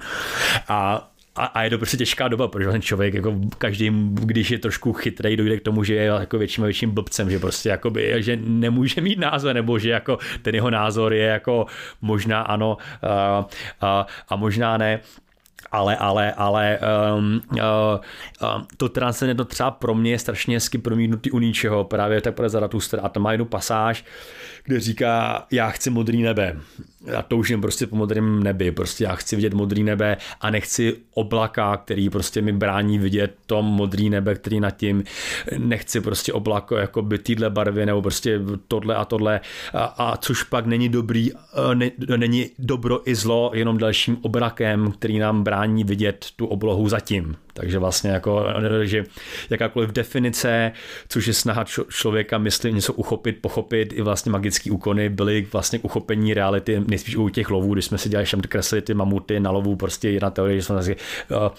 A 0.68 1.10
a, 1.40 1.45
a 1.45 1.64
je 1.64 1.70
to 1.70 1.78
prostě 1.78 1.98
těžká 1.98 2.28
doba, 2.28 2.48
protože 2.48 2.70
ten 2.70 2.82
člověk 2.82 3.14
jako 3.14 3.36
každý, 3.57 3.90
když 4.14 4.52
je 4.52 4.60
trošku 4.60 4.94
chytrý, 4.94 5.38
dojde 5.38 5.57
k 5.57 5.64
tomu, 5.64 5.84
že 5.84 5.95
je 5.95 6.03
jako 6.03 6.38
větším 6.38 6.64
a 6.64 6.68
větším 6.68 6.91
blbcem, 6.91 7.30
že 7.30 7.40
prostě 7.40 7.70
jakoby, 7.70 8.14
že 8.18 8.40
nemůže 8.41 9.02
mít 9.02 9.20
názor, 9.20 9.53
nebo 9.53 9.80
že 9.80 9.90
jako 9.90 10.18
ten 10.41 10.56
jeho 10.56 10.70
názor 10.70 11.14
je 11.14 11.26
jako 11.26 11.66
možná 12.02 12.41
ano 12.41 12.78
a, 13.03 13.45
a, 13.82 14.07
a 14.30 14.36
možná 14.36 14.78
ne. 14.78 14.99
Ale, 15.72 15.98
ale, 15.98 16.34
ale 16.34 16.80
um, 17.18 17.41
uh, 17.52 17.60
uh, 17.60 18.61
to 18.78 18.90
transcendentno 18.90 19.45
třeba 19.45 19.72
pro 19.72 19.95
mě 19.95 20.11
je 20.11 20.20
strašně 20.20 20.56
hezky 20.56 20.78
promítnutý 20.78 21.32
u 21.32 21.40
ničeho, 21.40 21.84
právě 21.84 22.22
tak 22.22 22.36
pro 22.36 22.49
Zaratustra 22.49 23.02
a 23.02 23.10
tam 23.10 23.24
má 23.24 23.32
jednu 23.32 23.45
pasáž, 23.45 24.06
kde 24.69 24.79
říká, 24.79 25.45
já 25.51 25.69
chci 25.69 25.89
modrý 25.89 26.21
nebe. 26.21 26.57
Já 27.05 27.21
toužím 27.21 27.61
prostě 27.61 27.87
po 27.87 27.95
modrém 27.95 28.43
nebi, 28.43 28.71
prostě 28.71 29.03
já 29.03 29.15
chci 29.15 29.35
vidět 29.35 29.53
modrý 29.53 29.83
nebe 29.83 30.17
a 30.41 30.49
nechci 30.49 30.95
oblaka, 31.13 31.77
který 31.77 32.09
prostě 32.09 32.41
mi 32.41 32.51
brání 32.51 32.99
vidět 32.99 33.35
to 33.45 33.61
modrý 33.61 34.09
nebe, 34.09 34.35
který 34.35 34.59
nad 34.59 34.71
tím, 34.71 35.03
nechci 35.57 36.01
prostě 36.01 36.33
oblako 36.33 36.75
jako 36.77 37.01
by 37.01 37.17
týhle 37.17 37.49
barvy 37.49 37.85
nebo 37.85 38.01
prostě 38.01 38.39
tohle 38.67 38.95
a 38.95 39.05
tohle. 39.05 39.39
A, 39.73 39.83
a 39.83 40.17
což 40.17 40.43
pak 40.43 40.65
není 40.65 40.89
dobrý, 40.89 41.31
ne, 41.73 41.91
není 42.17 42.49
dobro 42.59 43.09
i 43.09 43.15
zlo 43.15 43.51
jenom 43.53 43.77
dalším 43.77 44.17
obrakem, 44.21 44.91
který 44.91 45.19
nám 45.19 45.43
brání 45.43 45.83
vidět 45.83 46.25
tu 46.35 46.45
oblohu 46.45 46.89
zatím. 46.89 47.35
Takže 47.60 47.80
vlastně 47.80 48.10
jako, 48.10 48.45
že 48.84 49.03
jakákoliv 49.49 49.90
definice, 49.90 50.72
což 51.10 51.27
je 51.27 51.34
snaha 51.34 51.65
člověka 51.90 52.38
mysli 52.38 52.73
něco 52.73 52.94
uchopit, 52.94 53.38
pochopit, 53.41 53.94
i 53.94 54.02
vlastně 54.02 54.31
magické 54.31 54.72
úkony 54.72 55.10
byly 55.10 55.48
vlastně 55.53 55.80
k 55.80 55.86
uchopení 55.86 56.34
reality 56.34 56.81
nejspíš 56.88 57.15
u 57.15 57.30
těch 57.30 57.49
lovů, 57.49 57.73
když 57.73 57.86
jsme 57.86 57.98
si 57.98 58.10
dělali 58.10 58.26
všem 58.26 58.41
kreslili 58.41 58.81
ty 58.81 58.94
mamuty 58.94 59.40
na 59.40 59.52
lovu, 59.52 59.76
prostě 59.76 60.10
jedna 60.10 60.30
teorie, 60.30 60.56
že 60.57 60.64
jsme 60.64 60.76
uh, 60.76 60.81
uh, 60.81 61.49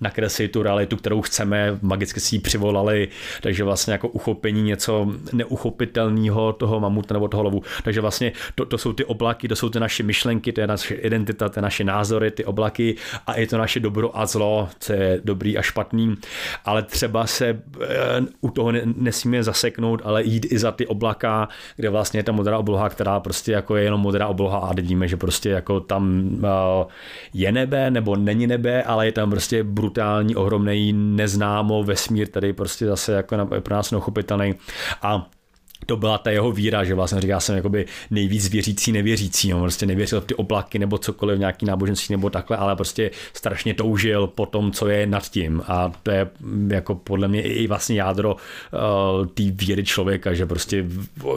nakreslili 0.00 0.48
tu 0.48 0.62
realitu, 0.62 0.96
kterou 0.96 1.22
chceme, 1.22 1.78
magicky 1.82 2.20
si 2.20 2.34
ji 2.34 2.40
přivolali, 2.40 3.08
takže 3.42 3.64
vlastně 3.64 3.92
jako 3.92 4.08
uchopení 4.08 4.62
něco 4.62 5.12
neuchopitelného 5.32 6.52
toho 6.52 6.80
mamuta 6.80 7.14
nebo 7.14 7.28
toho 7.28 7.42
lovu. 7.42 7.62
Takže 7.84 8.00
vlastně 8.00 8.32
to, 8.54 8.64
to 8.64 8.78
jsou 8.78 8.92
ty 8.92 9.04
oblaky, 9.04 9.48
to 9.48 9.56
jsou 9.56 9.68
ty 9.68 9.80
naše 9.80 10.02
myšlenky, 10.02 10.52
to 10.52 10.60
je 10.60 10.66
naše 10.66 10.94
identita, 10.94 11.48
to 11.48 11.58
je 11.58 11.62
naše 11.62 11.84
názory, 11.84 12.30
ty 12.30 12.44
oblaky 12.44 12.96
a 13.26 13.38
je 13.38 13.46
to 13.46 13.58
naše 13.58 13.80
dobro 13.80 14.18
a 14.18 14.26
zlo, 14.26 14.68
co 14.78 14.92
je 14.92 15.20
dobrý 15.28 15.58
a 15.58 15.62
špatný, 15.62 16.16
ale 16.64 16.82
třeba 16.82 17.26
se 17.26 17.52
uh, 17.52 18.26
u 18.40 18.50
toho 18.50 18.72
nesmíme 18.84 19.42
zaseknout, 19.42 20.02
ale 20.04 20.24
jít 20.24 20.46
i 20.50 20.58
za 20.58 20.72
ty 20.72 20.86
oblaka, 20.86 21.48
kde 21.76 21.90
vlastně 21.90 22.20
je 22.20 22.24
ta 22.24 22.32
modrá 22.32 22.58
obloha, 22.58 22.88
která 22.88 23.20
prostě 23.20 23.52
jako 23.52 23.76
je 23.76 23.84
jenom 23.84 24.00
modrá 24.00 24.26
obloha 24.26 24.58
a 24.58 24.72
víme, 24.72 25.08
že 25.08 25.16
prostě 25.16 25.48
jako 25.48 25.80
tam 25.80 26.30
uh, 26.34 26.90
je 27.34 27.52
nebe 27.52 27.90
nebo 27.90 28.16
není 28.16 28.46
nebe, 28.46 28.82
ale 28.82 29.06
je 29.06 29.12
tam 29.12 29.30
prostě 29.30 29.64
brutální, 29.64 30.36
ohromný 30.36 30.92
neznámo 30.92 31.84
vesmír, 31.84 32.28
tady 32.28 32.52
prostě 32.52 32.86
zase 32.86 33.12
jako 33.12 33.46
pro 33.60 33.74
nás 33.74 33.90
neuchopitelný 33.90 34.54
a 35.02 35.26
to 35.86 35.96
byla 35.96 36.18
ta 36.18 36.30
jeho 36.30 36.52
víra, 36.52 36.84
že 36.84 36.94
vlastně 36.94 37.20
říká 37.20 37.40
jsem 37.40 37.56
jakoby 37.56 37.86
nejvíc 38.10 38.48
věřící 38.48 38.92
nevěřící, 38.92 39.50
no, 39.50 39.60
prostě 39.60 39.86
nevěřil 39.86 40.20
v 40.20 40.24
ty 40.24 40.34
oblaky 40.34 40.78
nebo 40.78 40.98
cokoliv, 40.98 41.38
nějaký 41.38 41.66
náboženství 41.66 42.12
nebo 42.12 42.30
takhle, 42.30 42.56
ale 42.56 42.76
prostě 42.76 43.10
strašně 43.32 43.74
toužil 43.74 44.26
po 44.26 44.46
tom, 44.46 44.72
co 44.72 44.88
je 44.88 45.06
nad 45.06 45.28
tím. 45.28 45.62
A 45.66 45.92
to 46.02 46.10
je 46.10 46.30
jako 46.68 46.94
podle 46.94 47.28
mě 47.28 47.42
i 47.42 47.66
vlastně 47.66 47.96
jádro 47.96 48.34
uh, 48.34 49.26
té 49.26 49.42
víry 49.42 49.84
člověka, 49.84 50.34
že 50.34 50.46
prostě 50.46 50.84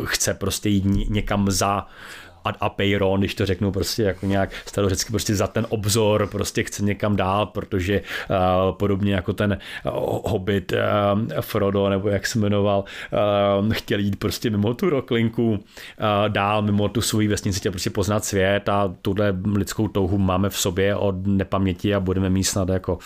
chce 0.05 0.33
prostě 0.33 0.69
jít 0.69 1.09
někam 1.09 1.51
za 1.51 1.87
ad 2.45 2.55
apeiron, 2.59 3.19
když 3.19 3.35
to 3.35 3.45
řeknu 3.45 3.71
prostě 3.71 4.03
jako 4.03 4.25
nějak 4.25 4.49
starořecky, 4.65 5.11
prostě 5.11 5.35
za 5.35 5.47
ten 5.47 5.65
obzor, 5.69 6.27
prostě 6.27 6.63
chce 6.63 6.83
někam 6.83 7.15
dál, 7.15 7.45
protože 7.45 8.01
uh, 8.01 8.75
podobně 8.75 9.13
jako 9.13 9.33
ten 9.33 9.57
uh, 9.85 10.19
hobbit 10.25 10.71
uh, 10.71 11.41
Frodo, 11.41 11.89
nebo 11.89 12.09
jak 12.09 12.27
se 12.27 12.39
jmenoval, 12.39 12.83
uh, 13.61 13.73
chtěl 13.73 13.99
jít 13.99 14.19
prostě 14.19 14.49
mimo 14.49 14.73
tu 14.73 14.89
roklinku, 14.89 15.51
uh, 15.51 15.59
dál 16.27 16.61
mimo 16.61 16.89
tu 16.89 17.01
svoji 17.01 17.27
vesnici, 17.27 17.59
chtěl 17.59 17.71
prostě 17.71 17.89
poznat 17.89 18.25
svět 18.25 18.69
a 18.69 18.93
tuhle 19.01 19.33
lidskou 19.55 19.87
touhu 19.87 20.17
máme 20.17 20.49
v 20.49 20.57
sobě 20.57 20.95
od 20.95 21.27
nepaměti 21.27 21.95
a 21.95 21.99
budeme 21.99 22.29
mít 22.29 22.43
snad 22.43 22.69
jako 22.69 22.99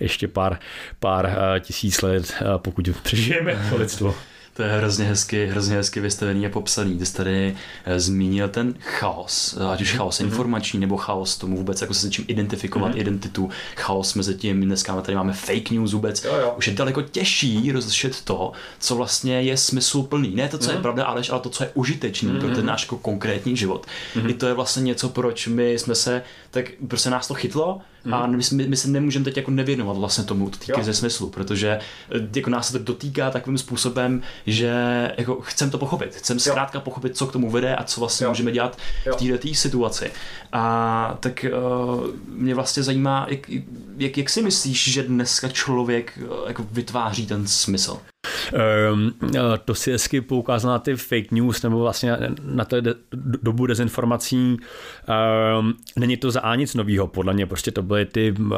ještě 0.00 0.28
pár, 0.28 0.58
pár 1.00 1.26
uh, 1.26 1.60
tisíc 1.60 2.02
let, 2.02 2.34
uh, 2.40 2.58
pokud 2.58 2.88
přežijeme 3.02 3.66
to 3.70 3.76
lidstvo. 3.76 4.14
To 4.56 4.62
je 4.62 4.68
hrozně 4.68 5.04
hezky, 5.04 5.46
hrozně 5.46 5.76
hezky 5.76 6.00
vystavený 6.00 6.46
a 6.46 6.48
popsaný. 6.48 6.98
Ty 6.98 7.06
jsi 7.06 7.14
tady 7.14 7.56
eh, 7.84 8.00
zmínil 8.00 8.48
ten 8.48 8.74
chaos, 8.80 9.58
ať 9.72 9.80
už 9.82 9.92
chaos 9.92 10.20
mm-hmm. 10.20 10.24
informační 10.24 10.80
nebo 10.80 10.96
chaos 10.96 11.36
tomu 11.36 11.56
vůbec 11.56 11.80
jako 11.80 11.94
se 11.94 12.06
s 12.06 12.10
čím 12.10 12.24
identifikovat 12.28 12.92
mm-hmm. 12.92 13.00
identitu, 13.00 13.50
chaos 13.76 14.14
mezi 14.14 14.34
tím, 14.34 14.60
dneska 14.60 15.00
tady 15.00 15.16
máme 15.16 15.32
fake 15.32 15.70
news 15.70 15.92
vůbec. 15.92 16.24
Jo, 16.24 16.36
jo. 16.40 16.54
Už 16.58 16.66
je 16.66 16.74
daleko 16.74 17.02
těžší 17.02 17.72
rozlišit 17.72 18.24
to, 18.24 18.52
co 18.80 18.96
vlastně 18.96 19.42
je 19.42 19.56
smysluplný. 19.56 20.34
Ne 20.34 20.48
to, 20.48 20.58
co 20.58 20.64
mm-hmm. 20.64 20.70
je 20.70 20.74
mhm. 20.74 20.82
pravda, 20.82 21.04
ale, 21.04 21.22
ale 21.30 21.40
to, 21.40 21.50
co 21.50 21.64
je 21.64 21.70
užitečný 21.74 22.28
mm-hmm. 22.28 22.40
pro 22.40 22.54
ten 22.54 22.66
náš 22.66 22.82
jako 22.82 22.96
konkrétní 22.96 23.56
život. 23.56 23.86
Mm-hmm. 24.14 24.30
I 24.30 24.34
to 24.34 24.46
je 24.46 24.54
vlastně 24.54 24.82
něco, 24.82 25.08
proč 25.08 25.46
my 25.46 25.72
jsme 25.72 25.94
se, 25.94 26.22
tak 26.50 26.64
prostě 26.88 27.10
nás 27.10 27.28
to 27.28 27.34
chytlo, 27.34 27.80
A 28.12 28.26
my, 28.26 28.42
my, 28.52 28.68
my 28.68 28.76
se 28.76 28.88
nemůžeme 28.88 29.24
teď 29.24 29.36
jako 29.36 29.50
nevěnovat 29.50 29.96
vlastně 29.96 30.24
tomu 30.24 30.50
týky 30.50 30.82
ze 30.84 30.94
smyslu, 30.94 31.30
protože 31.30 31.78
eh, 32.14 32.28
jako 32.36 32.50
nás 32.50 32.66
se 32.66 32.72
to 32.72 32.84
dotýká 32.84 33.30
takovým 33.30 33.58
způsobem, 33.58 34.22
že 34.46 34.72
jako 35.18 35.40
chcem 35.40 35.70
to 35.70 35.78
pochopit. 35.78 36.14
Chcem 36.14 36.38
zkrátka 36.40 36.80
pochopit, 36.80 37.16
co 37.16 37.26
k 37.26 37.32
tomu 37.32 37.50
vede 37.50 37.76
a 37.76 37.84
co 37.84 38.00
vlastně 38.00 38.24
jo. 38.24 38.30
můžeme 38.30 38.52
dělat 38.52 38.78
jo. 39.06 39.16
v 39.16 39.38
této 39.38 39.54
situaci. 39.54 40.10
A 40.52 41.16
tak 41.20 41.46
uh, 41.48 42.06
mě 42.28 42.54
vlastně 42.54 42.82
zajímá, 42.82 43.26
jak, 43.30 43.50
jak, 43.96 44.18
jak 44.18 44.30
si 44.30 44.42
myslíš, 44.42 44.92
že 44.92 45.02
dneska 45.02 45.48
člověk 45.48 46.18
uh, 46.22 46.48
jako 46.48 46.66
vytváří 46.70 47.26
ten 47.26 47.46
smysl? 47.46 47.98
Um, 48.92 49.12
to 49.64 49.74
si 49.74 49.92
hezky 49.92 50.20
poukázal 50.20 50.72
na 50.72 50.78
ty 50.78 50.96
fake 50.96 51.30
news 51.30 51.62
nebo 51.62 51.78
vlastně 51.78 52.16
na 52.42 52.64
té 52.64 52.82
dobu 53.42 53.66
dezinformací. 53.66 54.36
Um, 54.36 55.74
není 55.96 56.16
to 56.16 56.30
za 56.30 56.54
nic 56.54 56.74
novýho, 56.74 57.06
podle 57.06 57.32
mě 57.32 57.46
prostě 57.46 57.70
to 57.70 57.82
byly 57.82 58.06
ty 58.06 58.34
uh, 58.38 58.56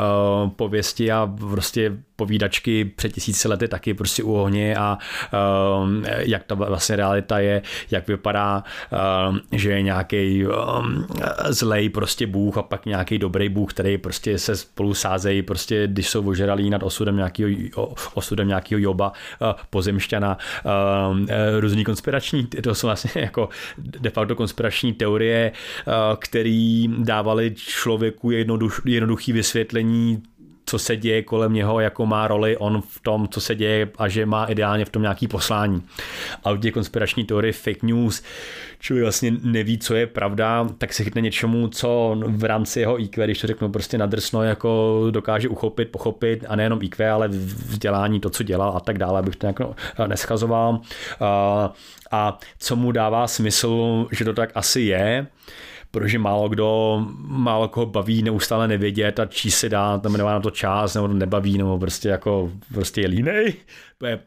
pověsti 0.56 1.12
a 1.12 1.32
prostě 1.40 1.98
povídačky 2.18 2.84
před 2.84 3.12
tisíci 3.12 3.48
lety 3.48 3.68
taky 3.68 3.94
prostě 3.94 4.22
u 4.22 4.32
ohně 4.34 4.76
a 4.76 4.98
um, 5.82 6.04
jak 6.18 6.44
ta 6.44 6.54
vlastně 6.54 6.96
realita 6.96 7.38
je, 7.38 7.62
jak 7.90 8.08
vypadá, 8.08 8.64
um, 9.28 9.40
že 9.52 9.70
je 9.70 9.82
nějaký 9.82 10.46
um, 10.46 11.06
zlej 11.48 11.88
prostě 11.88 12.26
bůh 12.26 12.58
a 12.58 12.62
pak 12.62 12.86
nějaký 12.86 13.18
dobrý 13.18 13.48
bůh, 13.48 13.72
který 13.72 13.98
prostě 13.98 14.38
se 14.38 14.56
spolu 14.56 14.94
sázejí 14.94 15.42
prostě, 15.42 15.86
když 15.86 16.08
jsou 16.08 16.28
ožralí 16.28 16.70
nad 16.70 16.82
osudem 16.82 17.16
nějakého, 17.16 17.94
osudem 18.14 18.48
nějakého 18.48 18.80
joba, 18.80 19.12
uh, 19.40 19.52
pozemšťana, 19.70 20.38
um, 21.10 21.26
různý 21.60 21.84
konspirační, 21.84 22.46
to 22.46 22.74
jsou 22.74 22.86
vlastně 22.86 23.10
jako 23.20 23.48
de 23.76 24.10
facto 24.10 24.34
konspirační 24.34 24.92
teorie, 24.92 25.52
uh, 25.86 25.94
který 26.18 26.88
dávali 26.98 27.54
člověku 27.56 28.30
jednoduch, 28.30 28.82
jednoduchý 28.84 29.32
vysvětlení 29.32 30.22
co 30.68 30.78
se 30.78 30.96
děje 30.96 31.22
kolem 31.22 31.52
něho, 31.52 31.80
jako 31.80 32.06
má 32.06 32.28
roli 32.28 32.56
on 32.56 32.82
v 32.88 33.00
tom, 33.00 33.28
co 33.28 33.40
se 33.40 33.54
děje 33.54 33.88
a 33.98 34.08
že 34.08 34.26
má 34.26 34.44
ideálně 34.44 34.84
v 34.84 34.90
tom 34.90 35.02
nějaký 35.02 35.28
poslání. 35.28 35.82
A 36.44 36.56
těch 36.56 36.74
konspirační 36.74 37.24
teorie 37.24 37.52
fake 37.52 37.82
news, 37.82 38.22
člověk 38.80 39.02
vlastně 39.02 39.32
neví, 39.42 39.78
co 39.78 39.94
je 39.94 40.06
pravda, 40.06 40.68
tak 40.78 40.92
se 40.92 41.04
chytne 41.04 41.20
něčemu, 41.20 41.68
co 41.68 42.16
v 42.26 42.44
rámci 42.44 42.80
jeho 42.80 43.00
IQ, 43.00 43.24
když 43.24 43.40
to 43.40 43.46
řeknu 43.46 43.68
prostě 43.68 43.98
nadrsno, 43.98 44.42
jako 44.42 45.02
dokáže 45.10 45.48
uchopit, 45.48 45.88
pochopit 45.88 46.44
a 46.48 46.56
nejenom 46.56 46.82
IQ, 46.82 47.10
ale 47.10 47.28
vzdělání, 47.28 48.20
to, 48.20 48.30
co 48.30 48.42
dělal 48.42 48.76
a 48.76 48.80
tak 48.80 48.98
dále, 48.98 49.18
abych 49.18 49.36
to 49.36 49.46
nějak 49.46 49.60
neschazoval. 50.06 50.80
A 52.10 52.38
co 52.58 52.76
mu 52.76 52.92
dává 52.92 53.26
smysl, 53.26 54.06
že 54.12 54.24
to 54.24 54.32
tak 54.32 54.50
asi 54.54 54.80
je, 54.80 55.26
protože 55.90 56.18
málo 56.18 56.48
kdo, 56.48 57.02
málo 57.18 57.68
koho 57.68 57.86
baví 57.86 58.22
neustále 58.22 58.68
nevědět 58.68 59.20
a 59.20 59.26
čí 59.26 59.50
se 59.50 59.68
dá, 59.68 59.98
tam 59.98 60.12
nemá 60.12 60.32
na 60.32 60.40
to 60.40 60.50
čas, 60.50 60.94
nebo 60.94 61.08
to 61.08 61.14
nebaví, 61.14 61.58
nebo 61.58 61.78
prostě 61.78 62.08
jako 62.08 62.52
prostě 62.74 63.00
je 63.00 63.08
línej. 63.08 63.54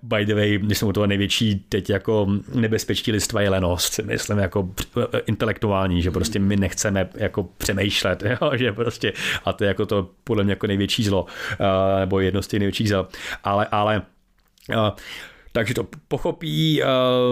By 0.03 0.25
the 0.25 0.35
way, 0.35 0.57
myslím, 0.57 0.89
u 0.89 0.93
toho 0.93 1.07
největší 1.07 1.65
teď 1.69 1.89
jako 1.89 2.27
nebezpečí 2.53 3.11
listva 3.11 3.41
je 3.41 3.49
lenost, 3.49 3.93
si 3.93 4.03
myslím, 4.03 4.37
jako 4.37 4.69
intelektuální, 5.25 6.01
že 6.01 6.11
prostě 6.11 6.39
my 6.39 6.57
nechceme 6.57 7.09
jako 7.15 7.43
přemýšlet, 7.43 8.23
jo? 8.41 8.51
že 8.57 8.71
prostě, 8.71 9.13
a 9.45 9.53
to 9.53 9.63
je 9.63 9.67
jako 9.67 9.85
to 9.85 10.09
podle 10.23 10.43
mě 10.43 10.51
jako 10.51 10.67
největší 10.67 11.03
zlo, 11.03 11.25
nebo 11.99 12.19
jedno 12.19 12.41
z 12.41 12.47
těch 12.47 12.59
největších 12.59 12.89
zlo, 12.89 13.07
ale, 13.43 13.67
ale 13.71 14.01
takže 15.51 15.73
to 15.73 15.87
pochopí, 16.07 16.81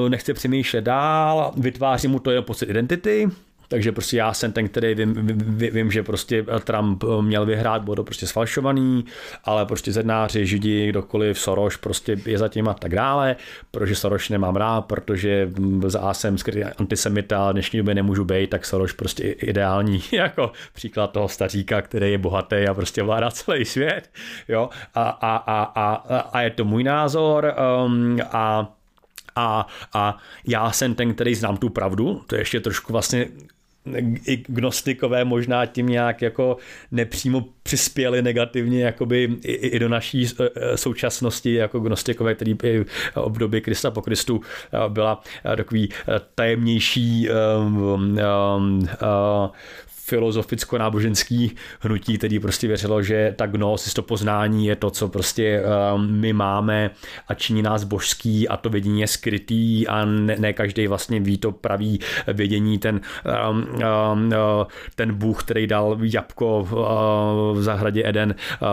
nechce 0.10 0.34
přemýšlet 0.34 0.82
dál, 0.82 1.54
vytváří 1.58 2.08
mu 2.08 2.20
to 2.20 2.32
jeho 2.32 2.44
pocit 2.44 2.70
identity, 2.70 3.30
takže 3.70 3.92
prostě 3.92 4.18
já 4.18 4.34
jsem 4.34 4.52
ten, 4.52 4.68
který 4.68 4.96
vím, 4.96 5.14
vím, 5.14 5.74
vím 5.74 5.92
že 5.92 6.04
prostě 6.04 6.46
Trump 6.64 7.04
měl 7.22 7.46
vyhrát, 7.46 7.84
bylo 7.84 7.96
to 7.96 8.04
prostě 8.04 8.28
sfalšovaný, 8.28 9.06
ale 9.44 9.66
prostě 9.66 9.92
zednáři, 9.92 10.46
židi, 10.46 10.90
kdokoliv, 10.90 11.40
Soros 11.40 11.78
prostě 11.78 12.18
je 12.26 12.38
zatím 12.38 12.68
a 12.68 12.74
tak 12.74 12.96
dále, 12.96 13.36
protože 13.72 13.96
Soros 13.96 14.30
nemám 14.30 14.56
rád, 14.56 14.82
protože 14.82 15.50
za 15.88 16.14
jsem 16.14 16.38
skrytý 16.38 16.64
antisemita, 16.64 17.52
dnešní 17.52 17.80
době 17.80 17.96
nemůžu 17.96 18.26
být, 18.26 18.50
tak 18.50 18.66
Soros 18.66 18.94
prostě 18.94 19.24
ideální 19.24 20.04
jako 20.12 20.52
příklad 20.74 21.12
toho 21.12 21.28
staříka, 21.28 21.82
který 21.82 22.12
je 22.12 22.18
bohatý 22.18 22.56
a 22.70 22.74
prostě 22.74 23.04
vládá 23.04 23.32
celý 23.32 23.66
svět, 23.66 24.10
jo, 24.48 24.70
a, 24.96 25.04
a, 25.04 25.36
a, 25.36 25.64
a, 25.64 26.20
a 26.20 26.42
je 26.42 26.50
to 26.50 26.66
můj 26.66 26.84
názor 26.84 27.54
um, 27.86 28.20
a 28.32 28.76
a, 29.36 29.68
a 29.94 30.18
já 30.48 30.72
jsem 30.72 30.96
ten, 30.96 31.14
který 31.14 31.36
znám 31.36 31.58
tu 31.58 31.70
pravdu, 31.70 32.22
to 32.28 32.36
je 32.36 32.42
ještě 32.42 32.60
trošku 32.60 32.94
vlastně 32.94 33.28
i 34.26 34.44
gnostikové 34.48 35.26
možná 35.26 35.66
tím 35.66 35.88
nějak 35.88 36.22
jako 36.22 36.58
nepřímo 36.92 37.46
přispěli 37.64 38.22
negativně 38.22 38.84
jakoby 38.84 39.38
i, 39.44 39.52
i 39.52 39.80
do 39.80 39.90
naší 39.90 40.26
e, 40.26 40.50
e, 40.56 40.78
současnosti 40.78 41.54
jako 41.54 41.80
gnostikové, 41.80 42.36
který 42.36 42.54
v 42.54 42.86
období 43.16 43.62
Krista 43.62 43.92
po 43.92 44.02
Kristu 44.02 44.42
e, 44.86 44.90
byla 44.90 45.22
takový 45.58 45.90
tajemnější 46.36 47.30
um, 47.30 47.78
um, 48.58 48.88
filozoficko-náboženský 50.10 51.52
hnutí, 51.80 52.18
který 52.18 52.40
prostě 52.40 52.68
věřilo, 52.68 53.04
že 53.04 53.34
ta 53.38 53.46
gnosis, 53.46 53.94
to 53.94 54.02
poznání 54.02 54.66
je 54.66 54.76
to, 54.76 54.90
co 54.90 55.08
prostě 55.08 55.64
um, 55.96 56.12
my 56.12 56.34
máme 56.34 56.92
a 57.28 57.34
činí 57.34 57.62
nás 57.62 57.84
božský 57.84 58.48
a 58.48 58.58
to 58.58 58.70
vědění 58.70 59.02
je 59.02 59.08
skrytý 59.08 59.88
a 59.88 60.06
ne, 60.06 60.36
ne 60.40 60.54
každý 60.54 60.88
vlastně 60.88 61.20
ví 61.20 61.38
to 61.38 61.52
pravý 61.52 62.00
vědění, 62.28 62.78
ten, 62.78 63.02
um, 63.52 63.58
um, 63.58 64.28
uh, 64.28 64.66
ten 64.96 65.14
Bůh, 65.14 65.44
který 65.44 65.68
dal 65.68 65.98
jabko 66.02 66.60
uh, 66.60 66.70
v 67.58 67.64
zahradě 67.64 68.02
Eden 68.06 68.36
uh, 68.62 68.68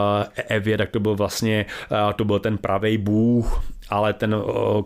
Evě, 0.49 0.79
tak 0.79 0.91
to 0.91 1.01
byl 1.01 1.15
vlastně, 1.15 1.67
uh, 1.91 2.13
to 2.13 2.25
byl 2.25 2.39
ten 2.39 2.59
pravý 2.59 2.99
Bůh, 2.99 3.63
ale 3.89 4.13
ten, 4.13 4.37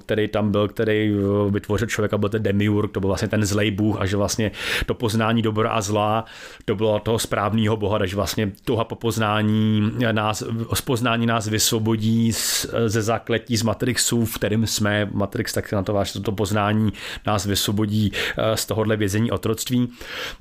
který 0.00 0.28
tam 0.28 0.50
byl, 0.50 0.68
který 0.68 1.12
vytvořil 1.50 1.88
člověka, 1.88 2.18
byl 2.18 2.28
ten 2.28 2.42
demiurg, 2.42 2.92
to 2.92 3.00
byl 3.00 3.08
vlastně 3.08 3.28
ten 3.28 3.44
zlej 3.44 3.70
bůh 3.70 4.00
a 4.00 4.06
že 4.06 4.16
vlastně 4.16 4.50
to 4.86 4.94
poznání 4.94 5.42
dobra 5.42 5.70
a 5.70 5.80
zla, 5.80 6.24
to 6.64 6.74
bylo 6.74 6.98
toho 6.98 7.18
správného 7.18 7.76
boha, 7.76 7.98
takže 7.98 8.16
vlastně 8.16 8.52
toha 8.64 8.84
po 8.84 8.94
poznání 8.94 9.92
nás, 10.12 10.42
poznání 10.84 11.26
nás 11.26 11.48
vysvobodí 11.48 12.32
z, 12.32 12.66
ze 12.86 13.02
zákletí 13.02 13.56
z 13.56 13.62
Matrixu, 13.62 14.24
v 14.24 14.34
kterým 14.34 14.66
jsme, 14.66 15.08
Matrix 15.12 15.52
tak 15.52 15.72
na 15.72 15.82
to 15.82 15.92
váš, 15.92 16.12
to 16.12 16.32
poznání 16.32 16.92
nás 17.26 17.46
vysvobodí 17.46 18.12
eh, 18.12 18.56
z 18.56 18.66
tohohle 18.66 18.96
vězení 18.96 19.30
otroctví, 19.30 19.88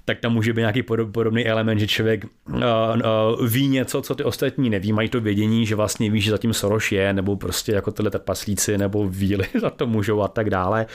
tak 0.06 0.20
tam 0.20 0.34
může 0.34 0.54
být 0.54 0.62
nějaký 0.62 0.84
podobný 0.84 1.48
element, 1.48 1.80
že 1.80 1.88
člověk 1.88 2.26
uh, 2.26 2.56
uh, 2.56 3.48
ví 3.48 3.68
něco, 3.68 4.02
co 4.02 4.16
ty 4.16 4.24
ostatní 4.24 4.70
neví, 4.70 4.94
mají 4.94 5.10
to 5.10 5.22
vědění, 5.22 5.66
že 5.66 5.76
vlastně 5.76 6.12
ví, 6.12 6.22
že 6.22 6.32
zatím 6.32 6.54
Soros 6.54 6.92
je, 6.92 7.14
nebo 7.14 7.36
prostě 7.36 7.72
jako 7.72 7.92
tyhle 7.92 8.12
trpaslí 8.12 8.49
myslíci 8.50 8.78
nebo 8.78 9.08
víly 9.10 9.46
za 9.62 9.70
to 9.70 9.88
můžou 9.88 10.22
a 10.22 10.28
tak 10.28 10.50
dále. 10.50 10.86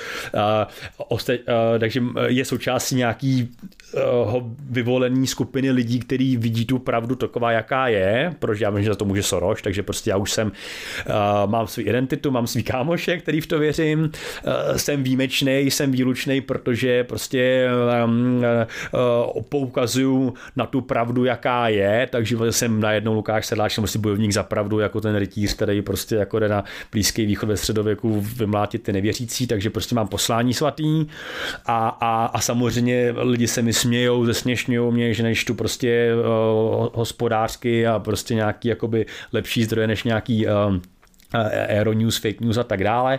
Takže 1.78 2.02
je 2.26 2.44
součástí 2.44 2.96
nějaký 2.96 3.48
vyvolený 4.70 5.26
skupiny 5.26 5.70
lidí, 5.70 6.00
kteří 6.00 6.36
vidí 6.36 6.64
tu 6.64 6.78
pravdu 6.78 7.14
taková, 7.14 7.52
jaká 7.52 7.88
je, 7.88 8.34
protože 8.38 8.64
já 8.64 8.70
vím, 8.70 8.84
že 8.84 8.90
za 8.90 8.96
to 8.96 9.04
může 9.04 9.22
Soros, 9.22 9.62
takže 9.62 9.82
prostě 9.82 10.10
já 10.10 10.16
už 10.16 10.32
jsem, 10.32 10.52
mám 11.46 11.66
svou 11.66 11.82
identitu, 11.86 12.30
mám 12.30 12.46
svý 12.46 12.62
kámoše, 12.62 13.18
který 13.18 13.40
v 13.40 13.46
to 13.46 13.58
věřím, 13.58 14.10
jsem 14.76 15.02
výjimečný, 15.02 15.70
jsem 15.70 15.92
výlučný, 15.92 16.40
protože 16.40 17.04
prostě 17.04 17.68
poukazuju 19.48 20.34
na 20.56 20.66
tu 20.66 20.80
pravdu, 20.80 21.24
jaká 21.24 21.68
je, 21.68 22.08
takže 22.10 22.36
jsem 22.50 22.80
najednou 22.80 23.14
Lukáš 23.14 23.46
Sedláč, 23.46 23.74
jsem 23.74 23.82
prostě 23.82 23.98
bojovník 23.98 24.32
za 24.32 24.42
pravdu, 24.42 24.78
jako 24.78 25.00
ten 25.00 25.16
rytíř, 25.16 25.54
který 25.54 25.82
prostě 25.82 26.16
jako 26.16 26.38
jde 26.38 26.48
na 26.48 26.64
Blízký 26.92 27.26
východ 27.26 27.43
ve 27.44 27.56
středověku 27.56 28.20
vymlátit 28.20 28.82
ty 28.82 28.92
nevěřící, 28.92 29.46
takže 29.46 29.70
prostě 29.70 29.94
mám 29.94 30.08
poslání 30.08 30.54
svatý 30.54 31.06
a, 31.66 31.88
a, 31.88 32.26
a 32.26 32.40
samozřejmě 32.40 33.14
lidi 33.16 33.48
se 33.48 33.62
mi 33.62 33.72
smějou, 33.72 34.26
zesměšňují 34.26 34.92
mě, 34.92 35.14
že 35.14 35.22
než 35.22 35.44
tu 35.44 35.54
prostě 35.54 36.10
uh, 36.14 36.88
hospodářky 36.94 37.86
a 37.86 37.98
prostě 37.98 38.34
nějaký 38.34 38.68
jakoby 38.68 39.06
lepší 39.32 39.64
zdroje 39.64 39.86
než 39.86 40.04
nějaký 40.04 40.46
uh, 40.46 40.52
Aeronews, 41.68 42.18
fake 42.18 42.40
news 42.40 42.58
a 42.58 42.64
tak 42.64 42.84
dále. 42.84 43.18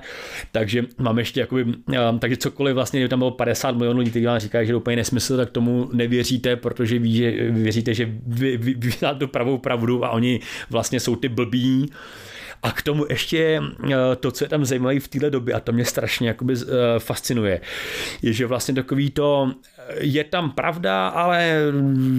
Takže 0.51 0.83
mám 0.97 1.19
ještě 1.19 1.39
jakoby, 1.39 1.65
takže 2.19 2.37
cokoliv 2.37 2.75
vlastně, 2.75 2.99
kdyby 2.99 3.09
tam 3.09 3.19
bylo 3.19 3.31
50 3.31 3.75
milionů 3.75 3.99
lidí, 3.99 4.09
kteří 4.09 4.25
vám 4.25 4.39
říkají, 4.39 4.67
že 4.67 4.73
to 4.73 4.77
úplně 4.77 4.95
nesmysl, 4.95 5.37
tak 5.37 5.49
tomu 5.49 5.89
nevěříte, 5.93 6.55
protože 6.55 6.99
ví, 6.99 7.15
že 7.15 7.31
věříte, 7.51 7.93
že 7.93 8.05
vy, 8.27 8.57
vy, 8.57 8.73
vy, 8.73 8.89
vy 8.89 8.93
tu 9.17 9.27
pravou 9.27 9.57
pravdu 9.57 10.05
a 10.05 10.09
oni 10.09 10.39
vlastně 10.69 10.99
jsou 10.99 11.15
ty 11.15 11.29
blbí 11.29 11.91
a 12.65 12.71
k 12.71 12.81
tomu 12.81 13.05
ještě 13.09 13.61
to, 14.19 14.31
co 14.31 14.43
je 14.43 14.49
tam 14.49 14.65
zajímavé 14.65 14.99
v 14.99 15.07
téhle 15.07 15.29
době, 15.29 15.53
a 15.53 15.59
to 15.59 15.71
mě 15.71 15.85
strašně 15.85 16.27
jakoby 16.27 16.55
fascinuje, 16.99 17.61
je, 18.21 18.33
že 18.33 18.45
vlastně 18.45 18.73
takový 18.73 19.11
to, 19.11 19.51
je 19.99 20.23
tam 20.23 20.51
pravda, 20.51 21.07
ale 21.07 21.61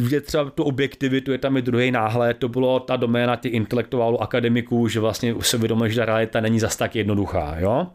je 0.08 0.20
třeba 0.20 0.50
tu 0.50 0.62
objektivitu, 0.62 1.32
je 1.32 1.38
tam 1.38 1.56
i 1.56 1.62
druhý 1.62 1.90
náhled, 1.90 2.36
to 2.36 2.48
bylo 2.48 2.80
ta 2.80 2.96
doména 2.96 3.36
těch 3.36 3.52
intelektuálů, 3.52 4.22
akademiků, 4.22 4.88
že 4.88 5.00
vlastně 5.00 5.34
se 5.40 5.56
uvědomuje, 5.56 5.90
že 5.90 5.96
ta 5.96 6.04
realita 6.04 6.40
není 6.40 6.60
zas 6.60 6.76
tak 6.76 6.96
jednoduchá, 6.96 7.56
jo. 7.58 7.86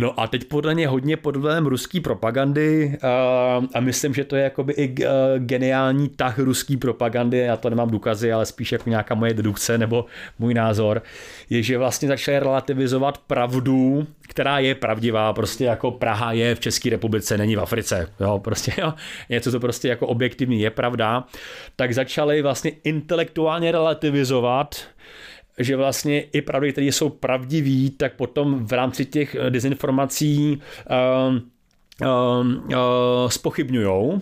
No 0.00 0.20
a 0.20 0.26
teď 0.26 0.44
podle 0.44 0.74
mě 0.74 0.88
hodně 0.88 1.16
pod 1.16 1.36
vlivem 1.36 1.66
ruský 1.66 2.00
propagandy 2.00 2.98
uh, 3.02 3.66
a 3.74 3.80
myslím, 3.80 4.14
že 4.14 4.24
to 4.24 4.36
je 4.36 4.42
jakoby 4.42 4.72
i 4.72 5.04
uh, 5.04 5.04
geniální 5.38 6.08
tah 6.08 6.38
ruský 6.38 6.76
propagandy, 6.76 7.38
já 7.38 7.56
to 7.56 7.70
nemám 7.70 7.90
důkazy, 7.90 8.32
ale 8.32 8.46
spíš 8.46 8.72
jako 8.72 8.90
nějaká 8.90 9.14
moje 9.14 9.34
dedukce 9.34 9.78
nebo 9.78 10.04
můj 10.38 10.54
názor, 10.54 11.02
je, 11.50 11.62
že 11.62 11.78
vlastně 11.78 12.08
začali 12.08 12.38
relativizovat 12.38 13.18
pravdu, 13.18 14.06
která 14.28 14.58
je 14.58 14.74
pravdivá, 14.74 15.32
prostě 15.32 15.64
jako 15.64 15.90
Praha 15.90 16.32
je 16.32 16.54
v 16.54 16.60
České 16.60 16.90
republice, 16.90 17.38
není 17.38 17.56
v 17.56 17.60
Africe, 17.60 18.08
jo, 18.20 18.38
prostě 18.44 18.72
jo, 18.78 18.94
něco, 19.28 19.52
co 19.52 19.60
prostě 19.60 19.88
jako 19.88 20.06
objektivní 20.06 20.60
je 20.60 20.70
pravda, 20.70 21.24
tak 21.76 21.94
začali 21.94 22.42
vlastně 22.42 22.70
intelektuálně 22.84 23.72
relativizovat 23.72 24.76
že 25.58 25.76
vlastně 25.76 26.20
i 26.20 26.42
pravdy, 26.42 26.72
které 26.72 26.86
jsou 26.86 27.08
pravdiví, 27.08 27.90
tak 27.90 28.14
potom 28.14 28.66
v 28.66 28.72
rámci 28.72 29.04
těch 29.04 29.34
eh, 29.34 29.50
dezinformací 29.50 30.60
uh, 30.90 31.38
uh, 32.02 33.28
spochybňujou. 33.28 34.20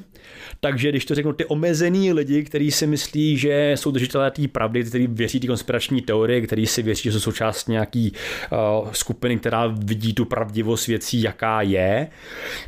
Takže 0.61 0.89
když 0.89 1.05
to 1.05 1.15
řeknu, 1.15 1.33
ty 1.33 1.45
omezený 1.45 2.13
lidi, 2.13 2.43
kteří 2.43 2.71
si 2.71 2.87
myslí, 2.87 3.39
že 3.39 3.73
jsou 3.75 3.91
držitelé 3.91 4.31
té 4.31 4.49
pravdy, 4.49 4.85
kteří 4.85 5.07
věří 5.07 5.41
ty 5.41 5.47
konspirační 5.47 6.01
teorie, 6.03 6.41
kteří 6.41 6.67
si 6.67 6.83
věří, 6.83 7.03
že 7.03 7.13
jsou 7.13 7.21
součást 7.21 7.69
nějaký 7.69 8.13
uh, 8.53 8.89
skupiny, 8.93 9.39
která 9.39 9.67
vidí 9.67 10.13
tu 10.13 10.25
pravdivost 10.25 10.87
věcí, 10.87 11.23
jaká 11.23 11.63
je, 11.63 12.09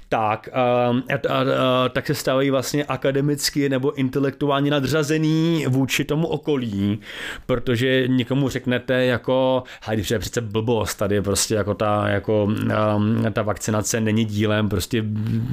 tak, 0.09 0.49
uh, 0.91 0.97
uh, 0.97 1.03
uh, 1.03 1.89
tak 1.93 2.07
se 2.07 2.15
stávají 2.15 2.51
vlastně 2.51 2.85
akademicky 2.85 3.69
nebo 3.69 3.95
intelektuálně 3.95 4.71
nadřazený 4.71 5.65
vůči 5.69 6.05
tomu 6.05 6.27
okolí, 6.27 6.99
protože 7.47 8.09
někomu 8.09 8.49
řeknete 8.49 9.05
jako, 9.05 9.63
hej, 9.85 10.05
je 10.11 10.19
přece 10.19 10.41
blbost, 10.41 10.95
tady 10.95 11.23
prostě 11.23 11.55
jako 11.55 11.75
ta, 11.75 12.09
jako, 12.09 12.45
um, 12.45 13.33
ta 13.33 13.43
vakcinace 13.43 14.01
není 14.01 14.25
dílem 14.25 14.69
prostě 14.69 14.98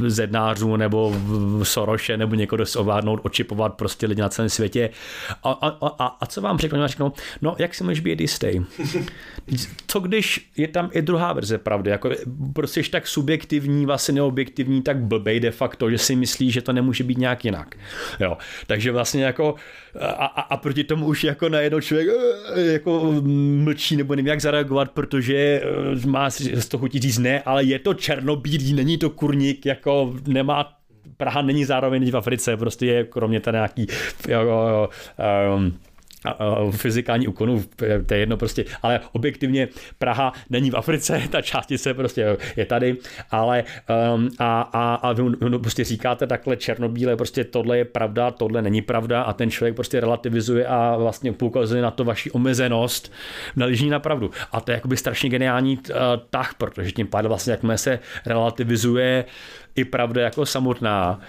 zednářů 0.08 0.76
nebo 0.76 1.16
Soroše 1.64 2.18
nebo 2.18 2.36
někoho 2.36 2.58
dost 2.58 2.76
ovládnout, 2.76 3.20
očipovat 3.24 3.74
prostě 3.74 4.08
lidi 4.08 4.22
na 4.22 4.30
celém 4.30 4.50
světě. 4.50 4.90
A, 5.44 5.52
a, 5.52 5.88
a, 5.88 6.18
a 6.22 6.26
co 6.26 6.42
vám 6.42 6.58
řeknou? 6.58 6.88
Řeknou, 6.88 7.12
no 7.42 7.56
jak 7.60 7.76
si 7.76 7.84
můžeš 7.84 8.00
být 8.00 8.22
jistý? 8.22 8.48
Co 9.88 10.00
když 10.00 10.50
je 10.58 10.68
tam 10.68 10.90
i 10.94 11.02
druhá 11.02 11.34
verze 11.34 11.58
pravdy? 11.58 11.92
Jako, 11.92 12.10
prostě 12.54 12.84
jsi 12.84 12.90
tak 12.90 13.08
subjektivní, 13.08 13.86
vlastně 13.86 14.14
neobjektivní, 14.14 14.82
tak 14.82 14.98
blbej 14.98 15.40
de 15.40 15.52
facto, 15.52 15.92
že 15.92 15.98
si 15.98 16.16
myslí, 16.16 16.52
že 16.52 16.62
to 16.62 16.74
nemůže 16.74 17.04
být 17.04 17.18
nějak 17.18 17.46
jinak. 17.46 17.76
Jo. 18.20 18.38
Takže 18.68 18.92
vlastně 18.92 19.24
jako 19.24 19.56
a, 20.00 20.26
a, 20.26 20.42
a 20.42 20.58
proti 20.58 20.84
tomu 20.84 21.06
už 21.06 21.24
jako 21.24 21.50
najednou 21.50 21.80
člověk 21.82 22.10
eh, 22.56 22.62
jako 22.62 23.14
mlčí 23.64 23.96
nebo 23.96 24.16
nevím 24.16 24.28
jak 24.28 24.42
zareagovat, 24.42 24.92
protože 24.92 25.36
eh, 25.36 26.08
má 26.08 26.30
z 26.30 26.68
toho 26.68 26.82
chutí 26.82 27.00
říct 27.00 27.18
ne, 27.18 27.42
ale 27.42 27.64
je 27.64 27.80
to 27.80 27.94
černobílý, 27.94 28.74
není 28.74 28.98
to 28.98 29.10
kurník, 29.36 29.66
jako 29.66 30.14
nemá 30.28 30.72
Praha 31.18 31.42
není 31.42 31.66
zároveň 31.66 32.12
v 32.12 32.18
Africe, 32.18 32.58
prostě 32.58 32.86
je 32.86 33.04
kromě 33.04 33.40
tady 33.40 33.56
nějaký 33.56 33.88
jo, 34.28 34.42
jo, 34.42 34.90
um, 35.58 35.80
fyzikální 36.72 37.28
úkonu, 37.28 37.64
to 38.06 38.14
je 38.14 38.20
jedno 38.20 38.38
prostě, 38.38 38.66
ale 38.82 39.00
objektivně 39.12 39.68
Praha 40.00 40.34
není 40.50 40.72
v 40.72 40.76
Africe, 40.76 41.22
ta 41.30 41.42
částice 41.42 41.94
prostě 41.94 42.38
je 42.56 42.66
tady, 42.66 42.98
ale 43.32 43.64
um, 44.16 44.30
a, 44.40 44.62
a, 44.62 44.96
a 44.96 45.14
vy 45.14 45.24
no, 45.50 45.60
prostě 45.60 45.84
říkáte 45.84 46.28
takhle 46.28 46.58
černobíle, 46.58 47.16
prostě 47.16 47.44
tohle 47.44 47.78
je 47.78 47.86
pravda, 47.86 48.32
tohle 48.32 48.62
není 48.62 48.82
pravda 48.82 49.22
a 49.22 49.34
ten 49.34 49.52
člověk 49.52 49.76
prostě 49.76 50.00
relativizuje 50.00 50.68
a 50.68 50.98
vlastně 50.98 51.34
poukazuje 51.34 51.82
na 51.82 51.92
to 51.92 52.04
vaši 52.04 52.32
omezenost 52.32 53.12
naližní 53.56 53.90
na 53.90 54.00
pravdu. 54.00 54.32
A 54.52 54.62
to 54.62 54.72
je 54.72 54.76
jakoby 54.76 54.98
strašně 54.98 55.30
geniální 55.30 55.78
uh, 55.78 55.96
tah, 56.30 56.54
protože 56.58 56.92
tím 56.92 57.08
pádem 57.08 57.30
vlastně 57.30 57.52
jakmile 57.52 57.78
se 57.78 58.00
relativizuje 58.26 59.26
i 59.76 59.86
pravda 59.86 60.22
jako 60.22 60.46
samotná 60.46 61.20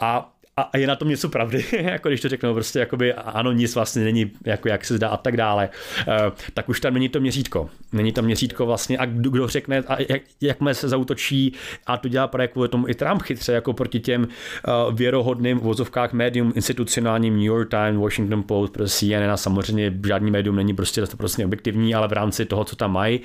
a 0.00 0.33
a 0.56 0.78
je 0.78 0.86
na 0.86 0.96
tom 0.96 1.08
něco 1.08 1.28
pravdy, 1.28 1.64
jako 1.82 2.08
když 2.08 2.20
to 2.20 2.28
řeknu, 2.28 2.54
prostě 2.54 2.78
jakoby 2.78 3.14
ano, 3.14 3.52
nic 3.52 3.74
vlastně 3.74 4.04
není, 4.04 4.30
jako 4.44 4.68
jak 4.68 4.84
se 4.84 4.96
zdá 4.96 5.08
a 5.08 5.16
tak 5.16 5.36
dále, 5.36 5.68
eh, 6.08 6.32
tak 6.54 6.68
už 6.68 6.80
tam 6.80 6.94
není 6.94 7.08
to 7.08 7.20
měřítko. 7.20 7.70
Není 7.92 8.12
to 8.12 8.22
měřítko 8.22 8.66
vlastně 8.66 8.98
a 8.98 9.06
kdo 9.06 9.48
řekne, 9.48 9.78
a 9.78 9.96
jak, 10.08 10.22
jakmile 10.40 10.74
se 10.74 10.88
zautočí 10.88 11.52
a 11.86 11.96
to 11.96 12.08
dělá 12.08 12.26
právě 12.26 12.48
kvůli 12.48 12.68
tomu 12.68 12.88
i 12.88 12.94
Trump 12.94 13.22
chytře, 13.22 13.52
jako 13.52 13.72
proti 13.72 14.00
těm 14.00 14.28
eh, 14.28 14.70
věrohodným 14.92 15.58
vozovkách 15.58 16.12
médium 16.12 16.52
institucionálním 16.56 17.34
New 17.34 17.46
York 17.46 17.70
Times, 17.70 18.00
Washington 18.00 18.42
Post, 18.42 18.72
prostě 18.72 19.06
CNN 19.06 19.30
a 19.30 19.36
samozřejmě 19.36 19.94
žádný 20.06 20.30
médium 20.30 20.56
není 20.56 20.74
prostě 20.74 21.02
prostě 21.16 21.44
objektivní, 21.44 21.94
ale 21.94 22.08
v 22.08 22.12
rámci 22.12 22.44
toho, 22.44 22.64
co 22.64 22.76
tam 22.76 22.92
mají 22.92 23.20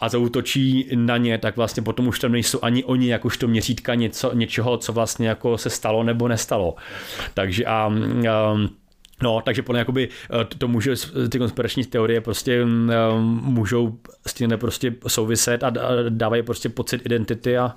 a 0.00 0.08
zautočí 0.08 0.88
na 0.94 1.16
ně, 1.16 1.38
tak 1.38 1.56
vlastně 1.56 1.82
potom 1.82 2.08
už 2.08 2.20
tam 2.20 2.32
nejsou 2.32 2.58
ani 2.62 2.84
oni 2.84 3.08
jakožto 3.08 3.48
měřítka 3.48 3.94
něco, 3.94 4.34
něčeho, 4.34 4.76
co 4.76 4.92
vlastně 4.92 5.28
jako 5.28 5.58
se 5.58 5.70
stalo 5.70 6.02
nebo 6.02 6.28
nestalo 6.28 6.61
stalo. 6.62 6.74
Takže 7.34 7.64
a 7.64 7.86
um, 7.86 8.76
No, 9.22 9.40
takže 9.44 9.62
podle 9.62 9.78
jakoby 9.78 10.08
eh, 10.08 10.44
to 10.58 10.68
může, 10.68 10.94
ty 11.28 11.38
konspirační 11.38 11.84
teorie 11.84 12.20
prostě 12.20 12.62
um, 12.62 12.90
můžou 13.44 13.98
s 14.26 14.34
tím 14.34 14.50
prostě 14.56 14.94
souviset 15.06 15.64
a 15.64 15.72
dávají 16.08 16.42
prostě 16.42 16.68
pocit 16.68 17.06
identity 17.06 17.58
a 17.58 17.74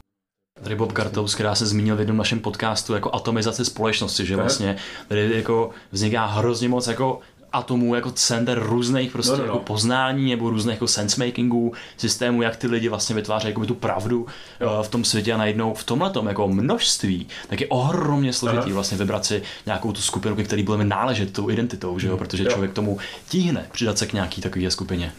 Tady 0.64 0.76
Bob 0.76 0.94
Gartous, 0.94 1.36
která 1.36 1.56
se 1.56 1.66
zmínil 1.66 1.95
v 1.95 1.99
jednom 1.99 2.18
našem 2.18 2.40
podcastu 2.40 2.94
jako 2.94 3.16
atomizace 3.16 3.66
společnosti, 3.66 4.26
že 4.26 4.36
vlastně 4.36 4.76
tady 5.07 5.36
jako 5.36 5.70
vzniká 5.91 6.26
hrozně 6.26 6.70
moc 6.70 6.88
jako 6.88 7.20
atomů 7.56 7.95
jako 7.95 8.11
center 8.11 8.60
různých 8.64 9.11
prostě 9.11 9.32
no, 9.32 9.38
no, 9.38 9.44
no. 9.44 9.53
Jako 9.53 9.60
poznání 9.60 10.30
nebo 10.30 10.49
různých 10.49 10.73
jako 10.73 10.88
sensemakingů, 10.88 11.73
systémů, 11.98 12.41
jak 12.41 12.56
ty 12.56 12.68
lidi 12.68 12.90
vlastně 12.90 13.15
vytvářejí 13.15 13.52
jako 13.52 13.65
tu 13.65 13.76
pravdu 13.76 14.26
no. 14.61 14.84
v 14.84 14.90
tom 14.90 15.06
světě 15.06 15.34
a 15.34 15.38
najednou 15.38 15.73
v 15.73 15.84
tomhle 15.84 16.11
jako 16.27 16.48
množství, 16.48 17.27
tak 17.48 17.61
je 17.61 17.68
ohromně 17.68 18.34
složitý 18.34 18.65
Aha. 18.65 18.73
vlastně 18.73 18.98
vybrat 18.98 19.26
si 19.26 19.41
nějakou 19.65 19.91
tu 19.91 20.02
skupinu, 20.02 20.36
ke 20.36 20.44
který 20.44 20.64
budeme 20.64 20.86
náležet 20.86 21.34
tou 21.34 21.49
identitou, 21.49 21.99
že 21.99 22.07
jo? 22.07 22.18
protože 22.18 22.44
jo. 22.44 22.49
člověk 22.52 22.73
tomu 22.73 22.98
tíhne 23.30 23.65
přidat 23.72 23.98
se 23.98 24.06
k 24.06 24.14
nějaký 24.14 24.41
takové 24.41 24.72
skupině. 24.72 25.11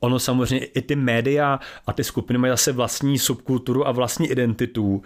Ono 0.00 0.18
samozřejmě 0.18 0.66
i 0.66 0.82
ty 0.82 0.96
média 0.96 1.60
a 1.86 1.92
ty 1.92 2.04
skupiny 2.04 2.38
mají 2.38 2.50
zase 2.50 2.72
vlastní 2.72 3.18
subkulturu 3.18 3.88
a 3.88 3.92
vlastní 3.92 4.30
identitu. 4.30 5.02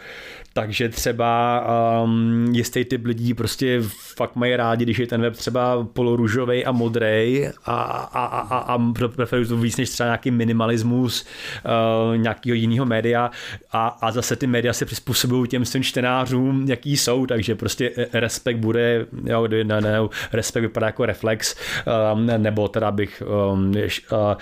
Takže 0.53 0.89
třeba 0.89 1.63
um, 2.05 2.47
jistý 2.53 2.85
typ 2.85 3.07
lidí 3.07 3.35
prostě 3.35 3.81
fakt 4.17 4.37
mají 4.37 4.57
rádi, 4.57 4.85
když 4.85 4.99
je 4.99 5.07
ten 5.07 5.21
web 5.21 5.37
třeba 5.37 5.87
poloružový 5.93 6.65
a 6.65 6.73
modrý 6.73 7.47
a, 7.65 7.75
a, 7.75 8.25
a, 8.25 8.41
a, 8.41 8.59
a 8.59 8.79
preferují 9.17 9.49
to 9.49 9.57
víc 9.57 9.77
než 9.77 9.91
třeba 9.91 10.07
nějaký 10.07 10.31
minimalismus 10.31 11.27
uh, 11.65 12.17
nějakého 12.17 12.55
jiného 12.55 12.87
média 12.87 13.31
a, 13.73 13.89
a 13.89 14.13
zase 14.13 14.37
ty 14.37 14.47
média 14.47 14.73
se 14.73 14.85
přizpůsobují 14.85 15.49
těm 15.49 15.65
svým 15.65 15.83
čtenářům, 15.83 16.65
jaký 16.69 16.97
jsou, 16.97 17.27
takže 17.27 17.55
prostě 17.55 17.91
respekt 18.13 18.57
bude, 18.57 19.07
jo, 19.25 19.49
ne, 19.49 19.81
ne, 19.81 19.99
respekt 20.33 20.63
vypadá 20.63 20.87
jako 20.87 21.07
reflex, 21.07 21.57
um, 22.15 22.27
nebo 22.27 22.69
teda 22.69 22.91
bych 22.91 23.23
um, 23.53 23.71
uh, 23.71 23.75
uh, 24.19 24.35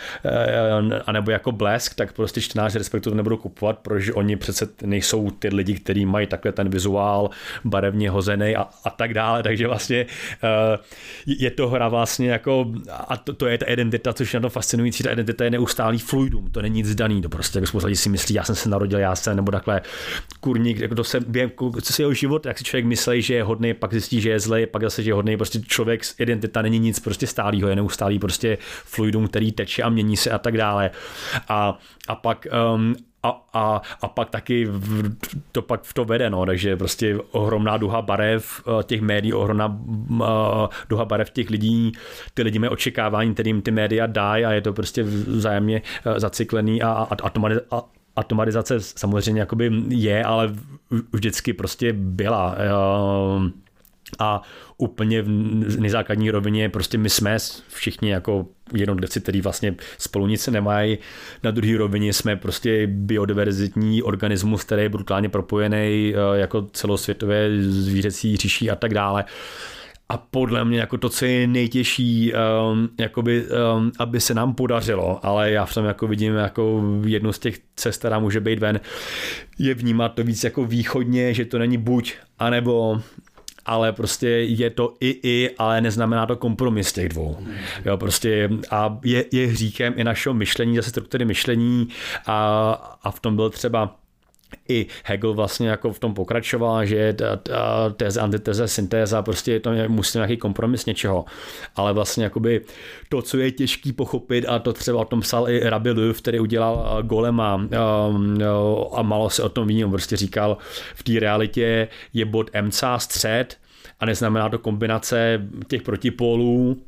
anebo 1.07 1.31
jako 1.31 1.53
blesk, 1.53 1.95
tak 1.95 2.13
prostě 2.13 2.41
čtenáři 2.41 2.79
respektu 2.79 3.11
to 3.11 3.17
nebudou 3.17 3.37
kupovat, 3.37 3.79
protože 3.79 4.13
oni 4.13 4.37
přece 4.37 4.69
nejsou 4.83 5.31
ty 5.31 5.49
lidi, 5.49 5.75
kteří 5.75 6.07
mají 6.07 6.27
takhle 6.27 6.53
ten 6.53 6.69
vizuál 6.69 7.31
barevně 7.65 8.11
hozený 8.11 8.57
a, 8.57 8.69
a 8.85 8.91
tak 8.91 9.15
dále, 9.15 9.43
takže 9.43 9.67
vlastně 9.67 10.07
uh, 10.43 10.85
je 11.27 11.51
to 11.51 11.69
hra 11.69 11.89
vlastně 11.89 12.31
jako, 12.31 12.67
a 13.09 13.17
to, 13.17 13.33
to 13.33 13.47
je 13.47 13.59
ta 13.59 13.67
identita, 13.67 14.13
což 14.13 14.35
je 14.35 14.41
na 14.41 14.43
to 14.43 14.51
fascinující, 14.51 15.03
ta 15.03 15.11
identita 15.11 15.45
je 15.45 15.51
neustálý 15.51 15.99
fluidum, 15.99 16.51
to 16.51 16.63
není 16.63 16.77
nic 16.77 16.95
daný, 16.95 17.23
to 17.23 17.29
prostě 17.29 17.59
jako 17.59 17.67
spousta 17.67 17.89
si 17.95 18.09
myslí, 18.09 18.35
já 18.35 18.45
jsem 18.45 18.55
se 18.55 18.69
narodil, 18.69 18.99
já 18.99 19.17
jsem, 19.17 19.37
nebo 19.37 19.53
takhle 19.53 19.81
kurník, 20.41 20.79
jako 20.79 20.95
to 20.95 21.05
se 21.05 21.21
během, 21.21 21.51
co 21.83 21.93
si 21.93 22.03
jeho 22.03 22.15
život, 22.15 22.47
jak 22.47 22.59
si 22.59 22.65
člověk 22.65 22.85
myslí, 22.85 23.23
že 23.23 23.35
je 23.35 23.45
hodný, 23.45 23.75
pak 23.75 23.93
zjistí, 23.93 24.21
že 24.21 24.31
je 24.31 24.41
zlej, 24.41 24.67
pak 24.67 24.83
zase, 24.83 25.03
že 25.03 25.11
je 25.11 25.15
hodný, 25.15 25.37
prostě 25.37 25.61
člověk 25.61 26.03
identita 26.19 26.63
není 26.63 26.79
nic 26.79 27.01
prostě 27.01 27.27
stálýho, 27.27 27.69
je 27.69 27.77
neustálý 27.77 28.19
prostě 28.19 28.59
fluidum, 28.85 29.29
který 29.29 29.53
teče 29.53 29.83
a 29.83 29.89
mění 29.89 30.17
se 30.17 30.31
a 30.33 30.39
tak 30.39 30.57
dále. 30.57 30.91
A, 31.49 31.79
a 32.09 32.15
pak 32.15 32.47
um, 32.75 32.95
a, 33.23 33.47
a, 33.53 33.83
a 34.03 34.09
pak 34.09 34.31
taky 34.31 34.65
v, 34.65 35.17
to 35.53 35.63
pak 35.63 35.83
v 35.83 35.95
to 35.95 36.05
vede, 36.05 36.31
no, 36.31 36.47
takže 36.47 36.77
prostě 36.77 37.19
ohromná 37.31 37.77
duha 37.77 38.03
barev 38.03 38.63
eh, 38.67 38.83
těch 38.83 39.01
médií, 39.01 39.33
ohromná 39.33 39.67
uh, 39.67 40.19
duha 40.89 41.05
barev 41.05 41.31
těch 41.31 41.51
lidí, 41.51 41.93
ty 42.35 42.43
lidi 42.43 42.59
mají 42.59 42.71
očekávání, 42.71 43.35
kterým 43.35 43.63
ty 43.63 43.71
média 43.71 44.07
dají 44.07 44.45
a 44.45 44.53
je 44.53 44.61
to 44.61 44.73
prostě 44.73 45.03
vzájemně 45.03 45.83
uh, 46.07 46.19
zacyklený 46.19 46.83
a, 46.83 46.89
a, 46.89 47.15
a, 47.23 47.31
a 47.71 47.83
automatizace 48.17 48.81
samozřejmě 48.81 49.41
jakoby 49.41 49.71
je, 49.89 50.25
ale 50.25 50.55
vždycky 51.13 51.53
prostě 51.53 51.93
byla. 51.93 52.57
Uh, 53.37 53.49
a 54.19 54.43
úplně 54.83 55.23
v 55.23 55.81
nejzákladní 55.81 56.31
rovině 56.31 56.69
prostě 56.69 56.99
my 56.99 57.11
jsme 57.11 57.37
všichni 57.69 58.11
jako 58.11 58.47
jednotlivci, 58.75 59.21
který 59.21 59.41
vlastně 59.41 59.75
spolu 59.99 60.27
nic 60.27 60.47
nemají. 60.47 60.99
Na 61.43 61.51
druhé 61.51 61.79
rovině 61.79 62.13
jsme 62.13 62.37
prostě 62.37 62.87
biodiverzitní 62.87 64.03
organismus, 64.03 64.65
který 64.65 64.83
je 64.83 64.89
brutálně 64.89 65.29
propojený 65.29 66.15
eh, 66.15 66.39
jako 66.39 66.63
celosvětové 66.73 67.49
zvířecí 67.61 68.37
říší 68.37 68.71
a 68.71 68.77
tak 68.77 68.95
dále. 68.95 69.25
A 70.09 70.17
podle 70.17 70.65
mě 70.65 70.79
jako 70.81 70.99
to, 70.99 71.09
co 71.09 71.25
je 71.25 71.47
nejtěžší, 71.47 72.33
um, 72.33 72.89
jakoby, 73.01 73.45
um, 73.77 73.93
aby 73.99 74.21
se 74.21 74.35
nám 74.35 74.55
podařilo, 74.55 75.27
ale 75.27 75.51
já 75.51 75.65
v 75.65 75.75
tom 75.75 75.85
jako 75.85 76.07
vidím 76.07 76.35
jako 76.35 76.83
jednu 77.07 77.33
z 77.33 77.39
těch 77.39 77.59
cest, 77.77 77.99
která 77.99 78.19
může 78.19 78.41
být 78.41 78.59
ven, 78.59 78.81
je 79.59 79.75
vnímat 79.75 80.09
to 80.09 80.25
víc 80.25 80.45
jako 80.45 80.65
východně, 80.65 81.35
že 81.35 81.45
to 81.45 81.59
není 81.59 81.79
buď, 81.79 82.15
anebo 82.39 83.01
ale 83.67 83.93
prostě 83.93 84.29
je 84.29 84.71
to 84.71 84.95
i 85.01 85.21
i, 85.23 85.51
ale 85.59 85.81
neznamená 85.81 86.27
to 86.27 86.37
kompromis 86.37 86.93
těch 86.93 87.09
dvou. 87.09 87.39
Jo, 87.85 87.97
prostě 87.97 88.51
a 88.71 88.99
je, 89.05 89.25
je 89.33 89.47
hříkem 89.47 89.95
i 89.97 90.05
našeho 90.05 90.35
myšlení, 90.35 90.77
zase 90.77 90.91
struktury 90.91 91.25
myšlení 91.25 91.89
a, 92.27 92.73
a 93.03 93.11
v 93.11 93.21
tom 93.21 93.37
byl 93.37 93.51
třeba 93.51 93.97
i 94.69 94.87
Hegel 95.05 95.35
vlastně 95.35 95.69
jako 95.69 95.93
v 95.93 95.99
tom 95.99 96.15
pokračoval, 96.15 96.87
že 96.87 97.17
teze, 97.97 98.21
antiteze, 98.21 98.69
syntéza, 98.69 99.23
prostě 99.23 99.53
je 99.53 99.61
to 99.61 99.71
musí 99.89 100.19
nějaký 100.19 100.37
kompromis 100.37 100.87
něčeho. 100.87 101.25
Ale 101.77 101.93
vlastně 101.93 102.25
jakoby 102.25 102.61
to, 103.09 103.23
co 103.23 103.39
je 103.39 103.51
těžký 103.51 103.93
pochopit 103.93 104.45
a 104.49 104.59
to 104.59 104.73
třeba 104.73 104.99
o 104.99 105.05
tom 105.05 105.21
psal 105.21 105.49
i 105.49 105.61
Rabbi 105.61 105.91
Löw, 105.91 106.19
který 106.19 106.41
udělal 106.41 107.03
Golema 107.03 107.55
um, 107.55 107.69
a 108.95 109.03
malo 109.03 109.31
se 109.31 109.43
o 109.43 109.49
tom 109.49 109.69
ví, 109.69 109.85
on 109.85 109.91
prostě 109.91 110.17
říkal, 110.17 110.57
v 110.95 111.03
té 111.03 111.21
realitě 111.21 111.89
je 112.13 112.25
bod 112.25 112.51
MC 112.61 112.85
střed 112.97 113.57
a 114.03 114.07
neznamená 114.07 114.49
to 114.49 114.59
kombinace 114.59 115.49
těch 115.69 115.83
protipólů 115.83 116.83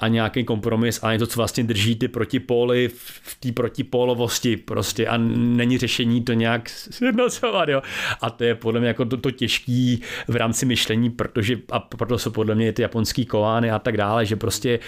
a 0.00 0.08
nějaký 0.08 0.44
kompromis, 0.44 1.00
ale 1.02 1.18
to, 1.18 1.26
co 1.26 1.36
vlastně 1.36 1.64
drží 1.64 1.96
ty 1.96 2.08
protipóly 2.08 2.88
v 3.22 3.36
té 3.40 3.52
protipólovosti 3.52 4.56
prostě 4.56 5.06
a 5.06 5.16
není 5.36 5.78
řešení 5.78 6.22
to 6.22 6.32
nějak 6.32 6.68
sjednocovat, 6.68 7.68
jo. 7.68 7.82
A 8.20 8.30
to 8.30 8.44
je 8.44 8.54
podle 8.54 8.80
mě 8.80 8.88
jako 8.88 9.04
to, 9.04 9.16
to 9.16 9.30
těžký 9.30 10.02
v 10.28 10.36
rámci 10.36 10.66
myšlení, 10.66 11.10
protože 11.10 11.56
a 11.70 11.78
proto 11.80 12.18
jsou 12.18 12.30
podle 12.30 12.54
mě 12.54 12.72
ty 12.72 12.82
japonský 12.82 13.26
kolány 13.26 13.70
a 13.70 13.78
tak 13.78 13.96
dále, 13.96 14.26
že 14.26 14.36
prostě 14.36 14.78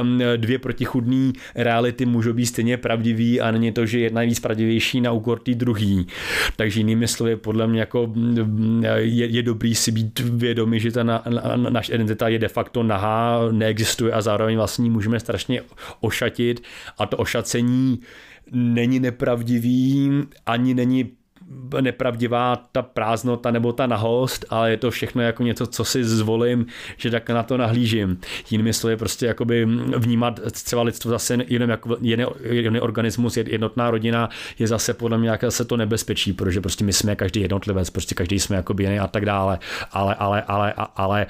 uh, 0.00 0.36
dvě 0.36 0.58
protichudné 0.58 1.32
reality 1.54 2.06
můžou 2.06 2.32
být 2.32 2.46
stejně 2.46 2.76
pravdivý 2.76 3.40
a 3.40 3.50
není 3.50 3.72
to, 3.72 3.86
že 3.86 3.98
jedna 4.00 4.22
je 4.22 4.28
víc 4.28 4.40
pravdivější 4.40 5.00
na 5.00 5.12
úkor 5.12 5.38
té 5.38 5.54
druhý. 5.54 6.06
Takže 6.56 6.80
jinými 6.80 7.08
slovy, 7.08 7.36
podle 7.36 7.66
mě 7.66 7.80
jako 7.80 8.12
je, 8.96 9.26
je 9.26 9.42
dobrý 9.42 9.74
si 9.74 9.92
být 9.92 10.20
vědomý, 10.20 10.80
že 10.80 10.89
ta 10.92 11.02
na, 11.02 11.22
na, 11.56 11.80
identita 11.80 12.28
je 12.28 12.38
de 12.38 12.48
facto 12.48 12.82
nahá, 12.82 13.38
neexistuje 13.50 14.12
a 14.12 14.20
zároveň 14.22 14.56
vlastně 14.56 14.90
můžeme 14.90 15.20
strašně 15.20 15.62
ošatit. 16.00 16.62
A 16.98 17.06
to 17.06 17.16
ošacení 17.16 18.00
není 18.50 19.00
nepravdivý, 19.00 20.10
ani 20.46 20.74
není 20.74 21.19
nepravdivá 21.80 22.56
ta 22.72 22.82
prázdnota 22.82 23.50
nebo 23.50 23.72
ta 23.72 23.86
nahost, 23.86 24.44
ale 24.50 24.70
je 24.70 24.76
to 24.76 24.90
všechno 24.90 25.22
jako 25.22 25.42
něco, 25.42 25.66
co 25.66 25.84
si 25.84 26.04
zvolím, 26.04 26.66
že 26.96 27.10
tak 27.10 27.30
na 27.30 27.42
to 27.42 27.56
nahlížím. 27.56 28.20
Jinými 28.50 28.72
slovy 28.72 28.96
prostě 28.96 29.26
jakoby 29.26 29.66
vnímat 29.96 30.40
třeba 30.52 30.82
lidstvo 30.82 31.10
zase 31.10 31.38
jenom 31.46 31.70
jako 31.70 31.96
jiný, 32.00 32.24
jiný 32.50 32.80
organismus, 32.80 33.36
jednotná 33.36 33.90
rodina 33.90 34.28
je 34.58 34.66
zase 34.66 34.94
podle 34.94 35.18
mě 35.18 35.30
jak 35.30 35.44
se 35.48 35.64
to 35.64 35.76
nebezpečí, 35.76 36.32
protože 36.32 36.60
prostě 36.60 36.84
my 36.84 36.92
jsme 36.92 37.16
každý 37.16 37.40
jednotlivec, 37.40 37.90
prostě 37.90 38.14
každý 38.14 38.40
jsme 38.40 38.56
jako 38.56 38.74
jiný 38.80 38.98
a 38.98 39.06
tak 39.06 39.24
dále, 39.24 39.58
ale, 39.92 40.14
ale, 40.14 40.42
ale, 40.42 40.74
ale 40.96 41.26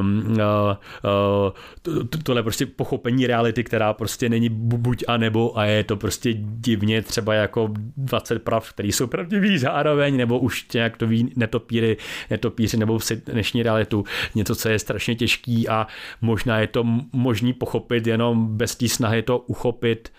um, 0.00 0.32
uh, 0.32 1.96
uh, 1.96 2.02
tohle 2.22 2.42
prostě 2.42 2.66
pochopení 2.66 3.26
reality, 3.26 3.64
která 3.64 3.92
prostě 3.92 4.28
není 4.28 4.48
buď 4.48 5.04
a 5.08 5.16
nebo 5.16 5.58
a 5.58 5.64
je 5.64 5.84
to 5.84 5.96
prostě 5.96 6.34
divně 6.38 7.02
třeba 7.02 7.34
jako 7.34 7.74
20 7.96 8.42
prav, 8.42 8.72
které 8.72 8.88
jsou 8.88 9.06
pravdivé 9.06 9.43
ví 9.44 9.58
zároveň, 9.58 10.16
nebo 10.16 10.38
už 10.38 10.66
nějak 10.74 10.96
to 10.96 11.06
ví 11.06 11.32
netopíry, 11.36 11.96
netopíři 12.30 12.76
nebo 12.76 12.98
v 12.98 13.10
dnešní 13.26 13.62
realitu, 13.62 14.04
něco, 14.34 14.54
co 14.54 14.68
je 14.68 14.78
strašně 14.78 15.14
těžký 15.14 15.68
a 15.68 15.86
možná 16.20 16.58
je 16.58 16.66
to 16.66 16.84
možný 17.12 17.52
pochopit 17.52 18.06
jenom 18.06 18.56
bez 18.56 18.76
té 18.76 18.88
snahy 18.88 19.22
to 19.22 19.38
uchopit 19.38 20.12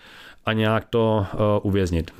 a 0.44 0.52
nějak 0.52 0.84
to 0.84 1.26
uh, 1.34 1.40
uvěznit 1.62 2.10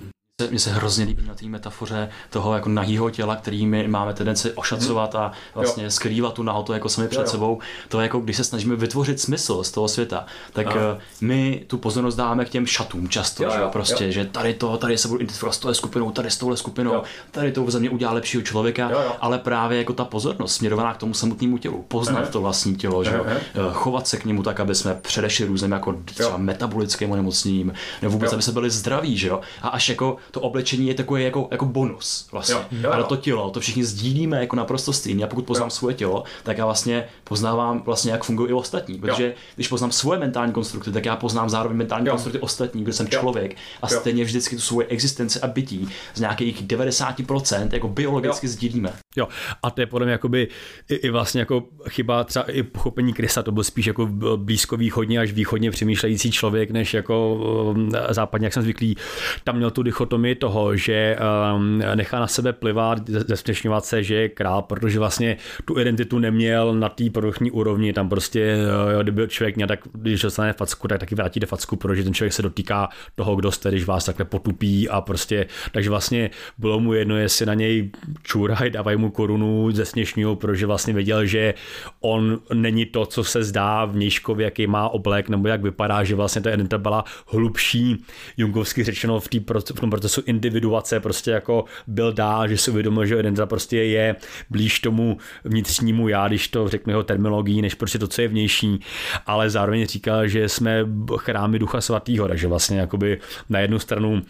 mně 0.51 0.59
se 0.59 0.71
hrozně 0.71 1.05
líbí 1.05 1.27
na 1.27 1.35
té 1.35 1.47
metafoře 1.47 2.09
toho 2.31 2.55
jako 2.55 2.69
nahýho 2.69 3.11
těla, 3.11 3.37
který 3.37 3.67
my 3.67 3.89
máme 3.89 4.15
tendenci 4.15 4.53
ošacovat 4.53 5.15
a 5.15 5.33
vlastně 5.55 5.85
jo. 5.85 5.91
skrývat 5.91 6.35
tu 6.35 6.43
nahotu 6.43 6.73
jako 6.73 6.89
sami 6.89 7.09
před 7.09 7.19
jo, 7.19 7.25
jo. 7.25 7.31
sebou. 7.31 7.59
To 7.89 8.01
je 8.01 8.03
jako, 8.03 8.21
když 8.21 8.37
se 8.37 8.45
snažíme 8.45 8.77
vytvořit 8.77 9.21
smysl 9.21 9.65
z 9.65 9.71
toho 9.71 9.89
světa, 9.89 10.27
tak 10.53 10.67
jo. 10.67 10.81
Eh, 10.97 11.01
my 11.21 11.65
tu 11.67 11.79
pozornost 11.79 12.15
dáme 12.15 12.45
k 12.45 12.49
těm 12.49 12.67
šatům 12.67 13.09
často, 13.09 13.43
jo, 13.43 13.51
jo, 13.51 13.57
že 13.59 13.71
prostě, 13.73 14.05
jo. 14.05 14.11
že 14.11 14.25
tady 14.25 14.55
to, 14.55 14.77
tady 14.77 14.99
se 14.99 15.09
budu 15.09 15.21
identifikovat 15.21 15.53
s 15.53 15.59
touhle 15.59 15.75
skupinou, 15.75 16.11
tady 16.11 16.31
s 16.31 16.37
touhle 16.37 16.57
skupinou, 16.57 16.95
jo. 16.95 17.03
tady 17.31 17.53
to 17.53 17.71
ze 17.71 17.81
mě 17.81 17.91
udělá 17.91 18.13
lepšího 18.13 18.43
člověka, 18.43 18.91
jo, 18.91 19.01
jo. 19.05 19.13
ale 19.21 19.39
právě 19.39 19.79
jako 19.79 19.93
ta 19.93 20.05
pozornost 20.05 20.55
směrovaná 20.55 20.95
k 20.95 20.97
tomu 20.97 21.15
samotnému 21.15 21.59
tělu, 21.59 21.85
poznat 21.89 22.21
jo. 22.21 22.33
to 22.33 22.41
vlastní 22.41 22.77
tělo, 22.77 23.05
že 23.05 23.15
jo, 23.15 23.27
jo. 23.55 23.71
chovat 23.73 24.09
se 24.09 24.17
k 24.17 24.25
němu 24.25 24.43
tak, 24.43 24.61
aby 24.61 24.75
jsme 24.75 24.95
předešli 24.95 25.47
různým 25.47 25.73
jako 25.73 25.97
třeba 26.05 26.37
metabolickým 26.37 27.11
onemocněním, 27.11 27.73
nebo 28.03 28.13
vůbec, 28.13 28.33
jo. 28.33 28.37
aby 28.37 28.43
se 28.43 28.53
byli 28.53 28.71
zdraví, 28.71 29.17
že 29.17 29.29
jo, 29.29 29.41
a 29.63 29.69
až 29.69 29.89
jako 29.89 30.17
to 30.31 30.41
oblečení 30.41 30.89
je 30.89 30.95
takový 30.95 31.25
jako, 31.25 31.49
jako 31.51 31.65
bonus 31.65 32.29
vlastně. 32.33 32.55
Jo, 32.55 32.65
jo, 32.71 32.79
jo. 32.83 32.93
Ale 32.93 33.05
to 33.05 33.17
tělo, 33.17 33.51
to 33.51 33.61
všichni 33.61 33.85
sdílíme 33.85 34.41
jako 34.41 34.57
naprosto 34.57 34.93
stejně. 34.93 35.25
A 35.25 35.27
pokud 35.27 35.47
poznám 35.47 35.67
jo. 35.67 35.71
svoje 35.71 35.95
tělo, 35.95 36.25
tak 36.43 36.59
já 36.59 36.65
vlastně 36.65 37.09
poznávám 37.25 37.83
vlastně, 37.87 38.13
jak 38.13 38.25
fungují 38.25 38.51
i 38.51 38.53
ostatní. 38.53 38.99
Protože 38.99 39.27
jo. 39.27 39.33
když 39.55 39.69
poznám 39.69 39.93
svoje 39.93 40.19
mentální 40.19 40.53
konstrukty, 40.53 40.93
tak 40.93 41.05
já 41.05 41.17
poznám 41.17 41.51
zároveň 41.51 41.79
mentální 41.79 42.07
jo. 42.07 42.13
konstrukty 42.13 42.39
ostatní, 42.39 42.83
kde 42.83 42.93
jsem 42.93 43.07
jo. 43.13 43.21
člověk. 43.21 43.57
A 43.83 43.93
jo. 43.93 44.01
stejně 44.01 44.25
vždycky 44.25 44.57
tu 44.57 44.63
svoje 44.63 44.87
existenci 44.87 45.41
a 45.41 45.47
bytí 45.47 45.89
z 46.15 46.21
nějakých 46.21 46.63
90% 46.63 47.69
jako 47.73 47.89
biologicky 47.89 48.47
jo. 48.47 48.53
sdílíme. 48.53 48.93
Jo, 49.17 49.29
a 49.63 49.71
to 49.71 49.81
je 49.81 49.87
podle 49.87 50.07
mě 50.07 50.13
jakoby 50.13 50.49
i, 50.89 50.95
i 50.95 51.11
vlastně 51.11 51.41
jako 51.41 51.65
chyba 51.89 52.25
třeba 52.25 52.45
i 52.51 52.63
pochopení 52.63 53.13
Krista, 53.13 53.43
to 53.43 53.53
byl 53.53 53.65
spíš 53.65 53.87
jako 53.87 54.07
blízko 54.37 54.77
východně 54.77 55.19
až 55.19 55.33
východně 55.33 55.71
přemýšlející 55.71 56.31
člověk, 56.31 56.71
než 56.71 56.95
jako 56.95 57.35
um, 57.35 57.91
západně, 58.11 58.47
jak 58.47 58.53
jsem 58.53 58.63
zvyklý. 58.63 58.97
Tam 59.45 59.57
měl 59.57 59.71
tu 59.71 59.83
dichotomii 59.83 60.35
toho, 60.35 60.77
že 60.77 61.17
um, 61.55 61.83
nechá 61.95 62.21
na 62.21 62.27
sebe 62.27 62.53
plivat, 62.53 63.09
zesměšňovat 63.09 63.85
se, 63.85 64.03
že 64.03 64.15
je 64.15 64.29
král, 64.29 64.63
protože 64.63 64.99
vlastně 64.99 65.37
tu 65.65 65.79
identitu 65.79 66.19
neměl 66.19 66.75
na 66.75 66.89
té 66.89 67.11
produktní 67.11 67.51
úrovni, 67.51 67.93
tam 67.93 68.09
prostě, 68.09 68.59
jo, 68.93 69.03
kdyby 69.03 69.29
člověk 69.29 69.57
měl 69.57 69.69
tak, 69.69 69.81
když 69.93 70.23
dostane 70.23 70.53
facku, 70.53 70.89
tak 70.89 71.01
taky 71.01 71.15
vrátí 71.15 71.41
do 71.41 71.47
facku, 71.47 71.77
protože 71.77 72.05
ten 72.05 72.15
člověk 72.15 72.33
se 72.33 72.43
dotýká 72.43 72.89
toho, 73.15 73.37
kdo 73.37 73.53
jste, 73.53 73.69
když 73.69 73.85
vás 73.85 74.05
takhle 74.05 74.25
potupí 74.25 74.89
a 74.89 75.01
prostě, 75.01 75.47
takže 75.73 75.91
vlastně 75.91 76.31
bylo 76.59 76.81
mu 76.81 76.93
jedno, 76.93 77.17
jestli 77.17 77.47
na 77.47 77.55
něj 77.55 77.91
čůraj, 78.23 78.71
dávají 78.71 78.97
mu 78.97 79.06
korunu, 79.11 79.71
zesměšňují, 79.71 80.37
protože 80.37 80.67
vlastně 80.67 80.95
věděl, 80.95 81.27
že 81.27 81.55
on 82.01 82.39
není 82.55 82.87
to, 82.87 83.07
co 83.07 83.25
se 83.25 83.45
zdá 83.45 83.85
vnějškově, 83.85 84.45
jaký 84.45 84.67
má 84.67 84.89
oblek, 84.89 85.29
nebo 85.29 85.49
jak 85.49 85.63
vypadá, 85.63 86.05
že 86.05 86.15
vlastně 86.15 86.43
ta 86.43 86.51
identita 86.51 86.79
byla 86.79 87.05
hlubší, 87.27 88.05
jungovsky 88.37 88.85
řečeno 88.85 89.21
v, 89.21 89.29
tý, 89.29 89.41
v 89.75 89.81
tom 89.81 89.91
procesu 89.91 90.23
individuace 90.27 91.01
prostě 91.01 91.31
jako 91.31 91.65
byl 91.87 92.13
dál, 92.13 92.49
že 92.49 92.59
si 92.59 92.71
uvědomil, 92.71 93.07
že 93.07 93.19
identita 93.19 93.47
prostě 93.47 93.83
je 93.83 94.17
blíž 94.51 94.81
tomu 94.81 95.19
vnitřnímu 95.45 96.09
já, 96.09 96.29
když 96.29 96.49
to 96.49 96.69
řeknu 96.69 96.91
jeho 96.91 97.03
terminologií, 97.03 97.63
než 97.63 97.75
prostě 97.75 97.99
to, 97.99 98.09
co 98.09 98.23
je 98.23 98.29
vnější, 98.29 98.81
ale 99.27 99.51
zároveň 99.51 99.87
říkal, 99.87 100.29
že 100.29 100.49
jsme 100.49 100.87
chrámy 101.17 101.59
Ducha 101.59 101.81
Svatého, 101.81 102.29
takže 102.29 102.47
vlastně 102.49 102.81
jakoby 102.81 103.19
na 103.49 103.61
jednu 103.61 103.79
stranu 103.79 104.23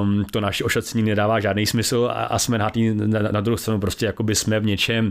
um, 0.00 0.24
to 0.30 0.40
naše 0.40 0.64
ošacení 0.64 1.02
nedává 1.02 1.40
žádný 1.40 1.66
smysl 1.66 2.08
a, 2.10 2.24
a 2.24 2.38
jsme 2.38 2.58
na, 2.58 2.70
tý, 2.70 2.94
na, 2.94 3.22
na 3.22 3.40
druhou 3.40 3.56
stranu 3.56 3.80
prostě 3.80 3.99
jakoby 4.06 4.34
jsme 4.34 4.60
v 4.60 4.64
něčem, 4.64 5.08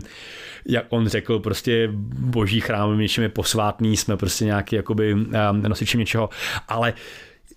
jak 0.66 0.84
on 0.88 1.08
řekl, 1.08 1.38
prostě 1.38 1.88
boží 2.18 2.60
chrám 2.60 2.96
v 2.96 3.00
něčem 3.00 3.22
je 3.22 3.28
posvátný, 3.28 3.96
jsme 3.96 4.16
prostě 4.16 4.44
nějaký 4.44 4.76
jakoby 4.76 5.14
um, 5.14 5.28
nosičem 5.62 5.98
něčeho, 6.00 6.28
ale 6.68 6.94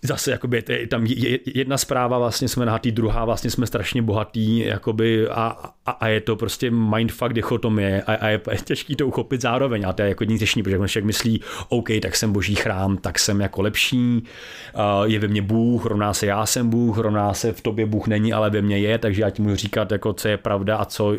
zase 0.03 0.31
jakoby 0.31 0.63
je 0.69 0.87
tam 0.87 1.05
jedna 1.45 1.77
zpráva 1.77 2.17
vlastně 2.17 2.47
jsme 2.47 2.65
nahatý, 2.65 2.91
druhá 2.91 3.25
vlastně 3.25 3.49
jsme 3.49 3.67
strašně 3.67 4.01
bohatý 4.01 4.59
jakoby 4.59 5.27
a, 5.27 5.73
a, 5.85 5.91
a 5.91 6.07
je 6.07 6.21
to 6.21 6.35
prostě 6.35 6.71
mindfuck 6.71 7.33
dichotomie 7.33 8.01
a, 8.01 8.13
a 8.13 8.27
je, 8.27 8.41
je 8.51 8.57
těžký 8.65 8.95
to 8.95 9.07
uchopit 9.07 9.41
zároveň 9.41 9.83
a 9.87 9.93
to 9.93 10.01
je 10.01 10.09
jako 10.09 10.23
jediný 10.23 10.39
řešení, 10.39 10.63
protože 10.63 10.75
člověk 10.87 11.05
myslí, 11.05 11.41
OK, 11.69 11.89
tak 12.01 12.15
jsem 12.15 12.33
boží 12.33 12.55
chrám, 12.55 12.97
tak 12.97 13.19
jsem 13.19 13.41
jako 13.41 13.61
lepší, 13.61 14.23
je 15.03 15.19
ve 15.19 15.27
mně 15.27 15.41
Bůh, 15.41 15.85
rovná 15.85 16.13
se 16.13 16.25
já 16.25 16.45
jsem 16.45 16.69
Bůh, 16.69 16.97
rovná 16.97 17.33
se 17.33 17.51
v 17.51 17.61
tobě 17.61 17.85
Bůh 17.85 18.07
není, 18.07 18.33
ale 18.33 18.49
ve 18.49 18.61
mně 18.61 18.77
je, 18.77 18.97
takže 18.97 19.21
já 19.21 19.29
ti 19.29 19.41
můžu 19.41 19.55
říkat, 19.55 19.91
jako, 19.91 20.13
co 20.13 20.27
je 20.27 20.37
pravda 20.37 20.77
a 20.77 20.85
co, 20.85 21.13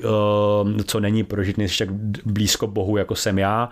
co 0.85 1.01
není, 1.01 1.25
protože 1.25 1.53
nejsi 1.57 1.79
tak 1.79 1.95
blízko 2.25 2.67
Bohu, 2.67 2.97
jako 2.97 3.15
jsem 3.15 3.39
já 3.39 3.69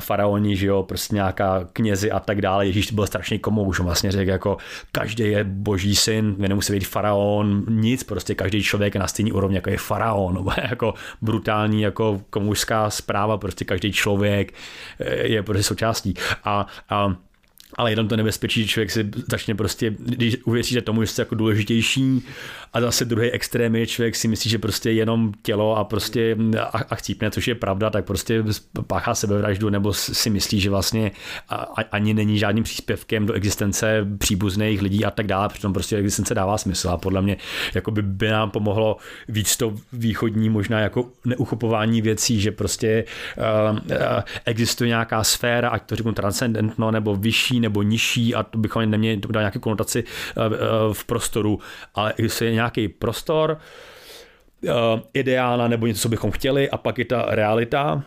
faraoni, 0.00 0.56
že 0.56 0.66
jo, 0.66 0.82
prostě 0.82 1.14
nějaká 1.14 1.68
knězi 1.72 2.10
a 2.10 2.20
tak 2.20 2.40
dále. 2.40 2.66
Ježíš 2.66 2.92
byl 2.92 3.06
strašný 3.06 3.38
komouš, 3.38 3.80
vlastně 3.80 4.12
řekl, 4.12 4.30
jako 4.30 4.56
každý 4.92 5.24
je 5.24 5.44
boží 5.44 5.96
syn, 5.96 6.34
nemusí 6.38 6.72
být 6.72 6.86
faraon, 6.86 7.64
nic, 7.68 8.02
prostě 8.04 8.34
každý 8.34 8.62
člověk 8.62 8.94
je 8.94 9.00
na 9.00 9.06
stejný 9.06 9.32
úrovni, 9.32 9.56
jako 9.56 9.70
je 9.70 9.78
faraon, 9.78 10.46
jako 10.70 10.94
brutální 11.22 11.82
jako 11.82 12.20
komužská 12.30 12.90
zpráva, 12.90 13.38
prostě 13.38 13.64
každý 13.64 13.92
člověk 13.92 14.52
je 15.22 15.42
prostě 15.42 15.62
součástí. 15.62 16.14
A, 16.44 16.66
a 16.88 17.14
ale 17.74 17.92
jenom 17.92 18.08
to 18.08 18.16
nebezpečí, 18.16 18.62
že 18.62 18.68
člověk 18.68 18.90
si 18.90 19.10
začne 19.30 19.54
prostě, 19.54 19.94
když 19.98 20.36
uvěříte 20.44 20.80
tomu, 20.80 21.02
že 21.02 21.06
jste 21.06 21.22
jako 21.22 21.34
důležitější. 21.34 22.22
A 22.72 22.80
zase 22.80 23.04
druhý 23.04 23.30
extrém 23.30 23.76
je, 23.76 23.86
člověk 23.86 24.16
si 24.16 24.28
myslí, 24.28 24.50
že 24.50 24.58
prostě 24.58 24.90
jenom 24.90 25.32
tělo 25.42 25.76
a 25.76 25.84
prostě 25.84 26.36
a, 26.60 26.78
a 26.90 26.94
chcípne, 26.94 27.30
což 27.30 27.48
je 27.48 27.54
pravda, 27.54 27.90
tak 27.90 28.04
prostě 28.04 28.44
páchá 28.86 29.14
sebevraždu 29.14 29.70
nebo 29.70 29.92
si 29.92 30.30
myslí, 30.30 30.60
že 30.60 30.70
vlastně 30.70 31.10
ani 31.92 32.14
není 32.14 32.38
žádným 32.38 32.64
příspěvkem 32.64 33.26
do 33.26 33.34
existence 33.34 34.06
příbuzných 34.18 34.82
lidí 34.82 35.04
a 35.04 35.10
tak 35.10 35.26
dále, 35.26 35.48
přitom 35.48 35.72
prostě 35.72 35.96
existence 35.96 36.34
dává 36.34 36.58
smysl 36.58 36.88
a 36.88 36.96
podle 36.96 37.22
mě 37.22 37.36
jako 37.74 37.90
by, 37.90 38.02
by 38.02 38.28
nám 38.28 38.50
pomohlo 38.50 38.96
víc 39.28 39.56
to 39.56 39.74
východní 39.92 40.50
možná 40.50 40.80
jako 40.80 41.10
neuchopování 41.24 42.02
věcí, 42.02 42.40
že 42.40 42.52
prostě 42.52 43.04
uh, 43.38 43.76
uh, 43.76 43.96
existuje 44.44 44.88
nějaká 44.88 45.24
sféra, 45.24 45.68
ať 45.68 45.82
to 45.82 45.96
řeknu 45.96 46.12
transcendentno 46.12 46.90
nebo 46.90 47.16
vyšší 47.16 47.60
nebo 47.62 47.82
nižší 47.82 48.34
a 48.34 48.42
to 48.42 48.58
bychom 48.58 48.90
neměli 48.90 49.16
to 49.16 49.38
nějaké 49.38 49.58
konotaci 49.58 50.04
uh, 50.36 50.44
uh, 50.46 50.58
v 50.92 51.04
prostoru, 51.04 51.58
ale 51.94 52.14
existuje 52.16 52.52
nějaký 52.52 52.88
prostor, 52.88 53.58
uh, 54.64 54.70
ideálna 55.14 55.68
nebo 55.68 55.86
něco, 55.86 56.00
co 56.00 56.08
bychom 56.08 56.30
chtěli 56.30 56.70
a 56.70 56.76
pak 56.78 56.98
je 56.98 57.04
ta 57.04 57.24
realita, 57.28 58.04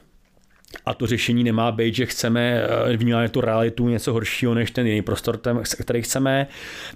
a 0.86 0.94
to 0.94 1.07
řešení 1.07 1.44
nemá 1.44 1.72
být, 1.72 1.95
že 1.95 2.06
chceme 2.06 2.61
vnímat 2.95 3.32
tu 3.32 3.41
realitu 3.41 3.90
něco 3.90 4.14
horšího 4.14 4.53
než 4.53 4.72
ten 4.72 4.88
jiný 4.88 5.02
prostor, 5.02 5.40
který 5.82 6.02
chceme. 6.02 6.48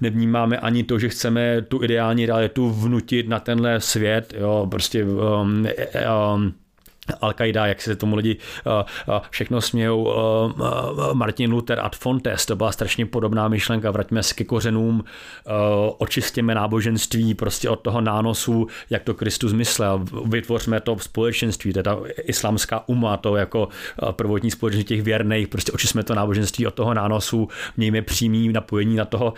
Nevnímáme 0.02 0.57
ani 0.57 0.84
to, 0.84 0.99
že 0.99 1.10
chceme 1.10 1.61
tu 1.61 1.84
ideální 1.84 2.26
realitu 2.26 2.69
vnutit 2.69 3.27
na 3.27 3.40
tenhle 3.40 3.81
svět. 3.81 4.34
Jo, 4.38 4.68
prostě 4.72 5.03
um, 5.03 5.68
um, 6.36 6.53
Al-Qaida, 7.22 7.65
jak 7.65 7.81
se 7.81 7.95
tomu 7.95 8.15
lidi 8.15 8.38
uh, 8.65 8.73
uh, 9.15 9.22
všechno 9.30 9.61
smějou. 9.61 10.03
Uh, 10.03 11.14
Martin 11.14 11.52
Luther 11.52 11.80
ad 11.80 11.95
Fontes, 11.95 12.45
to 12.45 12.56
byla 12.56 12.72
strašně 12.72 13.06
podobná 13.06 13.48
myšlenka, 13.48 13.91
vraťme 13.91 14.23
se 14.23 14.34
ke 14.34 14.44
kořenům, 14.44 15.03
očistěme 15.98 16.56
náboženství 16.56 17.34
prostě 17.34 17.69
od 17.69 17.76
toho 17.76 18.02
nánosu, 18.02 18.68
jak 18.90 19.03
to 19.03 19.14
Kristus 19.14 19.53
myslel, 19.53 20.06
vytvořme 20.26 20.80
to 20.80 20.95
v 20.95 21.03
společenství, 21.03 21.73
teda 21.73 21.98
islámská 22.23 22.88
uma, 22.88 23.18
to 23.18 23.36
jako 23.36 23.68
prvotní 24.11 24.52
společenství 24.52 24.95
těch 24.95 25.06
věrných, 25.06 25.48
prostě 25.48 25.72
očistme 25.72 26.03
to 26.03 26.15
náboženství 26.15 26.68
od 26.68 26.73
toho 26.73 26.94
nánosu, 26.94 27.48
mějme 27.77 28.02
přímý 28.02 28.49
napojení 28.49 28.95
na 28.95 29.06
toho 29.06 29.34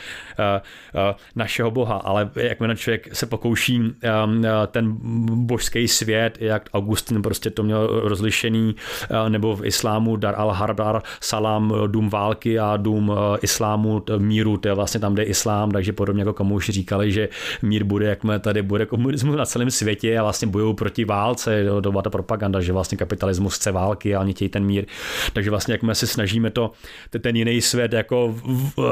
našeho 1.35 1.71
boha, 1.71 1.95
ale 1.95 2.31
jakmile 2.35 2.75
člověk 2.75 3.15
se 3.15 3.25
pokouší 3.25 3.81
ten 4.67 4.97
božský 5.45 5.87
svět, 5.87 6.37
jak 6.39 6.69
Augustin 6.73 7.21
prostě 7.21 7.49
to 7.49 7.60
to 7.61 7.65
měl 7.65 7.87
rozlišený, 7.87 8.75
eh, 9.09 9.29
nebo 9.29 9.55
v 9.55 9.65
islámu 9.65 10.15
Dar 10.15 10.35
al-Hardar, 10.35 11.01
Salam, 11.21 11.73
dům 11.87 12.09
války 12.09 12.59
a 12.59 12.77
dům 12.77 13.11
eh, 13.11 13.37
islámu, 13.41 14.03
míru, 14.17 14.57
to 14.57 14.67
je 14.67 14.73
vlastně 14.73 14.99
tam, 14.99 15.13
kde 15.13 15.23
je 15.23 15.27
islám, 15.27 15.71
takže 15.71 15.93
podobně 15.93 16.21
jako 16.21 16.33
komu 16.33 16.55
už 16.55 16.69
říkali, 16.69 17.11
že 17.11 17.29
mír 17.61 17.83
bude, 17.83 18.05
jakmile 18.05 18.39
tady 18.39 18.61
bude 18.61 18.85
komunismus 18.85 19.35
na 19.35 19.45
celém 19.45 19.71
světě 19.71 20.17
a 20.19 20.23
vlastně 20.23 20.47
bojují 20.47 20.75
proti 20.75 21.05
válce, 21.05 21.65
doba 21.79 22.01
ta 22.01 22.09
propaganda, 22.09 22.61
že 22.61 22.73
vlastně 22.73 22.97
kapitalismus 22.97 23.55
chce 23.55 23.71
války 23.71 24.15
a 24.15 24.19
oni 24.19 24.33
chtějí 24.33 24.49
ten 24.49 24.65
mír. 24.65 24.85
Takže 25.33 25.49
vlastně 25.49 25.73
jakmile 25.73 25.95
se 25.95 26.07
snažíme 26.07 26.49
to, 26.49 26.71
ten 27.21 27.35
jiný 27.35 27.61
svět 27.61 27.93
jako 27.93 28.35
eh, 28.79 28.83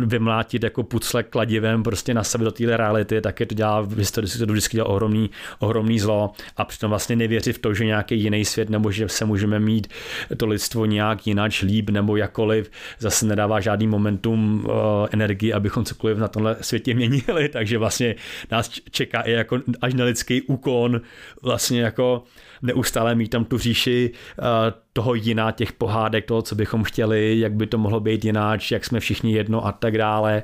vymlátit 0.00 0.62
jako 0.62 0.82
pucle 0.82 1.22
kladivem 1.22 1.82
prostě 1.82 2.14
na 2.14 2.24
sebe 2.24 2.44
do 2.44 2.50
téhle 2.50 2.76
reality, 2.76 3.20
tak 3.20 3.40
je 3.40 3.46
to 3.46 3.54
dělá, 3.54 3.86
historicky 3.96 4.38
to 4.38 4.52
vždycky 4.52 4.76
dělá 4.76 4.88
ohromný, 4.88 5.30
ohromný 5.58 5.98
zlo 6.00 6.32
a 6.56 6.64
přitom 6.64 6.90
vlastně 6.90 7.16
nevěří 7.16 7.52
v 7.52 7.58
to, 7.58 7.74
že 7.74 7.84
nějaký 7.90 8.22
jiný 8.22 8.44
svět, 8.44 8.70
nebo 8.70 8.90
že 8.90 9.08
se 9.08 9.24
můžeme 9.24 9.60
mít 9.60 9.88
to 10.36 10.46
lidstvo 10.46 10.86
nějak 10.86 11.26
jinak, 11.26 11.52
líp 11.62 11.90
nebo 11.90 12.16
jakoliv, 12.16 12.70
zase 12.98 13.26
nedává 13.26 13.60
žádný 13.60 13.86
momentum 13.86 14.64
uh, 14.64 14.72
energii, 15.10 15.52
abychom 15.52 15.84
cokoliv 15.84 16.18
na 16.18 16.28
tomhle 16.28 16.56
světě 16.60 16.94
měnili, 16.94 17.48
takže 17.52 17.78
vlastně 17.78 18.14
nás 18.50 18.70
čeká 18.90 19.20
i 19.20 19.32
jako 19.32 19.60
až 19.80 19.94
na 19.94 20.04
lidský 20.04 20.42
úkon, 20.42 21.00
vlastně 21.42 21.80
jako 21.82 22.24
neustále 22.62 23.14
mít 23.14 23.28
tam 23.28 23.44
tu 23.44 23.58
říši 23.58 24.10
uh, 24.38 24.44
toho 24.92 25.14
jiná, 25.14 25.50
těch 25.50 25.72
pohádek, 25.72 26.24
toho, 26.24 26.42
co 26.42 26.54
bychom 26.54 26.84
chtěli, 26.84 27.38
jak 27.38 27.52
by 27.52 27.66
to 27.66 27.78
mohlo 27.78 28.00
být 28.00 28.24
jináč, 28.24 28.70
jak 28.70 28.84
jsme 28.84 29.00
všichni 29.00 29.32
jedno 29.32 29.66
a 29.66 29.72
tak 29.72 29.98
dále, 29.98 30.42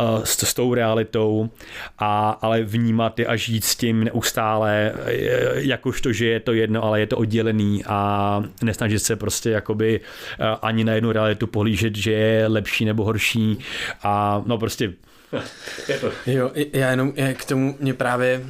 uh, 0.00 0.24
s, 0.24 0.38
s 0.44 0.54
tou 0.54 0.74
realitou, 0.74 1.50
a, 1.98 2.30
ale 2.30 2.62
vnímat 2.62 3.18
je 3.18 3.26
a 3.26 3.36
žít 3.36 3.64
s 3.64 3.76
tím 3.76 4.04
neustále, 4.04 4.92
jakožto, 5.54 6.12
že 6.12 6.26
je 6.26 6.40
to 6.40 6.52
jedno, 6.52 6.84
ale 6.84 7.00
je 7.00 7.06
to 7.06 7.16
oddělený 7.16 7.84
a 7.86 8.42
nesnažit 8.62 9.02
se 9.02 9.16
prostě 9.16 9.50
jakoby 9.50 10.00
ani 10.62 10.84
na 10.84 10.92
jednu 10.92 11.12
realitu 11.12 11.46
pohlížet, 11.46 11.96
že 11.96 12.12
je 12.12 12.46
lepší 12.46 12.84
nebo 12.84 13.04
horší 13.04 13.58
a 14.02 14.42
no 14.46 14.58
prostě 14.58 14.92
je 15.88 15.98
to. 15.98 16.12
Jo, 16.26 16.50
já 16.72 16.90
jenom 16.90 17.12
k 17.34 17.44
tomu 17.44 17.76
mě 17.80 17.94
právě 17.94 18.42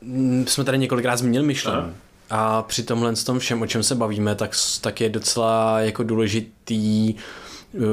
mm, 0.00 0.46
jsme 0.46 0.64
tady 0.64 0.78
několikrát 0.78 1.16
zmínili 1.16 1.46
myšlení. 1.46 1.94
A 2.34 2.62
při 2.62 2.82
tomhle 2.82 3.14
tom 3.14 3.38
všem, 3.38 3.62
o 3.62 3.66
čem 3.66 3.82
se 3.82 3.94
bavíme, 3.94 4.34
tak, 4.34 4.50
tak 4.80 5.00
je 5.00 5.08
docela 5.08 5.80
jako 5.80 6.02
důležitý 6.02 7.14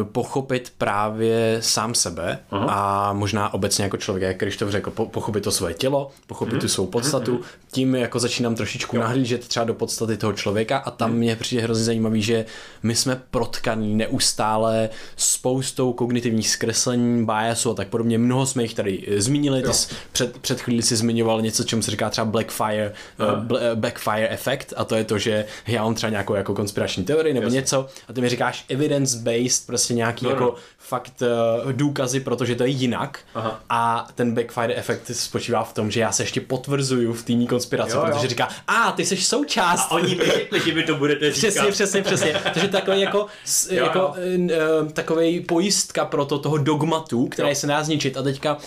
pochopit 0.03 0.73
právě 0.77 1.57
sám 1.59 1.95
sebe 1.95 2.39
Aha. 2.51 2.65
a 2.69 3.13
možná 3.13 3.53
obecně 3.53 3.83
jako 3.83 3.97
člověk, 3.97 4.23
jak 4.23 4.37
Krištof 4.37 4.69
řekl, 4.69 4.91
po, 4.91 5.05
pochopit 5.05 5.41
to 5.41 5.51
svoje 5.51 5.73
tělo, 5.73 6.11
pochopit 6.27 6.51
hmm. 6.51 6.61
tu 6.61 6.67
svou 6.67 6.85
podstatu, 6.85 7.31
hmm. 7.31 7.43
tím 7.71 7.95
jako 7.95 8.19
začínám 8.19 8.55
trošičku 8.55 8.95
jo. 8.95 9.01
nahlížet 9.01 9.47
třeba 9.47 9.63
do 9.63 9.73
podstaty 9.73 10.17
toho 10.17 10.33
člověka 10.33 10.77
a 10.77 10.91
tam 10.91 11.09
hmm. 11.09 11.19
mě 11.19 11.35
přijde 11.35 11.63
hrozně 11.63 11.83
zajímavý, 11.83 12.21
že 12.21 12.45
my 12.83 12.95
jsme 12.95 13.21
protkaní 13.31 13.95
neustále 13.95 14.89
spoustou 15.15 15.93
kognitivních 15.93 16.49
zkreslení, 16.49 17.25
biasu 17.25 17.71
a 17.71 17.73
tak 17.73 17.87
podobně. 17.87 18.17
Mnoho 18.17 18.45
jsme 18.45 18.63
jich 18.63 18.73
tady 18.73 19.03
eh, 19.07 19.21
zmínili, 19.21 19.61
ty 19.61 19.69
před, 20.11 20.37
před 20.37 20.61
chvíli 20.61 20.81
si 20.81 20.95
zmiňoval 20.95 21.41
něco, 21.41 21.63
čemu 21.63 21.81
se 21.81 21.91
říká 21.91 22.09
třeba 22.09 22.25
Blackfire, 22.25 22.93
uh, 23.19 23.59
backfire 23.75 24.27
effect 24.27 24.73
a 24.77 24.85
to 24.85 24.95
je 24.95 25.03
to, 25.03 25.17
že 25.17 25.45
já 25.67 25.83
mám 25.83 25.95
třeba 25.95 26.09
nějakou 26.09 26.33
jako 26.33 26.55
konspirační 26.55 27.03
teorii 27.03 27.33
nebo 27.33 27.45
Jasně. 27.45 27.55
něco 27.55 27.87
a 28.07 28.13
ty 28.13 28.21
mi 28.21 28.29
říkáš 28.29 28.65
evidence-based 28.69 29.68
prostě 29.69 29.93
nějaký 29.93 30.25
no, 30.25 30.31
jako 30.31 30.43
no. 30.43 30.55
fakt 30.77 31.23
uh, 31.63 31.73
důkazy, 31.73 32.19
protože 32.19 32.55
to 32.55 32.63
je 32.63 32.69
jinak 32.69 33.19
Aha. 33.35 33.61
a 33.69 34.07
ten 34.15 34.35
backfire 34.35 34.75
efekt 34.75 35.01
spočívá 35.13 35.63
v 35.63 35.73
tom, 35.73 35.91
že 35.91 35.99
já 35.99 36.11
se 36.11 36.23
ještě 36.23 36.41
potvrzuju 36.41 37.13
v 37.13 37.23
týmní 37.23 37.47
konspiraci, 37.47 37.95
jo, 37.95 38.01
protože 38.05 38.25
jo. 38.25 38.29
říká, 38.29 38.47
a 38.67 38.91
ty 38.91 39.05
jsi 39.05 39.17
součást. 39.17 39.87
A 39.89 39.91
oni 39.91 40.19
řekli, 40.25 40.59
že 40.59 40.73
by 40.73 40.83
to 40.83 40.95
budete 40.95 41.31
říkat. 41.31 41.47
Přesně, 41.47 41.71
přesně, 41.71 42.01
přesně. 42.01 42.33
Takže 42.53 42.67
takový 42.67 43.01
jako, 43.01 43.25
jo, 43.69 43.85
jako 43.85 44.07
uh, 44.07 44.91
takový 44.91 45.39
pojistka 45.39 46.05
pro 46.05 46.25
to 46.25 46.39
toho 46.39 46.57
dogmatu, 46.57 47.27
který 47.27 47.55
se 47.55 47.67
dá 47.67 47.83
zničit 47.83 48.17
a 48.17 48.21
teďka 48.21 48.57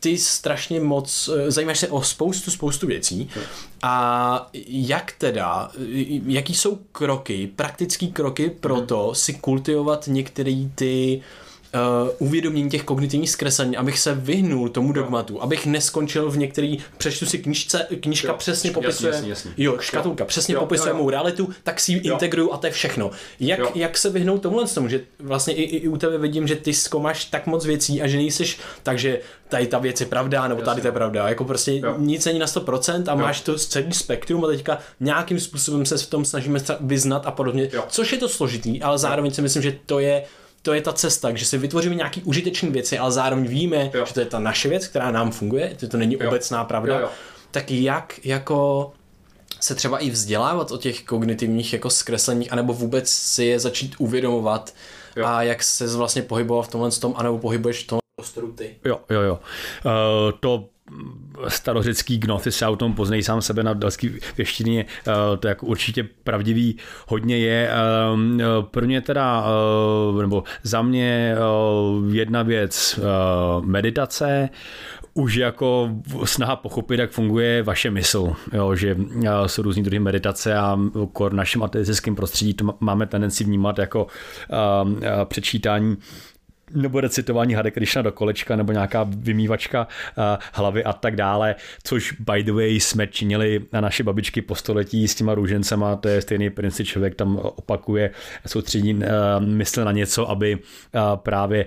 ty 0.00 0.18
strašně 0.18 0.80
moc, 0.80 1.30
zajímáš 1.48 1.78
se 1.78 1.88
o 1.88 2.02
spoustu, 2.02 2.50
spoustu 2.50 2.86
věcí 2.86 3.30
a 3.82 4.50
jak 4.66 5.12
teda, 5.12 5.70
jaký 6.26 6.54
jsou 6.54 6.76
kroky, 6.92 7.50
praktický 7.56 8.12
kroky 8.12 8.50
pro 8.50 8.76
mhm. 8.76 8.86
to 8.86 9.14
si 9.14 9.34
kultivovat 9.34 10.06
některé 10.06 10.68
ty 10.74 11.22
uh, 11.22 11.45
uvědomění 12.18 12.70
těch 12.70 12.84
kognitivních 12.84 13.30
zkreslení, 13.30 13.76
abych 13.76 13.98
se 13.98 14.14
vyhnul 14.14 14.68
tomu 14.68 14.92
dogmatu, 14.92 15.42
abych 15.42 15.66
neskončil 15.66 16.30
v 16.30 16.38
některý, 16.38 16.78
přečtu 16.98 17.26
si 17.26 17.38
knižce, 17.38 17.86
knižka 18.00 18.28
jo, 18.28 18.34
přesně 18.38 18.70
popisuje, 18.70 19.12
jasný, 19.12 19.28
jasný. 19.28 19.50
jo, 19.56 19.78
škatulka 19.80 20.24
jo. 20.24 20.28
přesně 20.28 20.54
jo, 20.54 20.60
popisuje 20.60 20.90
jo, 20.90 20.96
jo. 20.96 21.02
mou 21.02 21.10
realitu, 21.10 21.48
tak 21.62 21.80
si 21.80 21.92
ji 21.92 21.98
integruju 21.98 22.52
a 22.52 22.56
to 22.56 22.66
je 22.66 22.72
všechno. 22.72 23.10
Jak, 23.40 23.76
jak 23.76 23.98
se 23.98 24.10
vyhnout 24.10 24.42
tomuhle 24.42 24.66
tomu, 24.66 24.88
že 24.88 25.00
vlastně 25.18 25.54
i, 25.54 25.62
i, 25.62 25.88
u 25.88 25.96
tebe 25.96 26.18
vidím, 26.18 26.46
že 26.46 26.56
ty 26.56 26.74
zkoumáš 26.74 27.24
tak 27.24 27.46
moc 27.46 27.66
věcí 27.66 28.02
a 28.02 28.06
že 28.06 28.16
nejseš, 28.16 28.58
takže 28.82 29.20
tady 29.48 29.66
ta 29.66 29.78
věc 29.78 30.00
je 30.00 30.06
pravda, 30.06 30.48
nebo 30.48 30.62
tady 30.62 30.80
to 30.80 30.88
je 30.88 30.92
pravda, 30.92 31.28
jako 31.28 31.44
prostě 31.44 31.78
jo. 31.78 31.94
nic 31.98 32.24
není 32.24 32.38
na 32.38 32.46
100% 32.46 33.04
a 33.06 33.12
jo. 33.12 33.18
máš 33.18 33.40
to 33.40 33.58
celý 33.58 33.92
spektrum 33.92 34.44
a 34.44 34.48
teďka 34.48 34.78
nějakým 35.00 35.40
způsobem 35.40 35.86
se 35.86 35.98
v 35.98 36.06
tom 36.06 36.24
snažíme 36.24 36.60
vyznat 36.80 37.26
a 37.26 37.30
podobně, 37.30 37.68
jo. 37.72 37.84
což 37.88 38.12
je 38.12 38.18
to 38.18 38.28
složitý, 38.28 38.82
ale 38.82 38.98
zároveň 38.98 39.30
si 39.30 39.42
myslím, 39.42 39.62
že 39.62 39.78
to 39.86 39.98
je 39.98 40.24
to 40.66 40.74
je 40.74 40.80
ta 40.80 40.92
cesta, 40.92 41.34
že 41.34 41.44
si 41.44 41.58
vytvoříme 41.58 41.94
nějaký 41.94 42.22
užitečné 42.22 42.70
věci, 42.70 42.98
ale 42.98 43.12
zároveň 43.12 43.46
víme, 43.46 43.90
jo. 43.94 44.06
že 44.06 44.14
to 44.14 44.20
je 44.20 44.26
ta 44.26 44.38
naše 44.38 44.68
věc, 44.68 44.86
která 44.86 45.10
nám 45.10 45.30
funguje, 45.30 45.76
že 45.80 45.86
to 45.86 45.96
není 45.96 46.16
jo. 46.20 46.28
obecná 46.28 46.64
pravda. 46.64 46.94
Jo, 46.94 47.00
jo. 47.00 47.08
Tak 47.50 47.70
jak 47.70 48.20
jako 48.24 48.92
se 49.60 49.74
třeba 49.74 49.98
i 49.98 50.10
vzdělávat 50.10 50.72
o 50.72 50.76
těch 50.78 51.02
kognitivních 51.02 51.72
jako 51.72 51.90
zkresleních, 51.90 52.52
anebo 52.52 52.72
vůbec 52.72 53.10
si 53.10 53.44
je 53.44 53.60
začít 53.60 53.94
uvědomovat 53.98 54.74
jo. 55.16 55.26
a 55.26 55.42
jak 55.42 55.62
se 55.62 55.96
vlastně 55.96 56.22
pohybovat 56.22 56.62
v 56.62 56.70
tomhle 56.70 56.90
tom, 56.90 57.14
anebo 57.16 57.38
pohybuješ 57.38 57.84
v 57.84 57.86
tom 57.86 57.98
prostoru 58.20 58.52
ty? 58.52 58.76
Jo, 58.84 59.00
jo, 59.10 59.20
jo. 59.20 59.38
Uh, 59.84 60.38
to 60.40 60.68
starořecký 61.48 62.18
gnochy 62.18 62.52
se 62.52 62.66
o 62.66 62.76
tom 62.76 62.94
poznej 62.94 63.22
sám 63.22 63.42
sebe 63.42 63.62
na 63.62 63.74
dalský 63.74 64.10
věštině, 64.36 64.86
eh, 65.06 65.36
to 65.36 65.48
jako 65.48 65.66
určitě 65.66 66.08
pravdivý 66.24 66.76
hodně 67.08 67.38
je. 67.38 67.70
Pro 68.70 68.86
mě 68.86 69.00
teda, 69.00 69.46
nebo 70.20 70.44
za 70.62 70.82
mě 70.82 71.36
jedna 72.10 72.42
věc 72.42 73.00
meditace, 73.60 74.48
už 75.14 75.34
jako 75.34 75.90
snaha 76.24 76.56
pochopit, 76.56 77.00
jak 77.00 77.10
funguje 77.10 77.62
vaše 77.62 77.90
mysl, 77.90 78.32
jo, 78.52 78.74
že 78.74 78.96
jsou 79.46 79.62
různý 79.62 79.82
druhy 79.82 79.98
meditace 79.98 80.56
a 80.56 80.78
kor 81.12 81.32
našem 81.32 81.62
ateistickém 81.62 82.16
prostředí 82.16 82.54
to 82.54 82.74
máme 82.80 83.06
tendenci 83.06 83.44
vnímat 83.44 83.78
jako 83.78 84.06
přečítání 85.24 85.96
nebo 86.76 87.00
recitování 87.00 87.54
Hare 87.54 87.70
Krishna 87.70 88.02
do 88.02 88.12
kolečka, 88.12 88.56
nebo 88.56 88.72
nějaká 88.72 89.06
vymývačka 89.08 89.86
uh, 89.86 90.24
hlavy 90.52 90.84
a 90.84 90.92
tak 90.92 91.16
dále, 91.16 91.54
což 91.82 92.12
by 92.12 92.42
the 92.42 92.52
way 92.52 92.80
jsme 92.80 93.06
činili 93.06 93.60
na 93.72 93.80
naše 93.80 94.02
babičky 94.02 94.42
po 94.42 94.54
století 94.54 95.08
s 95.08 95.14
těma 95.14 95.34
růžencema, 95.34 95.96
to 95.96 96.08
je 96.08 96.22
stejný 96.22 96.50
princip, 96.50 96.86
člověk 96.86 97.14
tam 97.14 97.36
opakuje 97.36 98.10
soustředí 98.46 98.94
uh, 98.94 99.00
mysl 99.38 99.84
na 99.84 99.92
něco, 99.92 100.30
aby 100.30 100.54
uh, 100.54 100.60
právě 101.16 101.66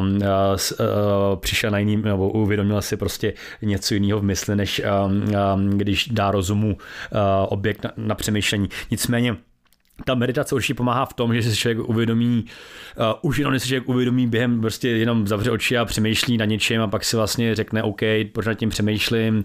uh, 0.00 1.36
přišel 1.40 1.70
na 1.70 1.78
jiný, 1.78 1.96
nebo 1.96 2.30
uvědomil 2.30 2.82
si 2.82 2.96
prostě 2.96 3.32
něco 3.62 3.94
jiného 3.94 4.20
v 4.20 4.22
mysli, 4.22 4.56
než 4.56 4.82
uh, 4.84 5.12
uh, 5.12 5.74
když 5.76 6.08
dá 6.08 6.30
rozumu 6.30 6.76
objekt 7.48 7.84
na, 7.84 7.92
na 7.96 8.14
přemýšlení. 8.14 8.68
Nicméně 8.90 9.36
ta 10.04 10.14
meditace 10.14 10.54
určitě 10.54 10.74
pomáhá 10.74 11.06
v 11.06 11.14
tom, 11.14 11.34
že 11.34 11.42
si 11.42 11.56
člověk 11.56 11.88
uvědomí, 11.88 12.44
uh, 12.96 13.30
už 13.30 13.38
jenom 13.38 13.58
si 13.58 13.68
člověk 13.68 13.88
uvědomí 13.88 14.26
během 14.26 14.60
prostě 14.60 14.88
jenom 14.88 15.26
zavře 15.26 15.50
oči 15.50 15.78
a 15.78 15.84
přemýšlí 15.84 16.36
na 16.36 16.44
něčem 16.44 16.82
a 16.82 16.86
pak 16.86 17.04
si 17.04 17.16
vlastně 17.16 17.54
řekne 17.54 17.82
OK, 17.82 18.00
proč 18.32 18.46
nad 18.46 18.54
tím 18.54 18.68
přemýšlím 18.68 19.38
uh, 19.38 19.42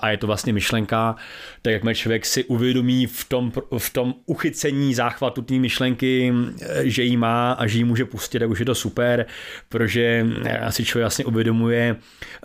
a 0.00 0.10
je 0.10 0.16
to 0.16 0.26
vlastně 0.26 0.52
myšlenka, 0.52 1.16
tak 1.62 1.72
jak 1.72 1.96
člověk 1.96 2.26
si 2.26 2.44
uvědomí 2.44 3.06
v 3.06 3.24
tom, 3.28 3.52
v 3.78 3.90
tom 3.90 4.14
uchycení 4.26 4.94
záchvatu 4.94 5.42
té 5.42 5.54
myšlenky, 5.54 6.32
eh, 6.62 6.88
že 6.88 7.02
ji 7.02 7.16
má 7.16 7.52
a 7.52 7.66
že 7.66 7.78
ji 7.78 7.84
může 7.84 8.04
pustit, 8.04 8.38
tak 8.38 8.50
už 8.50 8.58
je 8.58 8.66
to 8.66 8.74
super, 8.74 9.26
protože 9.68 10.26
asi 10.66 10.84
člověk 10.84 11.04
vlastně 11.04 11.24
uvědomuje, 11.24 11.96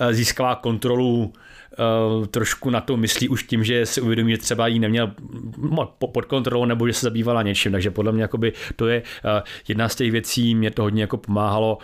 uh, 0.01 0.11
získává 0.11 0.55
kontrolu 0.55 1.33
uh, 1.79 2.25
trošku 2.25 2.69
na 2.69 2.81
to 2.81 2.97
myslí 2.97 3.29
už 3.29 3.43
tím, 3.43 3.63
že 3.63 3.85
si 3.85 4.01
uvědomí, 4.01 4.31
že 4.31 4.37
třeba 4.37 4.67
jí 4.67 4.79
neměl 4.79 5.11
pod 6.11 6.25
kontrolou 6.25 6.65
nebo 6.65 6.87
že 6.87 6.93
se 6.93 7.05
zabývala 7.05 7.41
něčím. 7.41 7.71
Takže 7.71 7.91
podle 7.91 8.11
mě 8.11 8.21
jakoby, 8.21 8.53
to 8.75 8.87
je 8.87 9.01
uh, 9.01 9.31
jedna 9.67 9.89
z 9.89 9.95
těch 9.95 10.11
věcí, 10.11 10.55
mě 10.55 10.71
to 10.71 10.81
hodně 10.81 11.01
jako 11.01 11.17
pomáhalo, 11.17 11.77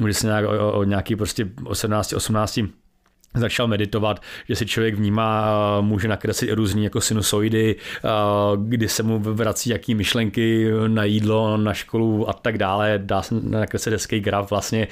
um, 0.00 0.08
že 0.08 0.14
se 0.14 0.26
nějak, 0.26 0.44
o, 0.44 0.72
o 0.72 0.84
nějaký 0.84 1.16
prostě 1.16 1.48
18, 1.64 2.12
18 2.12 2.58
začal 3.34 3.68
meditovat, 3.68 4.22
že 4.48 4.56
si 4.56 4.66
člověk 4.66 4.94
vnímá, 4.94 5.80
může 5.80 6.08
nakreslit 6.08 6.52
různý 6.52 6.84
jako 6.84 7.00
sinusoidy, 7.00 7.76
kdy 8.56 8.88
se 8.88 9.02
mu 9.02 9.18
vrací 9.18 9.70
jaký 9.70 9.94
myšlenky 9.94 10.70
na 10.86 11.04
jídlo, 11.04 11.56
na 11.56 11.74
školu 11.74 12.28
a 12.28 12.32
tak 12.32 12.58
dále. 12.58 12.94
Dá 13.02 13.22
se 13.22 13.34
nakreslit 13.42 13.92
hezký 13.92 14.20
graf 14.20 14.50
vlastně, 14.50 14.88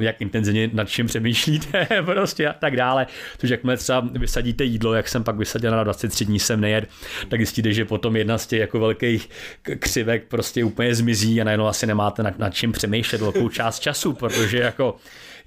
jak 0.00 0.20
intenzivně 0.20 0.70
nad 0.72 0.88
čím 0.88 1.06
přemýšlíte 1.06 1.88
prostě 2.04 2.48
a 2.48 2.52
tak 2.52 2.76
dále. 2.76 3.06
Což 3.38 3.50
jakmile 3.50 3.76
třeba 3.76 4.08
vysadíte 4.12 4.64
jídlo, 4.64 4.94
jak 4.94 5.08
jsem 5.08 5.24
pak 5.24 5.36
vysadil 5.36 5.70
na 5.70 5.84
23 5.84 6.24
dní 6.24 6.38
jsem 6.38 6.60
nejed, 6.60 6.88
tak 7.28 7.40
zjistíte, 7.40 7.72
že 7.72 7.84
potom 7.84 8.16
jedna 8.16 8.38
z 8.38 8.46
těch 8.46 8.60
jako 8.60 8.80
velkých 8.80 9.30
křivek 9.78 10.24
prostě 10.28 10.64
úplně 10.64 10.94
zmizí 10.94 11.40
a 11.40 11.44
najednou 11.44 11.66
asi 11.66 11.86
nemáte 11.86 12.22
nad, 12.22 12.38
nad 12.38 12.54
čím 12.54 12.72
přemýšlet 12.72 13.20
velkou 13.20 13.48
část 13.48 13.80
času, 13.80 14.12
protože 14.12 14.58
jako 14.58 14.96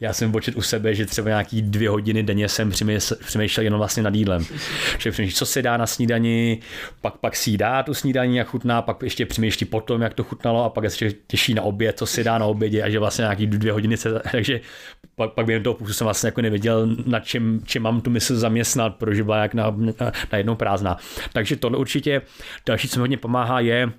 já 0.02 0.14
jsem 0.14 0.32
počet 0.32 0.56
u 0.56 0.62
sebe, 0.62 0.96
že 0.96 1.06
třeba 1.06 1.30
nějaký 1.30 1.62
dvě 1.62 1.90
hodiny 1.90 2.24
denně 2.24 2.50
jsem 2.50 2.72
přemýšlel 3.26 3.64
jenom 3.64 3.78
vlastně 3.78 4.04
nad 4.04 4.16
jídlem. 4.16 4.46
Že 4.98 5.12
přemýšlí, 5.12 5.36
co 5.36 5.46
se 5.46 5.62
dá 5.62 5.78
na 5.78 5.88
snídani, 5.88 6.60
pak, 7.02 7.18
pak 7.18 7.36
si 7.36 7.58
dá 7.58 7.84
tu 7.84 7.94
snídaní, 7.94 8.36
jak 8.36 8.48
chutná, 8.48 8.82
pak 8.82 9.04
ještě 9.04 9.26
přemýšlí 9.26 9.66
potom, 9.66 10.02
jak 10.02 10.14
to 10.14 10.24
chutnalo 10.24 10.64
a 10.64 10.70
pak 10.70 10.84
ještě 10.84 11.14
těší 11.28 11.54
na 11.54 11.62
oběd, 11.62 11.98
co 11.98 12.06
si 12.06 12.24
dá 12.24 12.38
na 12.38 12.46
obědě 12.46 12.84
a 12.84 12.90
že 12.90 13.00
vlastně 13.00 13.22
nějaký 13.22 13.48
dvě 13.48 13.72
hodiny 13.72 13.98
se, 13.98 14.22
takže 14.32 14.62
pak, 15.16 15.34
pak 15.34 15.46
během 15.46 15.64
toho 15.64 15.74
půsu 15.74 15.94
jsem 15.94 16.06
vlastně 16.06 16.28
jako 16.28 16.42
nevěděl, 16.42 16.88
na 17.06 17.20
čem, 17.20 17.62
čem 17.66 17.84
mám 17.84 18.02
tu 18.02 18.10
mysl 18.10 18.36
zaměstnat, 18.36 18.96
protože 18.96 19.24
byla 19.24 19.38
jak 19.38 19.54
na, 19.54 19.76
na, 19.78 20.12
na 20.32 20.38
jednou 20.38 20.56
prázdná. 20.56 20.98
Takže 21.34 21.56
tohle 21.56 21.78
určitě 21.78 22.22
další, 22.66 22.88
co 22.88 23.00
mi 23.00 23.02
hodně 23.02 23.18
pomáhá, 23.18 23.60
je 23.60 23.92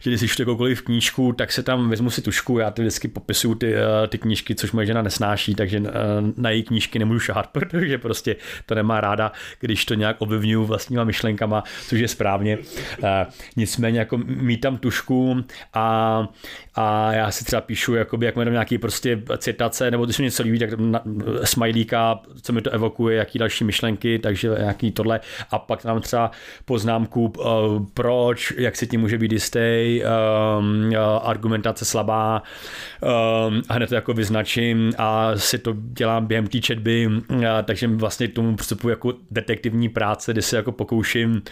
že 0.00 0.10
když 0.10 0.32
čtu 0.32 0.42
jakoukoliv 0.42 0.82
knížku, 0.82 1.32
tak 1.32 1.52
se 1.52 1.62
tam 1.62 1.90
vezmu 1.90 2.10
si 2.10 2.22
tušku, 2.22 2.58
já 2.58 2.70
ty 2.70 2.82
vždycky 2.82 3.08
popisuju 3.08 3.54
ty, 3.54 3.74
eh, 3.74 4.06
ty 4.08 4.18
knížky, 4.18 4.54
což 4.54 4.72
moje 4.72 4.86
žena 4.86 5.02
nesnáší, 5.02 5.54
takže 5.54 5.82
eh, 5.86 5.92
na 6.36 6.50
její 6.50 6.62
knížky 6.62 6.98
nemůžu 6.98 7.20
šahat, 7.20 7.46
protože 7.52 7.98
prostě 7.98 8.36
to 8.66 8.74
nemá 8.74 9.00
ráda, 9.00 9.32
když 9.60 9.84
to 9.84 9.94
nějak 9.94 10.16
ovlivňuju 10.18 10.64
vlastníma 10.64 11.04
myšlenkama, 11.04 11.64
což 11.88 12.00
je 12.00 12.08
správně. 12.08 12.58
Eh, 13.04 13.26
nicméně 13.56 13.98
jako 13.98 14.18
mít 14.18 14.60
tam 14.60 14.78
tušku 14.78 15.44
a, 15.74 16.28
a 16.74 17.12
já 17.12 17.30
si 17.30 17.44
třeba 17.44 17.60
píšu, 17.60 17.94
jakoby, 17.94 18.26
jak 18.26 18.36
mám 18.36 18.52
nějaký 18.52 18.78
prostě 18.78 19.22
citace, 19.38 19.90
nebo 19.90 20.04
když 20.04 20.18
mi 20.18 20.24
něco 20.24 20.42
líbí, 20.42 20.58
tak 20.58 20.70
na, 20.78 21.02
smajlíka, 21.44 22.20
co 22.42 22.52
mi 22.52 22.62
to 22.62 22.70
evokuje, 22.70 23.16
jaký 23.16 23.38
další 23.38 23.64
myšlenky, 23.64 24.18
takže 24.18 24.48
nějaký 24.58 24.92
tohle 24.92 25.20
a 25.50 25.58
pak 25.58 25.82
tam 25.82 26.00
třeba 26.00 26.30
poznámku, 26.64 27.32
proč, 27.94 28.52
jak 28.56 28.76
se 28.76 28.86
tím 28.86 29.00
může 29.00 29.18
být 29.20 29.32
jistý, 29.32 30.02
um, 30.58 30.92
argumentace 31.22 31.84
slabá, 31.84 32.42
um, 33.48 33.62
hned 33.70 33.88
to 33.88 33.94
jako 33.94 34.12
vyznačím 34.12 34.92
a 34.98 35.32
si 35.36 35.58
to 35.58 35.74
dělám 35.76 36.26
během 36.26 36.46
té 36.46 36.60
četby, 36.60 37.06
uh, 37.06 37.44
takže 37.64 37.86
vlastně 37.86 38.28
k 38.28 38.34
tomu 38.34 38.56
přistupuji 38.56 38.88
jako 38.88 39.12
detektivní 39.30 39.88
práce, 39.88 40.32
kdy 40.32 40.42
se 40.42 40.56
jako 40.56 40.72
pokouším 40.72 41.42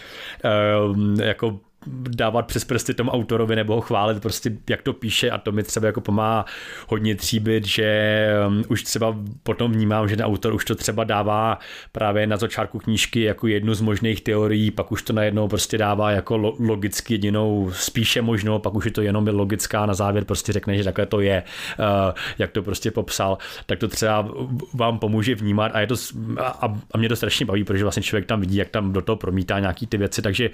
um, 0.93 1.15
jako 1.19 1.59
dávat 1.87 2.47
přes 2.47 2.65
prsty 2.65 2.93
tomu 2.93 3.11
autorovi 3.11 3.55
nebo 3.55 3.75
ho 3.75 3.81
chválit 3.81 4.21
prostě, 4.21 4.51
jak 4.69 4.81
to 4.81 4.93
píše 4.93 5.29
a 5.29 5.37
to 5.37 5.51
mi 5.51 5.63
třeba 5.63 5.87
jako 5.87 6.01
pomáhá 6.01 6.45
hodně 6.87 7.15
tříbit, 7.15 7.65
že 7.65 8.27
um, 8.47 8.63
už 8.67 8.83
třeba 8.83 9.15
potom 9.43 9.71
vnímám, 9.71 10.07
že 10.07 10.17
ten 10.17 10.25
autor 10.25 10.53
už 10.53 10.65
to 10.65 10.75
třeba 10.75 11.03
dává 11.03 11.59
právě 11.91 12.27
na 12.27 12.37
začátku 12.37 12.79
knížky 12.79 13.21
jako 13.21 13.47
jednu 13.47 13.73
z 13.73 13.81
možných 13.81 14.21
teorií, 14.21 14.71
pak 14.71 14.91
už 14.91 15.03
to 15.03 15.13
najednou 15.13 15.47
prostě 15.47 15.77
dává 15.77 16.11
jako 16.11 16.37
logicky 16.59 17.13
jedinou 17.13 17.71
spíše 17.73 18.21
možnou, 18.21 18.59
pak 18.59 18.73
už 18.73 18.85
je 18.85 18.91
to 18.91 19.01
jenom 19.01 19.27
logická, 19.27 19.85
na 19.85 19.93
závěr 19.93 20.25
prostě 20.25 20.53
řekne, 20.53 20.77
že 20.77 20.83
takhle 20.83 21.05
to 21.05 21.21
je, 21.21 21.43
uh, 21.79 22.13
jak 22.37 22.51
to 22.51 22.63
prostě 22.63 22.91
popsal, 22.91 23.37
tak 23.65 23.79
to 23.79 23.87
třeba 23.87 24.29
vám 24.73 24.99
pomůže 24.99 25.35
vnímat 25.35 25.71
a 25.73 25.79
je 25.79 25.87
to 25.87 25.95
a, 26.37 26.77
a 26.91 26.97
mě 26.97 27.09
to 27.09 27.15
strašně 27.15 27.45
baví, 27.45 27.63
protože 27.63 27.83
vlastně 27.83 28.03
člověk 28.03 28.25
tam 28.25 28.39
vidí, 28.39 28.55
jak 28.55 28.69
tam 28.69 28.93
do 28.93 29.01
toho 29.01 29.15
promítá 29.15 29.59
nějaký 29.59 29.87
ty 29.87 29.97
věci, 29.97 30.21
takže 30.21 30.49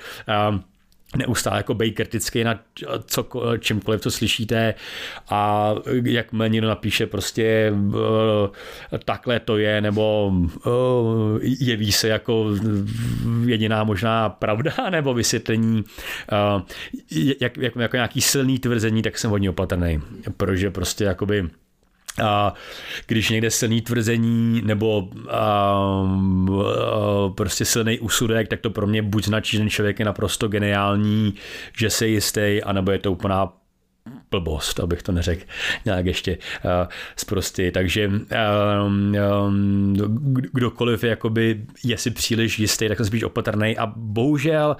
um, 0.49 0.63
neustále 1.15 1.57
jako 1.57 1.73
bej 1.73 1.91
kritický 1.91 2.43
na 2.43 2.59
co, 3.05 3.27
čímkoliv, 3.59 4.01
co 4.01 4.11
slyšíte 4.11 4.73
a 5.29 5.71
jak 6.03 6.27
někdo 6.47 6.67
napíše 6.67 7.07
prostě 7.07 7.73
uh, 7.73 7.95
takhle 9.05 9.39
to 9.39 9.57
je, 9.57 9.81
nebo 9.81 10.33
jeví 11.41 11.91
se 11.91 12.07
jako 12.07 12.45
jediná 13.45 13.83
možná 13.83 14.29
pravda, 14.29 14.71
nebo 14.89 15.13
vysvětlení, 15.13 15.83
jak, 17.41 17.57
jak, 17.57 17.75
jako 17.75 17.95
nějaký 17.95 18.21
silný 18.21 18.59
tvrzení, 18.59 19.01
tak 19.01 19.17
jsem 19.17 19.31
hodně 19.31 19.49
opatrný, 19.49 20.01
protože 20.37 20.71
prostě 20.71 21.03
jakoby 21.03 21.49
a 22.23 22.53
když 23.07 23.29
někde 23.29 23.51
silný 23.51 23.81
tvrzení 23.81 24.61
nebo 24.65 25.09
a, 25.29 25.37
a, 25.37 25.93
prostě 27.35 27.65
silný 27.65 27.99
úsudek, 27.99 28.47
tak 28.47 28.59
to 28.61 28.69
pro 28.69 28.87
mě 28.87 29.01
buď 29.01 29.25
značí, 29.25 29.51
že 29.51 29.59
ten 29.59 29.69
člověk 29.69 29.99
je 29.99 30.05
naprosto 30.05 30.47
geniální, 30.47 31.33
že 31.77 31.89
se 31.89 32.07
jistý, 32.07 32.61
anebo 32.63 32.91
je 32.91 32.99
to 32.99 33.11
úplná 33.11 33.53
blbost, 34.31 34.79
abych 34.79 35.03
to 35.03 35.11
neřekl 35.11 35.45
nějak 35.85 36.05
ještě 36.05 36.37
uh, 36.37 36.71
zprostý. 37.15 37.71
Takže 37.71 38.07
um, 38.07 38.25
um, 39.47 39.93
kdokoliv 40.53 41.03
jakoby 41.03 41.61
je 41.83 41.97
si 41.97 42.11
příliš 42.11 42.59
jistý, 42.59 42.87
tak 42.87 42.97
jsem 42.97 43.05
spíš 43.05 43.23
opatrný 43.23 43.77
a 43.77 43.85
bohužel 43.95 44.77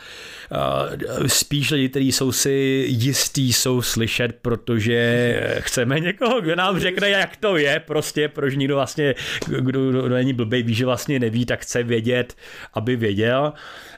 uh, 0.51 1.27
spíš 1.27 1.71
lidi, 1.71 1.89
kteří 1.89 2.11
jsou 2.11 2.31
si 2.31 2.85
jistý, 2.89 3.53
jsou 3.53 3.81
slyšet, 3.81 4.37
protože 4.41 5.57
chceme 5.59 5.99
někoho, 5.99 6.41
kdo 6.41 6.55
nám 6.55 6.79
řekne, 6.79 7.09
jak 7.09 7.35
to 7.35 7.57
je, 7.57 7.79
prostě, 7.79 8.27
proč 8.27 8.55
nikdo 8.55 8.75
vlastně, 8.75 9.15
kdo, 9.45 9.61
kdo 9.91 10.09
není 10.09 10.33
blbej, 10.33 10.63
ví, 10.63 10.73
že 10.73 10.85
vlastně 10.85 11.19
neví, 11.19 11.45
tak 11.45 11.61
chce 11.61 11.83
vědět, 11.83 12.35
aby 12.73 12.95
věděl 12.95 13.53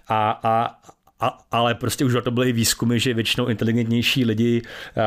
a, 0.08 0.40
a, 0.44 0.80
a, 1.19 1.38
ale 1.52 1.76
prostě 1.76 2.06
už 2.06 2.14
to 2.23 2.31
byly 2.31 2.53
výzkumy, 2.53 2.99
že 2.99 3.14
většinou 3.14 3.48
inteligentnější 3.48 4.26
lidi 4.26 4.61
a, 4.98 5.02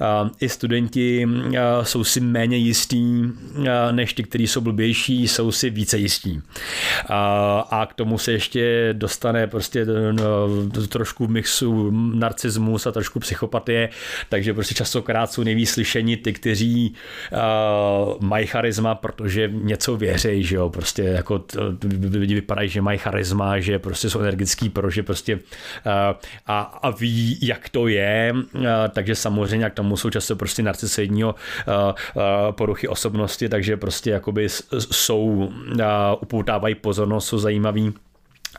a, 0.00 0.30
i 0.40 0.48
studenti 0.48 1.26
a, 1.60 1.84
jsou 1.84 2.04
si 2.04 2.20
méně 2.20 2.56
jistí 2.56 3.24
a, 3.70 3.92
než 3.92 4.14
ti, 4.14 4.22
kteří 4.22 4.46
jsou 4.46 4.60
blbější, 4.60 5.28
jsou 5.28 5.52
si 5.52 5.70
více 5.70 5.98
jistí. 5.98 6.42
A, 7.08 7.60
a 7.70 7.86
k 7.86 7.94
tomu 7.94 8.18
se 8.18 8.32
ještě 8.32 8.88
dostane 8.92 9.46
prostě 9.46 9.86
no, 10.12 10.48
trošku 10.88 11.28
mixu 11.28 11.90
narcismus 12.14 12.86
a 12.86 12.92
trošku 12.92 13.20
psychopatie, 13.20 13.88
takže 14.28 14.54
prostě 14.54 14.74
častokrát 14.74 15.32
jsou 15.32 15.42
nejvíc 15.42 15.70
slyšení 15.70 16.16
ty, 16.16 16.32
kteří 16.32 16.94
uh, 17.32 18.14
mají 18.20 18.46
charisma, 18.46 18.94
protože 18.94 19.50
něco 19.52 19.96
věří, 19.96 20.42
že 20.42 20.56
jo, 20.56 20.70
prostě 20.70 21.02
jako 21.02 21.44
lidi 22.12 22.34
vypadají, 22.34 22.68
že 22.68 22.82
mají 22.82 22.98
charisma, 22.98 23.60
že 23.60 23.78
prostě 23.78 24.10
jsou 24.10 24.20
energický 24.20 24.68
pro, 24.68 24.90
že 24.90 25.02
prostě 25.02 25.38
a, 26.46 26.60
a 26.60 26.90
ví, 26.90 27.38
jak 27.42 27.68
to 27.68 27.88
je, 27.88 28.34
uh, 28.54 28.62
takže 28.88 29.14
samozřejmě 29.14 29.70
k 29.70 29.74
tomu 29.74 29.96
jsou 29.96 30.10
často 30.10 30.36
prostě 30.36 30.62
narcisoidního 30.62 31.34
uh, 31.34 32.52
poruchy 32.52 32.88
osobnosti, 32.88 33.48
takže 33.48 33.76
prostě 33.76 34.10
jakoby 34.10 34.48
jsou, 34.90 35.52
upoutávají 36.20 36.74
pozornost, 36.74 37.26
jsou 37.26 37.38
zajímaví 37.38 37.94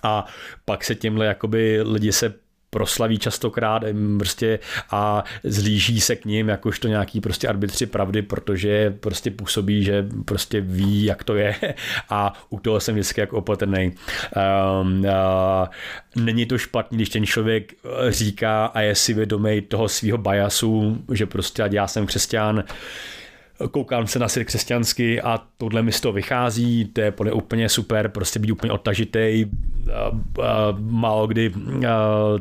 a 0.04 0.26
pak 0.66 0.84
se 0.84 0.96
těmhle 0.96 1.26
jakoby 1.26 1.82
lidi 1.82 2.12
se 2.12 2.34
proslaví 2.72 3.19
častokrát 3.19 3.84
prostě 4.18 4.60
a 4.91 5.23
zlíží 5.43 6.02
se 6.02 6.15
k 6.15 6.26
ním 6.26 6.49
jakožto 6.49 6.88
nějaký 6.88 7.22
prostě 7.22 7.48
arbitři 7.48 7.85
pravdy, 7.85 8.22
protože 8.22 8.95
prostě 8.99 9.31
působí, 9.31 9.84
že 9.84 10.07
prostě 10.26 10.61
ví, 10.61 11.03
jak 11.03 11.23
to 11.23 11.35
je 11.35 11.56
a 12.10 12.34
u 12.49 12.60
toho 12.60 12.80
jsem 12.80 12.95
vždycky 12.95 13.22
jako 13.22 13.38
opatrný. 13.38 13.91
Um, 14.81 14.99
uh, 14.99 16.23
není 16.23 16.45
to 16.45 16.57
špatný, 16.57 16.98
když 16.98 17.10
ten 17.10 17.26
člověk 17.26 17.73
říká 18.10 18.65
a 18.65 18.81
je 18.81 18.95
si 18.95 19.14
vědomý 19.14 19.61
toho 19.61 19.89
svého 19.89 20.18
biasu, 20.18 20.98
že 21.14 21.26
prostě 21.26 21.64
já 21.72 21.88
jsem 21.88 22.06
křesťan, 22.06 22.64
koukám 23.72 24.08
se 24.08 24.20
na 24.20 24.28
svět 24.28 24.46
křesťansky 24.46 25.22
a 25.22 25.40
tohle 25.58 25.82
mi 25.82 25.92
z 25.92 26.02
toho 26.02 26.14
vychází, 26.14 26.86
to 26.86 27.02
je 27.02 27.12
podle 27.12 27.32
úplně 27.32 27.70
super, 27.70 28.10
prostě 28.10 28.40
být 28.40 28.52
úplně 28.52 28.72
odtažitej, 28.72 29.46
málo 30.80 31.28
kdy 31.28 31.54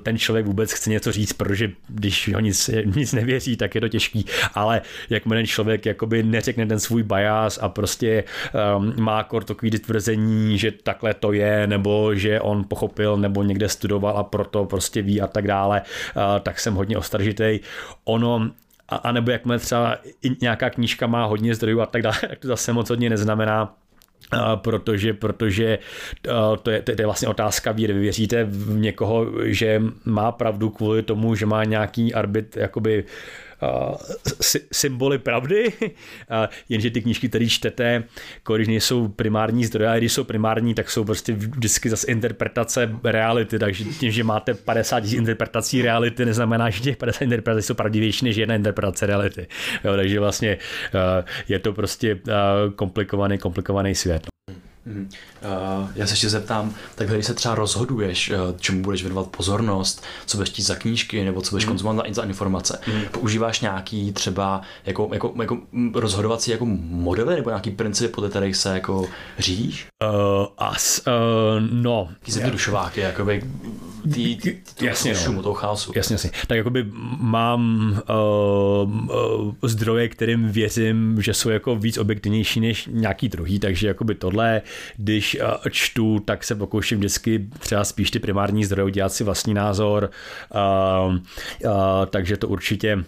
ten 0.03 0.19
člověk 0.19 0.47
vůbec 0.47 0.73
chce 0.73 0.91
něco 0.91 1.13
říct, 1.13 1.33
protože 1.33 1.73
když 1.89 2.35
ho 2.35 2.41
nic, 2.41 2.71
nic 2.95 3.13
nevěří, 3.13 3.57
tak 3.57 3.75
je 3.75 3.81
to 3.81 3.89
těžký, 3.89 4.27
ale 4.55 4.83
jak 5.11 5.23
ten 5.25 5.47
člověk 5.47 5.87
jakoby 5.87 6.23
neřekne 6.23 6.67
ten 6.67 6.81
svůj 6.81 7.03
bias 7.03 7.59
a 7.63 7.69
prostě 7.69 8.25
um, 8.77 8.95
má 8.99 9.25
kor 9.25 9.45
takový 9.45 9.71
tvrzení, 9.71 10.59
že 10.59 10.71
takhle 10.71 11.15
to 11.15 11.33
je, 11.33 11.67
nebo 11.67 12.15
že 12.15 12.41
on 12.41 12.65
pochopil, 12.69 13.17
nebo 13.17 13.43
někde 13.43 13.69
studoval 13.69 14.19
a 14.19 14.25
proto 14.25 14.65
prostě 14.65 15.03
ví 15.03 15.21
a 15.21 15.27
tak 15.27 15.47
dále, 15.47 15.83
tak 16.43 16.61
jsem 16.61 16.75
hodně 16.75 16.99
ostražitej. 16.99 17.61
Ono 18.05 18.51
a, 18.91 18.97
a 18.97 19.13
nebo 19.13 19.31
jakmile 19.31 19.59
třeba 19.59 19.99
nějaká 20.41 20.71
knížka 20.71 21.07
má 21.07 21.25
hodně 21.25 21.55
zdrojů 21.55 21.81
a 21.81 21.87
tak 21.87 22.03
dále, 22.03 22.17
tak 22.29 22.39
to 22.39 22.49
zase 22.49 22.73
moc 22.73 22.91
hodně 22.91 23.11
neznamená, 23.11 23.77
Uh, 24.35 24.57
protože, 24.57 25.15
protože 25.15 25.79
uh, 26.29 26.57
to, 26.57 26.71
je, 26.71 26.83
to 26.83 26.93
je 26.99 27.07
vlastně 27.07 27.29
otázka 27.29 27.73
víry. 27.73 27.93
Vy 27.93 28.01
věříte 28.01 28.45
v 28.45 28.79
někoho, 28.79 29.27
že 29.45 29.83
má 30.05 30.33
pravdu 30.33 30.71
kvůli 30.71 31.03
tomu, 31.03 31.35
že 31.35 31.47
má 31.47 31.65
nějaký 31.65 32.15
arbit 32.15 32.57
jakoby 32.57 33.05
symboly 34.73 35.19
pravdy, 35.19 35.73
jenže 36.69 36.91
ty 36.91 37.03
knížky, 37.03 37.29
které 37.29 37.47
čtete, 37.47 38.05
když 38.55 38.69
nejsou 38.69 39.09
primární 39.09 39.65
zdroje, 39.65 39.91
a 39.91 39.99
když 39.99 40.13
jsou 40.13 40.25
primární, 40.25 40.75
tak 40.75 40.91
jsou 40.91 41.05
prostě 41.05 41.33
vždycky 41.33 41.91
zase 41.91 42.07
interpretace 42.07 42.91
reality, 43.05 43.59
takže 43.59 43.85
tím, 43.85 44.11
že 44.11 44.25
máte 44.25 44.55
50 44.55 45.05
interpretací 45.13 45.83
reality, 45.83 46.25
neznamená, 46.25 46.71
že 46.71 46.81
těch 46.81 46.97
50 46.97 47.25
interpretací 47.25 47.67
jsou 47.67 47.75
pravdivější 47.75 48.25
než 48.25 48.37
jedna 48.37 48.55
interpretace 48.55 49.07
reality. 49.07 49.47
Jo, 49.85 49.97
takže 49.97 50.21
vlastně 50.21 50.59
je 51.49 51.59
to 51.59 51.73
prostě 51.73 52.19
komplikovaný, 52.75 53.39
komplikovaný 53.39 53.95
svět. 53.95 54.30
Mm. 54.87 55.09
Uh, 55.81 55.91
já 55.95 56.07
se 56.07 56.13
ještě 56.13 56.29
zeptám, 56.29 56.75
tak 56.95 57.09
když 57.09 57.27
se 57.27 57.35
třeba 57.35 57.55
rozhoduješ, 57.55 58.31
uh, 58.31 58.37
čemu 58.61 58.83
budeš 58.83 59.03
věnovat 59.03 59.27
pozornost, 59.27 60.05
co 60.27 60.37
budeš 60.37 60.49
chtít 60.49 60.63
za 60.63 60.75
knížky, 60.75 61.25
nebo 61.25 61.43
co 61.43 61.51
budeš 61.51 61.65
mm. 61.65 61.69
konzumovat 61.69 62.07
za 62.15 62.23
informace, 62.23 62.79
mm. 62.87 63.03
používáš 63.11 63.61
nějaký 63.61 64.13
třeba 64.13 64.63
jako, 64.87 65.11
jako, 65.13 65.35
jako 65.41 65.59
rozhodovací 65.95 66.51
jako 66.51 66.67
modely, 66.91 67.35
nebo 67.35 67.51
nějaký 67.51 67.71
principy, 67.71 68.13
podle 68.13 68.31
kterých 68.31 68.57
se 68.57 68.75
jako 68.75 69.07
řídíš? 69.39 69.87
Uh, 70.05 70.47
as, 70.59 71.01
uh, 71.07 71.13
no. 71.71 72.09
Jaký 72.11 72.33
zjednodušováky, 72.33 73.01
jakoby 73.01 73.43
tý, 74.03 74.37
tý, 74.37 74.57
tý, 74.75 74.85
jasně, 74.85 75.15
šumu, 75.15 75.37
no. 75.37 75.43
toho 75.43 75.55
chaosu. 75.55 75.93
Jasně, 75.97 76.15
jasně. 76.15 76.31
Tak 76.47 76.57
jakoby 76.57 76.87
mám 77.21 77.93
uh, 78.09 79.11
uh, 79.11 79.55
zdroje, 79.63 80.09
kterým 80.09 80.49
věřím, 80.49 81.23
že 81.23 81.35
jsou 81.35 81.49
jako 81.49 81.77
víc 81.77 81.99
objektivnější 81.99 82.61
než 82.61 82.89
nějaký 82.93 83.29
druhý, 83.29 83.59
takže 83.59 83.89
jakoby 83.89 84.15
tohle, 84.15 84.63
když 84.97 85.37
uh, 85.41 85.69
čtu, 85.71 86.19
tak 86.21 86.45
se 86.45 86.55
pokouším 86.55 86.99
vždycky 86.99 87.49
třeba 87.59 87.85
spíš 87.85 88.11
ty 88.11 88.19
primární 88.19 88.65
zdroje 88.65 88.85
udělat 88.85 89.13
si 89.13 89.25
vlastní 89.25 89.55
názor, 89.55 90.11
uh, 90.55 91.15
uh, 91.15 91.71
takže 92.11 92.37
to 92.37 92.49
určitě 92.49 93.05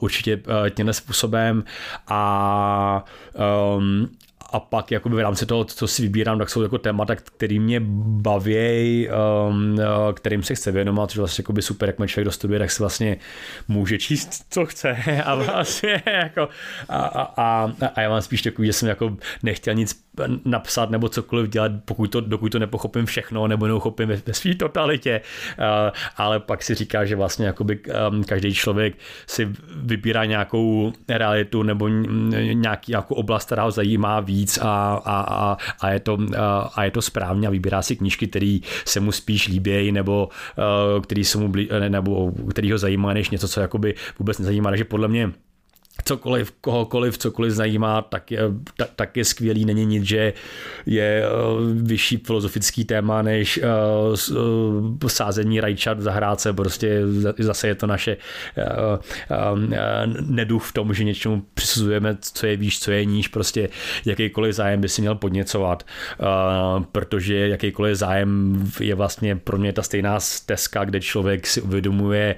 určitě 0.00 0.42
tímhle 0.74 0.92
způsobem. 0.92 1.64
A 2.08 3.04
um, 3.76 4.08
a 4.52 4.60
pak 4.60 4.90
jakoby 4.90 5.16
v 5.16 5.20
rámci 5.20 5.46
toho, 5.46 5.64
co 5.64 5.88
si 5.88 6.02
vybírám, 6.02 6.38
tak 6.38 6.50
jsou 6.50 6.62
jako 6.62 6.78
témata, 6.78 7.14
který 7.16 7.58
mě 7.58 7.80
baví, 7.80 9.08
uh, 9.08 10.12
kterým 10.14 10.42
se 10.42 10.54
chce 10.54 10.72
věnovat, 10.72 11.10
že 11.10 11.20
vlastně 11.20 11.42
jakoby 11.42 11.62
super, 11.62 11.88
jak 11.88 12.08
člověk 12.08 12.24
dostuduje, 12.24 12.58
tak 12.58 12.70
se 12.70 12.82
vlastně 12.82 13.16
může 13.68 13.98
číst, 13.98 14.44
co 14.50 14.66
chce. 14.66 14.96
A 15.24 15.34
vlastně 15.34 16.02
jako 16.06 16.48
a, 16.88 16.98
a, 16.98 17.22
a, 17.22 17.72
a 17.94 18.00
já 18.00 18.08
mám 18.08 18.22
spíš 18.22 18.42
takový, 18.42 18.66
že 18.66 18.72
jsem 18.72 18.88
jako 18.88 19.16
nechtěl 19.42 19.74
nic 19.74 20.07
napsat 20.44 20.90
nebo 20.90 21.08
cokoliv 21.08 21.50
dělat, 21.50 21.72
pokud 21.84 22.06
to, 22.06 22.20
dokud 22.20 22.52
to 22.52 22.58
nepochopím 22.58 23.06
všechno 23.06 23.46
nebo 23.46 23.66
neuchopím 23.66 24.08
ve, 24.08 24.16
ve 24.26 24.34
své 24.34 24.54
totalitě, 24.54 25.20
uh, 25.58 25.64
ale 26.16 26.40
pak 26.40 26.62
si 26.62 26.74
říká, 26.74 27.04
že 27.04 27.16
vlastně 27.16 27.46
jakoby 27.46 27.80
um, 28.10 28.24
každý 28.24 28.54
člověk 28.54 28.94
si 29.26 29.48
vybírá 29.76 30.24
nějakou 30.24 30.92
realitu 31.08 31.62
nebo 31.62 31.88
nějaký, 31.88 32.92
nějakou 32.92 33.14
oblast, 33.14 33.44
která 33.44 33.62
ho 33.62 33.70
zajímá 33.70 34.20
víc 34.20 34.58
a, 34.58 34.94
a, 35.04 35.20
a, 35.20 35.56
a, 35.80 35.90
je, 35.90 36.00
to, 36.00 36.18
a, 36.38 36.60
a 36.74 36.84
je 36.84 36.90
to 36.90 37.02
správně 37.02 37.48
a 37.48 37.50
vybírá 37.50 37.82
si 37.82 37.96
knížky, 37.96 38.26
které 38.26 38.58
se 38.84 39.00
mu 39.00 39.12
spíš 39.12 39.48
líbí 39.48 39.92
nebo 39.92 40.28
uh, 40.96 41.02
který, 41.02 41.24
se 41.24 41.38
mu 41.38 41.48
blí, 41.48 41.68
nebo 41.88 42.32
který 42.50 42.72
ho 42.72 42.78
zajímá, 42.78 43.12
než 43.12 43.30
něco, 43.30 43.48
co 43.48 43.60
jakoby 43.60 43.94
vůbec 44.18 44.38
nezajímá. 44.38 44.70
Takže 44.70 44.84
podle 44.84 45.08
mě 45.08 45.32
cokoliv, 46.08 46.52
kohokoliv, 46.60 47.18
cokoliv 47.18 47.52
zajímá, 47.52 48.02
tak 48.02 48.30
je, 48.30 48.40
tak, 48.76 48.90
tak 48.96 49.16
je 49.16 49.24
skvělý. 49.24 49.64
Není 49.64 49.86
nic, 49.86 50.04
že 50.04 50.32
je 50.86 51.22
uh, 51.28 51.60
vyšší 51.82 52.16
filozofický 52.16 52.84
téma 52.84 53.22
než 53.22 53.60
uh, 53.62 55.08
sázení 55.08 55.60
rajčat 55.60 55.98
v 55.98 56.02
zahrádce. 56.02 56.52
Prostě 56.52 57.00
zase 57.38 57.68
je 57.68 57.74
to 57.74 57.86
naše 57.86 58.16
uh, 58.16 58.98
uh, 59.52 59.58
neduch 60.30 60.64
v 60.64 60.72
tom, 60.72 60.94
že 60.94 61.04
něčemu 61.04 61.42
přisuzujeme, 61.54 62.16
co 62.20 62.46
je 62.46 62.56
výš, 62.56 62.80
co 62.80 62.90
je 62.90 63.04
níž. 63.04 63.28
Prostě 63.28 63.68
jakýkoliv 64.06 64.54
zájem 64.54 64.80
by 64.80 64.88
si 64.88 65.00
měl 65.00 65.14
podněcovat, 65.14 65.86
protože 66.92 67.48
jakýkoliv 67.48 67.96
zájem 67.96 68.64
je 68.80 68.94
vlastně 68.94 69.36
pro 69.36 69.58
mě 69.58 69.72
ta 69.72 69.82
stejná 69.82 70.20
stezka, 70.20 70.84
kde 70.84 71.00
člověk 71.00 71.46
si 71.46 71.60
uvědomuje, 71.60 72.36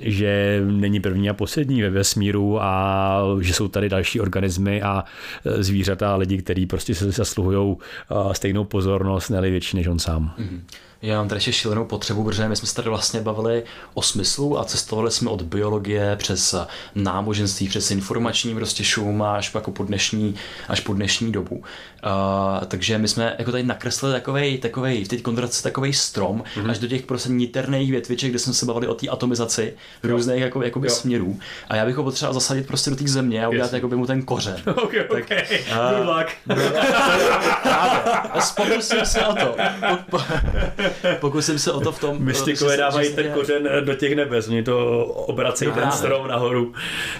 že 0.00 0.62
není 0.64 1.00
první 1.00 1.30
a 1.30 1.34
poslední 1.34 1.82
ve 1.82 1.90
vesmíru, 1.90 2.51
a 2.60 3.22
že 3.40 3.54
jsou 3.54 3.68
tady 3.68 3.88
další 3.88 4.20
organismy 4.20 4.82
a 4.82 5.04
e, 5.44 5.62
zvířata 5.62 6.12
a 6.12 6.16
lidi, 6.16 6.38
kteří 6.38 6.66
prostě 6.66 6.94
se 6.94 7.10
zasluhují 7.10 7.76
e, 7.76 8.34
stejnou 8.34 8.64
pozornost, 8.64 9.28
ne 9.28 9.40
větší 9.40 9.76
než 9.76 9.86
on 9.86 9.98
sám. 9.98 10.34
Mm-hmm. 10.38 10.60
Já 11.02 11.18
mám 11.18 11.28
tady 11.28 11.36
ještě 11.36 11.52
šílenou 11.52 11.84
potřebu, 11.84 12.24
protože 12.24 12.48
my 12.48 12.56
jsme 12.56 12.68
se 12.68 12.74
tady 12.74 12.88
vlastně 12.88 13.20
bavili 13.20 13.62
o 13.94 14.02
smyslu 14.02 14.58
a 14.58 14.64
cestovali 14.64 15.10
jsme 15.10 15.30
od 15.30 15.42
biologie 15.42 16.16
přes 16.16 16.54
náboženství, 16.94 17.68
přes 17.68 17.90
informační 17.90 18.54
prostě 18.54 18.84
šum 18.84 19.22
až 19.22 19.54
jako 19.54 19.70
po 19.70 19.84
dnešní, 19.84 20.34
až 20.68 20.80
po 20.80 20.94
dnešní 20.94 21.32
dobu. 21.32 21.56
Uh, 21.56 22.64
takže 22.66 22.98
my 22.98 23.08
jsme 23.08 23.36
jako 23.38 23.50
tady 23.50 23.62
nakreslili 23.62 24.14
takovej, 24.14 24.58
takovej, 24.58 25.04
v 25.04 25.08
teď 25.08 25.22
kontrace 25.22 25.62
takovej 25.62 25.92
strom 25.92 26.44
mm-hmm. 26.56 26.70
až 26.70 26.78
do 26.78 26.88
těch 26.88 27.02
prostě 27.02 27.28
niterných 27.28 27.90
větviček, 27.90 28.30
kde 28.30 28.38
jsme 28.38 28.52
se 28.52 28.66
bavili 28.66 28.86
o 28.86 28.94
té 28.94 29.08
atomizaci 29.08 29.74
jo. 30.04 30.10
různých 30.10 30.40
jako, 30.40 30.62
jakoby 30.62 30.88
jo. 30.88 30.94
směrů. 30.94 31.38
A 31.68 31.76
já 31.76 31.86
bych 31.86 31.96
ho 31.96 32.02
potřeboval 32.02 32.34
zasadit 32.34 32.66
prostě 32.66 32.90
do 32.90 32.96
té 32.96 33.08
země 33.08 33.44
a 33.44 33.48
udělat 33.48 33.72
jakoby 33.72 33.96
mu 33.96 34.06
ten 34.06 34.22
kořen. 34.22 34.56
okay, 34.66 35.04
tak, 35.10 35.22
okay. 35.22 35.58
Uh, 35.70 35.98
Good 35.98 36.16
luck. 36.16 36.56
Právě. 37.62 38.00
Pokusím 38.56 39.04
se 39.04 39.26
o 39.26 39.34
to. 39.34 39.56
pokusím 41.20 41.58
se 41.58 41.72
o 41.72 41.80
to 41.80 41.92
v 41.92 42.00
tom... 42.00 42.16
Mystikové 42.18 42.76
dávají 42.76 43.14
ten 43.14 43.32
kořen 43.32 43.68
do 43.84 43.94
těch 43.94 44.16
nebes, 44.16 44.48
oni 44.48 44.62
to 44.62 45.04
obracejí 45.04 45.70
no, 45.70 45.74
ten 45.74 45.92
strom 45.92 46.28
nahoru, 46.28 46.74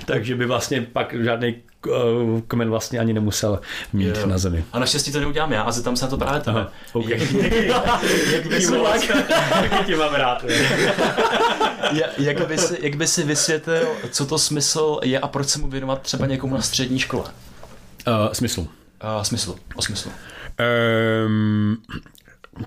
takže 0.05 0.37
by 0.37 0.47
vlastně 0.47 0.87
pak 0.93 1.15
žádný 1.25 1.57
eh, 1.87 1.91
kmen 2.49 2.71
vlastně 2.71 2.99
ani 2.99 3.13
nemusel 3.13 3.61
mít 3.93 4.17
jo. 4.21 4.27
na 4.27 4.39
zemi. 4.39 4.65
A 4.73 4.79
naštěstí 4.79 5.13
to 5.13 5.21
neudělám 5.21 5.53
já 5.53 5.63
a 5.63 5.73
zeptám 5.73 5.97
se 5.97 6.05
na 6.05 6.11
to 6.11 6.17
právě 6.17 6.41
tebe. 6.41 6.67
Okay. 6.93 7.21
jak, 8.33 8.47
by 8.47 8.61
si, 8.61 8.75
jak 9.63 9.87
tě 9.87 9.97
mám 9.97 10.15
rád. 10.15 10.45
jak, 12.19 12.47
by 12.49 12.59
si, 12.59 12.79
jak 12.81 12.97
by 12.97 13.07
si 13.07 13.23
vysvětlil, 13.23 13.89
co 14.11 14.27
to 14.27 14.39
smysl 14.39 15.01
je 15.03 15.19
a 15.19 15.29
proč 15.29 15.49
se 15.49 15.59
mu 15.59 15.69
věnovat 15.69 16.03
třeba 16.03 16.27
někomu 16.27 16.55
na 16.55 16.63
střední 16.63 16.99
škole? 16.99 17.25
Uh, 18.07 18.33
smyslu. 18.33 18.69
Uh, 19.17 19.23
smyslu, 19.23 19.57
o 19.77 19.83
smyslu. 19.83 20.13
Um, 21.27 21.77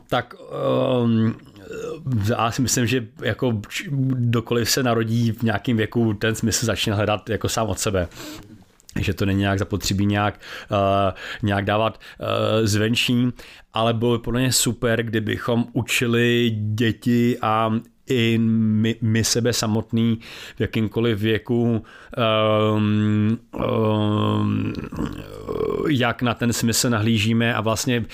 tak 0.07 0.33
um, 1.03 1.35
já 2.29 2.51
si 2.51 2.61
myslím, 2.61 2.87
že 2.87 3.07
jako 3.21 3.61
dokoliv 4.13 4.69
se 4.69 4.83
narodí 4.83 5.31
v 5.31 5.43
nějakém 5.43 5.77
věku, 5.77 6.13
ten 6.13 6.35
smysl 6.35 6.65
začne 6.65 6.93
hledat 6.93 7.29
jako 7.29 7.49
sám 7.49 7.67
od 7.67 7.79
sebe. 7.79 8.07
Že 8.99 9.13
to 9.13 9.25
není 9.25 9.39
nějak 9.39 9.59
zapotřebí 9.59 10.05
nějak, 10.05 10.39
uh, 10.71 11.13
nějak 11.43 11.65
dávat 11.65 11.99
uh, 12.19 12.27
zvenční, 12.65 13.31
ale 13.73 13.93
bylo 13.93 14.17
by 14.17 14.23
podle 14.23 14.39
mě 14.39 14.51
super, 14.51 15.03
kdybychom 15.03 15.65
učili 15.73 16.55
děti 16.73 17.37
a 17.41 17.73
i 18.09 18.37
my, 18.37 18.95
my 19.01 19.23
sebe 19.23 19.53
samotný 19.53 20.19
v 20.55 20.61
jakýmkoliv 20.61 21.19
věku, 21.19 21.83
um, 22.75 23.39
um, 23.51 24.73
jak 25.89 26.21
na 26.21 26.33
ten 26.33 26.53
smysl 26.53 26.89
nahlížíme 26.89 27.53
a 27.53 27.61
vlastně 27.61 28.05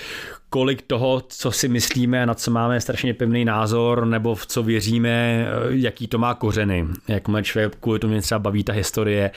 kolik 0.52 0.82
toho, 0.82 1.22
co 1.28 1.52
si 1.52 1.68
myslíme, 1.68 2.26
na 2.26 2.34
co 2.34 2.50
máme 2.50 2.80
strašně 2.80 3.14
pevný 3.14 3.44
názor, 3.44 4.06
nebo 4.06 4.34
v 4.34 4.46
co 4.46 4.62
věříme, 4.62 5.46
jaký 5.68 6.06
to 6.06 6.18
má 6.18 6.34
kořeny. 6.34 6.86
Jak 7.08 7.28
mě 7.28 7.42
člověk 7.42 7.76
kvůli 7.80 7.98
tomu 7.98 8.20
třeba 8.20 8.38
baví 8.38 8.64
ta 8.64 8.72
historie, 8.72 9.30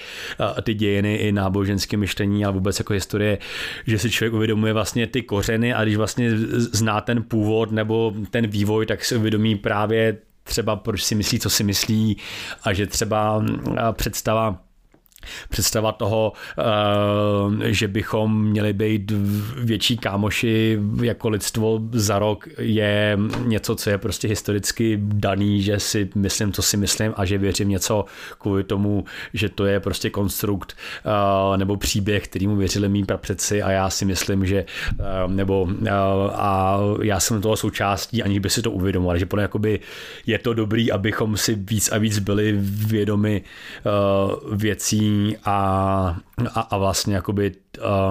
ty 0.63 0.73
dějiny 0.73 1.15
i 1.15 1.31
náboženské 1.31 1.97
myšlení, 1.97 2.45
ale 2.45 2.53
vůbec 2.53 2.79
jako 2.79 2.93
historie, 2.93 3.37
že 3.87 3.99
si 3.99 4.11
člověk 4.11 4.33
uvědomuje 4.33 4.73
vlastně 4.73 5.07
ty 5.07 5.21
kořeny 5.21 5.73
a 5.73 5.83
když 5.83 5.95
vlastně 5.95 6.37
zná 6.57 7.01
ten 7.01 7.23
původ 7.23 7.71
nebo 7.71 8.13
ten 8.29 8.47
vývoj, 8.47 8.85
tak 8.85 9.05
si 9.05 9.15
uvědomí 9.15 9.55
právě 9.55 10.17
třeba 10.43 10.75
proč 10.75 11.03
si 11.03 11.15
myslí, 11.15 11.39
co 11.39 11.49
si 11.49 11.63
myslí 11.63 12.17
a 12.63 12.73
že 12.73 12.87
třeba 12.87 13.45
představa 13.91 14.64
představa 15.49 15.91
toho, 15.91 16.33
eh, 16.57 17.73
že 17.73 17.87
bychom 17.87 18.43
měli 18.43 18.73
být 18.73 19.11
větší 19.57 19.97
kámoši 19.97 20.79
jako 21.03 21.29
lidstvo 21.29 21.79
za 21.91 22.19
rok 22.19 22.47
je 22.57 23.17
něco, 23.45 23.75
co 23.75 23.89
je 23.89 23.97
prostě 23.97 24.27
historicky 24.27 24.99
daný, 25.01 25.61
že 25.61 25.79
si 25.79 26.09
myslím, 26.15 26.53
co 26.53 26.61
si 26.61 26.77
myslím 26.77 27.13
a 27.17 27.25
že 27.25 27.37
věřím 27.37 27.69
něco 27.69 28.05
kvůli 28.39 28.63
tomu, 28.63 29.05
že 29.33 29.49
to 29.49 29.65
je 29.65 29.79
prostě 29.79 30.09
konstrukt 30.09 30.77
eh, 31.05 31.57
nebo 31.57 31.77
příběh, 31.77 32.23
kterýmu 32.27 32.55
věřili 32.55 32.89
mý 32.89 33.05
prapředci 33.05 33.61
a 33.61 33.71
já 33.71 33.89
si 33.89 34.05
myslím, 34.05 34.45
že 34.45 34.65
eh, 34.99 35.03
nebo 35.27 35.67
a 36.33 36.79
já 37.03 37.19
jsem 37.19 37.41
toho 37.41 37.55
součástí, 37.55 38.23
aniž 38.23 38.39
by 38.39 38.49
si 38.49 38.61
to 38.61 38.71
uvědomoval, 38.71 39.17
že 39.17 39.27
jakoby 39.39 39.79
je 40.25 40.39
to 40.39 40.53
dobrý, 40.53 40.91
abychom 40.91 41.37
si 41.37 41.55
víc 41.55 41.91
a 41.91 41.97
víc 41.97 42.19
byli 42.19 42.55
vědomi 42.59 43.41
věcí, 44.51 45.14
a, 45.45 46.17
a, 46.53 46.59
a 46.59 46.77
vlastně 46.77 47.15
jakoby 47.15 47.51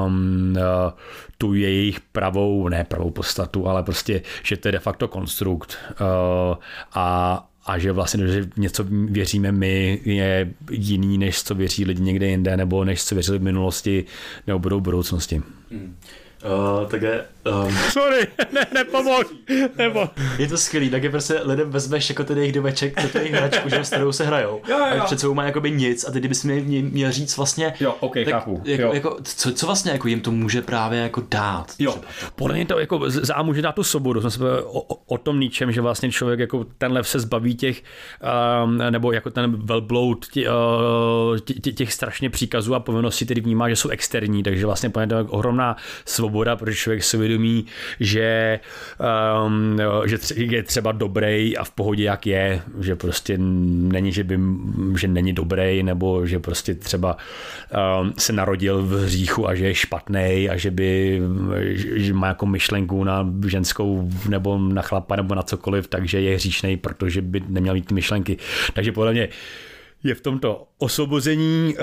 um, 0.07 0.57
uh, 0.57 0.93
tu 1.39 1.55
jejich 1.55 2.01
pravou, 2.01 2.69
ne 2.69 2.85
pravou 2.85 3.11
podstatu, 3.11 3.69
ale 3.69 3.83
prostě, 3.83 4.23
že 4.43 4.57
to 4.57 4.69
je 4.69 4.73
de 4.73 4.79
facto 4.79 5.09
konstrukt 5.09 5.79
uh, 6.01 6.57
a, 6.95 7.49
a 7.67 7.79
že 7.79 7.93
vlastně, 7.93 8.29
že 8.29 8.49
něco 8.57 8.85
věříme 8.89 9.53
my, 9.53 10.01
je 10.05 10.55
jiný, 10.71 11.19
než 11.19 11.43
co 11.43 11.55
věří 11.55 11.85
lidi 11.85 12.03
někde 12.03 12.27
jinde, 12.27 12.57
nebo 12.57 12.85
než 12.85 13.05
co 13.05 13.15
věřili 13.15 13.39
v 13.39 13.43
minulosti, 13.43 14.05
nebo 14.47 14.59
budou 14.59 14.81
v 14.81 14.83
budoucnosti. 14.83 15.43
Hmm. 15.71 15.97
Uh, 16.45 16.89
takže... 16.89 17.25
Um, 17.47 17.77
Sorry, 17.91 18.27
ne, 18.53 18.67
nepomož, 18.75 19.27
nebo. 19.79 20.09
Je 20.39 20.49
to 20.49 20.59
skvělý, 20.59 20.91
tak 20.91 21.03
je 21.03 21.11
prostě 21.11 21.41
lidem 21.45 21.71
vezmeš 21.71 22.09
jako 22.09 22.25
ten 22.25 22.39
jejich 22.39 22.53
domeček, 22.53 23.13
to 23.13 23.19
jejich 23.19 23.33
hračku, 23.33 23.69
že, 23.69 23.85
s 23.85 23.89
kterou 23.91 24.13
se 24.13 24.25
hrajou. 24.25 24.61
Jo, 24.69 24.79
jo. 24.79 25.03
A 25.03 25.05
před 25.05 25.21
sebou 25.21 25.35
má 25.35 25.45
jakoby 25.45 25.71
nic 25.71 26.09
a 26.09 26.11
ty 26.11 26.19
kdybys 26.19 26.45
mi 26.45 26.63
měl 26.83 27.13
říct 27.13 27.37
vlastně... 27.37 27.75
Jo, 27.81 27.95
ok, 28.01 28.15
tak, 28.15 28.35
chápu. 28.35 28.63
Jako, 28.65 28.83
jo. 28.83 28.93
jako, 28.95 29.17
co, 29.23 29.53
co, 29.53 29.67
vlastně 29.67 29.93
jako 29.93 30.09
jim 30.09 30.21
to 30.21 30.31
může 30.31 30.63
právě 30.63 31.01
jako 31.01 31.23
dát? 31.31 31.73
Jo, 31.79 31.97
podle 32.37 32.55
mě 32.55 32.67
to 32.67 32.79
jako 32.79 33.11
za 33.11 33.43
může 33.43 33.63
dát 33.63 33.75
tu 33.75 33.83
svobodu. 33.83 34.21
Jsme 34.21 34.31
se 34.31 34.63
o, 34.63 34.81
o, 34.81 35.19
tom 35.19 35.41
ničem, 35.41 35.73
že 35.73 35.81
vlastně 35.81 36.11
člověk 36.11 36.41
jako 36.41 36.67
tenhle 36.79 37.05
se 37.05 37.21
zbaví 37.21 37.55
těch, 37.55 37.83
um, 38.65 38.79
nebo 38.91 39.13
jako 39.13 39.31
ten 39.31 39.57
velbloud 39.57 40.27
tě, 40.27 40.51
uh, 40.51 41.39
tě, 41.39 41.55
tě, 41.55 41.73
těch 41.73 41.93
strašně 41.93 42.31
příkazů 42.31 42.75
a 42.75 42.81
povinností, 42.81 43.25
který 43.25 43.41
vnímá, 43.41 43.69
že 43.69 43.77
jsou 43.77 43.89
externí, 43.89 44.43
takže 44.43 44.67
vlastně 44.67 44.91
podle 44.91 45.07
mě 45.07 45.15
to 45.15 45.19
je 45.19 45.25
ohromná 45.25 45.77
svoboda 46.05 46.45
svoboda, 46.45 46.57
protože 46.57 46.77
člověk 46.77 47.05
si 47.05 47.17
uvědomí, 47.35 47.65
že, 48.01 48.61
um, 49.47 49.79
že 50.07 50.19
je 50.35 50.63
třeba 50.63 50.93
dobrý 50.93 51.57
a 51.57 51.65
v 51.65 51.71
pohodě 51.71 52.05
jak 52.05 52.27
je, 52.27 52.63
že 52.81 52.97
prostě 52.97 53.39
není, 53.39 54.13
že, 54.13 54.25
by, 54.25 54.39
že 54.99 55.09
není 55.09 55.33
dobrý, 55.33 55.83
nebo 55.83 56.27
že 56.27 56.39
prostě 56.39 56.75
třeba 56.75 57.17
um, 58.01 58.13
se 58.19 58.33
narodil 58.33 58.83
v 58.83 59.05
hříchu 59.05 59.49
a 59.49 59.55
že 59.55 59.67
je 59.67 59.75
špatný 59.75 60.49
a 60.51 60.57
že 60.57 60.71
by 60.71 61.21
že 61.95 62.15
má 62.15 62.27
jako 62.29 62.47
myšlenku 62.47 63.05
na 63.05 63.27
ženskou 63.47 64.09
nebo 64.29 64.59
na 64.59 64.83
chlapa 64.83 65.17
nebo 65.17 65.35
na 65.35 65.43
cokoliv, 65.43 65.89
takže 65.89 66.21
je 66.21 66.37
hříšný, 66.37 66.77
protože 66.77 67.23
by 67.23 67.43
neměl 67.49 67.75
mít 67.75 67.87
ty 67.87 67.95
myšlenky. 67.95 68.37
Takže 68.73 68.93
podle 68.93 69.13
mě 69.13 69.29
je 70.05 70.15
v 70.15 70.21
tomto 70.21 70.69
osvobození 70.79 71.75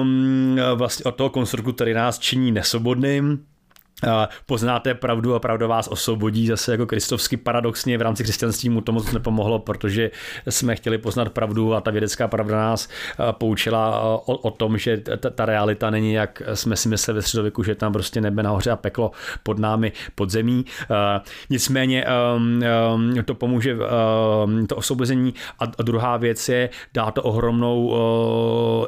um, 0.00 0.56
vlastně 0.74 1.04
od 1.04 1.14
toho 1.14 1.30
konstruktu, 1.30 1.72
který 1.72 1.94
nás 1.94 2.18
činí 2.18 2.52
nesobodným, 2.52 3.44
poznáte 4.46 4.94
pravdu 4.94 5.34
a 5.34 5.38
pravda 5.38 5.66
vás 5.66 5.88
osvobodí. 5.88 6.46
Zase 6.46 6.72
jako 6.72 6.86
kristovsky 6.86 7.36
paradoxně 7.36 7.98
v 7.98 8.02
rámci 8.02 8.22
křesťanství 8.22 8.68
mu 8.68 8.80
to 8.80 8.92
moc 8.92 9.12
nepomohlo, 9.12 9.58
protože 9.58 10.10
jsme 10.48 10.76
chtěli 10.76 10.98
poznat 10.98 11.28
pravdu 11.28 11.74
a 11.74 11.80
ta 11.80 11.90
vědecká 11.90 12.28
pravda 12.28 12.56
nás 12.56 12.88
poučila 13.30 14.00
o, 14.00 14.16
o 14.36 14.50
tom, 14.50 14.78
že 14.78 14.96
ta, 14.96 15.30
ta 15.30 15.46
realita 15.46 15.90
není, 15.90 16.12
jak 16.12 16.42
jsme 16.54 16.76
si 16.76 16.88
mysleli 16.88 17.16
ve 17.16 17.22
středověku, 17.22 17.62
že 17.62 17.74
tam 17.74 17.92
prostě 17.92 18.20
nebe 18.20 18.42
nahoře 18.42 18.70
a 18.70 18.76
peklo 18.76 19.10
pod 19.42 19.58
námi, 19.58 19.92
pod 20.14 20.30
zemí. 20.30 20.64
Nicméně 21.50 22.04
um, 22.36 22.62
um, 22.94 23.24
to 23.24 23.34
pomůže 23.34 23.74
um, 23.74 24.66
to 24.66 24.76
osvobození 24.76 25.34
a, 25.58 25.82
druhá 25.82 26.16
věc 26.16 26.48
je, 26.48 26.70
dá 26.94 27.10
to 27.10 27.22
ohromnou 27.22 27.96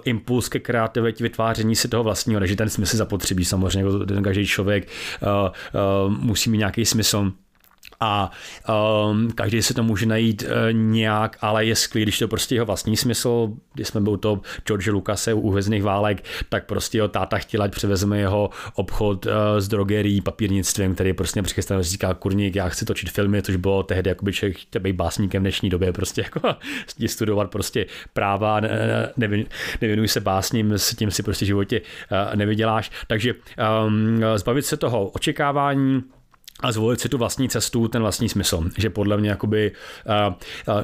impuls 0.05 0.49
ke 0.49 0.59
kreativitě, 0.59 1.25
vytváření 1.25 1.77
si 1.77 1.89
toho 1.89 2.05
vlastního, 2.05 2.41
takže 2.41 2.57
ten 2.57 2.69
smysl 2.69 2.97
zapotřebí 2.97 3.45
samozřejmě, 3.45 3.79
jako 3.79 4.07
ten 4.07 4.23
každý 4.23 4.47
člověk 4.47 4.89
musí 6.09 6.51
mít 6.51 6.59
nějaký 6.59 6.85
smysl 6.85 7.33
a 8.01 8.31
um, 9.11 9.31
každý 9.31 9.63
se 9.63 9.75
to 9.75 9.83
může 9.83 10.07
najít 10.07 10.43
uh, 10.43 10.49
nějak, 10.73 11.37
ale 11.41 11.65
je 11.65 11.77
skvělý, 11.77 12.05
když 12.05 12.19
to 12.19 12.29
prostě 12.29 12.55
jeho 12.55 12.67
vlastní 12.67 12.97
smysl, 12.97 13.53
když 13.75 13.89
jsme 13.89 14.01
byli 14.01 14.19
to 14.19 14.41
George 14.67 14.89
Lucase 14.89 15.35
u 15.35 15.51
Hvězdných 15.51 15.83
válek, 15.83 16.25
tak 16.49 16.67
prostě 16.67 16.99
jeho 16.99 17.09
táta 17.09 17.39
chtěl, 17.39 17.63
ať 17.63 17.71
převezme 17.71 18.19
jeho 18.19 18.51
obchod 18.75 19.27
uh, 19.27 19.33
s 19.59 19.69
drogerií, 19.69 20.21
papírnictvím, 20.21 20.95
který 20.95 21.13
prostě 21.13 21.43
přichystaný 21.43 21.83
říká, 21.83 22.15
kurník, 22.15 22.57
já 22.57 22.69
chci 22.69 22.85
točit 22.85 23.11
filmy, 23.11 23.43
což 23.43 23.57
bylo 23.57 23.83
tehdy, 23.83 24.11
jakoby 24.11 24.33
člověk 24.33 24.59
chtěl 24.59 24.83
být 24.83 24.97
básníkem 24.97 25.43
v 25.43 25.45
dnešní 25.45 25.71
době, 25.71 25.93
prostě 25.93 26.21
jako 26.21 26.57
studovat 27.07 27.51
prostě 27.51 27.87
práva, 28.13 28.61
ne, 28.61 28.71
nevin, 29.17 29.45
nevěnuj 29.81 30.09
se 30.09 30.21
básním, 30.21 30.73
s 30.73 30.95
tím 30.95 31.11
si 31.11 31.23
prostě 31.23 31.45
v 31.45 31.49
životě 31.49 31.81
uh, 31.81 32.37
nevyděláš. 32.37 32.91
Takže 33.07 33.35
um, 33.87 34.21
zbavit 34.37 34.67
se 34.67 34.77
toho 34.77 35.07
očekávání, 35.07 36.03
a 36.63 36.73
zvolit 36.73 37.01
si 37.01 37.09
tu 37.09 37.19
vlastní 37.19 37.49
cestu, 37.49 37.89
ten 37.89 38.03
vlastní 38.03 38.29
smysl. 38.29 38.65
Že 38.79 38.91
podle 38.91 39.17
mě 39.17 39.31
jakoby 39.31 39.73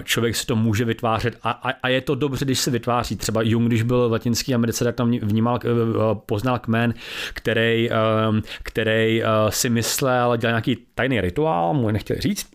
člověk 0.05 0.37
si 0.37 0.47
to 0.47 0.57
může 0.57 0.85
vytvářet 0.85 1.39
a, 1.43 1.51
a, 1.51 1.71
a 1.83 1.89
je 1.89 2.01
to 2.01 2.15
dobře, 2.15 2.45
když 2.45 2.59
se 2.59 2.71
vytváří. 2.71 3.17
Třeba 3.17 3.43
Jung, 3.43 3.67
když 3.67 3.83
byl 3.83 4.09
v 4.09 4.13
Latinské 4.13 4.55
Americe, 4.55 4.85
tak 4.85 4.95
tam 4.95 5.11
vnímal, 5.11 5.59
poznal 6.27 6.59
kmen, 6.59 6.95
který, 7.35 7.91
který 8.63 9.23
si 9.49 9.71
myslel, 9.71 10.37
dělal 10.37 10.53
nějaký 10.53 10.77
tajný 10.95 11.21
rituál, 11.21 11.75
mu 11.75 11.91
nechtěl 11.91 12.17
říct, 12.21 12.54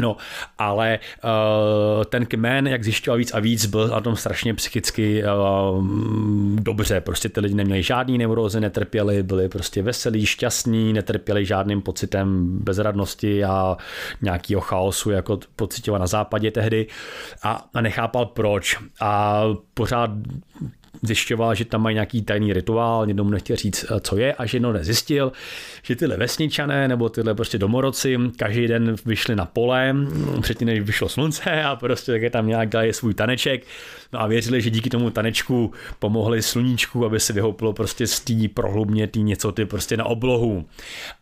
No, 0.00 0.16
ale 0.58 0.98
uh, 1.24 2.04
ten 2.04 2.26
kmen, 2.26 2.68
jak 2.68 2.84
zjišťoval 2.84 3.18
víc 3.18 3.34
a 3.34 3.40
víc, 3.40 3.66
byl 3.66 3.88
na 3.88 4.00
tom 4.00 4.16
strašně 4.16 4.54
psychicky 4.54 5.22
uh, 5.24 5.84
dobře. 6.54 7.00
Prostě 7.00 7.28
ty 7.28 7.40
lidi 7.40 7.54
neměli 7.54 7.82
žádný 7.82 8.18
neurozy, 8.18 8.60
netrpěli, 8.60 9.22
byli 9.22 9.48
prostě 9.48 9.82
veselí, 9.82 10.26
šťastní, 10.26 10.92
netrpěli 10.92 11.46
žádným 11.46 11.82
pocitem 11.82 12.58
bezradnosti 12.62 13.44
a 13.44 13.76
nějakého 14.22 14.60
chaosu, 14.60 15.10
jako 15.10 15.38
pocitoval 15.56 16.00
na 16.00 16.06
západě 16.06 16.50
tehdy 16.50 16.86
a, 17.42 17.64
a 17.74 17.80
nechápal 17.80 18.26
proč. 18.26 18.78
A 19.00 19.42
pořád 19.74 20.10
zjišťoval, 21.02 21.54
že 21.54 21.64
tam 21.64 21.82
mají 21.82 21.94
nějaký 21.94 22.22
tajný 22.22 22.52
rituál, 22.52 23.06
někdo 23.06 23.24
mu 23.24 23.30
nechtěl 23.30 23.56
říct, 23.56 23.84
co 24.00 24.16
je, 24.16 24.34
a 24.34 24.46
že 24.46 24.56
jednou 24.56 24.72
nezjistil, 24.72 25.32
že 25.82 25.96
tyhle 25.96 26.16
vesničané 26.16 26.88
nebo 26.88 27.08
tyhle 27.08 27.34
prostě 27.34 27.58
domorodci 27.58 28.18
každý 28.36 28.68
den 28.68 28.96
vyšli 29.06 29.36
na 29.36 29.44
pole, 29.44 29.94
předtím 30.40 30.66
než 30.66 30.80
vyšlo 30.80 31.08
slunce 31.08 31.62
a 31.62 31.76
prostě 31.76 32.12
také 32.12 32.30
tam 32.30 32.46
nějak 32.46 32.68
dali 32.68 32.92
svůj 32.92 33.14
taneček 33.14 33.66
No 34.12 34.20
a 34.20 34.26
věřili, 34.26 34.62
že 34.62 34.70
díky 34.70 34.90
tomu 34.90 35.10
tanečku 35.10 35.72
pomohli 35.98 36.42
sluníčku, 36.42 37.04
aby 37.04 37.20
se 37.20 37.32
vyhoupilo 37.32 37.72
prostě 37.72 38.06
z 38.06 38.20
té 38.20 38.34
prohlubně 38.54 39.06
tý 39.06 39.22
něco 39.22 39.52
ty 39.52 39.64
prostě 39.64 39.96
na 39.96 40.04
oblohu. 40.04 40.64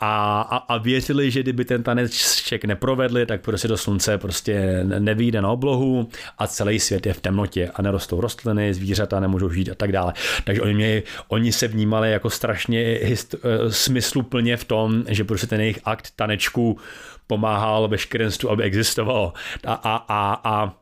A, 0.01 0.41
a, 0.41 0.57
a, 0.57 0.79
věřili, 0.79 1.31
že 1.31 1.43
kdyby 1.43 1.65
ten 1.65 1.83
taneček 1.83 2.65
neprovedli, 2.65 3.27
tak 3.27 3.41
prostě 3.41 3.69
do 3.69 3.77
slunce 3.77 4.19
prostě 4.19 4.85
nevíde 4.85 5.43
na 5.43 5.51
oblohu 5.51 6.09
a 6.39 6.47
celý 6.47 6.81
svět 6.81 7.07
je 7.07 7.13
v 7.13 7.21
temnotě 7.21 7.71
a 7.75 7.83
nerostou 7.83 8.21
rostliny, 8.21 8.75
zvířata 8.75 9.21
nemůžou 9.21 9.51
žít 9.51 9.66
a 9.71 9.75
tak 9.75 9.93
dále. 9.93 10.13
Takže 10.45 10.63
oni, 10.63 10.75
mě, 10.75 11.03
oni 11.29 11.53
se 11.53 11.69
vnímali 11.69 12.13
jako 12.13 12.31
strašně 12.31 12.81
hist, 13.03 13.35
eh, 13.35 13.73
smysluplně 13.73 14.57
v 14.57 14.65
tom, 14.65 15.05
že 15.09 15.25
prostě 15.25 15.47
ten 15.47 15.61
jejich 15.61 15.81
akt 15.85 16.11
tanečku 16.17 16.79
pomáhal 17.27 17.89
veškerenstvu, 17.89 18.51
aby 18.51 18.63
existovalo. 18.63 19.33
A, 19.67 19.75
a, 19.75 19.97
a, 20.09 20.41
a 20.45 20.73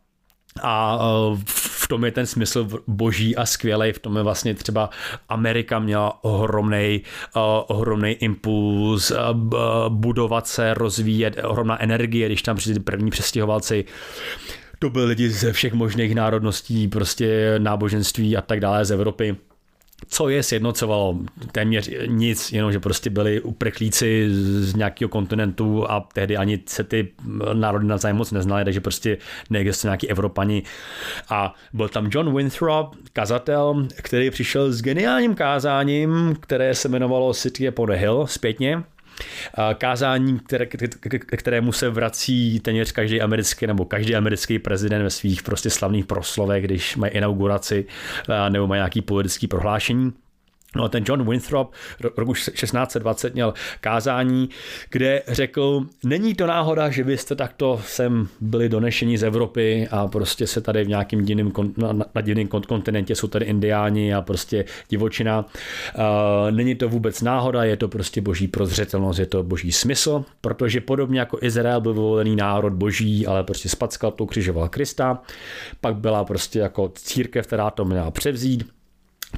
a 0.62 0.98
v 1.46 1.88
tom 1.88 2.04
je 2.04 2.10
ten 2.10 2.26
smysl 2.26 2.68
boží 2.86 3.36
a 3.36 3.46
skvělý, 3.46 3.92
v 3.92 3.98
tom 3.98 4.16
je 4.16 4.22
vlastně 4.22 4.54
třeba 4.54 4.90
Amerika 5.28 5.78
měla 5.78 6.24
ohromný, 6.24 6.78
e, 6.78 7.02
ohromný 7.66 8.10
impuls 8.10 9.10
e, 9.10 9.16
budovat 9.88 10.46
se, 10.46 10.74
rozvíjet, 10.74 11.40
ohromná 11.44 11.82
energie, 11.82 12.26
když 12.26 12.42
tam 12.42 12.56
přišli 12.56 12.80
první 12.80 13.10
přestěhovalci, 13.10 13.84
to 14.84 14.90
byli 14.90 15.06
lidi 15.06 15.30
ze 15.30 15.52
všech 15.52 15.72
možných 15.72 16.14
národností, 16.14 16.88
prostě 16.88 17.54
náboženství 17.58 18.36
a 18.36 18.40
tak 18.40 18.60
dále 18.60 18.84
z 18.84 18.90
Evropy. 18.90 19.36
Co 20.08 20.28
je 20.28 20.42
sjednocovalo? 20.42 21.18
Téměř 21.52 21.90
nic, 22.06 22.52
jenom 22.52 22.72
že 22.72 22.80
prostě 22.80 23.10
byli 23.10 23.40
uprchlíci 23.40 24.26
z 24.60 24.74
nějakého 24.74 25.08
kontinentu 25.08 25.90
a 25.90 26.08
tehdy 26.12 26.36
ani 26.36 26.60
se 26.66 26.84
ty 26.84 27.08
národy 27.52 27.86
navzájem 27.86 28.16
moc 28.16 28.32
neznali, 28.32 28.64
takže 28.64 28.80
prostě 28.80 29.18
neexistuje 29.50 29.88
nějaký 29.88 30.10
Evropani. 30.10 30.62
A 31.28 31.54
byl 31.72 31.88
tam 31.88 32.08
John 32.12 32.36
Winthrop, 32.36 32.96
kazatel, 33.12 33.86
který 33.96 34.30
přišel 34.30 34.72
s 34.72 34.82
geniálním 34.82 35.34
kázáním, 35.34 36.36
které 36.40 36.74
se 36.74 36.88
jmenovalo 36.88 37.34
City 37.34 37.68
upon 37.68 37.92
a 37.92 37.94
Hill 37.94 38.26
zpětně 38.26 38.84
kázání, 39.78 40.38
které, 40.38 40.66
kterému 41.36 41.72
se 41.72 41.90
vrací 41.90 42.60
téměř 42.60 42.92
každý 42.92 43.20
americký 43.20 43.66
nebo 43.66 43.84
každý 43.84 44.16
americký 44.16 44.58
prezident 44.58 45.02
ve 45.02 45.10
svých 45.10 45.42
prostě 45.42 45.70
slavných 45.70 46.06
proslovech, 46.06 46.64
když 46.64 46.96
mají 46.96 47.12
inauguraci 47.12 47.84
nebo 48.48 48.66
mají 48.66 48.78
nějaký 48.78 49.02
politický 49.02 49.46
prohlášení. 49.46 50.12
No 50.76 50.84
a 50.84 50.88
ten 50.88 51.04
John 51.06 51.30
Winthrop 51.30 51.72
roku 52.16 52.34
1620 52.34 53.34
měl 53.34 53.54
kázání, 53.80 54.48
kde 54.90 55.22
řekl, 55.28 55.86
není 56.04 56.34
to 56.34 56.46
náhoda, 56.46 56.90
že 56.90 57.04
byste 57.04 57.36
takto 57.36 57.80
sem 57.86 58.28
byli 58.40 58.68
donešeni 58.68 59.18
z 59.18 59.22
Evropy 59.22 59.88
a 59.90 60.08
prostě 60.08 60.46
se 60.46 60.60
tady 60.60 60.84
v 60.84 60.88
nějakým 60.88 61.20
jiným, 61.20 61.52
na, 61.76 61.92
na 61.92 62.04
kontinentě 62.68 63.14
jsou 63.14 63.28
tady 63.28 63.44
indiáni 63.44 64.14
a 64.14 64.22
prostě 64.22 64.64
divočina. 64.88 65.44
Není 66.50 66.74
to 66.74 66.88
vůbec 66.88 67.22
náhoda, 67.22 67.64
je 67.64 67.76
to 67.76 67.88
prostě 67.88 68.20
boží 68.20 68.48
prozřetelnost, 68.48 69.18
je 69.18 69.26
to 69.26 69.42
boží 69.42 69.72
smysl, 69.72 70.24
protože 70.40 70.80
podobně 70.80 71.20
jako 71.20 71.38
Izrael 71.42 71.80
byl 71.80 71.92
vyvolený 71.94 72.36
národ 72.36 72.72
boží, 72.72 73.26
ale 73.26 73.44
prostě 73.44 73.68
spackal 73.68 74.10
to, 74.10 74.26
křižoval 74.26 74.68
Krista, 74.68 75.22
pak 75.80 75.96
byla 75.96 76.24
prostě 76.24 76.58
jako 76.58 76.92
církev, 76.94 77.46
která 77.46 77.70
to 77.70 77.84
měla 77.84 78.10
převzít, 78.10 78.64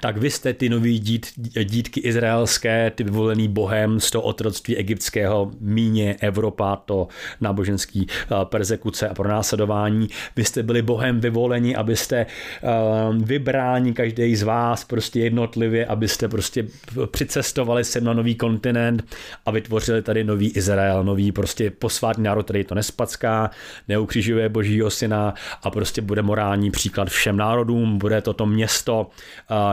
tak 0.00 0.16
vy 0.16 0.30
jste 0.30 0.52
ty 0.52 0.68
nový 0.68 0.98
dít, 0.98 1.26
dítky 1.64 2.00
izraelské, 2.00 2.90
ty 2.90 3.04
vyvolený 3.04 3.48
bohem 3.48 4.00
z 4.00 4.10
toho 4.10 4.22
otroctví 4.22 4.76
egyptského, 4.76 5.50
míně 5.60 6.16
Evropa, 6.20 6.76
to 6.76 7.08
náboženský 7.40 8.06
eh, 8.10 8.34
persekuce 8.44 9.08
a 9.08 9.14
pronásledování. 9.14 10.08
Vy 10.36 10.44
jste 10.44 10.62
byli 10.62 10.82
bohem 10.82 11.20
vyvoleni, 11.20 11.76
abyste 11.76 12.26
uh, 12.62 13.16
vybráni 13.22 13.92
každý 13.92 14.36
z 14.36 14.42
vás 14.42 14.84
prostě 14.84 15.20
jednotlivě, 15.20 15.86
abyste 15.86 16.28
prostě 16.28 16.66
přicestovali 17.10 17.84
sem 17.84 18.04
na 18.04 18.12
nový 18.12 18.34
kontinent 18.34 19.04
a 19.46 19.50
vytvořili 19.50 20.02
tady 20.02 20.24
nový 20.24 20.50
Izrael, 20.50 21.04
nový 21.04 21.32
prostě 21.32 21.70
posvátný 21.70 22.24
národ, 22.24 22.42
který 22.42 22.64
to 22.64 22.74
nespacká, 22.74 23.50
neukřižuje 23.88 24.48
božího 24.48 24.90
syna 24.90 25.34
a 25.62 25.70
prostě 25.70 26.02
bude 26.02 26.22
morální 26.22 26.70
příklad 26.70 27.08
všem 27.08 27.36
národům, 27.36 27.98
bude 27.98 28.22
toto 28.22 28.46
město 28.46 29.10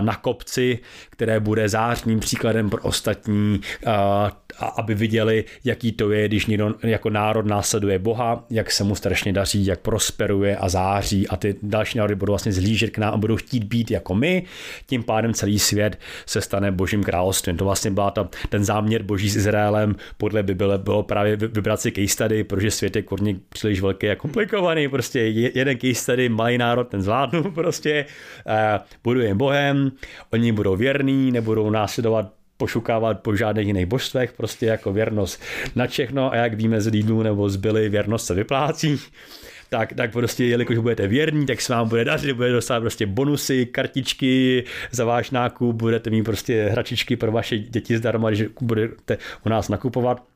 na 0.02 0.13
na 0.14 0.22
kopci, 0.22 0.80
které 1.14 1.40
bude 1.40 1.70
zářným 1.70 2.20
příkladem 2.20 2.70
pro 2.70 2.82
ostatní, 2.82 3.62
aby 4.76 4.96
viděli, 4.96 5.46
jaký 5.64 5.92
to 5.92 6.12
je, 6.12 6.28
když 6.28 6.46
někdo 6.46 6.76
jako 6.84 7.10
národ 7.10 7.46
následuje 7.46 8.00
Boha, 8.00 8.46
jak 8.50 8.72
se 8.72 8.84
mu 8.84 8.96
strašně 8.96 9.34
daří, 9.34 9.66
jak 9.66 9.80
prosperuje 9.80 10.58
a 10.58 10.70
září. 10.70 11.28
A 11.28 11.38
ty 11.38 11.56
další 11.62 11.98
národy 11.98 12.16
budou 12.16 12.32
vlastně 12.32 12.52
zlížet 12.52 12.90
k 12.90 12.98
nám 12.98 13.14
a 13.14 13.18
budou 13.18 13.36
chtít 13.36 13.64
být 13.64 13.92
jako 13.92 14.16
my, 14.16 14.44
tím 14.86 15.04
pádem 15.04 15.34
celý 15.34 15.60
svět 15.60 16.00
se 16.26 16.42
stane 16.42 16.72
božím 16.72 17.04
královstvím. 17.04 17.58
To 17.58 17.66
vlastně 17.66 17.92
byla 17.92 18.12
ta, 18.12 18.30
ten 18.50 18.64
záměr 18.64 19.04
boží 19.04 19.30
s 19.30 19.36
Izraelem, 19.36 19.96
podle 20.18 20.44
Bible 20.44 20.78
bylo 20.78 21.04
právě 21.04 21.36
vybrat 21.36 21.82
si 21.82 21.92
case 21.92 22.08
study, 22.08 22.44
protože 22.44 22.72
svět 22.72 22.96
je 22.96 23.02
kurně 23.02 23.36
příliš 23.50 23.82
velký 23.82 24.10
a 24.10 24.16
komplikovaný, 24.16 24.88
prostě 24.88 25.20
jeden 25.56 25.78
case 25.78 25.96
study, 25.96 26.30
malý 26.30 26.58
národ, 26.58 26.88
ten 26.88 27.02
zvládnu 27.02 27.52
prostě, 27.52 28.06
buduje 29.04 29.36
Bohem, 29.36 29.92
oni 30.34 30.52
budou 30.52 30.76
věrní, 30.76 31.13
nebudou 31.32 31.70
následovat 31.70 32.34
pošukávat 32.58 33.20
po 33.20 33.36
žádných 33.36 33.68
jiných 33.68 33.86
božstvech, 33.86 34.34
prostě 34.34 34.66
jako 34.66 34.94
věrnost 34.94 35.42
na 35.76 35.88
všechno 35.88 36.32
a 36.32 36.36
jak 36.36 36.54
víme 36.54 36.82
z 36.82 36.88
Lidlu 36.88 37.24
nebo 37.24 37.50
z 37.50 37.56
Billy, 37.56 37.90
věrnost 37.90 38.26
se 38.26 38.34
vyplácí 38.34 39.00
tak, 39.74 39.94
tak 39.94 40.12
prostě, 40.12 40.46
jelikož 40.46 40.78
budete 40.78 41.08
věrní, 41.08 41.46
tak 41.46 41.62
se 41.62 41.74
vám 41.74 41.90
bude 41.90 42.06
dařit, 42.06 42.34
budete 42.34 42.54
dostat 42.54 42.80
prostě 42.80 43.06
bonusy, 43.06 43.66
kartičky 43.66 44.64
za 44.92 45.06
váš 45.06 45.32
nákup, 45.32 45.76
budete 45.76 46.10
mít 46.10 46.24
prostě 46.24 46.70
hračičky 46.72 47.16
pro 47.16 47.32
vaše 47.32 47.58
děti 47.58 47.98
zdarma, 47.98 48.30
když 48.30 48.44
budete 48.62 49.18
u 49.46 49.50
nás 49.50 49.70
nakupovat. 49.70 50.33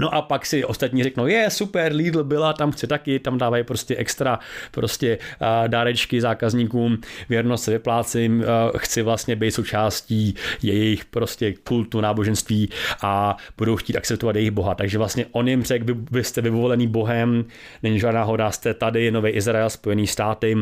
No 0.00 0.14
a 0.14 0.22
pak 0.22 0.46
si 0.46 0.64
ostatní 0.64 1.02
řeknou, 1.02 1.26
je 1.26 1.50
super, 1.50 1.92
Lidl 1.92 2.24
byla, 2.24 2.52
tam 2.52 2.72
chci 2.72 2.86
taky, 2.86 3.18
tam 3.18 3.38
dávají 3.38 3.64
prostě 3.64 3.96
extra 3.96 4.38
prostě 4.70 5.18
dárečky 5.66 6.20
zákazníkům, 6.20 6.98
věrnost 7.28 7.64
se 7.64 7.70
vyplácím, 7.70 8.44
chci 8.76 9.02
vlastně 9.02 9.36
být 9.36 9.50
součástí 9.50 10.34
jejich 10.62 11.04
prostě 11.04 11.54
kultu, 11.64 12.00
náboženství 12.00 12.70
a 13.02 13.36
budou 13.58 13.76
chtít 13.76 13.96
akceptovat 13.96 14.36
jejich 14.36 14.50
boha. 14.50 14.74
Takže 14.74 14.98
vlastně 14.98 15.26
on 15.32 15.48
jim 15.48 15.62
řekl, 15.62 15.84
vy, 15.84 15.94
vy 16.10 16.24
jste 16.24 16.40
vyvolený 16.40 16.86
bohem, 16.86 17.44
není 17.82 18.00
žádná 18.00 18.22
hoda, 18.22 18.50
jste 18.50 18.74
tady, 18.74 19.10
Nový 19.10 19.30
Izrael, 19.30 19.70
Spojený 19.70 20.06
státy, 20.06 20.56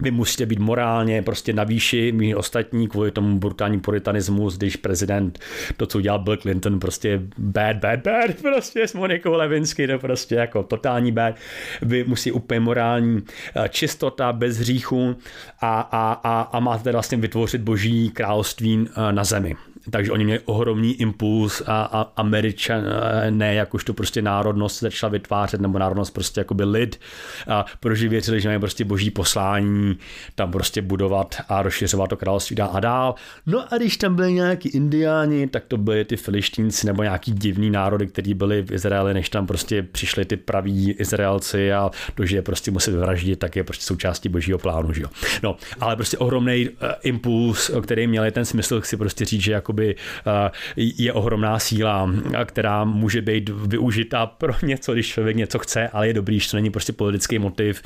vy 0.00 0.10
musíte 0.10 0.46
být 0.46 0.58
morálně 0.58 1.22
prostě 1.22 1.52
na 1.52 1.64
výši 1.64 2.12
mý 2.12 2.34
ostatní 2.34 2.88
kvůli 2.88 3.10
tomu 3.10 3.38
brutální 3.38 3.80
puritanismu, 3.80 4.50
když 4.50 4.76
prezident, 4.76 5.38
to, 5.76 5.86
co 5.86 5.98
udělal 5.98 6.18
Bill 6.18 6.36
Clinton, 6.36 6.80
prostě 6.80 7.22
bad, 7.38 7.76
bad, 7.76 8.00
bad, 8.00 8.30
prostě 8.42 8.88
s 8.88 8.94
Monikou 8.94 9.32
Levinsky, 9.32 9.86
to 9.86 9.98
prostě 9.98 10.34
jako 10.34 10.62
totální 10.62 11.12
bad. 11.12 11.34
Vy 11.82 12.04
musí 12.04 12.32
úplně 12.32 12.60
morální 12.60 13.22
eh, 13.56 13.68
čistota, 13.68 14.32
bez 14.32 14.58
hříchu 14.58 15.16
a, 15.60 15.80
a, 15.80 16.12
a, 16.12 16.40
a 16.40 16.60
máte 16.60 16.92
vlastně 16.92 17.18
vytvořit 17.18 17.60
boží 17.60 18.10
království 18.10 18.88
eh, 18.88 19.12
na 19.12 19.24
zemi 19.24 19.56
takže 19.90 20.12
oni 20.12 20.24
měli 20.24 20.40
ohromný 20.44 20.92
impuls 20.92 21.62
a, 21.66 21.82
a 21.82 22.12
Američan, 22.16 22.84
ne 23.30 23.54
jakožto 23.54 23.94
prostě 23.94 24.22
národnost 24.22 24.80
začala 24.80 25.10
vytvářet, 25.10 25.60
nebo 25.60 25.78
národnost 25.78 26.10
prostě 26.10 26.40
jakoby 26.40 26.64
lid, 26.64 27.00
a 27.48 27.66
protože 27.80 28.08
věřili, 28.08 28.40
že 28.40 28.48
mají 28.48 28.60
prostě 28.60 28.84
boží 28.84 29.10
poslání 29.10 29.98
tam 30.34 30.50
prostě 30.50 30.82
budovat 30.82 31.34
a 31.48 31.62
rozšiřovat 31.62 32.10
to 32.10 32.16
království 32.16 32.56
dál 32.56 32.70
a 32.72 32.80
dál. 32.80 33.14
No 33.46 33.72
a 33.72 33.76
když 33.76 33.96
tam 33.96 34.16
byli 34.16 34.32
nějaký 34.32 34.68
indiáni, 34.68 35.48
tak 35.48 35.64
to 35.68 35.76
byli 35.76 36.04
ty 36.04 36.16
filištínci 36.16 36.86
nebo 36.86 37.02
nějaký 37.02 37.32
divný 37.32 37.70
národy, 37.70 38.06
kteří 38.06 38.34
byli 38.34 38.62
v 38.62 38.72
Izraeli, 38.72 39.14
než 39.14 39.28
tam 39.28 39.46
prostě 39.46 39.82
přišli 39.82 40.24
ty 40.24 40.36
praví 40.36 40.90
Izraelci 40.92 41.72
a 41.72 41.90
to, 42.14 42.26
že 42.26 42.36
je 42.36 42.42
prostě 42.42 42.70
musí 42.70 42.90
vyvraždit, 42.90 43.38
tak 43.38 43.56
je 43.56 43.64
prostě 43.64 43.84
součástí 43.84 44.28
božího 44.28 44.58
plánu, 44.58 44.92
že 44.92 45.02
jo. 45.02 45.08
No, 45.42 45.56
ale 45.80 45.96
prostě 45.96 46.18
ohromný 46.18 46.68
uh, 46.68 46.88
impuls, 47.02 47.70
který 47.82 48.06
měli 48.06 48.32
ten 48.32 48.44
smysl, 48.44 48.80
si 48.82 48.96
prostě 48.96 49.24
říct, 49.24 49.42
že 49.42 49.52
jako 49.52 49.72
jakoby 49.80 49.96
eh, 50.26 50.50
je 50.76 51.12
ohromná 51.12 51.58
síla, 51.58 52.10
která 52.44 52.84
může 52.84 53.22
být 53.22 53.48
využita 53.48 54.26
pro 54.26 54.52
něco, 54.62 54.92
když 54.92 55.08
člověk 55.08 55.36
něco 55.36 55.58
chce, 55.58 55.88
ale 55.88 56.06
je 56.06 56.14
dobrý, 56.14 56.40
že 56.40 56.50
to 56.50 56.56
není 56.56 56.70
prostě 56.70 56.92
politický 56.92 57.38
motiv 57.38 57.82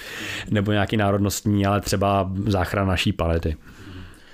nebo 0.51 0.73
nějaký 0.73 0.97
národnostní, 0.97 1.67
ale 1.67 1.81
třeba 1.81 2.31
záchrana 2.47 2.89
naší 2.89 3.13
planety. 3.13 3.57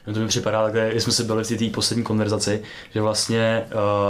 No 0.07 0.15
to 0.15 0.21
mi 0.21 0.29
připadá 0.29 0.65
takhle, 0.65 1.01
jsme 1.01 1.13
se 1.13 1.25
byli 1.25 1.45
v 1.45 1.49
té 1.49 1.71
poslední 1.71 2.05
konverzaci, 2.05 2.63
že 2.95 3.01
vlastně 3.01 3.63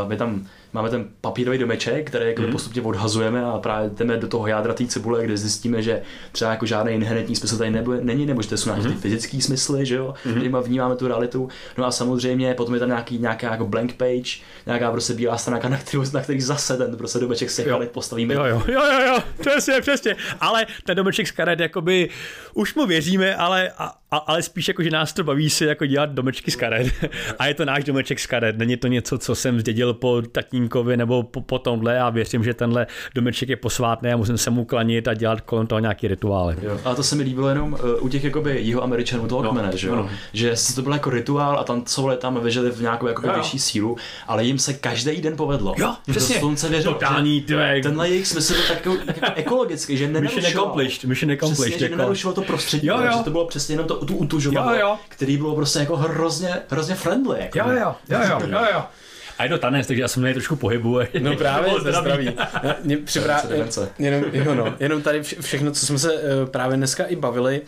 uh, 0.02 0.08
my 0.08 0.16
tam 0.16 0.46
máme 0.72 0.90
ten 0.90 1.04
papírový 1.20 1.58
domeček, 1.58 2.06
který 2.06 2.26
jako 2.26 2.42
mm. 2.42 2.52
postupně 2.52 2.82
odhazujeme 2.82 3.44
a 3.44 3.58
právě 3.58 3.90
jdeme 3.90 4.16
do 4.16 4.28
toho 4.28 4.46
jádra 4.46 4.74
té 4.74 4.86
cibule, 4.86 5.24
kde 5.24 5.36
zjistíme, 5.36 5.82
že 5.82 6.02
třeba 6.32 6.50
jako 6.50 6.66
žádný 6.66 6.92
inherentní 6.92 7.36
smysl 7.36 7.58
tady 7.58 7.70
nebude, 7.70 8.00
není, 8.00 8.26
nebo 8.26 8.42
že 8.42 8.48
to 8.48 8.56
jsou 8.56 8.70
nějaké 8.70 8.88
mm. 8.88 9.00
fyzické 9.00 9.40
smysly, 9.40 9.86
že 9.86 9.94
jo, 9.94 10.14
mm. 10.24 10.32
kterými 10.32 10.56
vnímáme 10.62 10.96
tu 10.96 11.08
realitu. 11.08 11.48
No 11.78 11.86
a 11.86 11.90
samozřejmě 11.90 12.54
potom 12.54 12.74
je 12.74 12.80
tam 12.80 12.88
nějaký, 12.88 13.18
nějaká 13.18 13.50
jako 13.50 13.66
blank 13.66 13.92
page, 13.92 14.30
nějaká 14.66 14.90
prostě 14.90 15.14
bílá 15.14 15.38
stránka, 15.38 15.68
na, 15.68 15.76
kterou, 15.76 16.04
na 16.14 16.20
který 16.20 16.40
zase 16.40 16.76
ten 16.76 16.96
prostě 16.96 17.18
domeček 17.18 17.50
se 17.50 17.64
postavíme. 17.92 18.34
Jo, 18.34 18.44
jo, 18.44 18.62
jo, 18.68 18.82
jo, 18.92 19.00
jo, 19.06 19.18
přesně, 19.40 19.80
přesně. 19.80 20.16
Ale 20.40 20.66
ten 20.84 20.96
domeček 20.96 21.28
z 21.28 21.30
karet, 21.30 21.60
jakoby, 21.60 22.08
už 22.54 22.74
mu 22.74 22.86
věříme, 22.86 23.36
ale, 23.36 23.70
a, 23.78 23.98
ale 24.10 24.42
spíš 24.42 24.68
jako, 24.68 24.82
že 24.82 24.90
nás 24.90 25.12
to 25.12 25.24
baví 25.24 25.50
si 25.50 25.64
jako 25.64 25.86
dělat 25.86 26.10
domečky 26.10 26.50
z 26.50 26.56
karet. 26.56 26.86
A 27.38 27.46
je 27.46 27.54
to 27.54 27.64
náš 27.64 27.84
domeček 27.84 28.20
z 28.20 28.26
karet, 28.26 28.58
není 28.58 28.76
to 28.76 28.88
něco, 28.88 29.18
co 29.18 29.34
jsem 29.34 29.60
zdědil 29.60 29.94
po 29.94 30.22
tatínkovi 30.22 30.96
nebo 30.96 31.22
po, 31.22 31.40
po 31.40 31.58
tomhle 31.58 32.00
a 32.00 32.10
věřím, 32.10 32.44
že 32.44 32.54
tenhle 32.54 32.86
domeček 33.14 33.48
je 33.48 33.56
posvátný 33.56 34.10
a 34.10 34.16
musím 34.16 34.38
se 34.38 34.50
mu 34.50 34.64
klanit 34.64 35.08
a 35.08 35.14
dělat 35.14 35.40
kolem 35.40 35.66
toho 35.66 35.78
nějaký 35.78 36.08
rituály. 36.08 36.56
Jo. 36.62 36.80
A 36.84 36.94
to 36.94 37.02
se 37.02 37.16
mi 37.16 37.22
líbilo 37.22 37.48
jenom 37.48 37.72
uh, 37.72 37.78
u 38.00 38.08
těch 38.08 38.24
jakoby 38.24 38.60
jihoameričanů 38.60 39.28
toho 39.28 39.42
no, 39.42 39.50
kmene, 39.50 39.70
že 39.74 39.88
jo? 39.88 39.96
No. 39.96 40.10
Že 40.32 40.54
to 40.74 40.82
byl 40.82 40.92
jako 40.92 41.10
rituál 41.10 41.58
a 41.58 41.64
tancovali 41.64 42.16
tam 42.16 42.40
věřili 42.42 42.70
v 42.70 42.80
nějakou 42.80 43.06
jako 43.06 43.32
vyšší 43.32 43.58
sílu, 43.58 43.96
ale 44.26 44.44
jim 44.44 44.58
se 44.58 44.74
každý 44.74 45.20
den 45.20 45.36
povedlo. 45.36 45.74
Jo, 45.78 45.94
přesně. 46.10 46.34
To 46.34 46.40
slunce 46.40 46.68
věřilo. 46.68 46.94
Totální, 46.94 47.40
tenhle 47.82 48.08
jejich 48.08 48.26
smysl 48.26 48.54
byl 48.54 48.62
tak 48.68 48.86
jako, 48.86 48.96
jako 49.06 49.20
ekologický, 49.34 49.96
že 49.96 50.06
nenarušoval. 50.06 50.42
Mission 50.42 50.62
accomplished, 50.62 51.04
mission 51.04 51.32
accomplished. 51.32 51.64
Přesně, 51.64 51.78
že 51.78 51.84
jako- 51.84 51.96
nenarušoval 51.96 52.34
to 52.34 52.42
prostředí, 52.42 52.86
jo, 52.86 53.00
jo. 53.00 53.12
že 53.18 53.24
to 53.24 53.30
bylo 53.30 53.46
přesně 53.46 53.72
jenom 53.72 53.86
to, 53.86 53.97
tu 54.06 54.16
utužovalo, 54.16 54.98
který 55.08 55.36
bylo 55.36 55.54
prostě 55.54 55.78
jako 55.78 55.96
hrozně, 55.96 56.54
hrozně 56.68 56.94
friendly. 56.94 57.40
Jako. 57.40 57.58
Jo, 57.58 57.64
jo, 57.68 57.94
jo, 58.08 58.18
jo, 58.28 58.40
jo, 58.50 58.66
jo. 58.72 58.82
A 59.38 59.44
je 59.44 59.50
to 59.50 59.58
tanec, 59.58 59.86
takže 59.86 60.02
já 60.02 60.08
jsem 60.08 60.22
měl 60.22 60.34
trošku 60.34 60.56
pohybu. 60.56 60.98
No 61.20 61.36
právě, 61.36 61.70
to 61.84 61.92
zdraví. 61.92 62.30
Mě 62.84 62.96
připrá... 62.96 63.42
jenom, 63.98 64.24
jo, 64.32 64.54
no, 64.54 64.74
jenom 64.80 65.02
tady 65.02 65.22
všechno, 65.22 65.70
co 65.70 65.86
jsme 65.86 65.98
se 65.98 66.14
uh, 66.14 66.48
právě 66.50 66.76
dneska 66.76 67.04
i 67.04 67.16
bavili, 67.16 67.60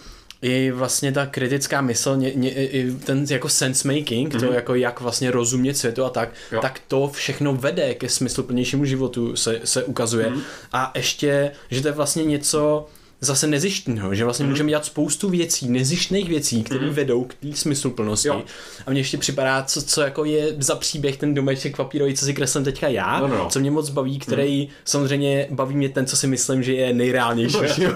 i 0.43 0.71
vlastně 0.71 1.13
ta 1.13 1.27
kritická 1.27 1.81
mysl, 1.81 2.17
ně, 2.17 2.33
ně, 2.35 2.51
i 2.51 2.93
ten 2.93 3.27
jako 3.31 3.49
sense 3.49 3.89
making, 3.89 4.35
mm-hmm. 4.35 4.41
to 4.41 4.47
mhm. 4.47 4.55
jako 4.55 4.75
jak 4.75 5.01
vlastně 5.01 5.31
rozumět 5.31 5.75
světu 5.75 6.05
a 6.05 6.11
tak, 6.11 6.29
jo. 6.53 6.61
tak 6.61 6.81
to 6.89 7.09
všechno 7.09 7.55
vede 7.55 7.95
ke 7.95 8.09
smysluplnějšímu 8.09 8.85
životu, 8.85 9.37
se, 9.37 9.61
se 9.65 9.85
ukazuje. 9.85 10.31
Mm-hmm. 10.31 10.41
A 10.73 10.93
ještě, 10.95 11.53
že 11.71 11.83
to 11.83 11.89
je 11.89 11.93
vlastně 11.93 12.25
něco, 12.25 12.87
zase 13.21 13.47
nezištního, 13.47 14.15
že 14.15 14.25
vlastně 14.25 14.45
mm. 14.45 14.51
můžeme 14.51 14.69
dělat 14.69 14.85
spoustu 14.85 15.29
věcí, 15.29 15.69
nezištných 15.69 16.29
věcí, 16.29 16.63
které 16.63 16.87
mm. 16.87 16.95
vedou 16.95 17.25
k 17.25 17.35
té 17.35 17.49
smysluplnosti. 17.55 18.29
Jo. 18.29 18.43
A 18.87 18.91
mně 18.91 19.01
ještě 19.01 19.19
připadá, 19.19 19.63
co, 19.63 19.83
co 19.83 20.01
jako 20.01 20.25
je 20.25 20.55
za 20.59 20.75
příběh 20.75 21.17
ten 21.17 21.35
domeček 21.35 21.77
papírový, 21.77 22.15
co 22.15 22.25
si 22.25 22.35
kreslím 22.35 22.65
teďka 22.65 22.89
já, 22.89 23.21
no, 23.21 23.29
no. 23.29 23.49
co 23.51 23.61
mě 23.61 23.71
moc 23.71 23.91
baví, 23.91 24.19
který 24.19 24.63
mm. 24.63 24.69
samozřejmě 24.85 25.47
baví 25.51 25.77
mě 25.77 25.89
ten, 25.89 26.07
co 26.07 26.17
si 26.17 26.27
myslím, 26.27 26.63
že 26.63 26.73
je 26.73 26.95
nejreálnější. 26.95 27.59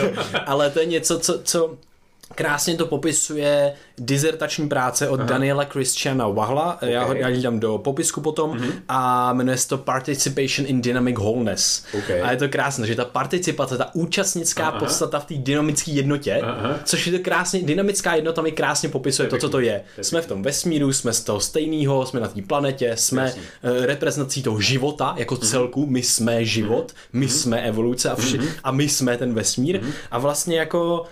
Ale 0.46 0.70
to 0.70 0.80
je 0.80 0.86
něco, 0.86 1.18
co, 1.18 1.40
co 1.44 1.78
Krásně 2.34 2.76
to 2.76 2.86
popisuje 2.86 3.72
dizertační 3.98 4.68
práce 4.68 5.08
od 5.08 5.20
Aha. 5.20 5.28
Daniela 5.28 5.64
Christiana 5.64 6.28
Wahla, 6.28 6.74
okay. 6.74 6.92
já 6.92 7.04
ho 7.04 7.14
já 7.14 7.40
dám 7.40 7.60
do 7.60 7.78
popisku 7.78 8.20
potom, 8.20 8.52
mm-hmm. 8.52 8.72
a 8.88 9.32
jmenuje 9.32 9.58
se 9.58 9.68
to 9.68 9.78
Participation 9.78 10.66
in 10.68 10.80
Dynamic 10.80 11.16
Wholeness. 11.18 11.84
Okay. 11.98 12.22
A 12.22 12.30
je 12.30 12.36
to 12.36 12.48
krásné, 12.48 12.86
že 12.86 12.94
ta 12.94 13.04
participace, 13.04 13.78
ta 13.78 13.94
účastnická 13.94 14.68
Aha. 14.68 14.78
podstata 14.78 15.20
v 15.20 15.24
té 15.24 15.34
dynamické 15.34 15.90
jednotě, 15.90 16.40
Aha. 16.42 16.78
což 16.84 17.06
je 17.06 17.18
to 17.18 17.24
krásně, 17.24 17.62
dynamická 17.62 18.14
jednota 18.14 18.42
mi 18.42 18.52
krásně 18.52 18.88
popisuje 18.88 19.28
to, 19.28 19.36
to 19.36 19.40
co 19.40 19.48
to 19.48 19.60
je. 19.60 19.82
Jsme 20.00 20.20
v 20.20 20.26
tom 20.26 20.42
vesmíru, 20.42 20.92
jsme 20.92 21.12
z 21.12 21.20
toho 21.20 21.40
stejného, 21.40 22.06
jsme 22.06 22.20
na 22.20 22.28
té 22.28 22.42
planetě, 22.42 22.96
jsme 22.96 23.22
Jasně. 23.22 23.42
Eh, 23.62 23.86
reprezentací 23.86 24.42
toho 24.42 24.60
života 24.60 25.14
jako 25.16 25.34
mm-hmm. 25.34 25.50
celku, 25.50 25.86
my 25.86 26.02
jsme 26.02 26.44
život, 26.44 26.92
my 27.12 27.26
mm-hmm. 27.26 27.30
jsme 27.30 27.62
evoluce 27.62 28.10
a, 28.10 28.16
vši, 28.16 28.38
mm-hmm. 28.38 28.50
a 28.64 28.70
my 28.70 28.88
jsme 28.88 29.16
ten 29.16 29.34
vesmír 29.34 29.80
mm-hmm. 29.80 29.92
a 30.10 30.18
vlastně 30.18 30.58
jako 30.58 31.06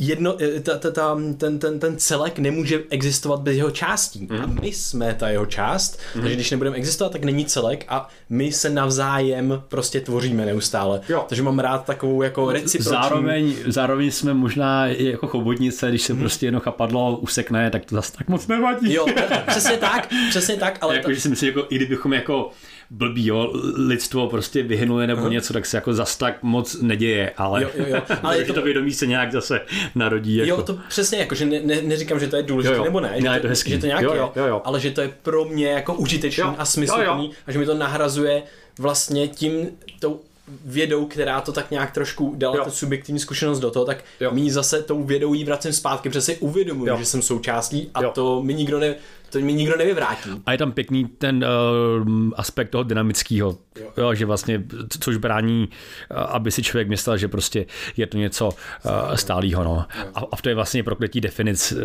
jedno, 0.00 0.36
eh, 0.42 0.60
ta, 0.60 0.78
ta, 0.78 0.90
ta, 0.90 1.18
ten, 1.38 1.58
ten, 1.58 1.78
ten 1.78 1.98
celek 1.98 2.38
nemůže 2.38 2.80
existovat 2.90 3.40
bez 3.40 3.56
jeho 3.56 3.70
částí. 3.70 4.28
Mm. 4.30 4.40
A 4.40 4.46
my 4.46 4.72
jsme 4.72 5.14
ta 5.14 5.28
jeho 5.28 5.46
část, 5.46 5.98
mm. 6.14 6.20
takže 6.22 6.34
když 6.34 6.50
nebudeme 6.50 6.76
existovat, 6.76 7.12
tak 7.12 7.24
není 7.24 7.44
celek 7.44 7.84
a 7.88 8.08
my 8.28 8.52
se 8.52 8.70
navzájem 8.70 9.62
prostě 9.68 10.00
tvoříme 10.00 10.46
neustále. 10.46 11.00
Jo. 11.08 11.24
Takže 11.28 11.42
mám 11.42 11.58
rád 11.58 11.84
takovou 11.84 12.22
jako 12.22 12.52
reciproční... 12.52 12.90
Zároveň, 12.90 13.54
zároveň 13.66 14.10
jsme 14.10 14.34
možná 14.34 14.88
i 14.88 15.04
jako 15.04 15.26
chobotnice, 15.26 15.88
když 15.88 16.02
se 16.02 16.12
mm. 16.12 16.18
prostě 16.18 16.46
jedno 16.46 16.60
chapadlo 16.60 17.16
usekne, 17.16 17.70
tak 17.70 17.84
to 17.84 17.94
zase 17.94 18.12
tak 18.12 18.28
moc 18.28 18.46
nevadí. 18.46 18.94
Jo, 18.94 19.06
přesně 19.46 19.76
tak, 19.76 20.08
přesně 20.30 20.56
tak, 20.56 20.78
ale... 20.80 20.96
Jako, 21.00 21.08
ta... 21.08 21.14
že 21.14 21.20
si 21.20 21.28
myslím, 21.28 21.48
jako 21.48 21.66
i 21.70 21.76
kdybychom 21.76 22.12
jako 22.12 22.50
blbý, 22.90 23.26
jo, 23.26 23.52
lidstvo 23.76 24.28
prostě 24.28 24.62
vyhynuje 24.62 25.06
nebo 25.06 25.22
uh-huh. 25.22 25.30
něco, 25.30 25.52
tak 25.52 25.66
se 25.66 25.76
jako 25.76 25.94
zas 25.94 26.16
tak 26.16 26.42
moc 26.42 26.82
neděje, 26.82 27.32
ale, 27.36 27.62
jo, 27.62 27.70
jo, 27.74 27.84
jo. 27.88 28.02
ale 28.22 28.38
je 28.38 28.44
to... 28.44 28.52
to 28.52 28.62
vědomí 28.62 28.92
se 28.92 29.06
nějak 29.06 29.32
zase 29.32 29.60
narodí. 29.94 30.36
Jako... 30.36 30.50
Jo, 30.50 30.62
to 30.62 30.78
přesně, 30.88 31.18
jako, 31.18 31.34
že 31.34 31.46
ne, 31.46 31.60
ne, 31.64 31.82
neříkám, 31.82 32.20
že 32.20 32.26
to 32.26 32.36
je 32.36 32.42
důležité 32.42 32.74
jo, 32.74 32.78
jo. 32.78 32.84
nebo 32.84 33.00
ne, 33.00 33.16
ne 33.20 33.34
že, 33.34 33.40
to, 33.40 33.48
hezký. 33.48 33.70
že 33.70 33.78
to 33.78 33.86
nějak 33.86 34.02
jo, 34.02 34.14
jo, 34.14 34.32
jo, 34.36 34.46
jo. 34.46 34.62
ale 34.64 34.80
že 34.80 34.90
to 34.90 35.00
je 35.00 35.12
pro 35.22 35.44
mě 35.44 35.68
jako 35.68 35.94
užitečný 35.94 36.42
jo, 36.42 36.54
a 36.58 36.64
smysluplný 36.64 37.24
jo, 37.24 37.30
jo. 37.30 37.36
a 37.46 37.52
že 37.52 37.58
mi 37.58 37.66
to 37.66 37.74
nahrazuje 37.74 38.42
vlastně 38.78 39.28
tím 39.28 39.68
tou 40.00 40.20
vědou, 40.64 41.06
která 41.06 41.40
to 41.40 41.52
tak 41.52 41.70
nějak 41.70 41.90
trošku 41.90 42.34
dala 42.36 42.56
jo. 42.56 42.64
tu 42.64 42.70
subjektivní 42.70 43.18
zkušenost 43.20 43.60
do 43.60 43.70
toho, 43.70 43.84
tak 43.84 44.04
jo. 44.20 44.30
mi 44.30 44.50
zase 44.50 44.82
tou 44.82 45.04
vědou 45.04 45.34
jí 45.34 45.44
vracím 45.44 45.72
zpátky, 45.72 46.08
protože 46.08 46.20
si 46.20 46.36
uvědomuji, 46.36 46.90
že 46.98 47.04
jsem 47.04 47.22
součástí 47.22 47.90
a 47.94 48.02
jo. 48.02 48.10
to 48.14 48.42
mi 48.42 48.54
nikdo 48.54 48.78
ne, 48.78 48.94
to 49.30 49.38
mi 49.38 49.52
nikdo 49.52 49.76
nevyvrátí. 49.76 50.30
A 50.46 50.52
je 50.52 50.58
tam 50.58 50.72
pěkný 50.72 51.04
ten 51.04 51.44
uh, 51.44 52.30
aspekt 52.36 52.68
toho 52.68 52.84
dynamického, 52.84 53.58
jo. 53.96 54.14
že 54.14 54.26
vlastně, 54.26 54.62
což 55.00 55.16
brání, 55.16 55.68
uh, 56.10 56.18
aby 56.18 56.50
si 56.50 56.62
člověk 56.62 56.88
myslel, 56.88 57.16
že 57.18 57.28
prostě 57.28 57.66
je 57.96 58.06
to 58.06 58.16
něco 58.16 58.48
uh, 58.48 59.14
stálého. 59.14 59.64
No. 59.64 59.86
A, 60.14 60.20
a 60.32 60.36
to 60.42 60.48
je 60.48 60.54
vlastně 60.54 60.82
prokletí 60.82 61.20
definic, 61.20 61.72
uh, 61.72 61.78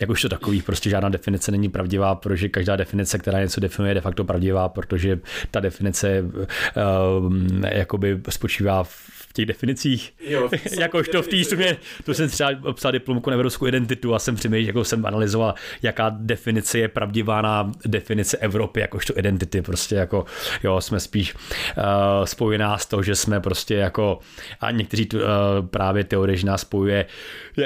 jak 0.00 0.10
už 0.10 0.22
to 0.22 0.28
takový, 0.28 0.62
prostě 0.62 0.90
žádná 0.90 1.08
definice 1.08 1.52
není 1.52 1.68
pravdivá, 1.68 2.14
protože 2.14 2.48
každá 2.48 2.76
definice, 2.76 3.18
která 3.18 3.40
něco 3.40 3.60
definuje, 3.60 3.90
je 3.90 3.94
de 3.94 4.00
facto 4.00 4.24
pravdivá, 4.24 4.68
protože 4.68 5.20
ta 5.50 5.60
definice 5.60 6.22
uh, 6.22 7.32
jakoby 7.70 8.20
spočívá 8.28 8.84
v 8.84 9.32
těch 9.32 9.46
definicích. 9.46 10.12
Jo, 10.20 10.48
Jakož 10.80 11.08
to 11.08 11.22
v 11.22 11.28
té 11.28 11.44
sumě, 11.44 11.76
to 12.04 12.14
jsem 12.14 12.28
třeba 12.28 12.72
psal 12.72 12.92
diplomku 12.92 13.30
na 13.30 13.34
evropskou 13.34 13.66
identitu 13.66 14.14
a 14.14 14.18
jsem 14.18 14.36
přemýšlel, 14.36 14.66
jako 14.66 14.84
jsem 14.84 15.06
analyzoval, 15.06 15.54
jaká 15.82 16.16
definice 16.18 16.78
je 16.82 16.88
pravdivá 16.88 17.42
na 17.42 17.72
definice 17.86 18.36
Evropy, 18.36 18.80
jakožto 18.80 19.18
identity, 19.18 19.62
prostě 19.62 19.94
jako, 19.94 20.24
jo, 20.62 20.80
jsme 20.80 21.00
spíš 21.00 21.34
uh, 21.34 21.82
spojená 22.24 22.78
z 22.78 22.86
toho, 22.86 23.02
že 23.02 23.14
jsme 23.14 23.40
prostě 23.40 23.74
jako, 23.74 24.18
a 24.60 24.70
někteří 24.70 25.06
tu, 25.06 25.16
uh, 25.16 25.24
právě 25.70 26.04
teorie, 26.04 26.36
že 26.36 26.46
nás 26.46 26.60
spojuje 26.60 27.06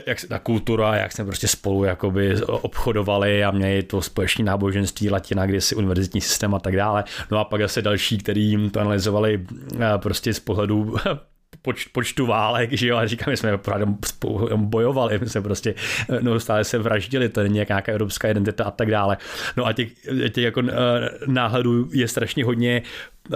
jak 0.06 0.18
ta 0.28 0.38
kultura, 0.38 0.96
jak 0.96 1.12
jsme 1.12 1.24
prostě 1.24 1.48
spolu 1.48 1.84
jakoby 1.84 2.42
obchodovali 2.42 3.44
a 3.44 3.50
měli 3.50 3.82
to 3.82 4.02
společné 4.02 4.44
náboženství, 4.44 5.10
latina, 5.10 5.46
kde 5.46 5.60
si 5.60 5.74
univerzitní 5.74 6.20
systém 6.20 6.54
a 6.54 6.58
tak 6.58 6.76
dále. 6.76 7.04
No 7.30 7.38
a 7.38 7.44
pak 7.44 7.60
zase 7.60 7.82
další, 7.82 8.18
který 8.18 8.70
to 8.70 8.80
analyzovali 8.80 9.46
uh, 9.74 9.80
prostě 9.96 10.34
z 10.34 10.40
pohledu 10.40 10.96
poč, 11.66 11.84
počtu 11.84 12.26
válek, 12.26 12.72
že 12.72 12.86
jo, 12.86 12.96
a 12.96 13.06
říkám, 13.06 13.32
že 13.32 13.36
jsme 13.36 13.58
pořád 13.58 13.88
bojovali, 14.56 15.18
my 15.18 15.28
jsme 15.28 15.40
prostě 15.42 15.74
no, 16.20 16.40
stále 16.40 16.64
se 16.64 16.78
vraždili, 16.78 17.28
to 17.28 17.42
není 17.42 17.54
nějaká 17.54 17.92
evropská 17.92 18.28
identita 18.30 18.64
a 18.64 18.70
tak 18.70 18.90
dále. 18.90 19.16
No 19.56 19.66
a 19.66 19.72
těch, 19.72 19.88
těch 20.32 20.44
jako 20.44 20.62
eh, 20.62 20.72
náhledů 21.26 21.88
je 21.92 22.08
strašně 22.08 22.44
hodně 22.44 22.82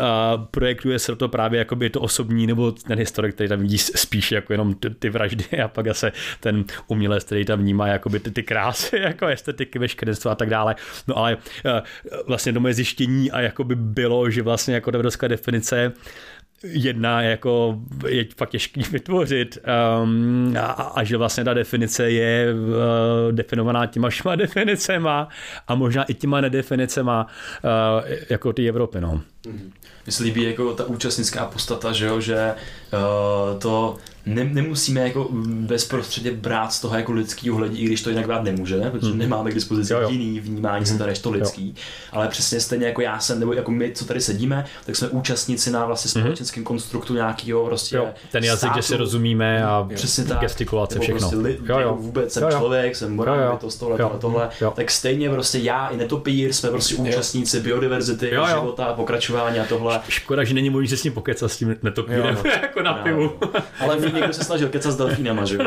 a 0.01 0.37
projektuje 0.51 0.99
se 0.99 1.17
to 1.17 1.29
právě 1.29 1.59
jako 1.59 1.77
by 1.77 1.91
to 1.91 2.01
osobní 2.01 2.47
nebo 2.47 2.73
ten 2.73 2.99
historik, 2.99 3.35
který 3.35 3.49
tam 3.49 3.61
vidí 3.61 3.79
spíš 3.79 4.33
jako 4.33 4.53
jenom 4.53 4.75
ty, 4.75 4.91
ty 4.91 5.11
vraždy 5.11 5.45
a 5.65 5.69
pak 5.69 5.87
zase 5.87 6.13
ten 6.41 6.65
umělec, 6.87 7.25
který 7.25 7.45
tam 7.45 7.59
vnímá 7.59 7.89
jako 7.89 8.09
by 8.09 8.21
ty, 8.21 8.31
ty 8.31 8.43
krásy, 8.43 8.97
jako 9.01 9.27
estetiky, 9.27 9.79
veškerstvo 9.79 10.31
a 10.31 10.35
tak 10.35 10.51
dále. 10.51 10.77
No 11.07 11.17
ale 11.17 11.37
eh, 11.67 11.83
vlastně 12.27 12.53
to 12.53 12.61
moje 12.61 12.75
zjištění 12.75 13.31
a 13.31 13.41
jako 13.41 13.65
by 13.65 13.75
bylo, 13.75 14.31
že 14.31 14.43
vlastně 14.43 14.75
jako 14.75 14.91
evropská 14.91 15.29
definice 15.29 15.93
jedna 16.65 17.23
jako 17.23 17.79
je 18.09 18.27
fakt 18.37 18.51
těžký 18.51 18.83
vytvořit 18.91 19.59
um, 20.03 20.55
a, 20.61 20.67
a 20.71 21.05
že 21.05 21.17
vlastně 21.17 21.45
ta 21.45 21.55
definice 21.55 22.11
je 22.11 22.55
uh, 22.55 23.33
definovaná 23.33 23.87
těma 23.87 24.09
všema 24.09 24.37
definicema 24.37 25.29
a 25.69 25.75
možná 25.75 26.05
i 26.05 26.15
těma 26.15 26.41
nedefinicema 26.41 27.27
uh, 27.65 28.11
jako 28.31 28.53
ty 28.53 28.69
Evropy, 28.69 29.01
no. 29.01 29.21
Mně 30.07 30.13
se 30.13 30.23
líbí 30.23 30.43
jako 30.43 30.75
ta 30.75 30.85
účastnická 30.85 31.47
postata, 31.47 31.93
že 31.93 32.07
jo, 32.07 32.21
že 32.21 32.55
uh, 32.93 33.59
to 33.59 33.97
ne, 34.27 34.45
nemusíme 34.45 35.01
jako 35.01 35.29
bezprostředně 35.45 36.31
brát 36.31 36.73
z 36.73 36.81
toho 36.81 36.97
jako 36.97 37.13
lidský 37.13 37.51
hledí, 37.51 37.79
i 37.79 37.85
když 37.87 38.03
to 38.03 38.11
jinak 38.11 38.27
brát 38.27 38.43
nemůžeme, 38.43 38.91
protože 38.91 39.11
hmm. 39.11 39.19
nemáme 39.19 39.51
k 39.51 39.55
dispozici 39.55 39.93
jo, 39.93 40.01
jo. 40.01 40.09
jiný 40.11 40.41
vnímání 40.41 40.85
hmm. 40.85 40.99
se 40.99 41.07
než 41.07 41.19
to 41.19 41.31
lidský. 41.31 41.69
Jo. 41.69 41.75
Ale 42.13 42.29
přesně 42.29 42.61
stejně 42.61 42.87
jako 42.87 43.01
já 43.01 43.19
jsem, 43.19 43.41
nebo 43.41 43.53
jako 43.53 43.71
my, 43.71 43.93
co 43.95 44.05
tady 44.05 44.21
sedíme, 44.21 44.65
tak 44.87 44.97
jsme 44.97 45.09
účastníci 45.09 45.71
na 45.71 45.87
vlastně 45.87 46.09
mhm. 46.09 46.23
společenském 46.23 46.61
hmm. 46.61 46.67
konstruktu 46.67 47.15
nějakého 47.15 47.67
prostě 47.67 47.97
jo. 47.97 48.09
Ten 48.33 48.45
jazyk, 48.45 48.59
státu, 48.59 48.79
že 48.79 48.83
si 48.83 48.97
rozumíme 48.97 49.65
a 49.65 49.89
přesně 49.95 50.25
tak, 50.25 50.41
gestikulace, 50.41 50.99
všechno. 50.99 51.19
Prostě 51.19 51.37
li, 51.37 51.59
jo, 51.69 51.79
jo. 51.79 51.97
vůbec 52.01 52.33
jsem 52.33 52.43
jo, 52.43 52.49
jo. 52.53 52.59
člověk, 52.59 52.97
jsem 52.97 53.17
morální, 53.17 53.59
to 53.59 53.69
tohle, 53.79 53.99
tohle, 53.99 54.19
tohle, 54.19 54.49
tak 54.75 54.91
stejně 54.91 55.31
prostě 55.31 55.59
já 55.59 55.89
i 55.89 55.97
netopír 55.97 56.53
jsme 56.53 56.71
prostě 56.71 56.95
účastníci 56.95 57.61
biodiverzity, 57.61 58.35
jo, 58.35 58.41
jo. 58.41 58.47
života, 58.47 58.93
pokračování 58.93 59.59
a 59.59 59.65
tohle. 59.65 60.01
Škoda, 60.09 60.45
že 60.45 60.55
není 60.55 60.71
možný 60.71 60.89
se 60.89 60.97
s 60.97 61.05
ním 61.05 61.13
pokecat 61.13 61.53
s 61.53 61.57
tím 61.57 61.77
netopírem, 61.83 62.39
jako 62.63 62.83
na 62.83 62.95
pivu. 62.95 63.33
Ale 63.81 63.97
někdo 64.15 64.33
se 64.33 64.45
snažil 64.45 64.69
kecat 64.69 64.93
s 64.93 64.97
delfínama, 64.97 65.45
že 65.45 65.57
jo? 65.57 65.63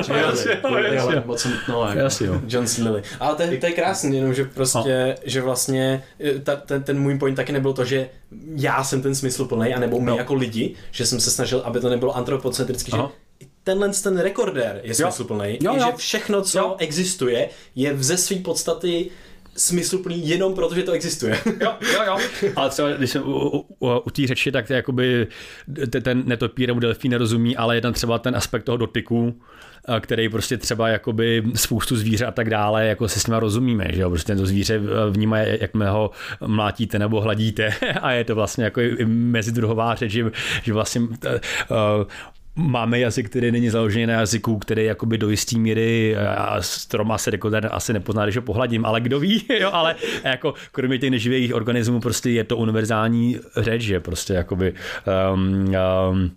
Moc 1.26 1.46
nutno, 1.46 1.88
jako. 1.88 2.00
John 2.48 2.68
C. 2.68 2.84
Lilly. 2.84 3.04
Ale 3.20 3.36
to, 3.36 3.44
to 3.60 3.66
je 3.66 3.72
krásný, 3.72 4.16
jenom 4.16 4.34
že 4.34 4.44
prostě, 4.46 5.16
no. 5.18 5.22
že 5.24 5.42
vlastně 5.42 6.04
eh, 6.20 6.40
ta, 6.40 6.56
ten, 6.56 6.84
ten 6.84 7.00
můj 7.00 7.20
point 7.20 7.36
taky 7.36 7.52
nebyl 7.52 7.74
to, 7.74 7.86
že 7.86 8.10
já 8.56 8.84
jsem 8.84 9.02
ten 9.02 9.16
smysl 9.16 9.46
plný, 9.46 9.74
anebo 9.74 10.00
my 10.00 10.10
no. 10.10 10.18
jako 10.18 10.34
lidi, 10.34 10.76
že 10.92 11.06
jsem 11.06 11.20
se 11.20 11.32
snažil, 11.32 11.62
aby 11.66 11.80
to 11.80 11.90
nebylo 11.90 12.18
antropocentrický, 12.18 12.92
že 12.92 12.98
tenhle 13.64 13.90
ten 13.90 14.18
rekordér 14.18 14.82
je 14.84 14.94
smysluplný, 14.94 15.58
jo. 15.62 15.74
Jo, 15.74 15.76
jo. 15.76 15.86
že 15.86 15.98
všechno, 15.98 16.42
co 16.42 16.60
jo. 16.60 16.76
existuje, 16.80 17.50
je 17.76 17.98
ze 17.98 18.18
své 18.18 18.36
podstaty 18.36 19.10
smysluplný 19.56 20.30
jenom 20.30 20.54
proto, 20.54 20.76
že 20.76 20.84
to 20.84 20.92
existuje. 20.92 21.40
jo, 21.62 21.74
jo, 21.94 22.04
jo. 22.06 22.18
Ale 22.56 22.70
třeba, 22.70 22.92
když 22.92 23.10
jsem 23.10 23.22
u, 23.22 23.50
u, 23.50 23.66
u, 23.80 24.00
u 24.06 24.10
té 24.10 24.28
řeči, 24.28 24.52
tak 24.52 24.70
jakoby 24.70 25.28
ten 26.04 26.24
netopír 26.26 26.68
nebo 26.68 26.80
delfín 26.80 27.12
nerozumí, 27.12 27.58
ale 27.58 27.76
je 27.76 27.82
tam 27.82 27.94
třeba 27.94 28.20
ten 28.20 28.36
aspekt 28.36 28.64
toho 28.64 28.78
dotyku, 28.78 29.42
který 30.00 30.30
prostě 30.30 30.58
třeba 30.58 30.90
jakoby 30.90 31.44
spoustu 31.56 31.96
zvířat 31.96 32.28
a 32.28 32.32
tak 32.32 32.50
dále, 32.50 32.88
jako 32.88 33.08
se 33.08 33.20
s 33.20 33.28
nima 33.28 33.40
rozumíme, 33.40 33.88
že 33.94 34.02
jo, 34.02 34.10
prostě 34.10 34.36
to 34.36 34.46
zvíře 34.46 34.82
vnímá, 35.10 35.38
jakmile 35.38 35.90
ho 35.90 36.12
mlátíte 36.46 37.00
nebo 37.00 37.22
hladíte 37.22 37.70
a 38.02 38.12
je 38.12 38.24
to 38.24 38.36
vlastně 38.36 38.64
jako 38.64 38.82
mezidruhová 39.06 39.96
řeč, 39.96 40.12
že, 40.12 40.32
že 40.64 40.74
vlastně 40.74 41.02
uh, 41.02 41.08
máme 42.56 43.00
jazyk, 43.00 43.30
který 43.30 43.52
není 43.52 43.70
založený 43.70 44.06
na 44.06 44.14
jazyku, 44.14 44.60
který 44.60 44.86
jakoby 44.86 45.18
do 45.18 45.30
jistý 45.30 45.60
míry 45.60 46.18
a 46.18 46.62
stroma 46.62 47.18
se 47.18 47.32
dekoder 47.32 47.70
asi 47.72 47.94
nepozná, 47.94 48.24
když 48.24 48.36
ho 48.36 48.42
pohladím, 48.42 48.86
ale 48.86 49.02
kdo 49.02 49.20
ví, 49.20 49.46
jo, 49.60 49.70
ale 49.74 49.96
jako 50.24 50.54
kromě 50.72 50.98
těch 50.98 51.12
neživých 51.12 51.56
organismů 51.56 52.00
prostě 52.00 52.30
je 52.30 52.44
to 52.44 52.58
univerzální 52.58 53.40
řeč, 53.58 53.82
že 53.82 54.00
prostě 54.00 54.34
jakoby 54.34 54.74
um, 55.34 55.66
um, 56.12 56.32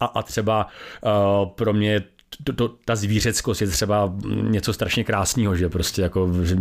a, 0.00 0.06
a 0.06 0.22
třeba 0.22 0.66
uh, 1.02 1.48
pro 1.48 1.72
mě 1.72 2.02
to, 2.44 2.52
to, 2.52 2.68
ta 2.84 2.96
zvířeckost 2.96 3.60
je 3.60 3.66
třeba 3.66 4.14
něco 4.42 4.72
strašně 4.72 5.04
krásného, 5.04 5.56
že 5.56 5.68
prostě 5.68 6.02
jako 6.02 6.30
že 6.42 6.56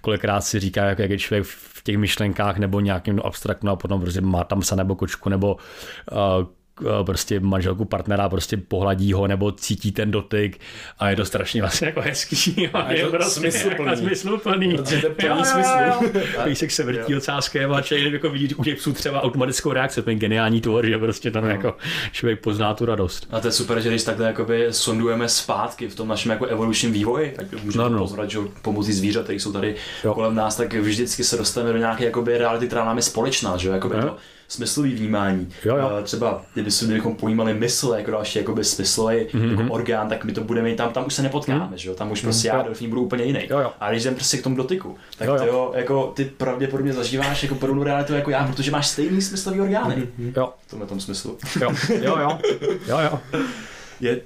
kolikrát 0.00 0.40
si 0.40 0.60
říká, 0.60 0.84
jak, 0.84 0.98
jak 0.98 1.10
je 1.10 1.18
člověk 1.18 1.44
v 1.46 1.82
těch 1.82 1.98
myšlenkách 1.98 2.58
nebo 2.58 2.80
nějakým 2.80 3.20
abstraktním 3.24 3.72
a 3.72 3.76
potom 3.76 4.00
prostě 4.00 4.20
má 4.20 4.44
tam 4.44 4.62
sa 4.62 4.76
nebo 4.76 4.94
kočku 4.94 5.28
nebo 5.28 5.54
uh, 5.54 5.60
Eh, 6.12 6.46
prostě 7.02 7.40
manželku 7.40 7.84
partnera 7.84 8.28
prostě 8.28 8.56
pohladí 8.56 9.12
ho 9.12 9.26
nebo 9.26 9.52
cítí 9.52 9.92
ten 9.92 10.10
dotyk 10.10 10.60
a 10.98 11.10
je 11.10 11.16
to 11.16 11.24
strašně 11.24 11.60
vlastně 11.60 11.86
jako 11.86 12.00
hezký. 12.00 12.68
A 12.72 12.92
je, 12.92 12.98
je 12.98 13.04
to 13.04 13.10
prostě 13.10 13.40
smysluplný. 13.40 13.90
Jako 13.90 13.96
smysluplný. 13.96 14.76
Protože 14.76 15.00
to 15.00 15.10
plný 15.10 15.44
smysl. 15.44 16.20
Pejsek 16.44 16.70
se 16.70 16.84
vrtí 16.84 17.16
ocáskem 17.16 17.72
a 17.72 17.80
člověk 17.82 18.12
jako 18.12 18.30
vidí 18.30 18.54
u 18.54 18.64
těch 18.64 18.78
psů 18.78 18.92
třeba 18.92 19.22
automatickou 19.22 19.72
reakci, 19.72 20.02
ten 20.02 20.18
geniální 20.18 20.60
tvor, 20.60 20.86
že 20.86 20.98
prostě 20.98 21.30
tam 21.30 21.44
no. 21.44 21.50
jako 21.50 21.76
člověk 22.12 22.40
pozná 22.40 22.74
tu 22.74 22.86
radost. 22.86 23.28
A 23.30 23.40
to 23.40 23.48
je 23.48 23.52
super, 23.52 23.80
že 23.80 23.88
když 23.88 24.02
takhle 24.02 24.26
jakoby 24.26 24.66
sondujeme 24.70 25.28
zpátky 25.28 25.88
v 25.88 25.94
tom 25.94 26.08
našem 26.08 26.30
jako 26.30 26.46
evolučním 26.46 26.92
vývoji, 26.92 27.32
tak 27.36 27.64
můžeme 27.64 27.84
no, 27.84 27.90
no. 27.90 27.98
pozorovat, 27.98 28.30
že 28.30 28.38
pomocí 28.62 28.92
zvířat, 28.92 29.24
které 29.24 29.40
jsou 29.40 29.52
tady 29.52 29.74
jo. 30.04 30.14
kolem 30.14 30.34
nás, 30.34 30.56
tak 30.56 30.74
vždycky 30.74 31.24
se 31.24 31.36
dostaneme 31.36 31.72
do 31.72 31.78
nějaké 31.78 32.04
jakoby 32.04 32.38
reality, 32.38 32.66
která 32.66 32.84
nám 32.84 32.96
je 32.96 33.02
společná, 33.02 33.56
že 33.56 33.68
jakoby 33.68 33.94
to 34.00 34.16
smyslový 34.48 34.94
vnímání. 34.94 35.48
Jo, 35.64 35.76
jo. 35.76 35.90
Třeba 36.02 36.42
kdyby 36.54 36.70
si 36.70 36.84
kdybychom 36.84 37.16
pojímali 37.16 37.54
mysl 37.54 37.94
jako 37.96 38.10
další 38.10 38.38
jakoby 38.38 38.64
smyslový 38.64 39.16
mm-hmm. 39.16 39.60
jako 39.60 39.72
orgán, 39.72 40.08
tak 40.08 40.24
my 40.24 40.32
to 40.32 40.40
budeme 40.40 40.74
tam, 40.74 40.92
tam 40.92 41.06
už 41.06 41.14
se 41.14 41.22
nepotkáme, 41.22 41.66
mm-hmm. 41.66 41.74
že 41.74 41.88
jo? 41.88 41.94
Tam 41.94 42.10
už 42.10 42.20
prostě 42.20 42.48
mm-hmm. 42.48 42.56
já 42.56 42.62
delfín 42.62 42.90
budu 42.90 43.02
úplně 43.02 43.24
jiný. 43.24 43.40
Jo, 43.50 43.58
jo. 43.58 43.72
A 43.80 43.90
když 43.90 44.02
jdem 44.02 44.14
prostě 44.14 44.36
k 44.36 44.42
tomu 44.42 44.56
dotyku, 44.56 44.96
tak 45.18 45.28
jo, 45.28 45.34
jo. 45.34 45.40
Ty, 45.40 45.46
jo, 45.46 45.72
jako, 45.74 46.12
ty 46.16 46.24
pravděpodobně 46.24 46.92
zažíváš 46.92 47.42
jako 47.42 47.54
podobnou 47.54 47.82
realitu 47.82 48.14
jako 48.14 48.30
já, 48.30 48.46
protože 48.46 48.70
máš 48.70 48.86
stejný 48.86 49.22
smyslový 49.22 49.60
orgány. 49.60 49.94
Mm-hmm. 49.94 50.32
Jo. 50.36 50.52
V 50.66 50.70
tomhle 50.70 50.88
tom 50.88 51.00
smyslu. 51.00 51.38
Jo, 51.60 51.70
jo, 52.02 52.16
jo. 52.18 52.38
jo, 52.88 52.98
jo. 52.98 53.20
Je, 54.00 54.20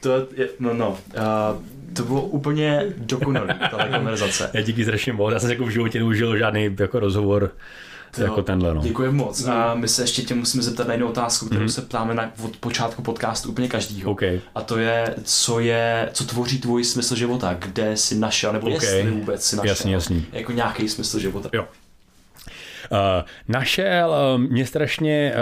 to 0.00 0.10
je, 0.36 0.48
no, 0.60 0.74
no. 0.74 0.88
Uh, 0.90 1.62
to 1.94 2.02
bylo 2.02 2.22
úplně 2.22 2.86
dokonalý, 2.96 3.54
ta 3.70 3.88
konverzace. 3.88 4.50
Já 4.54 4.60
díky 4.60 4.84
strašně 4.84 5.12
moc. 5.12 5.32
Já 5.32 5.38
jsem 5.40 5.50
jako 5.50 5.64
v 5.64 5.70
životě 5.70 5.98
neužil 5.98 6.38
žádný 6.38 6.76
jako 6.80 7.00
rozhovor 7.00 7.50
to 8.16 8.22
jako 8.22 8.42
tenhle. 8.42 8.74
No. 8.74 8.80
Děkuji 8.80 9.12
moc. 9.12 9.44
A 9.44 9.74
my 9.74 9.88
se 9.88 10.02
ještě 10.02 10.22
tě 10.22 10.34
musíme 10.34 10.62
zeptat 10.62 10.86
na 10.86 10.92
jednu 10.92 11.08
otázku, 11.08 11.46
kterou 11.46 11.64
mm-hmm. 11.64 11.68
se 11.68 11.82
ptáme 11.82 12.14
na, 12.14 12.30
od 12.44 12.56
počátku 12.56 13.02
podcastu 13.02 13.50
úplně 13.50 13.68
každýho. 13.68 14.10
Okay. 14.10 14.40
A 14.54 14.62
to 14.62 14.78
je, 14.78 15.14
co 15.24 15.60
je, 15.60 16.08
co 16.12 16.24
tvoří 16.24 16.60
tvůj 16.60 16.84
smysl 16.84 17.16
života, 17.16 17.56
kde 17.58 17.96
jsi 17.96 18.14
našel, 18.14 18.52
nebo 18.52 18.66
okay. 18.66 18.74
jestli 18.74 19.10
vůbec 19.10 19.44
si 19.44 19.56
našel. 19.56 19.70
Jasný, 19.70 19.92
jasný. 19.92 20.26
Jako 20.32 20.52
nějaký 20.52 20.88
smysl 20.88 21.18
života. 21.18 21.48
Jo. 21.52 21.64
Uh, 22.92 22.98
našel 23.48 24.10
uh, 24.10 24.40
mě 24.40 24.66
strašně 24.66 25.34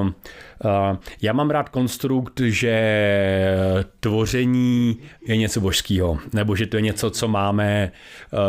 uh, 0.00 0.08
já 1.22 1.32
mám 1.32 1.50
rád 1.50 1.68
konstrukt, 1.68 2.40
že 2.44 2.78
tvoření 4.00 4.96
je 5.26 5.36
něco 5.36 5.60
božského, 5.60 6.18
nebo 6.32 6.56
že 6.56 6.66
to 6.66 6.76
je 6.76 6.82
něco, 6.82 7.10
co 7.10 7.28
máme 7.28 7.92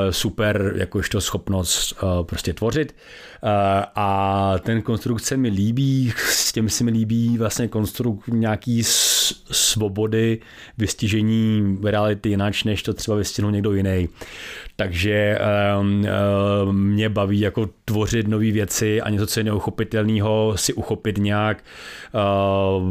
super 0.10 0.74
jakožto 0.76 1.22
schopnost 1.22 2.04
prostě 2.24 2.54
tvořit. 2.54 2.96
A 3.96 4.54
ten 4.60 4.82
konstrukt 4.82 5.22
se 5.22 5.38
mi 5.38 5.50
líbí, 5.50 6.14
s 6.18 6.52
tím 6.52 6.70
se 6.70 6.84
mi 6.84 6.92
líbí 6.92 7.38
vlastně 7.38 7.68
konstrukt 7.68 8.28
nějaký 8.28 8.84
svobody 9.52 10.40
vystižení 10.78 11.78
reality 11.84 12.30
jináč, 12.30 12.64
než 12.64 12.84
to 12.84 12.94
třeba 12.94 13.18
vystihnul 13.18 13.52
někdo 13.52 13.74
jiný. 13.74 14.10
Takže 14.76 15.40
um, 15.80 16.06
um, 16.68 16.84
mě 16.84 17.10
baví 17.10 17.40
jako 17.40 17.70
tvořit 17.86 18.28
nové 18.28 18.52
věci 18.52 19.02
a 19.02 19.10
něco, 19.10 19.28
co 19.28 19.40
je 19.40 19.44
neuchopitelného, 19.44 20.54
si 20.56 20.74
uchopit 20.74 21.18
nějak 21.18 21.64
uh, 22.14 22.84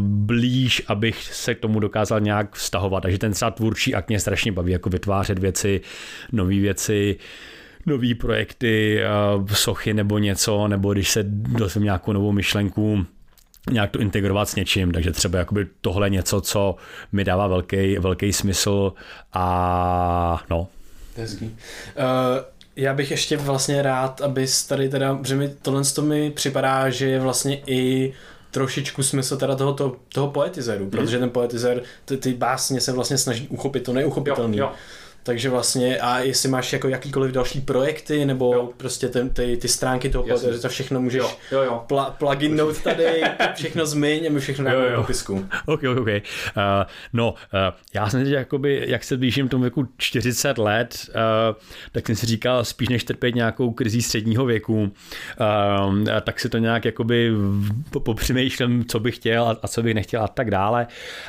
blíž, 0.00 0.82
abych 0.86 1.22
se 1.22 1.54
k 1.54 1.60
tomu 1.60 1.80
dokázal 1.80 2.20
nějak 2.20 2.54
vztahovat. 2.54 3.02
Takže 3.02 3.18
ten 3.18 3.32
třeba 3.32 3.50
tvůrčí 3.50 3.94
akt 3.94 4.08
mě 4.08 4.20
strašně 4.20 4.52
baví, 4.52 4.72
jako 4.72 4.90
vytvářet 4.90 5.38
věci, 5.38 5.80
nové 6.32 6.58
věci, 6.58 7.16
nové 7.86 8.14
projekty, 8.14 9.00
uh, 9.36 9.46
sochy 9.46 9.94
nebo 9.94 10.18
něco, 10.18 10.68
nebo 10.68 10.92
když 10.92 11.10
se 11.10 11.24
dozvím 11.28 11.84
nějakou 11.84 12.12
novou 12.12 12.32
myšlenku, 12.32 13.06
nějak 13.70 13.90
to 13.90 14.00
integrovat 14.00 14.48
s 14.48 14.54
něčím, 14.54 14.92
takže 14.92 15.10
třeba 15.10 15.38
jakoby 15.38 15.66
tohle 15.80 16.10
něco, 16.10 16.40
co 16.40 16.76
mi 17.12 17.24
dává 17.24 17.46
velký, 17.46 17.98
velký 17.98 18.32
smysl 18.32 18.92
a 19.32 20.44
no. 20.50 20.68
Hezký. 21.16 21.44
Uh, 21.44 21.52
já 22.76 22.94
bych 22.94 23.10
ještě 23.10 23.36
vlastně 23.36 23.82
rád, 23.82 24.20
abys 24.20 24.66
tady 24.66 24.88
teda, 24.88 25.18
že 25.24 25.36
mi 25.36 25.48
tohle 25.48 25.84
to 25.84 26.02
mi 26.02 26.30
připadá, 26.30 26.90
že 26.90 27.06
je 27.06 27.20
vlastně 27.20 27.60
i 27.66 28.12
trošičku 28.50 29.02
smysl 29.02 29.36
teda 29.36 29.56
toho, 29.56 29.72
toho, 29.72 29.96
toho 30.08 30.30
poetizeru, 30.30 30.84
mm. 30.84 30.90
protože 30.90 31.18
ten 31.18 31.30
poetizer, 31.30 31.82
ty, 32.04 32.16
ty 32.16 32.34
básně 32.34 32.80
se 32.80 32.92
vlastně 32.92 33.18
snaží 33.18 33.48
uchopit 33.48 33.82
to 33.82 33.92
neuchopitelné. 33.92 34.56
Jo, 34.56 34.64
jo. 34.64 34.72
Takže 35.26 35.50
vlastně, 35.50 35.98
a 35.98 36.18
jestli 36.18 36.48
máš 36.48 36.72
jako 36.72 36.88
jakýkoliv 36.88 37.32
další 37.32 37.60
projekty, 37.60 38.24
nebo 38.24 38.54
jo. 38.54 38.68
prostě 38.76 39.08
ty, 39.08 39.30
ty, 39.30 39.56
ty 39.56 39.68
stránky 39.68 40.10
toho 40.10 40.26
že 40.52 40.58
to 40.58 40.68
všechno 40.68 41.00
můžeš 41.00 41.20
jo. 41.20 41.30
Jo, 41.52 41.62
jo. 41.62 41.84
Pla, 41.86 42.10
plugin 42.10 42.56
note 42.56 42.80
tady, 42.80 43.22
všechno 43.54 43.86
zmiň 43.86 44.26
a 44.26 44.30
my 44.30 44.40
všechno 44.40 44.64
dáme 44.64 44.90
do 44.90 44.96
popisku. 44.96 45.48
Ok, 45.66 45.82
ok, 45.92 45.98
ok. 45.98 46.06
Uh, 46.06 46.12
no, 47.12 47.30
uh, 47.32 47.36
já 47.94 48.10
jsem 48.10 48.26
si 48.26 48.32
jakoby, 48.32 48.84
jak 48.86 49.04
se 49.04 49.16
blížím 49.16 49.48
tomu 49.48 49.62
věku 49.62 49.88
40 49.98 50.58
let, 50.58 50.96
uh, 51.08 51.56
tak 51.92 52.06
jsem 52.06 52.16
si 52.16 52.26
říkal, 52.26 52.64
spíš 52.64 52.88
než 52.88 53.04
trpět 53.04 53.34
nějakou 53.34 53.70
krizí 53.70 54.02
středního 54.02 54.44
věku, 54.44 54.82
uh, 54.82 56.04
tak 56.24 56.40
si 56.40 56.48
to 56.48 56.58
nějak 56.58 56.84
jakoby 56.84 57.30
popřemýšlím, 58.04 58.84
co 58.84 59.00
bych 59.00 59.16
chtěl 59.16 59.44
a, 59.44 59.56
a 59.62 59.68
co 59.68 59.82
bych 59.82 59.94
nechtěl 59.94 60.22
a 60.22 60.28
tak 60.28 60.50
dále. 60.50 60.86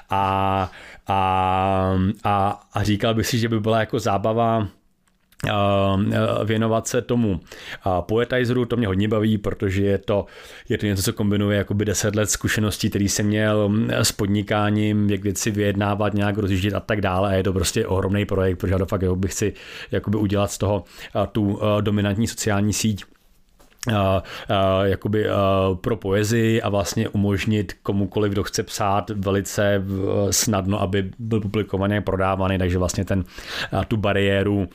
A 0.09 0.71
a, 1.07 1.99
a, 2.23 2.61
a 2.73 2.83
říkal 2.83 3.13
bych 3.13 3.27
si, 3.27 3.39
že 3.39 3.49
by 3.49 3.59
byla 3.59 3.79
jako 3.79 3.99
zábava 3.99 4.67
věnovat 6.43 6.87
se 6.87 7.01
tomu 7.01 7.39
poetizeru, 8.01 8.65
to 8.65 8.77
mě 8.77 8.87
hodně 8.87 9.07
baví, 9.07 9.37
protože 9.37 9.81
je 9.81 9.97
to, 9.97 10.25
je 10.69 10.77
to 10.77 10.85
něco, 10.85 11.03
co 11.03 11.13
kombinuje 11.13 11.57
jakoby 11.57 11.85
10 11.85 12.15
let 12.15 12.29
zkušeností, 12.29 12.89
který 12.89 13.09
jsem 13.09 13.25
měl 13.25 13.71
s 13.89 14.11
podnikáním, 14.11 15.09
jak 15.09 15.21
věci 15.21 15.51
vyjednávat, 15.51 16.13
nějak 16.13 16.37
rozjíždět 16.37 16.73
a 16.73 16.79
tak 16.79 17.01
dále. 17.01 17.29
A 17.29 17.33
je 17.33 17.43
to 17.43 17.53
prostě 17.53 17.87
ohromný 17.87 18.25
projekt, 18.25 18.57
protože 18.57 18.73
já 18.73 18.77
to 18.77 18.85
fakt 18.85 19.03
bych 19.15 19.33
si 19.33 19.53
jakoby 19.91 20.17
udělat 20.17 20.51
z 20.51 20.57
toho 20.57 20.83
tu 21.31 21.59
dominantní 21.81 22.27
sociální 22.27 22.73
síť 22.73 23.03
Jakoby 24.83 25.25
pro 25.81 25.97
poezii 25.97 26.61
a 26.61 26.69
vlastně 26.69 27.09
umožnit 27.09 27.73
komukoliv, 27.83 28.31
kdo 28.31 28.43
chce 28.43 28.63
psát 28.63 29.09
velice 29.09 29.83
snadno, 30.31 30.81
aby 30.81 31.11
byl 31.19 31.41
publikovaný 31.41 31.97
a 31.97 32.01
prodávaný, 32.01 32.57
takže 32.57 32.77
vlastně 32.77 33.05
ten, 33.05 33.23
tu 33.87 33.97
bariéru 33.97 34.67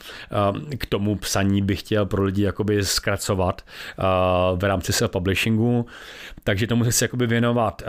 k 0.78 0.86
tomu 0.86 1.16
psaní 1.16 1.62
bych 1.62 1.80
chtěl 1.80 2.06
pro 2.06 2.22
lidi 2.22 2.42
jakoby 2.42 2.84
zkracovat 2.84 3.62
v 4.56 4.64
rámci 4.64 4.92
self-publishingu, 4.92 5.84
takže 6.44 6.66
tomu 6.66 6.84
se 6.84 6.90
chci 6.90 7.04
jakoby 7.04 7.26
věnovat 7.26 7.82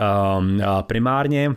primárně, 0.86 1.50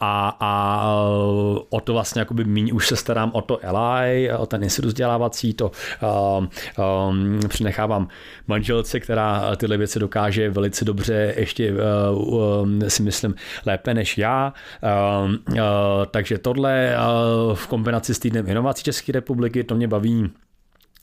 a, 0.00 0.36
a 0.40 0.82
uh, 0.94 1.58
o 1.70 1.80
to 1.80 1.92
vlastně 1.92 2.20
jakoby 2.20 2.44
míň 2.44 2.70
už 2.74 2.88
se 2.88 2.96
starám 2.96 3.30
o 3.34 3.42
to 3.42 3.60
LI, 3.72 4.32
o 4.32 4.46
ten 4.46 4.62
institut 4.62 4.88
vzdělávací, 4.88 5.54
to 5.54 5.70
uh, 6.02 6.46
um, 7.08 7.40
přenechávám 7.48 8.08
manželce, 8.46 9.00
která 9.00 9.56
tyhle 9.56 9.76
věci 9.76 9.98
dokáže 9.98 10.50
velice 10.50 10.84
dobře, 10.84 11.34
ještě 11.36 11.72
um, 12.12 12.80
si 12.88 13.02
myslím 13.02 13.34
lépe 13.66 13.94
než 13.94 14.18
já. 14.18 14.52
Uh, 14.82 15.30
uh, 15.30 15.58
takže 16.10 16.38
tohle 16.38 16.96
uh, 16.96 17.54
v 17.54 17.66
kombinaci 17.66 18.14
s 18.14 18.18
týdnem 18.18 18.48
inovací 18.48 18.82
České 18.82 19.12
republiky, 19.12 19.64
to 19.64 19.74
mě 19.74 19.88
baví 19.88 20.30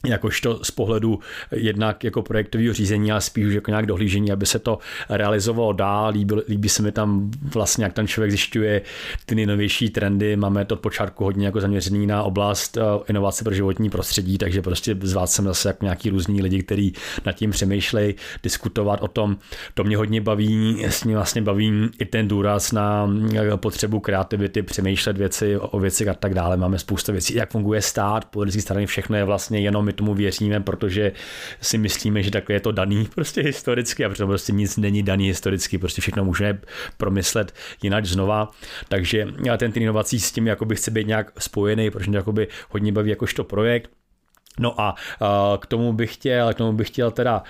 jakožto 0.05 0.59
z 0.63 0.71
pohledu 0.71 1.19
jednak 1.51 2.03
jako 2.03 2.21
projektového 2.21 2.73
řízení, 2.73 3.11
ale 3.11 3.21
spíš 3.21 3.53
jako 3.53 3.71
nějak 3.71 3.85
dohlížení, 3.85 4.31
aby 4.31 4.45
se 4.45 4.59
to 4.59 4.79
realizovalo 5.09 5.73
dál. 5.73 6.11
Líbí, 6.11 6.35
líbí 6.49 6.69
se 6.69 6.83
mi 6.83 6.91
tam 6.91 7.31
vlastně, 7.53 7.83
jak 7.83 7.93
ten 7.93 8.07
člověk 8.07 8.31
zjišťuje 8.31 8.81
ty 9.25 9.35
nejnovější 9.35 9.89
trendy. 9.89 10.35
Máme 10.35 10.65
to 10.65 10.75
od 10.75 10.79
počátku 10.79 11.23
hodně 11.23 11.45
jako 11.45 11.61
zaměřený 11.61 12.07
na 12.07 12.23
oblast 12.23 12.77
eh, 12.77 12.81
inovace 13.09 13.43
pro 13.43 13.53
životní 13.53 13.89
prostředí, 13.89 14.37
takže 14.37 14.61
prostě 14.61 14.95
zvát 15.01 15.29
jsem 15.29 15.45
zase 15.45 15.69
jako 15.69 15.85
nějaký 15.85 16.09
různí 16.09 16.41
lidi, 16.41 16.63
kteří 16.63 16.93
nad 17.25 17.31
tím 17.31 17.51
přemýšlejí, 17.51 18.15
diskutovat 18.43 19.01
o 19.01 19.07
tom. 19.07 19.37
To 19.73 19.83
mě 19.83 19.97
hodně 19.97 20.21
baví, 20.21 20.85
s 20.85 21.03
ním 21.03 21.15
vlastně 21.15 21.41
baví 21.41 21.89
i 21.99 22.05
ten 22.05 22.27
důraz 22.27 22.71
na 22.71 23.09
eh, 23.35 23.57
potřebu 23.57 23.99
kreativity, 23.99 24.61
přemýšlet 24.61 25.17
věci 25.17 25.57
o 25.57 25.79
věcech 25.79 26.07
a 26.07 26.13
tak 26.13 26.33
dále. 26.33 26.57
Máme 26.57 26.79
spoustu 26.79 27.11
věcí, 27.11 27.35
jak 27.35 27.51
funguje 27.51 27.81
stát, 27.81 28.25
politické 28.25 28.61
strany, 28.61 28.85
všechno 28.85 29.17
je 29.17 29.23
vlastně 29.23 29.59
jenom 29.59 29.86
my 29.87 29.93
tomu 29.93 30.13
věříme, 30.13 30.59
protože 30.59 31.11
si 31.61 31.77
myslíme, 31.77 32.23
že 32.23 32.31
takhle 32.31 32.55
je 32.55 32.59
to 32.59 32.71
daný 32.71 33.07
prostě 33.15 33.41
historicky 33.41 34.05
a 34.05 34.09
protože 34.09 34.25
prostě 34.25 34.51
nic 34.51 34.77
není 34.77 35.03
daný 35.03 35.27
historicky, 35.27 35.77
prostě 35.77 36.01
všechno 36.01 36.25
můžeme 36.25 36.59
promyslet 36.97 37.53
jinak 37.81 38.05
znova. 38.05 38.51
Takže 38.87 39.27
ten 39.57 39.71
inovací 39.75 40.19
s 40.19 40.31
tím 40.31 40.47
jakoby 40.47 40.75
chce 40.75 40.91
být 40.91 41.07
nějak 41.07 41.31
spojený, 41.39 41.91
protože 41.91 42.09
mě 42.09 42.17
jakoby 42.17 42.47
hodně 42.69 42.91
baví 42.91 43.09
jakožto 43.09 43.43
projekt. 43.43 43.89
No 44.59 44.81
a 44.81 44.95
k 45.59 45.65
tomu 45.65 45.93
bych 45.93 46.13
chtěl, 46.13 46.53
k 46.53 46.57
tomu 46.57 46.73
bych 46.73 46.87
chtěl 46.87 47.11
teda 47.11 47.43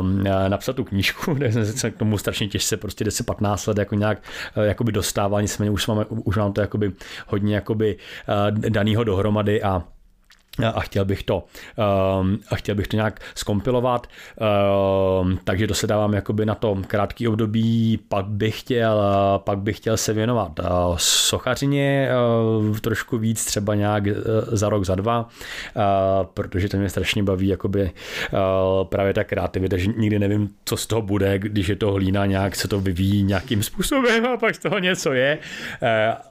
um, 0.00 0.24
napsat 0.48 0.76
tu 0.76 0.84
knížku, 0.84 1.34
kde 1.34 1.52
jsem 1.52 1.64
se 1.66 1.90
k 1.90 1.96
tomu 1.96 2.18
strašně 2.18 2.48
těžce 2.48 2.76
prostě 2.76 3.04
10-15 3.04 3.68
let 3.68 3.78
jako 3.78 3.94
nějak 3.94 4.22
uh, 4.56 4.62
jakoby 4.62 4.92
dostával, 4.92 5.42
nicméně 5.42 5.70
už, 5.70 5.86
máme, 5.86 6.04
už 6.04 6.36
mám 6.36 6.52
to 6.52 6.60
jakoby 6.60 6.92
hodně 7.26 7.54
jakoby 7.54 7.96
uh, 7.96 8.58
danýho 8.58 9.04
dohromady 9.04 9.62
a 9.62 9.82
a 10.68 10.80
chtěl 10.80 11.04
bych 11.04 11.22
to, 11.22 11.44
um, 12.20 12.38
a 12.50 12.56
chtěl 12.56 12.74
bych 12.74 12.88
to 12.88 12.96
nějak 12.96 13.20
skompilovat, 13.34 14.06
um, 15.22 15.38
takže 15.44 15.66
to 15.66 15.74
se 15.74 15.86
dávám 15.86 16.14
jakoby 16.14 16.46
na 16.46 16.54
tom 16.54 16.84
krátký 16.84 17.28
období, 17.28 17.98
pak 18.08 18.26
bych 18.26 18.60
chtěl, 18.60 18.96
uh, 18.96 19.42
pak 19.42 19.58
bych 19.58 19.76
chtěl 19.76 19.96
se 19.96 20.12
věnovat 20.12 20.58
uh, 20.58 20.66
sochařině 20.96 22.08
uh, 22.68 22.78
trošku 22.78 23.18
víc, 23.18 23.44
třeba 23.44 23.74
nějak 23.74 24.04
za 24.52 24.68
rok, 24.68 24.84
za 24.84 24.94
dva, 24.94 25.28
protože 26.34 26.68
to 26.68 26.76
mě 26.76 26.88
strašně 26.88 27.22
baví 27.22 27.48
jakoby 27.48 27.90
právě 28.82 29.14
ta 29.14 29.24
kreativita, 29.24 29.76
že 29.76 29.86
nikdy 29.96 30.18
nevím, 30.18 30.48
co 30.64 30.76
z 30.76 30.86
toho 30.86 31.02
bude, 31.02 31.38
když 31.38 31.68
je 31.68 31.76
to 31.76 31.92
hlína, 31.92 32.26
nějak 32.26 32.56
se 32.56 32.68
to 32.68 32.80
vyvíjí 32.80 33.22
nějakým 33.22 33.62
způsobem 33.62 34.26
a 34.26 34.36
pak 34.36 34.54
z 34.54 34.58
toho 34.58 34.78
něco 34.78 35.12
je. 35.12 35.38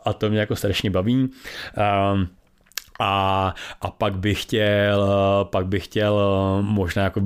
A 0.05 0.13
to 0.13 0.29
mě 0.29 0.39
jako 0.39 0.55
strašně 0.55 0.91
baví. 0.91 1.29
Um, 2.13 2.27
a, 2.99 3.55
a 3.81 3.91
pak 3.91 4.17
bych 4.17 4.41
chtěl, 4.41 5.07
pak 5.43 5.67
bych 5.67 5.85
chtěl 5.85 6.19
možná 6.61 7.03
jako 7.03 7.21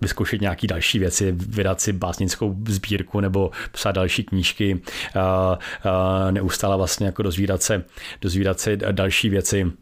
vyzkoušet 0.00 0.40
nějaký 0.40 0.66
další 0.66 0.98
věci, 0.98 1.32
vydat 1.32 1.80
si 1.80 1.92
básnickou 1.92 2.56
sbírku 2.68 3.20
nebo 3.20 3.50
psát 3.72 3.92
další 3.92 4.24
knížky, 4.24 4.80
neustále 6.30 6.76
vlastně 6.76 7.06
jako 7.06 7.22
dozvídat 7.22 7.62
se, 7.62 7.84
dozvídat 8.20 8.60
se 8.60 8.76
další 8.76 9.28
věci. 9.28 9.72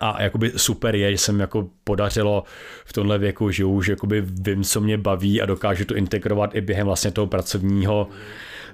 A 0.00 0.22
jakoby 0.22 0.52
super 0.56 0.94
je, 0.94 1.10
že 1.12 1.18
jsem 1.18 1.40
jako 1.40 1.68
podařilo 1.84 2.44
v 2.84 2.92
tomhle 2.92 3.18
věku 3.18 3.50
že 3.50 3.64
jakoby 3.88 4.24
vím, 4.26 4.64
co 4.64 4.80
mě 4.80 4.98
baví 4.98 5.42
a 5.42 5.46
dokážu 5.46 5.84
to 5.84 5.96
integrovat 5.96 6.54
i 6.54 6.60
během 6.60 6.86
vlastně 6.86 7.10
toho 7.10 7.26
pracovního 7.26 8.08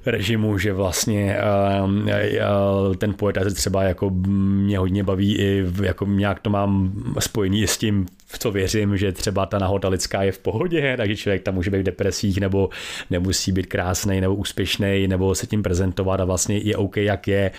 režimu, 0.07 0.59
že 0.59 0.73
vlastně 0.73 1.37
uh, 1.83 1.91
uh, 1.91 2.95
ten 2.97 3.15
poetaze 3.15 3.51
třeba 3.51 3.83
jako 3.83 4.11
mě 4.11 4.79
hodně 4.79 5.05
baví 5.05 5.39
i 5.39 5.65
jako 5.83 6.07
nějak 6.07 6.41
to 6.41 6.51
mám 6.51 6.93
spojený 7.19 7.67
s 7.67 7.79
tím, 7.79 8.07
v 8.27 8.39
co 8.39 8.51
věřím, 8.51 8.97
že 8.97 9.13
třeba 9.13 9.47
ta 9.47 9.59
nahota 9.59 9.89
lidská 9.89 10.23
je 10.23 10.33
v 10.33 10.39
pohodě, 10.39 10.95
takže 10.97 11.17
člověk 11.17 11.43
tam 11.43 11.55
může 11.55 11.71
být 11.71 11.79
v 11.79 11.83
depresích 11.83 12.41
nebo 12.41 12.71
nemusí 13.11 13.53
být 13.53 13.67
krásný 13.67 14.21
nebo 14.21 14.35
úspěšný 14.35 15.09
nebo 15.09 15.35
se 15.35 15.47
tím 15.47 15.63
prezentovat 15.63 16.21
a 16.21 16.25
vlastně 16.25 16.59
je 16.59 16.77
OK, 16.77 16.97
jak 16.97 17.29
je 17.29 17.51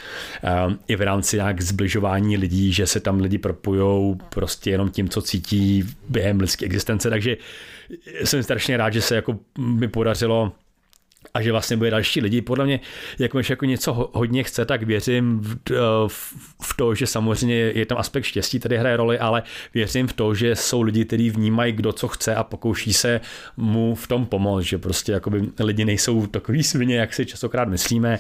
uh, 0.44 0.74
i 0.88 0.96
v 0.96 1.02
rámci 1.02 1.36
nějak 1.36 1.62
zbližování 1.62 2.38
lidí, 2.38 2.74
že 2.74 2.88
se 2.88 3.00
tam 3.00 3.20
lidi 3.20 3.38
propujou 3.38 4.18
prostě 4.30 4.72
jenom 4.72 4.90
tím, 4.90 5.10
co 5.10 5.22
cítí 5.22 5.84
během 6.10 6.40
lidské 6.40 6.66
existence, 6.66 7.10
takže 7.10 7.38
jsem 8.24 8.44
strašně 8.44 8.78
rád, 8.78 8.94
že 8.94 9.02
se 9.02 9.16
jako 9.16 9.40
mi 9.58 9.88
podařilo 9.88 10.52
a 11.36 11.41
že 11.41 11.52
vlastně 11.52 11.78
bude 11.78 11.90
další 11.90 12.22
lidi. 12.22 12.41
Podle 12.41 12.66
mě, 12.66 12.80
jak 13.20 13.32
jako 13.49 13.66
něco 13.66 14.10
hodně 14.14 14.44
chce, 14.44 14.66
tak 14.66 14.84
věřím 14.84 15.40
v, 15.40 15.57
eh, 15.72 15.76
v, 16.07 16.34
v 16.62 16.78
to, 16.78 16.95
že 16.95 17.07
samozřejmě 17.07 17.56
je 17.56 17.86
tam 17.86 17.98
aspekt 17.98 18.24
štěstí, 18.24 18.60
tady 18.60 18.78
hraje 18.78 18.98
roli, 18.98 19.20
ale 19.20 19.44
věřím 19.74 20.07
v 20.07 20.14
to, 20.14 20.36
že 20.36 20.56
jsou 20.56 20.82
lidi, 20.82 21.06
kteří 21.06 21.30
vnímají, 21.30 21.74
kdo 21.74 21.94
co 21.94 22.07
chce 22.07 22.36
a 22.36 22.44
pokouší 22.44 22.94
se 22.94 23.22
mu 23.57 23.95
v 23.95 24.07
tom 24.07 24.26
pomoct, 24.26 24.64
že 24.64 24.78
prostě 24.78 25.12
jakoby 25.12 25.41
lidi 25.60 25.86
nejsou 25.86 26.28
takový 26.28 26.64
svině, 26.64 26.95
jak 26.95 27.14
si 27.14 27.26
častokrát 27.26 27.70
myslíme. 27.70 28.20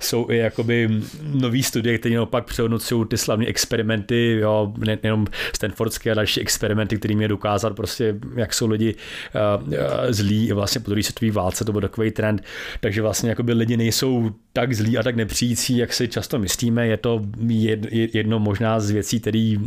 Jsou 0.00 0.30
i 0.30 0.36
jakoby 0.36 0.88
nový 1.22 1.62
studie, 1.62 1.98
které 1.98 2.14
naopak 2.14 2.44
přehodnocují 2.44 3.06
ty 3.06 3.18
slavné 3.18 3.46
experimenty, 3.46 4.38
jo, 4.40 4.72
nejenom 5.02 5.26
Stanfordské 5.54 6.10
a 6.10 6.14
další 6.14 6.40
experimenty, 6.40 6.98
které 6.98 7.14
mě 7.14 7.28
dokázat 7.28 7.76
prostě, 7.76 8.14
jak 8.36 8.54
jsou 8.54 8.66
lidi 8.66 8.94
uh, 8.94 9.68
uh, 9.68 9.74
zlí, 10.10 10.52
vlastně 10.52 10.80
po 10.80 10.90
druhé 10.90 11.02
světové 11.02 11.32
válce, 11.32 11.64
to 11.64 11.72
byl 11.72 11.80
takový 11.80 12.10
trend, 12.10 12.45
takže 12.80 13.02
vlastně 13.02 13.30
jakoby 13.30 13.52
lidi 13.52 13.76
nejsou 13.76 14.30
tak 14.52 14.74
zlí 14.74 14.98
a 14.98 15.02
tak 15.02 15.16
nepřijící, 15.16 15.76
jak 15.76 15.92
si 15.92 16.08
často 16.08 16.38
myslíme. 16.38 16.86
Je 16.86 16.96
to 16.96 17.22
jedno 17.90 18.38
možná 18.38 18.80
z 18.80 18.90
věcí, 18.90 19.20
který 19.20 19.58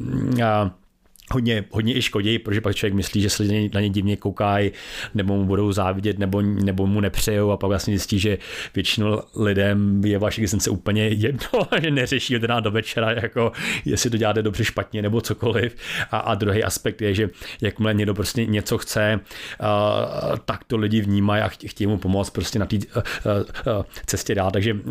hodně, 1.34 1.66
hodně 1.72 1.96
i 1.96 2.02
škodí, 2.02 2.40
protože 2.40 2.62
pak 2.62 2.76
člověk 2.76 2.94
myslí, 2.94 3.22
že 3.22 3.30
se 3.30 3.44
lidi 3.44 3.70
na 3.74 3.82
ně 3.82 3.90
divně 3.90 4.18
koukají, 4.18 4.72
nebo 5.14 5.36
mu 5.36 5.46
budou 5.46 5.72
závidět, 5.72 6.20
nebo, 6.20 6.42
nebo 6.42 6.88
mu 6.88 7.02
nepřejou 7.02 7.52
a 7.52 7.58
pak 7.58 7.68
vlastně 7.68 7.92
zjistí, 7.92 8.20
že 8.20 8.38
většinou 8.76 9.22
lidem 9.36 10.06
je 10.06 10.20
vaše 10.20 10.42
existence 10.42 10.70
úplně 10.70 11.08
jedno 11.08 11.50
a 11.72 11.80
že 11.82 11.92
neřeší 11.92 12.36
od 12.36 12.42
do 12.60 12.72
večera, 12.72 13.12
jako 13.12 13.52
jestli 13.86 14.10
to 14.10 14.18
děláte 14.18 14.42
dobře, 14.42 14.66
špatně 14.66 15.02
nebo 15.02 15.22
cokoliv. 15.22 15.76
A, 16.12 16.18
a 16.18 16.36
druhý 16.36 16.64
aspekt 16.64 17.02
je, 17.02 17.14
že 17.14 17.30
jakmile 17.62 17.94
někdo 17.94 18.14
prostě 18.14 18.46
něco 18.46 18.78
chce, 18.78 19.20
uh, 19.20 20.38
tak 20.46 20.64
to 20.64 20.78
lidi 20.78 21.02
vnímají 21.02 21.44
a 21.44 21.48
chtějí 21.48 21.88
mu 21.88 21.98
pomoct 21.98 22.30
prostě 22.30 22.60
na 22.60 22.66
té 22.66 22.76
uh, 22.76 22.82
uh, 23.78 23.84
cestě 24.06 24.36
dál. 24.36 24.52
Takže, 24.52 24.74
uh, 24.74 24.82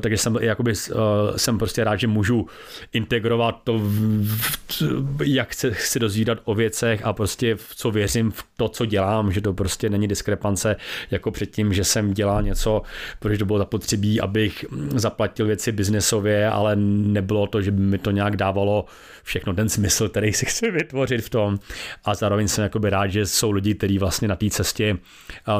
takže 0.00 0.16
jsem, 0.16 0.36
jakoby, 0.40 0.72
uh, 0.72 1.36
jsem 1.36 1.58
prostě 1.58 1.84
rád, 1.84 1.96
že 1.96 2.06
můžu 2.06 2.46
integrovat 2.92 3.60
to, 3.64 3.78
v, 3.78 4.58
v, 4.80 5.22
jak 5.24 5.54
se 5.54 5.74
chci 5.88 5.98
dozvídat 5.98 6.38
o 6.44 6.54
věcech 6.54 7.00
a 7.04 7.12
prostě 7.12 7.54
v 7.54 7.74
co 7.74 7.90
věřím 7.90 8.30
v 8.30 8.44
to, 8.56 8.68
co 8.68 8.86
dělám, 8.86 9.32
že 9.32 9.40
to 9.40 9.54
prostě 9.54 9.90
není 9.90 10.08
diskrepance 10.08 10.76
jako 11.10 11.30
předtím, 11.30 11.72
že 11.72 11.84
jsem 11.84 12.14
dělal 12.14 12.42
něco, 12.42 12.82
protože 13.18 13.38
to 13.38 13.44
bylo 13.44 13.58
zapotřebí, 13.58 14.20
abych 14.20 14.64
zaplatil 14.94 15.46
věci 15.46 15.72
biznesově, 15.72 16.50
ale 16.50 16.76
nebylo 16.76 17.46
to, 17.46 17.62
že 17.62 17.70
by 17.70 17.82
mi 17.82 17.98
to 17.98 18.10
nějak 18.10 18.36
dávalo 18.36 18.84
všechno 19.22 19.54
ten 19.54 19.68
smysl, 19.68 20.08
který 20.08 20.32
si 20.32 20.46
chci 20.46 20.70
vytvořit 20.70 21.20
v 21.20 21.30
tom 21.30 21.58
a 22.04 22.14
zároveň 22.14 22.48
jsem 22.48 22.62
jakoby 22.64 22.90
rád, 22.90 23.06
že 23.06 23.26
jsou 23.26 23.50
lidi, 23.50 23.74
kteří 23.74 23.98
vlastně 23.98 24.28
na 24.28 24.36
té 24.36 24.50
cestě 24.50 24.96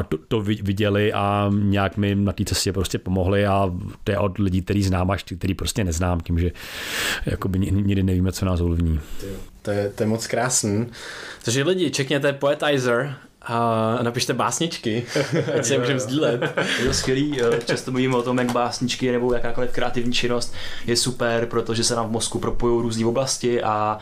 to, 0.08 0.18
to 0.28 0.40
viděli 0.40 1.12
a 1.12 1.50
nějak 1.52 1.96
mi 1.96 2.14
na 2.14 2.32
té 2.32 2.44
cestě 2.44 2.72
prostě 2.72 2.98
pomohli 2.98 3.46
a 3.46 3.74
to 4.04 4.12
je 4.12 4.18
od 4.18 4.38
lidí, 4.38 4.62
který 4.62 4.82
znám 4.82 5.10
až 5.10 5.22
který 5.22 5.54
prostě 5.54 5.84
neznám, 5.84 6.20
tím, 6.20 6.38
že 6.38 6.50
jakoby 7.26 7.58
nikdy 7.58 8.02
nevíme, 8.02 8.32
co 8.32 8.46
nás 8.46 8.60
ovlivní. 8.60 9.00
To 9.68 9.72
je, 9.72 9.92
to 9.94 10.02
je 10.02 10.06
moc 10.06 10.26
krásný. 10.26 10.86
Takže 11.44 11.62
lidi, 11.62 11.90
čekněte 11.90 12.32
Poetizer 12.32 13.14
A 13.42 13.98
napište 14.02 14.32
básničky, 14.32 15.06
ať 15.58 15.64
si 15.64 15.72
je 15.72 15.78
můžeme 15.78 16.00
sdílet. 16.00 16.42
Je 16.80 16.86
to 16.86 16.94
skvělý, 16.94 17.40
eh, 17.42 17.60
často 17.64 17.90
mluvíme 17.90 18.16
o 18.16 18.22
tom, 18.22 18.38
jak 18.38 18.52
básničky 18.52 19.12
nebo 19.12 19.34
jakákoliv 19.34 19.70
kreativní 19.70 20.12
činnost 20.12 20.54
je 20.86 20.96
super, 20.96 21.46
protože 21.46 21.84
se 21.84 21.94
nám 21.94 22.08
v 22.08 22.12
mozku 22.12 22.38
propojují 22.38 22.82
různé 22.82 23.06
oblasti 23.06 23.62
a 23.62 23.98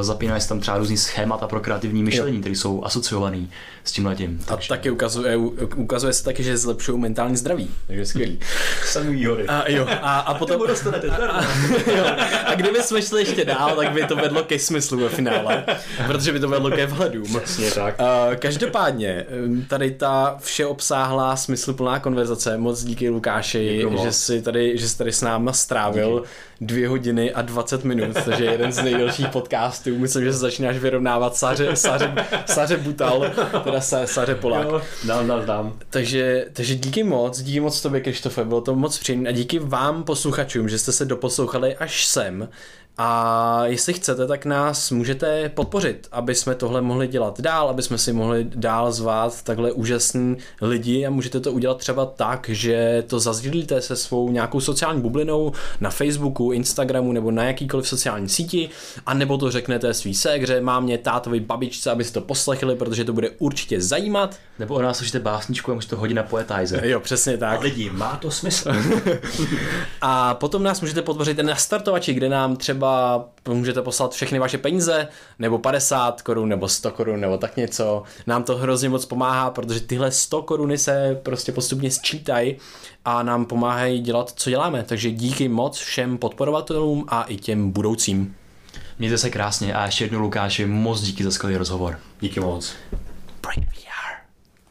zapínají 0.00 0.40
se 0.40 0.48
tam 0.48 0.60
třeba 0.60 0.78
různý 0.78 0.96
schémata 0.96 1.48
pro 1.48 1.60
kreativní 1.60 2.02
myšlení, 2.02 2.40
které 2.40 2.56
jsou 2.56 2.84
asociované 2.84 3.46
s 3.84 3.92
tím 3.92 4.06
letím. 4.06 4.40
A 4.48 4.56
taky 4.68 4.90
ukazuje, 4.90 5.36
ukazuje 5.76 6.12
se 6.12 6.24
taky, 6.24 6.42
že 6.42 6.56
zlepšují 6.56 7.00
mentální 7.00 7.36
zdraví, 7.36 7.70
takže 7.86 8.06
skvělý. 8.06 8.40
Samý 8.84 9.14
výhody. 9.14 9.46
A 9.46 9.70
jo, 9.70 9.86
a, 10.02 10.18
a 10.18 10.34
potom... 10.34 10.66
Dostanete 10.66 11.08
a, 11.10 11.26
a, 11.26 11.42
jo, 11.96 12.04
a 12.46 12.54
kdyby 12.54 12.82
jsme 12.82 13.02
šli 13.02 13.20
ještě 13.20 13.44
dál, 13.44 13.76
tak 13.76 13.92
by 13.92 14.06
to 14.06 14.16
vedlo 14.16 14.42
ke 14.42 14.58
smyslu 14.58 14.98
ve 14.98 15.08
finále, 15.08 15.64
protože 16.06 16.32
by 16.32 16.40
to 16.40 16.48
vedlo 16.48 16.70
ke 16.70 16.86
vhledům. 16.86 17.40
Přesně 17.44 17.70
tak. 17.70 17.94
Uh, 18.00 18.34
každopádně, 18.34 19.26
tady 19.68 19.90
ta 19.90 20.36
všeobsáhlá 20.40 21.36
smysluplná 21.36 21.98
konverzace, 21.98 22.58
moc 22.58 22.84
díky 22.84 23.08
Lukáši, 23.08 23.86
že 24.02 24.12
jsi 24.12 24.42
tady, 24.42 24.78
že 24.78 24.88
jsi 24.88 24.98
tady 24.98 25.12
s 25.12 25.22
náma 25.22 25.52
strávil 25.52 26.18
díky. 26.18 26.28
dvě 26.60 26.88
hodiny 26.88 27.32
a 27.32 27.42
20 27.42 27.84
minut, 27.84 28.16
takže 28.24 28.44
jeden 28.44 28.72
z 28.72 28.82
nejdelších 28.82 29.28
podcastů. 29.28 29.55
Myslím, 29.98 30.24
že 30.24 30.32
se 30.32 30.38
začínáš 30.38 30.78
vyrovnávat 30.78 31.36
Sáře, 31.36 31.76
Sáře, 31.76 32.14
Sáře 32.46 32.76
Butal, 32.76 33.30
teda 33.64 33.80
Sáře 33.80 34.34
Polák. 34.34 34.66
Jo, 34.68 34.82
dám, 35.04 35.26
dám, 35.26 35.46
dám. 35.46 35.72
Takže, 35.90 36.46
takže 36.52 36.74
díky 36.74 37.02
moc, 37.02 37.40
díky 37.42 37.60
moc 37.60 37.82
tobě, 37.82 38.00
Krištofe, 38.00 38.44
bylo 38.44 38.60
to 38.60 38.74
moc 38.74 38.98
příjemné 38.98 39.30
a 39.30 39.32
díky 39.32 39.58
vám 39.58 40.04
posluchačům, 40.04 40.68
že 40.68 40.78
jste 40.78 40.92
se 40.92 41.04
doposlouchali 41.04 41.76
až 41.76 42.06
sem. 42.06 42.48
A 42.98 43.62
jestli 43.66 43.92
chcete, 43.92 44.26
tak 44.26 44.44
nás 44.44 44.90
můžete 44.90 45.48
podpořit, 45.48 46.08
aby 46.12 46.34
jsme 46.34 46.54
tohle 46.54 46.80
mohli 46.80 47.08
dělat 47.08 47.40
dál, 47.40 47.68
aby 47.68 47.82
jsme 47.82 47.98
si 47.98 48.12
mohli 48.12 48.46
dál 48.54 48.92
zvát 48.92 49.42
takhle 49.42 49.72
úžasný 49.72 50.36
lidi 50.60 51.06
a 51.06 51.10
můžete 51.10 51.40
to 51.40 51.52
udělat 51.52 51.78
třeba 51.78 52.06
tak, 52.06 52.48
že 52.48 53.04
to 53.06 53.20
zazdílíte 53.20 53.80
se 53.80 53.96
svou 53.96 54.30
nějakou 54.30 54.60
sociální 54.60 55.00
bublinou 55.00 55.52
na 55.80 55.90
Facebooku, 55.90 56.52
Instagramu 56.52 57.12
nebo 57.12 57.30
na 57.30 57.44
jakýkoliv 57.44 57.88
sociální 57.88 58.28
síti, 58.28 58.68
a 59.06 59.14
nebo 59.14 59.38
to 59.38 59.50
řeknete 59.50 59.94
svý 59.94 60.14
ségře, 60.14 60.60
mámě, 60.60 60.98
tátovi, 60.98 61.40
babičce, 61.40 61.90
aby 61.90 62.04
si 62.04 62.12
to 62.12 62.20
poslechli, 62.20 62.76
protože 62.76 63.04
to 63.04 63.12
bude 63.12 63.30
určitě 63.38 63.80
zajímat. 63.80 64.36
Nebo 64.58 64.74
o 64.74 64.82
nás 64.82 64.96
slyšíte 64.96 65.20
básničku 65.20 65.70
a 65.70 65.74
můžete 65.74 65.90
to 65.90 66.00
hodit 66.00 66.14
na 66.14 66.22
Poetizer. 66.22 66.84
Jo, 66.84 67.00
přesně 67.00 67.38
tak. 67.38 67.58
A 67.58 67.62
lidi, 67.62 67.90
má 67.90 68.16
to 68.16 68.30
smysl. 68.30 68.72
a 70.00 70.34
potom 70.34 70.62
nás 70.62 70.80
můžete 70.80 71.02
podpořit 71.02 71.38
na 71.38 71.56
startovači, 71.56 72.14
kde 72.14 72.28
nám 72.28 72.56
třeba 72.56 72.85
třeba 72.86 73.28
můžete 73.48 73.82
poslat 73.82 74.12
všechny 74.12 74.38
vaše 74.38 74.58
peníze, 74.58 75.08
nebo 75.38 75.58
50 75.58 76.22
korun, 76.22 76.48
nebo 76.48 76.68
100 76.68 76.90
korun, 76.90 77.20
nebo 77.20 77.38
tak 77.38 77.56
něco. 77.56 78.02
Nám 78.26 78.42
to 78.42 78.56
hrozně 78.56 78.88
moc 78.88 79.04
pomáhá, 79.04 79.50
protože 79.50 79.80
tyhle 79.80 80.10
100 80.10 80.42
koruny 80.42 80.78
se 80.78 81.20
prostě 81.22 81.52
postupně 81.52 81.90
sčítají 81.90 82.56
a 83.04 83.22
nám 83.22 83.44
pomáhají 83.44 84.00
dělat, 84.00 84.32
co 84.36 84.50
děláme. 84.50 84.82
Takže 84.82 85.10
díky 85.10 85.48
moc 85.48 85.78
všem 85.78 86.18
podporovatelům 86.18 87.04
a 87.08 87.22
i 87.22 87.36
těm 87.36 87.70
budoucím. 87.70 88.34
Mějte 88.98 89.18
se 89.18 89.30
krásně 89.30 89.74
a 89.74 89.86
ještě 89.86 90.04
jednou 90.04 90.20
Lukáši, 90.20 90.66
moc 90.66 91.00
díky 91.00 91.24
za 91.24 91.30
skvělý 91.30 91.56
rozhovor. 91.56 91.98
Díky 92.20 92.40
moc. 92.40 92.72
Me 93.56 93.85